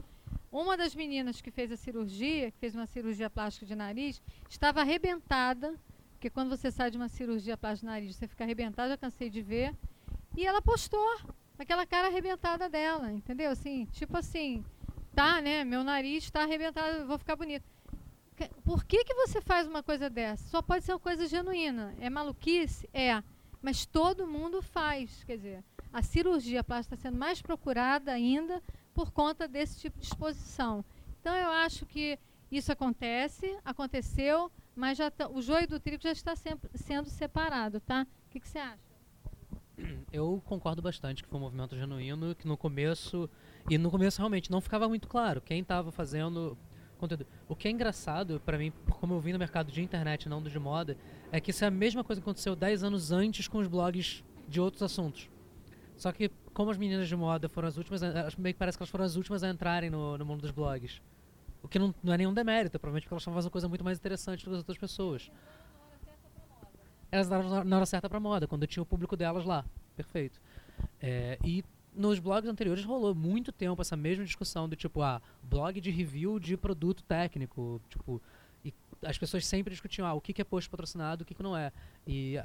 Uma 0.52 0.76
das 0.76 0.93
meninas 0.93 1.39
que 1.41 1.50
fez 1.50 1.72
a 1.72 1.78
cirurgia, 1.78 2.52
que 2.52 2.58
fez 2.60 2.76
uma 2.76 2.86
cirurgia 2.86 3.30
plástica 3.30 3.66
de 3.66 3.76
nariz, 3.76 4.22
estava 4.50 4.82
arrebentada, 4.82 5.74
porque 6.12 6.30
quando 6.30 6.50
você 6.50 6.70
sai 6.70 6.91
de 6.91 6.98
uma 6.98 7.08
cirurgia 7.08 7.56
plástica 7.56 7.88
de 7.88 7.93
nariz, 7.93 8.16
você 8.16 8.28
fica 8.28 8.43
arrebentada, 8.43 8.89
já 8.89 8.98
cansei 8.98 9.30
de 9.30 9.41
ver. 9.41 9.74
E 10.36 10.45
ela 10.45 10.62
postou 10.62 11.18
aquela 11.64 11.86
cara 11.86 12.08
arrebentada 12.08 12.70
dela, 12.70 13.12
entendeu? 13.12 13.51
Assim, 13.51 13.86
tipo 13.91 14.16
assim, 14.18 14.64
tá, 15.16 15.41
né? 15.41 15.64
Meu 15.64 15.84
nariz 15.84 16.24
está 16.24 16.43
arrebentado, 16.43 17.05
vou 17.08 17.18
ficar 17.18 17.36
bonita. 17.36 17.66
Que- 18.36 18.49
Por 18.64 18.84
que, 18.86 19.03
que 19.03 19.14
você 19.16 19.41
faz 19.41 19.68
uma 19.68 19.82
coisa 19.82 20.10
dessa? 20.10 20.47
Só 20.49 20.62
pode 20.62 20.86
ser 20.86 20.91
uma 20.93 20.99
coisa 20.99 21.28
genuína. 21.28 21.93
É 21.99 22.10
maluquice? 22.10 22.88
É. 22.93 23.22
Mas 23.62 23.86
todo 23.86 24.28
mundo 24.28 24.62
faz. 24.62 25.24
Quer 25.24 25.38
dizer, 25.38 25.64
a 25.91 26.01
cirurgia 26.03 26.64
plástica 26.64 26.95
está 26.95 27.10
sendo 27.10 27.18
mais 27.18 27.41
procurada 27.41 28.12
ainda 28.12 28.62
por 28.93 29.12
conta 29.12 29.47
desse 29.47 29.80
tipo 29.80 29.97
de 29.99 30.05
exposição. 30.05 30.86
Então, 31.20 31.36
eu 31.36 31.49
acho 31.49 31.86
que 31.86 32.18
isso 32.51 32.72
acontece, 32.72 33.58
aconteceu, 33.66 34.51
mas 34.76 34.97
já 34.97 35.10
tá- 35.12 35.28
o 35.28 35.41
joio 35.41 35.68
do 35.68 35.80
trigo 35.80 36.01
já 36.03 36.12
está 36.12 36.36
sempre 36.36 36.70
sendo 36.76 37.10
separado, 37.10 37.80
tá? 37.82 38.05
O 38.28 38.30
que, 38.30 38.39
que 38.39 38.47
você 38.47 38.60
acha? 38.60 38.87
Eu 40.11 40.41
concordo 40.45 40.82
bastante 40.82 41.21
que 41.23 41.30
foi 41.30 41.38
um 41.38 41.43
movimento 41.43 41.75
genuíno, 41.75 42.34
que 42.36 42.47
no 42.47 42.57
começo. 42.57 43.30
E 43.69 43.78
no 43.78 43.91
começo 43.91 44.17
realmente 44.19 44.49
não 44.49 44.61
ficava 44.61 44.88
muito 44.88 45.07
claro 45.07 45.41
quem 45.41 45.59
estava 45.61 45.91
fazendo 45.91 46.57
conteúdo. 46.97 47.28
O 47.47 47.55
que 47.55 47.67
é 47.67 47.71
engraçado, 47.71 48.41
pra 48.43 48.57
mim, 48.57 48.71
como 48.89 49.13
eu 49.13 49.19
vim 49.19 49.34
no 49.34 49.39
mercado 49.39 49.71
de 49.71 49.82
internet, 49.82 50.28
não 50.28 50.41
do 50.41 50.49
de 50.49 50.57
moda, 50.57 50.97
é 51.32 51.39
que 51.39 51.51
isso 51.51 51.63
é 51.63 51.67
a 51.67 51.71
mesma 51.71 52.03
coisa 52.03 52.19
que 52.21 52.23
aconteceu 52.25 52.55
10 52.55 52.84
anos 52.84 53.11
antes 53.11 53.47
com 53.47 53.59
os 53.59 53.67
blogs 53.67 54.23
de 54.47 54.59
outros 54.59 54.82
assuntos. 54.82 55.30
Só 55.95 56.11
que, 56.11 56.30
como 56.53 56.71
as 56.71 56.78
meninas 56.78 57.07
de 57.07 57.15
moda 57.15 57.49
foram 57.49 57.67
as 57.67 57.78
últimas, 57.78 58.01
a- 58.01 58.30
meio 58.38 58.53
que 58.53 58.59
parece 58.59 58.78
que 58.78 58.82
elas 58.84 58.89
foram 58.89 59.05
as 59.05 59.15
últimas 59.15 59.43
a 59.43 59.49
entrarem 59.49 59.89
no, 59.89 60.17
no 60.17 60.25
mundo 60.25 60.41
dos 60.41 60.51
blogs. 60.51 61.01
O 61.61 61.67
que 61.67 61.78
não, 61.80 61.93
não 62.03 62.13
é 62.13 62.17
nenhum 62.17 62.34
demérito, 62.34 62.80
provavelmente 62.80 63.03
porque 63.03 63.13
elas 63.15 63.21
estavam 63.23 63.38
fazendo 63.38 63.51
coisa 63.51 63.67
muito 63.67 63.84
mais 63.84 63.97
interessante 63.97 64.41
do 64.45 64.49
que 64.49 64.55
as 64.55 64.57
outras 64.59 64.78
pessoas. 64.78 65.30
Elas 67.12 67.28
entraram 67.28 67.63
na- 67.63 67.75
hora 67.78 67.86
certa 67.86 68.09
pra 68.09 68.20
moda, 68.20 68.47
quando 68.47 68.67
tinha 68.67 68.84
o 68.84 68.86
público 68.86 69.16
delas 69.16 69.46
lá. 69.46 69.66
Perfeito. 69.96 70.39
É, 71.01 71.38
e 71.43 71.63
nos 71.96 72.20
blogs 72.20 72.50
anteriores 72.50 72.84
rolou 72.84 73.16
muito 73.16 73.51
tempo 73.51 73.82
essa 73.82 73.96
mesma 73.96 74.24
discussão 74.24 74.70
do 74.70 74.75
tipo, 74.75 75.01
ah, 75.01 75.21
blog 75.42 75.82
de 75.82 75.89
review 75.89 76.39
de 76.39 76.55
produto 76.55 77.04
técnico, 77.04 77.82
tipo, 77.89 78.21
e 78.63 78.74
as 79.04 79.17
pessoas 79.17 79.46
sempre 79.46 79.71
discutiam, 79.71 80.05
ah, 80.05 80.13
o 80.13 80.21
que 80.21 80.34
que 80.34 80.42
é 80.42 80.46
post 80.46 80.70
patrocinado, 80.70 81.24
o 81.24 81.25
que 81.25 81.34
que 81.34 81.42
não 81.42 81.58
é. 81.58 81.71
E 82.05 82.36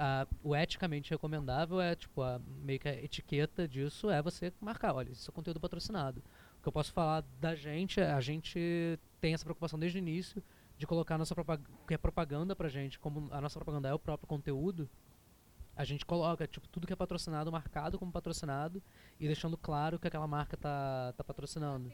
o 0.43 0.56
eticamente 0.56 1.10
recomendável 1.10 1.80
é, 1.80 1.94
tipo, 1.94 2.22
a, 2.22 2.40
meio 2.62 2.78
que 2.78 2.89
a 2.89 2.94
etiqueta 3.02 3.68
disso 3.68 4.09
é 4.09 4.22
você 4.22 4.52
marcar, 4.60 4.94
olha, 4.94 5.10
isso 5.10 5.30
é 5.30 5.34
conteúdo 5.34 5.60
patrocinado. 5.60 6.22
O 6.59 6.62
que 6.62 6.68
eu 6.68 6.72
posso 6.72 6.93
falar 6.93 7.24
da 7.40 7.55
gente, 7.55 8.01
é, 8.01 8.12
a 8.12 8.20
gente 8.20 8.98
tem 9.20 9.34
essa 9.34 9.44
preocupação 9.44 9.78
desde 9.78 9.98
o 9.98 10.01
início 10.01 10.43
de 10.78 10.86
colocar 10.86 11.15
a 11.15 11.19
nossa 11.19 11.35
propaganda, 11.35 11.70
que 11.86 11.94
é 11.94 11.99
propaganda 11.99 12.57
pra 12.57 12.69
gente, 12.69 12.99
como 12.99 13.28
a 13.32 13.40
nossa 13.40 13.59
propaganda 13.59 13.89
é 13.89 13.94
o 13.94 13.99
próprio 13.99 14.27
conteúdo, 14.27 14.89
a 15.74 15.85
gente 15.85 16.05
coloca 16.05 16.47
tipo 16.47 16.69
tudo 16.69 16.86
que 16.86 16.93
é 16.93 16.97
patrocinado 16.97 17.51
marcado 17.51 17.99
como 17.99 18.12
patrocinado 18.12 18.82
e 19.19 19.27
deixando 19.27 19.57
claro 19.57 19.99
que 19.99 20.07
aquela 20.07 20.27
marca 20.27 20.57
tá, 20.57 21.15
tá 21.16 21.24
patrocinando. 21.24 21.90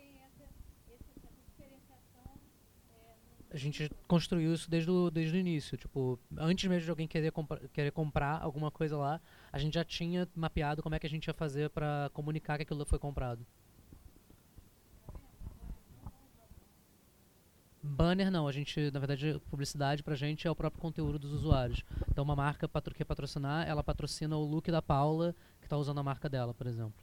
A 3.50 3.56
gente 3.56 3.90
construiu 4.06 4.52
isso 4.52 4.70
desde 4.70 4.90
o, 4.90 5.10
desde 5.10 5.34
o 5.34 5.40
início. 5.40 5.78
Tipo, 5.78 6.18
antes 6.36 6.68
mesmo 6.68 6.84
de 6.84 6.90
alguém 6.90 7.08
querer, 7.08 7.32
compra, 7.32 7.66
querer 7.72 7.90
comprar 7.92 8.42
alguma 8.42 8.70
coisa 8.70 8.96
lá, 8.98 9.20
a 9.50 9.58
gente 9.58 9.74
já 9.74 9.84
tinha 9.84 10.28
mapeado 10.34 10.82
como 10.82 10.94
é 10.94 10.98
que 10.98 11.06
a 11.06 11.10
gente 11.10 11.28
ia 11.28 11.34
fazer 11.34 11.70
para 11.70 12.10
comunicar 12.12 12.58
que 12.58 12.64
aquilo 12.64 12.84
foi 12.84 12.98
comprado. 12.98 13.46
Banner 17.82 18.30
não, 18.30 18.48
a 18.48 18.52
gente, 18.52 18.90
na 18.90 18.98
verdade, 18.98 19.40
publicidade 19.50 20.02
pra 20.02 20.14
gente 20.14 20.46
é 20.46 20.50
o 20.50 20.56
próprio 20.56 20.80
conteúdo 20.80 21.18
dos 21.18 21.32
usuários. 21.32 21.84
Então 22.10 22.24
uma 22.24 22.36
marca 22.36 22.68
patro 22.68 22.94
quer 22.94 23.04
patrocinar, 23.04 23.66
ela 23.68 23.82
patrocina 23.82 24.36
o 24.36 24.44
look 24.44 24.70
da 24.70 24.82
Paula, 24.82 25.34
que 25.60 25.68
tá 25.68 25.76
usando 25.76 25.98
a 25.98 26.02
marca 26.02 26.28
dela, 26.28 26.52
por 26.52 26.66
exemplo. 26.66 26.94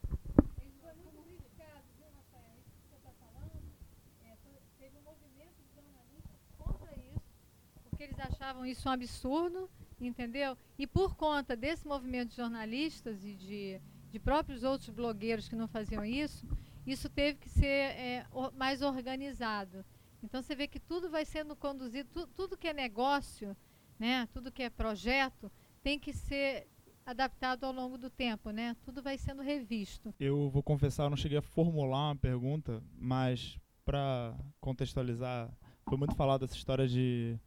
eles 8.05 8.19
achavam 8.19 8.65
isso 8.65 8.87
um 8.87 8.91
absurdo, 8.91 9.69
entendeu? 9.99 10.57
E 10.77 10.87
por 10.87 11.15
conta 11.15 11.55
desse 11.55 11.87
movimento 11.87 12.29
de 12.29 12.37
jornalistas 12.37 13.23
e 13.23 13.33
de, 13.33 13.81
de 14.11 14.19
próprios 14.19 14.63
outros 14.63 14.89
blogueiros 14.89 15.47
que 15.47 15.55
não 15.55 15.67
faziam 15.67 16.05
isso, 16.05 16.47
isso 16.85 17.09
teve 17.09 17.39
que 17.39 17.49
ser 17.49 17.65
é, 17.65 18.25
mais 18.55 18.81
organizado. 18.81 19.83
Então 20.25 20.41
você 20.41 20.55
vê 20.55 20.67
que 20.67 20.79
tudo 20.79 21.09
vai 21.09 21.23
sendo 21.25 21.55
conduzido, 21.55 22.09
tu- 22.11 22.27
tudo 22.27 22.57
que 22.57 22.67
é 22.67 22.73
negócio, 22.73 23.55
né, 23.99 24.27
tudo 24.33 24.51
que 24.51 24.63
é 24.63 24.69
projeto, 24.69 25.51
tem 25.81 25.97
que 25.99 26.11
ser 26.11 26.67
adaptado 27.05 27.63
ao 27.65 27.71
longo 27.71 27.97
do 27.97 28.09
tempo, 28.09 28.49
né? 28.49 28.75
Tudo 28.83 29.01
vai 29.01 29.17
sendo 29.17 29.41
revisto. 29.43 30.13
Eu 30.19 30.49
vou 30.49 30.63
confessar, 30.63 31.03
eu 31.03 31.09
não 31.11 31.17
cheguei 31.17 31.37
a 31.37 31.41
formular 31.41 32.07
uma 32.09 32.15
pergunta, 32.15 32.81
mas 32.97 33.59
para 33.85 34.35
contextualizar, 34.59 35.49
foi 35.87 35.97
muito 35.97 36.15
falado 36.15 36.43
essa 36.45 36.55
história 36.55 36.87
de 36.87 37.37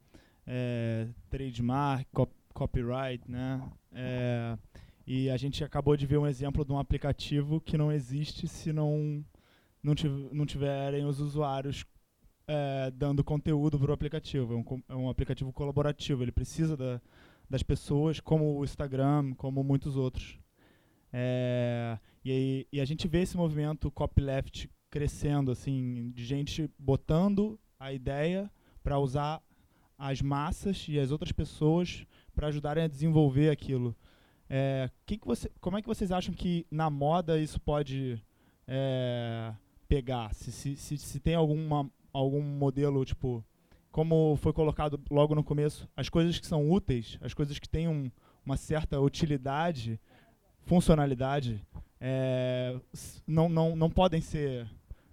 é, 0.46 1.08
trademark, 1.28 2.06
cop 2.12 2.32
copyright, 2.54 3.28
né? 3.30 3.60
É, 3.92 4.56
e 5.06 5.28
a 5.30 5.36
gente 5.36 5.62
acabou 5.64 5.96
de 5.96 6.06
ver 6.06 6.18
um 6.18 6.26
exemplo 6.26 6.64
de 6.64 6.72
um 6.72 6.78
aplicativo 6.78 7.60
que 7.60 7.76
não 7.76 7.90
existe 7.92 8.46
se 8.48 8.72
não 8.72 9.24
não, 9.82 9.94
não 10.32 10.44
tiverem 10.46 11.04
os 11.04 11.20
usuários 11.20 11.84
é, 12.48 12.90
dando 12.90 13.22
conteúdo 13.22 13.78
para 13.78 13.90
o 13.90 13.94
aplicativo. 13.94 14.54
É 14.54 14.56
um, 14.56 14.82
é 14.88 14.96
um, 14.96 15.08
aplicativo 15.08 15.52
colaborativo, 15.52 16.22
ele 16.24 16.32
precisa 16.32 16.76
da, 16.76 17.00
das 17.48 17.62
pessoas, 17.62 18.18
como 18.18 18.58
o 18.58 18.64
Instagram, 18.64 19.34
como 19.34 19.62
muitos 19.62 19.96
outros. 19.96 20.38
É, 21.12 21.98
e, 22.24 22.66
e, 22.72 22.80
a 22.80 22.84
gente 22.84 23.06
vê 23.06 23.22
esse 23.22 23.36
movimento 23.36 23.90
copyleft 23.90 24.68
crescendo, 24.90 25.50
assim, 25.50 26.10
de 26.14 26.24
gente 26.24 26.70
botando 26.78 27.58
a 27.78 27.92
ideia 27.92 28.50
para 28.82 28.98
usar 28.98 29.42
as 29.96 30.22
massas 30.22 30.86
e 30.88 30.98
as 30.98 31.10
outras 31.10 31.32
pessoas 31.32 32.06
para 32.34 32.48
ajudarem 32.48 32.84
a 32.84 32.88
desenvolver 32.88 33.50
aquilo. 33.50 33.94
É, 34.48 34.90
que 35.04 35.18
que 35.18 35.26
você, 35.26 35.50
como 35.60 35.76
é 35.76 35.82
que 35.82 35.88
vocês 35.88 36.10
acham 36.10 36.32
que 36.34 36.66
na 36.70 36.88
moda 36.88 37.38
isso 37.38 37.60
pode 37.60 38.22
é, 38.66 39.52
pegar? 39.86 40.32
Se, 40.34 40.50
se, 40.50 40.76
se, 40.76 40.96
se, 40.96 41.20
tem 41.20 41.34
alguma, 41.34 41.90
algum 42.12 42.42
modelo, 42.42 43.04
tipo, 43.04 43.44
como 43.90 44.36
foi 44.36 44.52
colocado 44.52 45.00
logo 45.10 45.34
no 45.34 45.44
começo, 45.44 45.88
as 45.96 46.08
coisas 46.08 46.38
que 46.38 46.46
são 46.46 46.70
úteis, 46.70 47.18
as 47.20 47.34
coisas 47.34 47.58
que 47.58 47.68
têm 47.68 47.88
um, 47.88 48.10
uma 48.44 48.56
certa 48.56 49.00
utilidade, 49.00 50.00
funcionalidade, 50.64 51.64
é, 52.00 52.78
não, 53.26 53.48
não, 53.48 53.74
não 53.74 53.90
podem 53.90 54.20
ser 54.20 54.68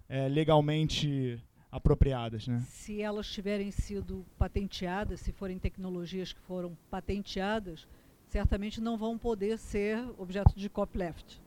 é, 0.08 0.28
legalmente 0.28 1.42
apropriadas, 1.70 2.46
né? 2.46 2.60
Se 2.68 3.02
elas 3.02 3.26
tiverem 3.26 3.70
sido 3.70 4.24
patenteadas, 4.38 5.20
se 5.20 5.32
forem 5.32 5.58
tecnologias 5.58 6.32
que 6.32 6.40
foram 6.40 6.76
patenteadas, 6.90 7.86
certamente 8.28 8.80
não 8.80 8.96
vão 8.96 9.18
poder 9.18 9.58
ser 9.58 9.98
objeto 10.18 10.54
de 10.56 10.68
copyleft. 10.68 11.40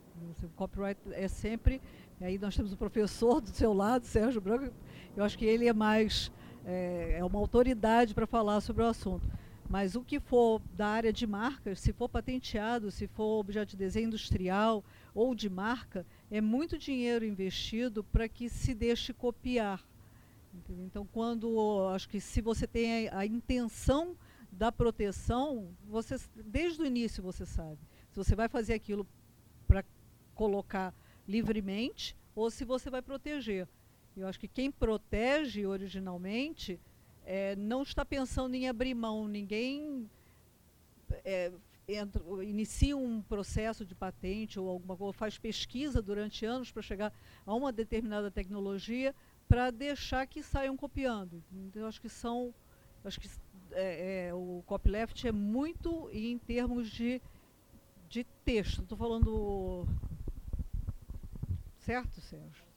O 0.43 0.49
copyright 0.49 0.99
é 1.13 1.27
sempre. 1.27 1.81
Aí 2.19 2.37
nós 2.37 2.55
temos 2.55 2.73
o 2.73 2.77
professor 2.77 3.39
do 3.39 3.49
seu 3.49 3.73
lado, 3.73 4.05
Sérgio 4.05 4.41
Branco. 4.41 4.73
Eu 5.15 5.23
acho 5.23 5.37
que 5.37 5.45
ele 5.45 5.67
é 5.67 5.73
mais 5.73 6.31
é, 6.65 7.17
é 7.17 7.25
uma 7.25 7.39
autoridade 7.39 8.13
para 8.13 8.27
falar 8.27 8.61
sobre 8.61 8.83
o 8.83 8.87
assunto. 8.87 9.27
Mas 9.69 9.95
o 9.95 10.01
que 10.01 10.19
for 10.19 10.61
da 10.73 10.87
área 10.87 11.13
de 11.13 11.27
marcas, 11.27 11.79
se 11.79 11.93
for 11.93 12.09
patenteado, 12.09 12.89
se 12.89 13.05
for 13.07 13.39
objeto 13.39 13.69
de 13.69 13.77
desenho 13.77 14.07
industrial 14.07 14.83
ou 15.13 15.35
de 15.35 15.47
marca, 15.47 16.05
é 16.31 16.41
muito 16.41 16.77
dinheiro 16.77 17.23
investido 17.23 18.03
para 18.03 18.27
que 18.27 18.49
se 18.49 18.73
deixe 18.73 19.13
copiar. 19.13 19.83
Então, 20.67 21.07
quando 21.13 21.87
acho 21.93 22.09
que 22.09 22.19
se 22.19 22.41
você 22.41 22.65
tem 22.65 23.07
a, 23.09 23.19
a, 23.19 23.25
intenção 23.25 24.15
da 24.51 24.71
proteção, 24.71 25.69
você 25.87 26.15
desde 26.35 26.81
o 26.81 26.85
início 26.85 27.21
você 27.21 27.45
sabe 27.45 27.77
se 28.09 28.17
você 28.17 28.35
vai 28.35 28.49
fazer 28.49 28.73
aquilo 28.73 29.05
para 29.67 29.85
colocar 30.33 30.93
livremente 31.27 32.15
ou 32.35 32.49
se 32.49 32.65
você 32.65 32.89
vai 32.89 33.03
proteger. 33.03 33.67
Eu 34.19 34.27
acho 34.27 34.39
que 34.39 34.47
quem 34.47 34.71
protege 34.71 35.65
originalmente 35.65 36.79
é, 37.25 37.55
não 37.55 37.83
está 37.83 38.03
pensando 38.03 38.55
em 38.55 38.67
abrir 38.67 38.93
mão. 38.93 39.27
Ninguém 39.27 40.09
é, 41.23 41.51
entra, 41.87 42.21
inicia 42.43 42.97
um 42.97 43.21
processo 43.21 43.85
de 43.85 43.95
patente 43.95 44.59
ou 44.59 44.69
alguma 44.69 44.95
coisa, 44.95 45.13
faz 45.13 45.37
pesquisa 45.37 46.01
durante 46.01 46.45
anos 46.45 46.71
para 46.71 46.81
chegar 46.81 47.13
a 47.45 47.53
uma 47.53 47.71
determinada 47.71 48.29
tecnologia 48.29 49.15
para 49.47 49.71
deixar 49.71 50.27
que 50.27 50.43
saiam 50.43 50.77
copiando. 50.77 51.43
Então, 51.51 51.81
eu 51.81 51.87
acho 51.87 52.01
que 52.01 52.09
são, 52.09 52.53
acho 53.03 53.19
que 53.19 53.29
é, 53.71 54.27
é, 54.27 54.33
o 54.33 54.63
copyleft 54.65 55.27
é 55.27 55.31
muito 55.31 56.09
em 56.11 56.37
termos 56.37 56.89
de, 56.89 57.21
de 58.07 58.23
texto. 58.45 58.83
Estou 58.83 58.97
falando 58.97 59.87
certo, 61.79 62.21
Sérgio? 62.21 62.68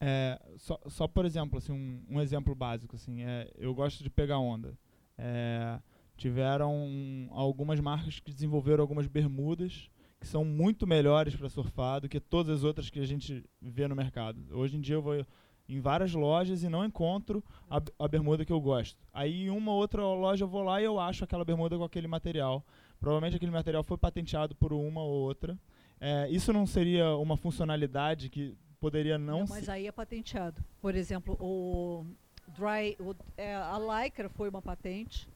É, 0.00 0.40
só, 0.56 0.80
só 0.86 1.06
por 1.06 1.26
exemplo, 1.26 1.58
assim, 1.58 1.72
um, 1.72 2.02
um 2.08 2.20
exemplo 2.20 2.54
básico, 2.54 2.96
assim, 2.96 3.22
é, 3.22 3.50
eu 3.58 3.74
gosto 3.74 4.02
de 4.02 4.08
pegar 4.08 4.38
onda. 4.38 4.78
É, 5.18 5.78
tiveram 6.16 7.28
algumas 7.30 7.80
marcas 7.80 8.18
que 8.18 8.32
desenvolveram 8.32 8.82
algumas 8.82 9.06
bermudas 9.06 9.90
que 10.20 10.26
são 10.26 10.44
muito 10.44 10.86
melhores 10.86 11.34
para 11.34 11.48
surfar 11.48 12.00
do 12.00 12.08
que 12.08 12.20
todas 12.20 12.58
as 12.58 12.64
outras 12.64 12.90
que 12.90 13.00
a 13.00 13.06
gente 13.06 13.42
vê 13.60 13.88
no 13.88 13.96
mercado. 13.96 14.38
Hoje 14.52 14.76
em 14.76 14.80
dia 14.80 14.96
eu 14.96 15.02
vou 15.02 15.24
em 15.66 15.80
várias 15.80 16.12
lojas 16.12 16.62
e 16.62 16.68
não 16.68 16.84
encontro 16.84 17.42
a, 17.70 17.80
a 17.98 18.08
bermuda 18.08 18.44
que 18.44 18.52
eu 18.52 18.60
gosto. 18.60 18.98
Aí 19.12 19.44
em 19.44 19.50
uma 19.50 19.72
outra 19.72 20.02
loja 20.02 20.44
eu 20.44 20.48
vou 20.48 20.62
lá 20.62 20.80
e 20.80 20.84
eu 20.84 21.00
acho 21.00 21.24
aquela 21.24 21.44
bermuda 21.44 21.78
com 21.78 21.84
aquele 21.84 22.06
material. 22.06 22.64
Provavelmente 22.98 23.36
aquele 23.36 23.52
material 23.52 23.82
foi 23.82 23.96
patenteado 23.96 24.54
por 24.54 24.74
uma 24.74 25.02
ou 25.02 25.10
outra. 25.10 25.58
É, 25.98 26.28
isso 26.30 26.52
não 26.52 26.66
seria 26.66 27.16
uma 27.16 27.36
funcionalidade 27.36 28.28
que 28.28 28.54
poderia 28.80 29.18
não, 29.18 29.40
não 29.40 29.46
Mas 29.46 29.68
aí 29.68 29.86
é 29.86 29.92
patenteado. 29.92 30.64
Por 30.80 30.94
exemplo, 30.94 31.36
o 31.38 32.06
dry, 32.48 32.96
o, 32.98 33.14
é, 33.36 33.54
a 33.54 33.78
Lycra 33.78 34.28
foi 34.30 34.48
uma 34.48 34.62
patente. 34.62 35.28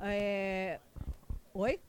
É. 0.00 0.78
Oi? 1.52 1.80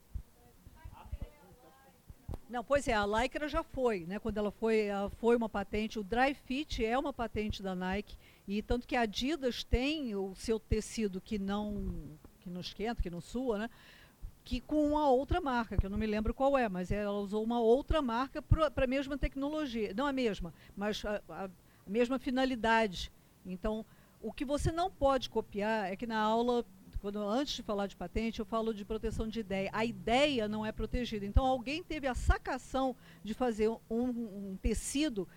Não, 2.50 2.64
pois 2.64 2.88
é, 2.88 2.94
a 2.94 3.06
Lycra 3.06 3.48
já 3.50 3.62
foi, 3.62 4.06
né? 4.06 4.20
Quando 4.20 4.38
ela 4.38 4.52
foi, 4.52 4.86
ela 4.86 5.10
foi 5.10 5.36
uma 5.36 5.50
patente. 5.50 6.00
O 6.00 6.04
Dry 6.04 6.34
Fit 6.34 6.84
é 6.84 6.98
uma 6.98 7.12
patente 7.12 7.62
da 7.62 7.76
Nike 7.76 8.18
e 8.48 8.62
tanto 8.62 8.88
que 8.88 8.96
a 8.96 9.02
Adidas 9.02 9.66
tem 9.66 10.16
o 10.16 10.34
seu 10.34 10.58
tecido 10.58 11.20
que 11.20 11.38
não 11.38 12.18
que 12.40 12.50
não 12.50 12.62
esquenta, 12.62 13.04
que 13.04 13.10
não 13.10 13.20
sua, 13.20 13.58
né? 13.58 13.70
Que 14.48 14.62
com 14.62 14.82
uma 14.92 15.10
outra 15.10 15.42
marca, 15.42 15.76
que 15.76 15.86
eu 15.86 15.90
não 15.90 15.98
me 15.98 16.06
lembro 16.06 16.34
qual 16.34 16.58
é, 16.58 16.70
mas 16.70 16.90
ela 16.90 17.20
usou 17.20 17.44
uma 17.44 17.60
outra 17.60 18.02
marca 18.02 18.42
para 18.42 18.86
a 18.86 18.88
mesma 18.88 19.18
tecnologia. 19.18 19.94
Não 19.94 20.06
a 20.06 20.14
mesma, 20.14 20.54
mas 20.74 21.04
a, 21.04 21.22
a, 21.28 21.50
mesma 21.86 22.18
finalidade. 22.18 23.12
Então, 23.46 23.86
o 24.22 24.32
que 24.32 24.46
você 24.46 24.72
não 24.72 24.90
pode 24.90 25.30
copiar 25.30 25.92
é 25.92 25.98
que 25.98 26.08
na 26.08 26.18
aula, 26.18 26.64
quando 27.02 27.20
antes 27.20 27.56
de 27.56 27.62
falar 27.62 27.88
de 27.88 27.98
patente, 27.98 28.40
eu 28.40 28.46
falo 28.46 28.74
de 28.74 28.86
proteção 28.86 29.28
de 29.28 29.42
ideia. 29.42 29.70
A 29.74 29.84
ideia 29.84 30.48
não 30.48 30.66
é 30.66 30.72
protegida. 30.72 31.26
Então, 31.26 31.46
alguém 31.46 31.84
teve 31.84 32.08
a 32.08 32.16
sacação 32.16 32.96
de 33.26 33.34
fazer 33.34 33.68
um, 33.68 33.82
um 33.90 34.58
tecido 34.62 35.28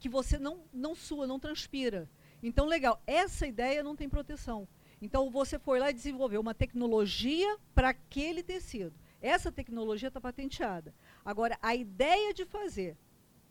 que 0.00 0.08
você 0.08 0.38
não, 0.38 0.60
não 0.72 0.94
sua, 0.94 1.26
não 1.26 1.38
transpira. 1.38 2.08
Então, 2.42 2.64
legal, 2.64 2.98
essa 3.06 3.46
ideia 3.46 3.82
não 3.82 3.94
tem 3.94 4.08
proteção. 4.08 4.66
Então 5.04 5.28
você 5.28 5.58
foi 5.58 5.78
lá 5.78 5.90
e 5.90 5.92
desenvolveu 5.92 6.40
uma 6.40 6.54
tecnologia 6.54 7.58
para 7.74 7.90
aquele 7.90 8.42
tecido. 8.42 8.94
Essa 9.20 9.52
tecnologia 9.52 10.08
está 10.08 10.18
patenteada. 10.18 10.94
Agora, 11.22 11.58
a 11.60 11.74
ideia 11.74 12.32
de 12.32 12.46
fazer 12.46 12.96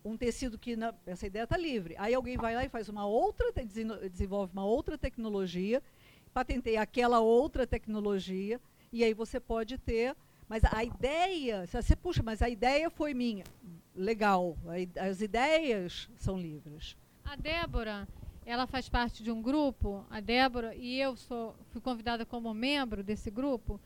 um 0.03 0.17
tecido 0.17 0.57
que 0.57 0.75
na, 0.75 0.95
essa 1.05 1.27
ideia 1.27 1.43
está 1.43 1.55
livre. 1.55 1.95
Aí 1.99 2.11
alguém 2.11 2.37
vai 2.37 2.55
lá 2.55 2.65
e 2.65 2.69
faz 2.69 2.89
uma 2.89 3.05
outra, 3.05 3.51
desenvolve 4.11 4.51
uma 4.51 4.65
outra 4.65 4.97
tecnologia, 4.97 5.83
patenteia 6.33 6.81
aquela 6.81 7.19
outra 7.19 7.67
tecnologia, 7.67 8.59
e 8.91 9.03
aí 9.03 9.13
você 9.13 9.39
pode 9.39 9.77
ter. 9.77 10.15
Mas 10.49 10.63
a 10.65 10.83
ideia, 10.83 11.67
você 11.67 11.95
puxa, 11.95 12.23
mas 12.23 12.41
a 12.41 12.49
ideia 12.49 12.89
foi 12.89 13.13
minha. 13.13 13.43
Legal, 13.95 14.57
as 14.99 15.21
ideias 15.21 16.09
são 16.17 16.35
livres. 16.35 16.97
A 17.23 17.35
Débora, 17.35 18.07
ela 18.45 18.67
faz 18.67 18.89
parte 18.89 19.23
de 19.23 19.31
um 19.31 19.41
grupo, 19.41 20.05
a 20.09 20.19
Débora, 20.19 20.75
e 20.75 20.99
eu 20.99 21.15
sou, 21.15 21.55
fui 21.71 21.79
convidada 21.79 22.25
como 22.25 22.53
membro 22.53 23.03
desse 23.03 23.31
grupo, 23.31 23.79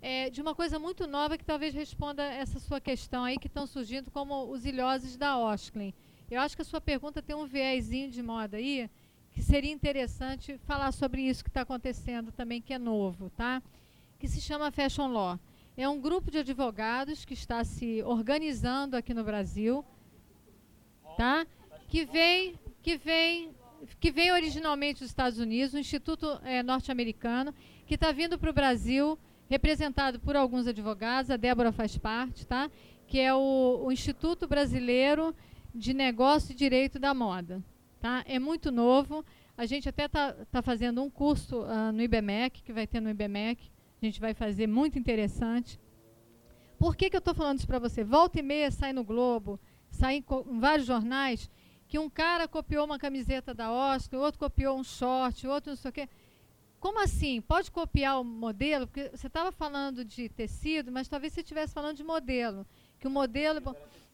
é, 0.00 0.28
de 0.28 0.42
uma 0.42 0.54
coisa 0.54 0.78
muito 0.78 1.06
nova 1.06 1.38
que 1.38 1.44
talvez 1.44 1.74
responda 1.74 2.22
essa 2.22 2.60
sua 2.60 2.80
questão 2.80 3.24
aí, 3.24 3.38
que 3.38 3.46
estão 3.46 3.66
surgindo 3.66 4.10
como 4.10 4.50
os 4.50 4.66
ilhoses 4.66 5.16
da 5.16 5.38
Osklin. 5.38 5.94
Eu 6.30 6.40
acho 6.40 6.54
que 6.54 6.62
a 6.62 6.64
sua 6.64 6.80
pergunta 6.80 7.22
tem 7.22 7.34
um 7.34 7.46
viésinho 7.46 8.10
de 8.10 8.22
moda 8.22 8.56
aí, 8.56 8.88
que 9.32 9.42
seria 9.42 9.72
interessante 9.72 10.58
falar 10.58 10.92
sobre 10.92 11.22
isso 11.22 11.42
que 11.42 11.50
está 11.50 11.62
acontecendo 11.62 12.30
também, 12.30 12.60
que 12.60 12.72
é 12.72 12.78
novo, 12.78 13.30
tá? 13.30 13.62
Que 14.18 14.28
se 14.28 14.40
chama 14.40 14.70
Fashion 14.70 15.08
Law. 15.08 15.40
É 15.76 15.88
um 15.88 16.00
grupo 16.00 16.30
de 16.30 16.38
advogados 16.38 17.24
que 17.24 17.34
está 17.34 17.64
se 17.64 18.02
organizando 18.04 18.96
aqui 18.96 19.12
no 19.12 19.24
Brasil, 19.24 19.84
tá? 21.16 21.46
Que 21.88 22.04
vem, 22.04 22.58
que 22.82 22.96
vem 22.96 23.53
que 24.00 24.10
veio 24.10 24.34
originalmente 24.34 25.00
dos 25.00 25.08
Estados 25.08 25.38
Unidos, 25.38 25.74
um 25.74 25.78
instituto 25.78 26.40
é, 26.44 26.62
norte-americano, 26.62 27.54
que 27.86 27.94
está 27.94 28.12
vindo 28.12 28.38
para 28.38 28.50
o 28.50 28.52
Brasil, 28.52 29.18
representado 29.48 30.18
por 30.20 30.36
alguns 30.36 30.66
advogados, 30.66 31.30
a 31.30 31.36
Débora 31.36 31.72
faz 31.72 31.96
parte, 31.98 32.46
tá? 32.46 32.70
que 33.06 33.20
é 33.20 33.34
o, 33.34 33.84
o 33.84 33.92
Instituto 33.92 34.46
Brasileiro 34.46 35.34
de 35.74 35.92
Negócio 35.92 36.52
e 36.52 36.54
Direito 36.54 36.98
da 36.98 37.12
Moda. 37.12 37.62
Tá? 38.00 38.24
É 38.26 38.38
muito 38.38 38.70
novo. 38.70 39.24
A 39.56 39.66
gente 39.66 39.88
até 39.88 40.06
está 40.06 40.32
tá 40.50 40.62
fazendo 40.62 41.02
um 41.02 41.10
curso 41.10 41.62
uh, 41.62 41.92
no 41.92 42.02
IBMEC, 42.02 42.62
que 42.62 42.72
vai 42.72 42.86
ter 42.86 43.00
no 43.00 43.10
IBMEC. 43.10 43.70
A 44.00 44.04
gente 44.04 44.20
vai 44.20 44.34
fazer 44.34 44.66
muito 44.66 44.98
interessante. 44.98 45.80
Por 46.78 46.96
que, 46.96 47.08
que 47.08 47.16
eu 47.16 47.20
estou 47.20 47.34
falando 47.34 47.58
isso 47.58 47.66
para 47.66 47.78
você? 47.78 48.02
Volta 48.02 48.40
e 48.40 48.42
meia 48.42 48.70
sai 48.70 48.92
no 48.92 49.04
Globo, 49.04 49.60
sai 49.90 50.16
em, 50.16 50.24
em 50.48 50.58
vários 50.58 50.86
jornais 50.86 51.48
que 51.94 51.98
um 52.00 52.10
cara 52.10 52.48
copiou 52.48 52.84
uma 52.84 52.98
camiseta 52.98 53.54
da 53.54 53.70
Oscar, 53.70 54.18
outro 54.18 54.36
copiou 54.36 54.76
um 54.76 54.82
short, 54.82 55.46
outro 55.46 55.70
não 55.70 55.76
sei 55.76 55.90
o 55.90 55.92
quê. 55.92 56.08
como 56.80 57.00
assim? 57.00 57.40
Pode 57.40 57.70
copiar 57.70 58.20
o 58.20 58.24
modelo? 58.24 58.88
Porque 58.88 59.10
você 59.10 59.28
estava 59.28 59.52
falando 59.52 60.04
de 60.04 60.28
tecido, 60.28 60.90
mas 60.90 61.06
talvez 61.06 61.32
você 61.32 61.42
estivesse 61.42 61.72
falando 61.72 61.96
de 61.96 62.02
modelo. 62.02 62.66
Que 62.98 63.06
o 63.06 63.10
modelo 63.10 63.60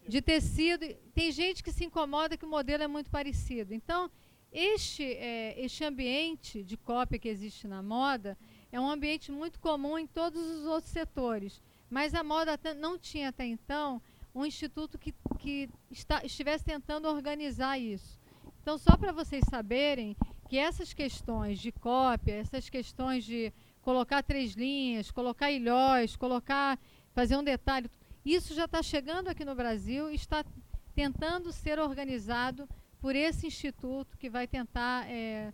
de 0.07 0.20
tecido. 0.20 0.94
Tem 1.15 1.32
gente 1.32 1.62
que 1.62 1.73
se 1.73 1.82
incomoda 1.82 2.36
que 2.36 2.44
o 2.44 2.51
modelo 2.51 2.82
é 2.82 2.86
muito 2.86 3.11
parecido. 3.11 3.73
Então, 3.73 4.11
este, 4.52 5.15
é, 5.15 5.55
este 5.59 5.82
ambiente 5.82 6.62
de 6.62 6.77
cópia 6.77 7.19
que 7.19 7.31
existe 7.31 7.66
na 7.66 7.82
moda 7.82 8.36
é 8.70 8.78
um 8.78 8.90
ambiente 8.90 9.32
muito 9.32 9.59
comum 9.59 9.97
em 9.97 10.07
todos 10.07 10.39
os 10.39 10.66
outros 10.66 10.93
setores. 10.93 11.62
Mas 11.89 12.15
a 12.15 12.23
moda 12.23 12.61
não 12.77 12.98
tinha 12.98 13.31
até 13.31 13.47
então 13.47 14.02
um 14.35 14.44
instituto 14.44 14.98
que, 14.98 15.15
que 15.39 15.69
está, 15.90 16.24
estivesse 16.24 16.65
tentando 16.65 17.09
organizar 17.09 17.78
isso. 17.78 18.19
Então, 18.62 18.78
só 18.78 18.97
para 18.97 19.12
vocês 19.12 19.44
saberem 19.48 20.16
que 20.48 20.59
essas 20.59 20.93
questões 20.93 21.59
de 21.59 21.73
cópia, 21.73 22.35
essas 22.35 22.69
questões 22.69 23.24
de 23.24 23.52
colocar 23.82 24.23
três 24.23 24.52
linhas, 24.52 25.11
colocar 25.11 25.51
ilhóis, 25.51 26.16
colocar, 26.16 26.78
fazer 27.12 27.36
um 27.36 27.44
detalhe, 27.44 27.90
isso 28.24 28.55
já 28.55 28.66
está 28.66 28.82
chegando 28.82 29.28
aqui 29.28 29.44
no 29.44 29.55
Brasil 29.55 30.11
e 30.11 30.15
está 30.15 30.44
tentando 30.94 31.52
ser 31.52 31.78
organizado 31.78 32.69
por 33.01 33.16
esse 33.16 33.47
instituto 33.47 34.19
que 34.19 34.28
vai 34.28 34.47
tentar 34.47 35.09
é, 35.11 35.52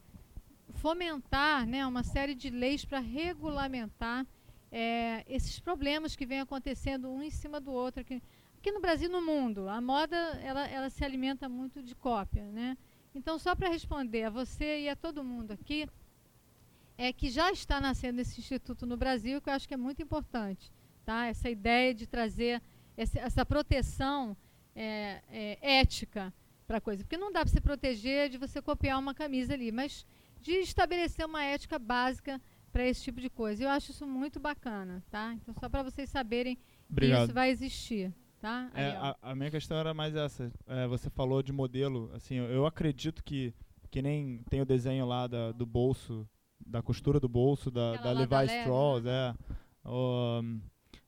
fomentar 0.74 1.66
né, 1.66 1.86
uma 1.86 2.02
série 2.02 2.34
de 2.34 2.50
leis 2.50 2.84
para 2.84 2.98
regulamentar 2.98 4.26
é, 4.70 5.24
esses 5.28 5.60
problemas 5.60 6.16
que 6.16 6.26
vêm 6.26 6.40
acontecendo 6.40 7.08
um 7.08 7.22
em 7.22 7.30
cima 7.30 7.60
do 7.60 7.70
outro 7.70 8.00
aqui, 8.00 8.20
aqui 8.66 8.72
no 8.72 8.80
Brasil 8.80 9.08
no 9.08 9.22
mundo. 9.22 9.68
A 9.68 9.80
moda 9.80 10.16
ela, 10.42 10.66
ela 10.66 10.90
se 10.90 11.04
alimenta 11.04 11.48
muito 11.48 11.80
de 11.80 11.94
cópia. 11.94 12.50
Né? 12.50 12.76
Então, 13.14 13.38
só 13.38 13.54
para 13.54 13.68
responder 13.68 14.24
a 14.24 14.30
você 14.30 14.80
e 14.80 14.88
a 14.88 14.96
todo 14.96 15.22
mundo 15.22 15.52
aqui, 15.52 15.88
é 16.98 17.12
que 17.12 17.30
já 17.30 17.52
está 17.52 17.80
nascendo 17.80 18.20
esse 18.20 18.40
instituto 18.40 18.84
no 18.84 18.96
Brasil, 18.96 19.40
que 19.40 19.48
eu 19.48 19.52
acho 19.52 19.68
que 19.68 19.74
é 19.74 19.76
muito 19.76 20.02
importante. 20.02 20.72
Tá? 21.04 21.26
Essa 21.26 21.48
ideia 21.48 21.94
de 21.94 22.08
trazer 22.08 22.60
essa, 22.96 23.20
essa 23.20 23.46
proteção 23.46 24.36
é, 24.74 25.22
é, 25.30 25.78
ética 25.78 26.34
para 26.66 26.78
a 26.78 26.80
coisa. 26.80 27.04
Porque 27.04 27.16
não 27.16 27.30
dá 27.30 27.42
para 27.42 27.52
se 27.52 27.60
proteger 27.60 28.28
de 28.28 28.36
você 28.36 28.60
copiar 28.60 28.98
uma 28.98 29.14
camisa 29.14 29.54
ali, 29.54 29.70
mas 29.70 30.04
de 30.40 30.54
estabelecer 30.54 31.24
uma 31.24 31.44
ética 31.44 31.78
básica 31.78 32.42
para 32.72 32.84
esse 32.84 33.00
tipo 33.00 33.20
de 33.20 33.30
coisa. 33.30 33.62
Eu 33.62 33.68
acho 33.68 33.92
isso 33.92 34.08
muito 34.08 34.40
bacana, 34.40 35.04
tá? 35.08 35.34
Então, 35.34 35.54
só 35.54 35.68
para 35.68 35.84
vocês 35.84 36.10
saberem 36.10 36.58
Obrigado. 36.90 37.18
que 37.18 37.24
isso 37.26 37.32
vai 37.32 37.50
existir. 37.50 38.12
Tá? 38.40 38.70
É, 38.74 38.90
a, 38.90 39.16
a, 39.22 39.34
minha 39.34 39.50
questão 39.50 39.78
era 39.78 39.94
mais 39.94 40.14
essa. 40.14 40.52
É, 40.66 40.86
você 40.86 41.08
falou 41.08 41.42
de 41.42 41.52
modelo. 41.52 42.10
Assim, 42.14 42.34
eu, 42.36 42.44
eu, 42.46 42.66
acredito 42.66 43.24
que, 43.24 43.54
que 43.90 44.02
nem 44.02 44.42
tem 44.50 44.60
o 44.60 44.66
desenho 44.66 45.06
lá 45.06 45.26
da, 45.26 45.52
do 45.52 45.64
bolso, 45.64 46.28
da 46.64 46.82
costura 46.82 47.18
do 47.18 47.28
bolso, 47.28 47.70
da, 47.70 47.96
da 47.96 48.12
Levi 48.12 48.30
da 48.30 48.44
Strauss, 48.44 49.02
né? 49.02 49.34
é. 49.84 49.88
Um, 49.88 50.60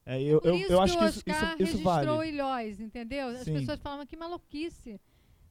é, 0.07 0.23
eu, 0.23 0.41
eu, 0.43 0.57
eu 0.71 0.81
acho 0.81 0.97
que 0.97 1.05
isso, 1.05 1.23
isso, 1.27 1.63
isso 1.63 1.83
vale. 1.83 2.07
registrou 2.07 2.25
Ilhóis, 2.25 2.81
entendeu? 2.81 3.29
As 3.29 3.41
Sim. 3.41 3.53
pessoas 3.55 3.79
falam 3.79 4.07
que 4.07 4.17
maluquice. 4.17 4.99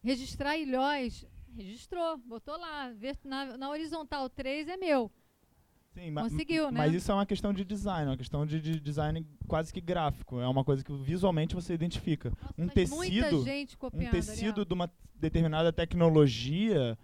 Registrar 0.03 0.57
Ilhóis, 0.57 1.27
registrou, 1.55 2.17
botou 2.17 2.57
lá. 2.57 2.91
Na, 3.23 3.57
na 3.57 3.69
horizontal 3.69 4.27
3 4.29 4.69
é 4.69 4.77
meu. 4.77 5.11
Sim, 5.97 6.13
Conseguiu, 6.13 6.71
né? 6.71 6.77
Mas 6.77 6.93
isso 6.93 7.11
é 7.11 7.15
uma 7.15 7.25
questão 7.25 7.51
de 7.51 7.65
design, 7.65 8.09
uma 8.09 8.17
questão 8.17 8.45
de, 8.45 8.61
de, 8.61 8.79
design 8.79 9.25
quase 9.47 9.73
que 9.73 9.81
gráfico. 9.81 10.39
É 10.39 10.47
uma 10.47 10.63
coisa 10.63 10.83
que 10.83 10.93
visualmente 10.93 11.55
você 11.55 11.73
identifica. 11.73 12.29
Nossa, 12.29 12.53
um 12.57 12.67
tecido, 12.67 13.45
um 13.93 14.09
tecido 14.11 14.65
de 14.65 14.73
uma 14.73 14.91
determinada 15.19 15.73
tecnologia 15.73 16.97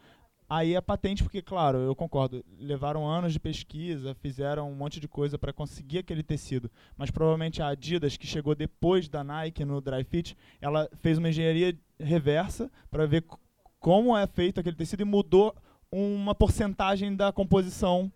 Aí 0.50 0.76
é 0.76 0.82
patente 0.82 1.24
porque, 1.24 1.42
claro, 1.42 1.80
eu 1.80 1.96
concordo, 1.96 2.46
levaram 2.60 3.08
anos 3.08 3.34
de 3.34 3.40
pesquisa, 3.40 4.14
fizeram 4.14 4.70
um 4.70 4.76
monte 4.76 5.00
de 5.00 5.08
coisa 5.08 5.36
para 5.36 5.52
conseguir 5.52 6.00
aquele 6.00 6.22
tecido, 6.22 6.70
mas 6.96 7.10
provavelmente 7.10 7.60
a 7.60 7.70
Adidas, 7.70 8.18
que 8.18 8.28
chegou 8.28 8.54
depois 8.54 9.10
da 9.10 9.24
Nike 9.24 9.66
no 9.66 9.82
Dry 9.82 10.04
Fit, 10.04 10.38
ela 10.62 10.88
fez 11.02 11.18
uma 11.18 11.30
engenharia 11.30 11.76
reversa 12.00 12.70
para 12.92 13.08
ver 13.08 13.26
como 13.80 14.16
é 14.16 14.28
feito 14.28 14.60
aquele 14.60 14.76
tecido 14.76 15.02
e 15.02 15.06
mudou 15.06 15.56
uma 15.92 16.36
porcentagem 16.36 17.16
da 17.16 17.32
composição 17.32 18.12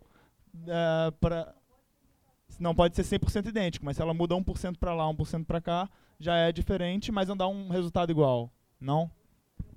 uh, 0.64 1.12
para 1.20 1.54
não 2.58 2.74
pode 2.74 2.96
ser 2.96 3.02
100% 3.02 3.48
idêntico, 3.48 3.84
mas 3.84 3.96
se 3.96 4.02
ela 4.02 4.12
muda 4.12 4.34
1% 4.34 4.76
para 4.78 4.94
lá, 4.94 5.04
1% 5.04 5.44
para 5.44 5.60
cá, 5.60 5.88
já 6.18 6.36
é 6.36 6.50
diferente, 6.50 7.12
mas 7.12 7.28
não 7.28 7.36
dá 7.36 7.46
um 7.46 7.68
resultado 7.68 8.10
igual, 8.10 8.50
não? 8.80 9.10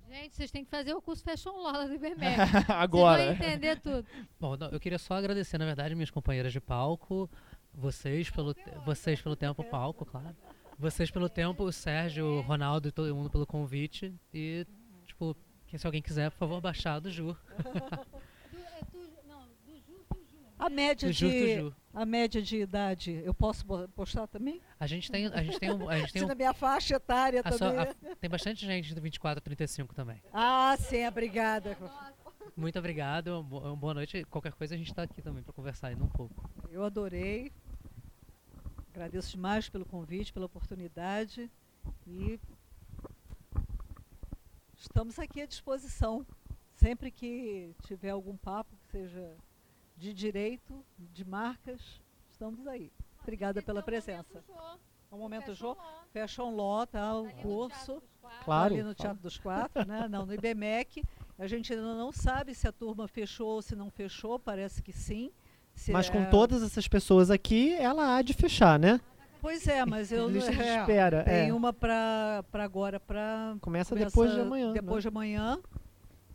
Gente, 0.10 0.36
vocês 0.36 0.52
têm 0.52 0.64
que 0.64 0.70
fazer 0.70 0.94
o 0.94 1.02
curso 1.02 1.24
Fashion 1.24 1.52
Law 1.52 1.88
do 1.88 1.94
IBMEC. 1.94 2.38
Agora. 2.68 3.24
Vocês 3.28 3.38
vão 3.38 3.48
entender 3.48 3.80
tudo. 3.80 4.06
Bom, 4.38 4.58
não, 4.58 4.68
eu 4.68 4.80
queria 4.80 5.00
só 5.00 5.14
agradecer, 5.14 5.58
na 5.58 5.64
verdade, 5.64 5.96
minhas 5.96 6.12
companheiras 6.12 6.52
de 6.52 6.60
palco, 6.60 7.30
vocês 7.74 8.30
pelo, 8.30 8.54
vocês 8.86 9.22
pelo 9.22 9.38
tempo, 9.38 9.64
palco, 9.64 10.06
claro. 10.06 10.36
Vocês 10.78 11.10
pelo 11.10 11.30
tempo, 11.30 11.64
o 11.64 11.72
Sérgio, 11.72 12.26
o 12.26 12.42
Ronaldo 12.42 12.90
e 12.90 12.92
todo 12.92 13.16
mundo 13.16 13.30
pelo 13.30 13.46
convite. 13.46 14.14
E, 14.34 14.66
tipo, 15.06 15.34
se 15.78 15.86
alguém 15.86 16.02
quiser, 16.02 16.30
por 16.32 16.38
favor, 16.40 16.60
baixar 16.60 17.00
do 17.00 17.10
Ju. 17.10 17.38
A 20.62 20.70
média 20.70 21.10
do 21.10 21.14
de 21.14 21.74
a 21.92 22.06
média 22.06 22.40
de 22.40 22.58
idade, 22.58 23.20
eu 23.26 23.34
posso 23.34 23.66
postar 23.96 24.28
também? 24.28 24.62
A 24.80 24.86
gente 24.86 25.12
tem 25.12 25.26
a 25.26 25.42
gente 25.42 25.60
tem 25.60 25.72
um, 25.72 25.90
a 25.90 25.98
gente 25.98 26.14
tem 26.14 26.22
um, 26.24 26.28
na 26.28 26.36
minha 26.36 26.54
faixa 26.54 26.98
etária 26.98 27.42
também. 27.42 27.80
A, 27.80 28.16
tem 28.16 28.30
bastante 28.30 28.64
gente 28.64 28.94
de 28.94 29.02
24 29.02 29.40
a 29.40 29.42
35 29.42 29.96
também. 29.96 30.22
Ah, 30.32 30.78
sim, 30.78 31.04
obrigada. 31.08 31.76
Muito 32.56 32.78
obrigado, 32.78 33.42
boa 33.42 33.96
noite. 33.96 34.24
Qualquer 34.26 34.54
coisa 34.54 34.76
a 34.76 34.78
gente 34.78 34.92
está 34.92 35.02
aqui 35.02 35.20
também 35.20 35.42
para 35.42 35.52
conversar 35.52 35.88
ainda 35.88 36.04
um 36.04 36.10
pouco. 36.10 36.48
Eu 36.70 36.84
adorei. 36.84 37.52
Agradeço 38.92 39.32
demais 39.32 39.68
pelo 39.68 39.86
convite, 39.86 40.32
pela 40.32 40.46
oportunidade 40.46 41.50
e 42.06 42.40
estamos 44.78 45.18
aqui 45.18 45.42
à 45.42 45.48
disposição. 45.48 46.24
Sempre 46.76 47.10
que 47.10 47.74
tiver 47.84 48.12
algum 48.12 48.38
papo 48.38 48.76
que 48.78 48.86
seja 48.92 49.36
de 50.02 50.16
direito, 50.16 50.84
de 50.98 51.24
marcas, 51.24 51.80
estamos 52.28 52.66
aí. 52.66 52.92
Obrigada 53.22 53.62
pela 53.62 53.84
presença. 53.84 54.44
É 55.12 55.16
um 55.16 55.20
momento 55.20 55.54
Jô. 55.54 55.78
Fashion 56.12 56.56
Law, 56.56 56.88
tá? 56.88 57.16
O 57.16 57.30
curso. 57.36 58.02
Claro. 58.44 58.74
Ali 58.74 58.82
no 58.82 58.96
Teatro 58.96 59.22
dos 59.22 59.38
Quatro, 59.38 59.86
né? 59.86 60.08
Não, 60.10 60.26
no 60.26 60.34
IBMEC. 60.34 61.04
A 61.38 61.46
gente 61.46 61.72
ainda 61.72 61.94
não 61.94 62.12
sabe 62.12 62.56
se 62.56 62.68
a 62.68 62.72
turma 62.72 63.08
fechou 63.08 63.50
ou 63.50 63.62
se 63.62 63.76
não 63.76 63.92
fechou, 63.92 64.40
parece 64.40 64.82
que 64.82 64.92
sim. 64.92 65.32
Se 65.76 65.92
mas 65.92 66.10
é... 66.10 66.12
com 66.12 66.28
todas 66.32 66.64
essas 66.64 66.88
pessoas 66.88 67.30
aqui, 67.30 67.72
ela 67.74 68.18
há 68.18 68.24
de 68.24 68.34
fechar, 68.34 68.80
né? 68.80 69.00
Pois 69.40 69.68
é, 69.68 69.86
mas 69.86 70.12
eu 70.12 70.28
Lista 70.28 70.52
de 70.52 70.62
é, 70.62 70.80
espera. 70.80 71.24
Tem 71.24 71.50
é. 71.50 71.54
uma 71.54 71.72
para 71.72 72.44
agora 72.54 73.00
para 73.00 73.56
começa, 73.62 73.94
começa, 73.94 74.10
depois 74.10 74.34
de 74.34 74.40
amanhã. 74.40 74.74
Depois 74.74 75.06
né? 75.06 75.12
de 75.12 75.16
amanhã 75.16 75.62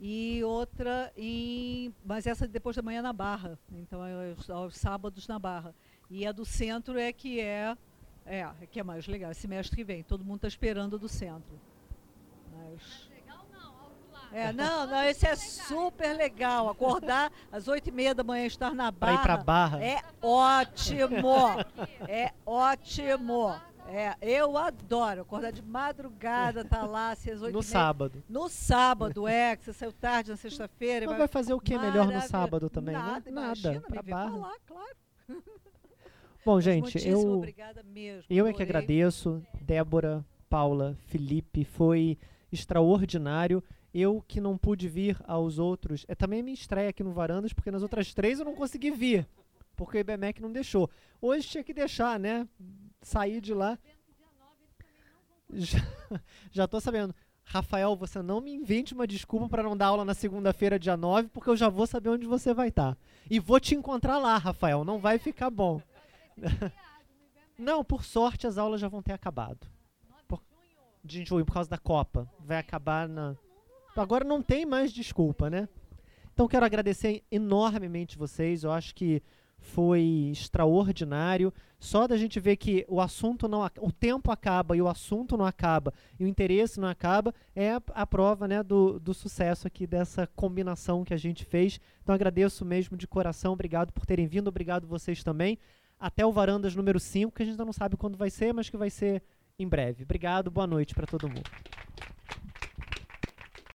e 0.01 0.43
outra 0.44 1.12
em. 1.16 1.94
Mas 2.05 2.27
essa 2.27 2.47
depois 2.47 2.77
da 2.77 2.82
manhã 2.82 3.02
na 3.02 3.12
Barra. 3.12 3.59
Então 3.73 4.05
é 4.05 4.35
aos 4.48 4.77
sábados 4.77 5.27
na 5.27 5.39
Barra. 5.39 5.74
E 6.10 6.27
a 6.27 6.32
do 6.32 6.44
centro 6.44 6.98
é 6.98 7.12
que 7.12 7.40
é. 7.40 7.77
É, 8.24 8.40
é 8.40 8.66
que 8.70 8.81
é 8.81 8.82
mais 8.82 9.06
legal. 9.06 9.32
Semestre 9.35 9.77
que 9.77 9.85
vem. 9.85 10.02
Todo 10.02 10.24
mundo 10.24 10.36
está 10.36 10.48
esperando 10.48 10.98
do 10.98 11.09
centro. 11.09 11.59
Mas. 12.52 13.09
É, 14.32 14.52
não, 14.55 14.86
não, 14.86 15.02
esse 15.05 15.27
é 15.27 15.35
super 15.36 16.14
legal. 16.16 16.68
Acordar 16.68 17.32
às 17.51 17.68
oito 17.68 17.89
e 17.89 17.93
meia 17.93 18.14
da 18.14 18.24
manhã 18.24 18.47
estar 18.47 18.74
na 18.74 18.90
barra. 18.90 19.12
Pra 19.12 19.23
ir 19.23 19.23
pra 19.23 19.36
barra. 19.44 19.85
É 19.85 20.02
ótimo. 20.20 21.35
É 22.09 22.32
ótimo. 22.44 23.55
É, 23.89 24.17
eu 24.21 24.57
adoro 24.57 25.23
acordar 25.23 25.53
de 25.53 25.63
madrugada, 25.63 26.65
tá 26.65 26.85
lá, 26.85 27.13
às 27.13 27.27
oito 27.27 27.53
No 27.53 27.63
sábado. 27.63 28.23
No 28.29 28.49
sábado, 28.49 29.29
é, 29.29 29.57
que 29.57 29.65
você 29.65 29.73
saiu 29.73 29.93
tarde 29.93 30.31
na 30.31 30.37
sexta-feira. 30.37 31.07
Mas 31.07 31.19
vai 31.19 31.29
fazer 31.29 31.55
o 31.55 31.61
que 31.61 31.79
melhor 31.79 32.07
no 32.07 32.21
sábado 32.23 32.69
também, 32.69 32.95
Nada, 32.95 33.31
né? 33.31 33.41
Nada, 33.41 33.81
pra 33.81 34.03
barra. 34.03 34.31
Falar, 34.31 34.57
claro. 34.67 34.97
Bom, 36.45 36.61
gente, 36.61 37.07
eu 37.07 37.39
obrigada 37.39 37.83
mesmo, 37.83 38.25
eu 38.31 38.47
é 38.47 38.53
que 38.53 38.63
agradeço, 38.63 39.43
Débora, 39.61 40.25
Paula, 40.49 40.97
Felipe, 41.07 41.65
foi 41.65 42.17
extraordinário. 42.53 43.63
Eu 43.93 44.23
que 44.29 44.41
não 44.41 44.57
pude 44.57 44.89
vir 44.89 45.19
aos 45.27 45.59
outros, 45.59 46.05
é 46.07 46.15
também 46.15 46.43
minha 46.43 46.55
estreia 46.55 46.91
aqui 46.91 47.03
no 47.03 47.13
Varandas, 47.13 47.53
porque 47.53 47.71
nas 47.71 47.83
outras 47.83 48.13
três 48.13 48.39
eu 48.39 48.45
não 48.45 48.55
consegui 48.55 48.91
vir, 48.91 49.27
porque 49.75 49.97
o 49.97 50.01
IBMEC 50.01 50.41
não 50.41 50.53
deixou. 50.53 50.89
Hoje 51.21 51.49
tinha 51.49 51.65
que 51.65 51.73
deixar, 51.73 52.21
né? 52.21 52.47
Sair 53.07 53.41
de 53.41 53.55
lá. 53.55 53.78
Já, 55.49 55.78
já 56.51 56.66
tô 56.66 56.81
sabendo. 56.81 57.15
Rafael, 57.45 57.95
você 57.95 58.20
não 58.20 58.41
me 58.41 58.53
invente 58.53 58.93
uma 58.93 59.07
desculpa 59.07 59.49
para 59.49 59.62
não 59.62 59.77
dar 59.77 59.87
aula 59.87 60.05
na 60.05 60.15
segunda-feira, 60.15 60.77
dia 60.77 60.97
9, 60.97 61.28
porque 61.28 61.49
eu 61.49 61.57
já 61.57 61.69
vou 61.69 61.87
saber 61.87 62.09
onde 62.09 62.27
você 62.27 62.53
vai 62.53 62.69
estar. 62.69 62.97
Tá. 62.97 63.01
E 63.31 63.39
vou 63.39 63.61
te 63.61 63.77
encontrar 63.77 64.19
lá, 64.19 64.37
Rafael. 64.37 64.85
Não 64.85 64.99
vai 64.99 65.19
ficar 65.19 65.49
bom. 65.49 65.81
não, 67.57 67.85
por 67.85 68.05
sorte 68.05 68.49
as 68.49 68.59
aulas 68.59 68.81
já 68.81 68.89
vão 68.89 69.01
ter 69.01 69.12
acabado. 69.12 69.69
Por, 70.27 70.43
de 71.05 71.24
junho, 71.24 71.47
por 71.47 71.55
causa 71.55 71.70
da 71.70 71.78
Copa. 71.78 72.28
Vai 72.41 72.59
acabar 72.59 73.09
na. 73.09 73.37
Agora 73.95 74.24
não 74.24 74.43
tem 74.43 74.66
mais 74.66 74.93
desculpa, 74.93 75.49
né? 75.49 75.69
Então 76.35 76.49
quero 76.49 76.66
agradecer 76.66 77.23
enormemente 77.31 78.19
vocês. 78.19 78.65
Eu 78.65 78.73
acho 78.73 78.93
que 78.93 79.23
foi 79.66 80.30
extraordinário. 80.32 81.52
Só 81.78 82.06
da 82.06 82.16
gente 82.16 82.40
ver 82.40 82.56
que 82.56 82.86
o 82.88 83.01
assunto 83.01 83.47
não, 83.47 83.68
o 83.80 83.93
tempo 83.93 84.30
acaba 84.30 84.76
e 84.76 84.80
o 84.80 84.88
assunto 84.88 85.36
não 85.36 85.44
acaba 85.44 85.93
e 86.18 86.24
o 86.24 86.26
interesse 86.26 86.80
não 86.80 86.88
acaba 86.88 87.34
é 87.55 87.78
a, 87.94 88.06
prova, 88.06 88.48
né, 88.48 88.62
do, 88.62 88.98
do 88.98 89.12
sucesso 89.12 89.66
aqui 89.66 89.86
dessa 89.86 90.26
combinação 90.34 91.05
que 91.05 91.12
a 91.12 91.18
gente 91.18 91.44
fez. 91.44 91.78
Então 92.02 92.14
agradeço 92.14 92.64
mesmo 92.64 92.97
de 92.97 93.06
coração. 93.06 93.52
Obrigado 93.52 93.93
por 93.93 94.06
terem 94.06 94.26
vindo. 94.26 94.48
Obrigado 94.48 94.86
vocês 94.86 95.22
também. 95.22 95.59
Até 95.98 96.24
o 96.24 96.32
Varandas 96.32 96.74
número 96.74 96.98
5, 96.98 97.34
que 97.34 97.43
a 97.43 97.44
gente 97.44 97.55
ainda 97.55 97.64
não 97.64 97.72
sabe 97.72 97.97
quando 97.97 98.16
vai 98.16 98.30
ser, 98.30 98.55
mas 98.55 98.70
que 98.70 98.76
vai 98.76 98.90
ser 98.90 99.22
em 99.59 99.68
breve. 99.68 100.05
Obrigado. 100.05 100.51
Boa 100.51 100.66
noite 100.66 100.94
para 100.94 101.06
todo 101.06 101.28
mundo. 101.28 101.51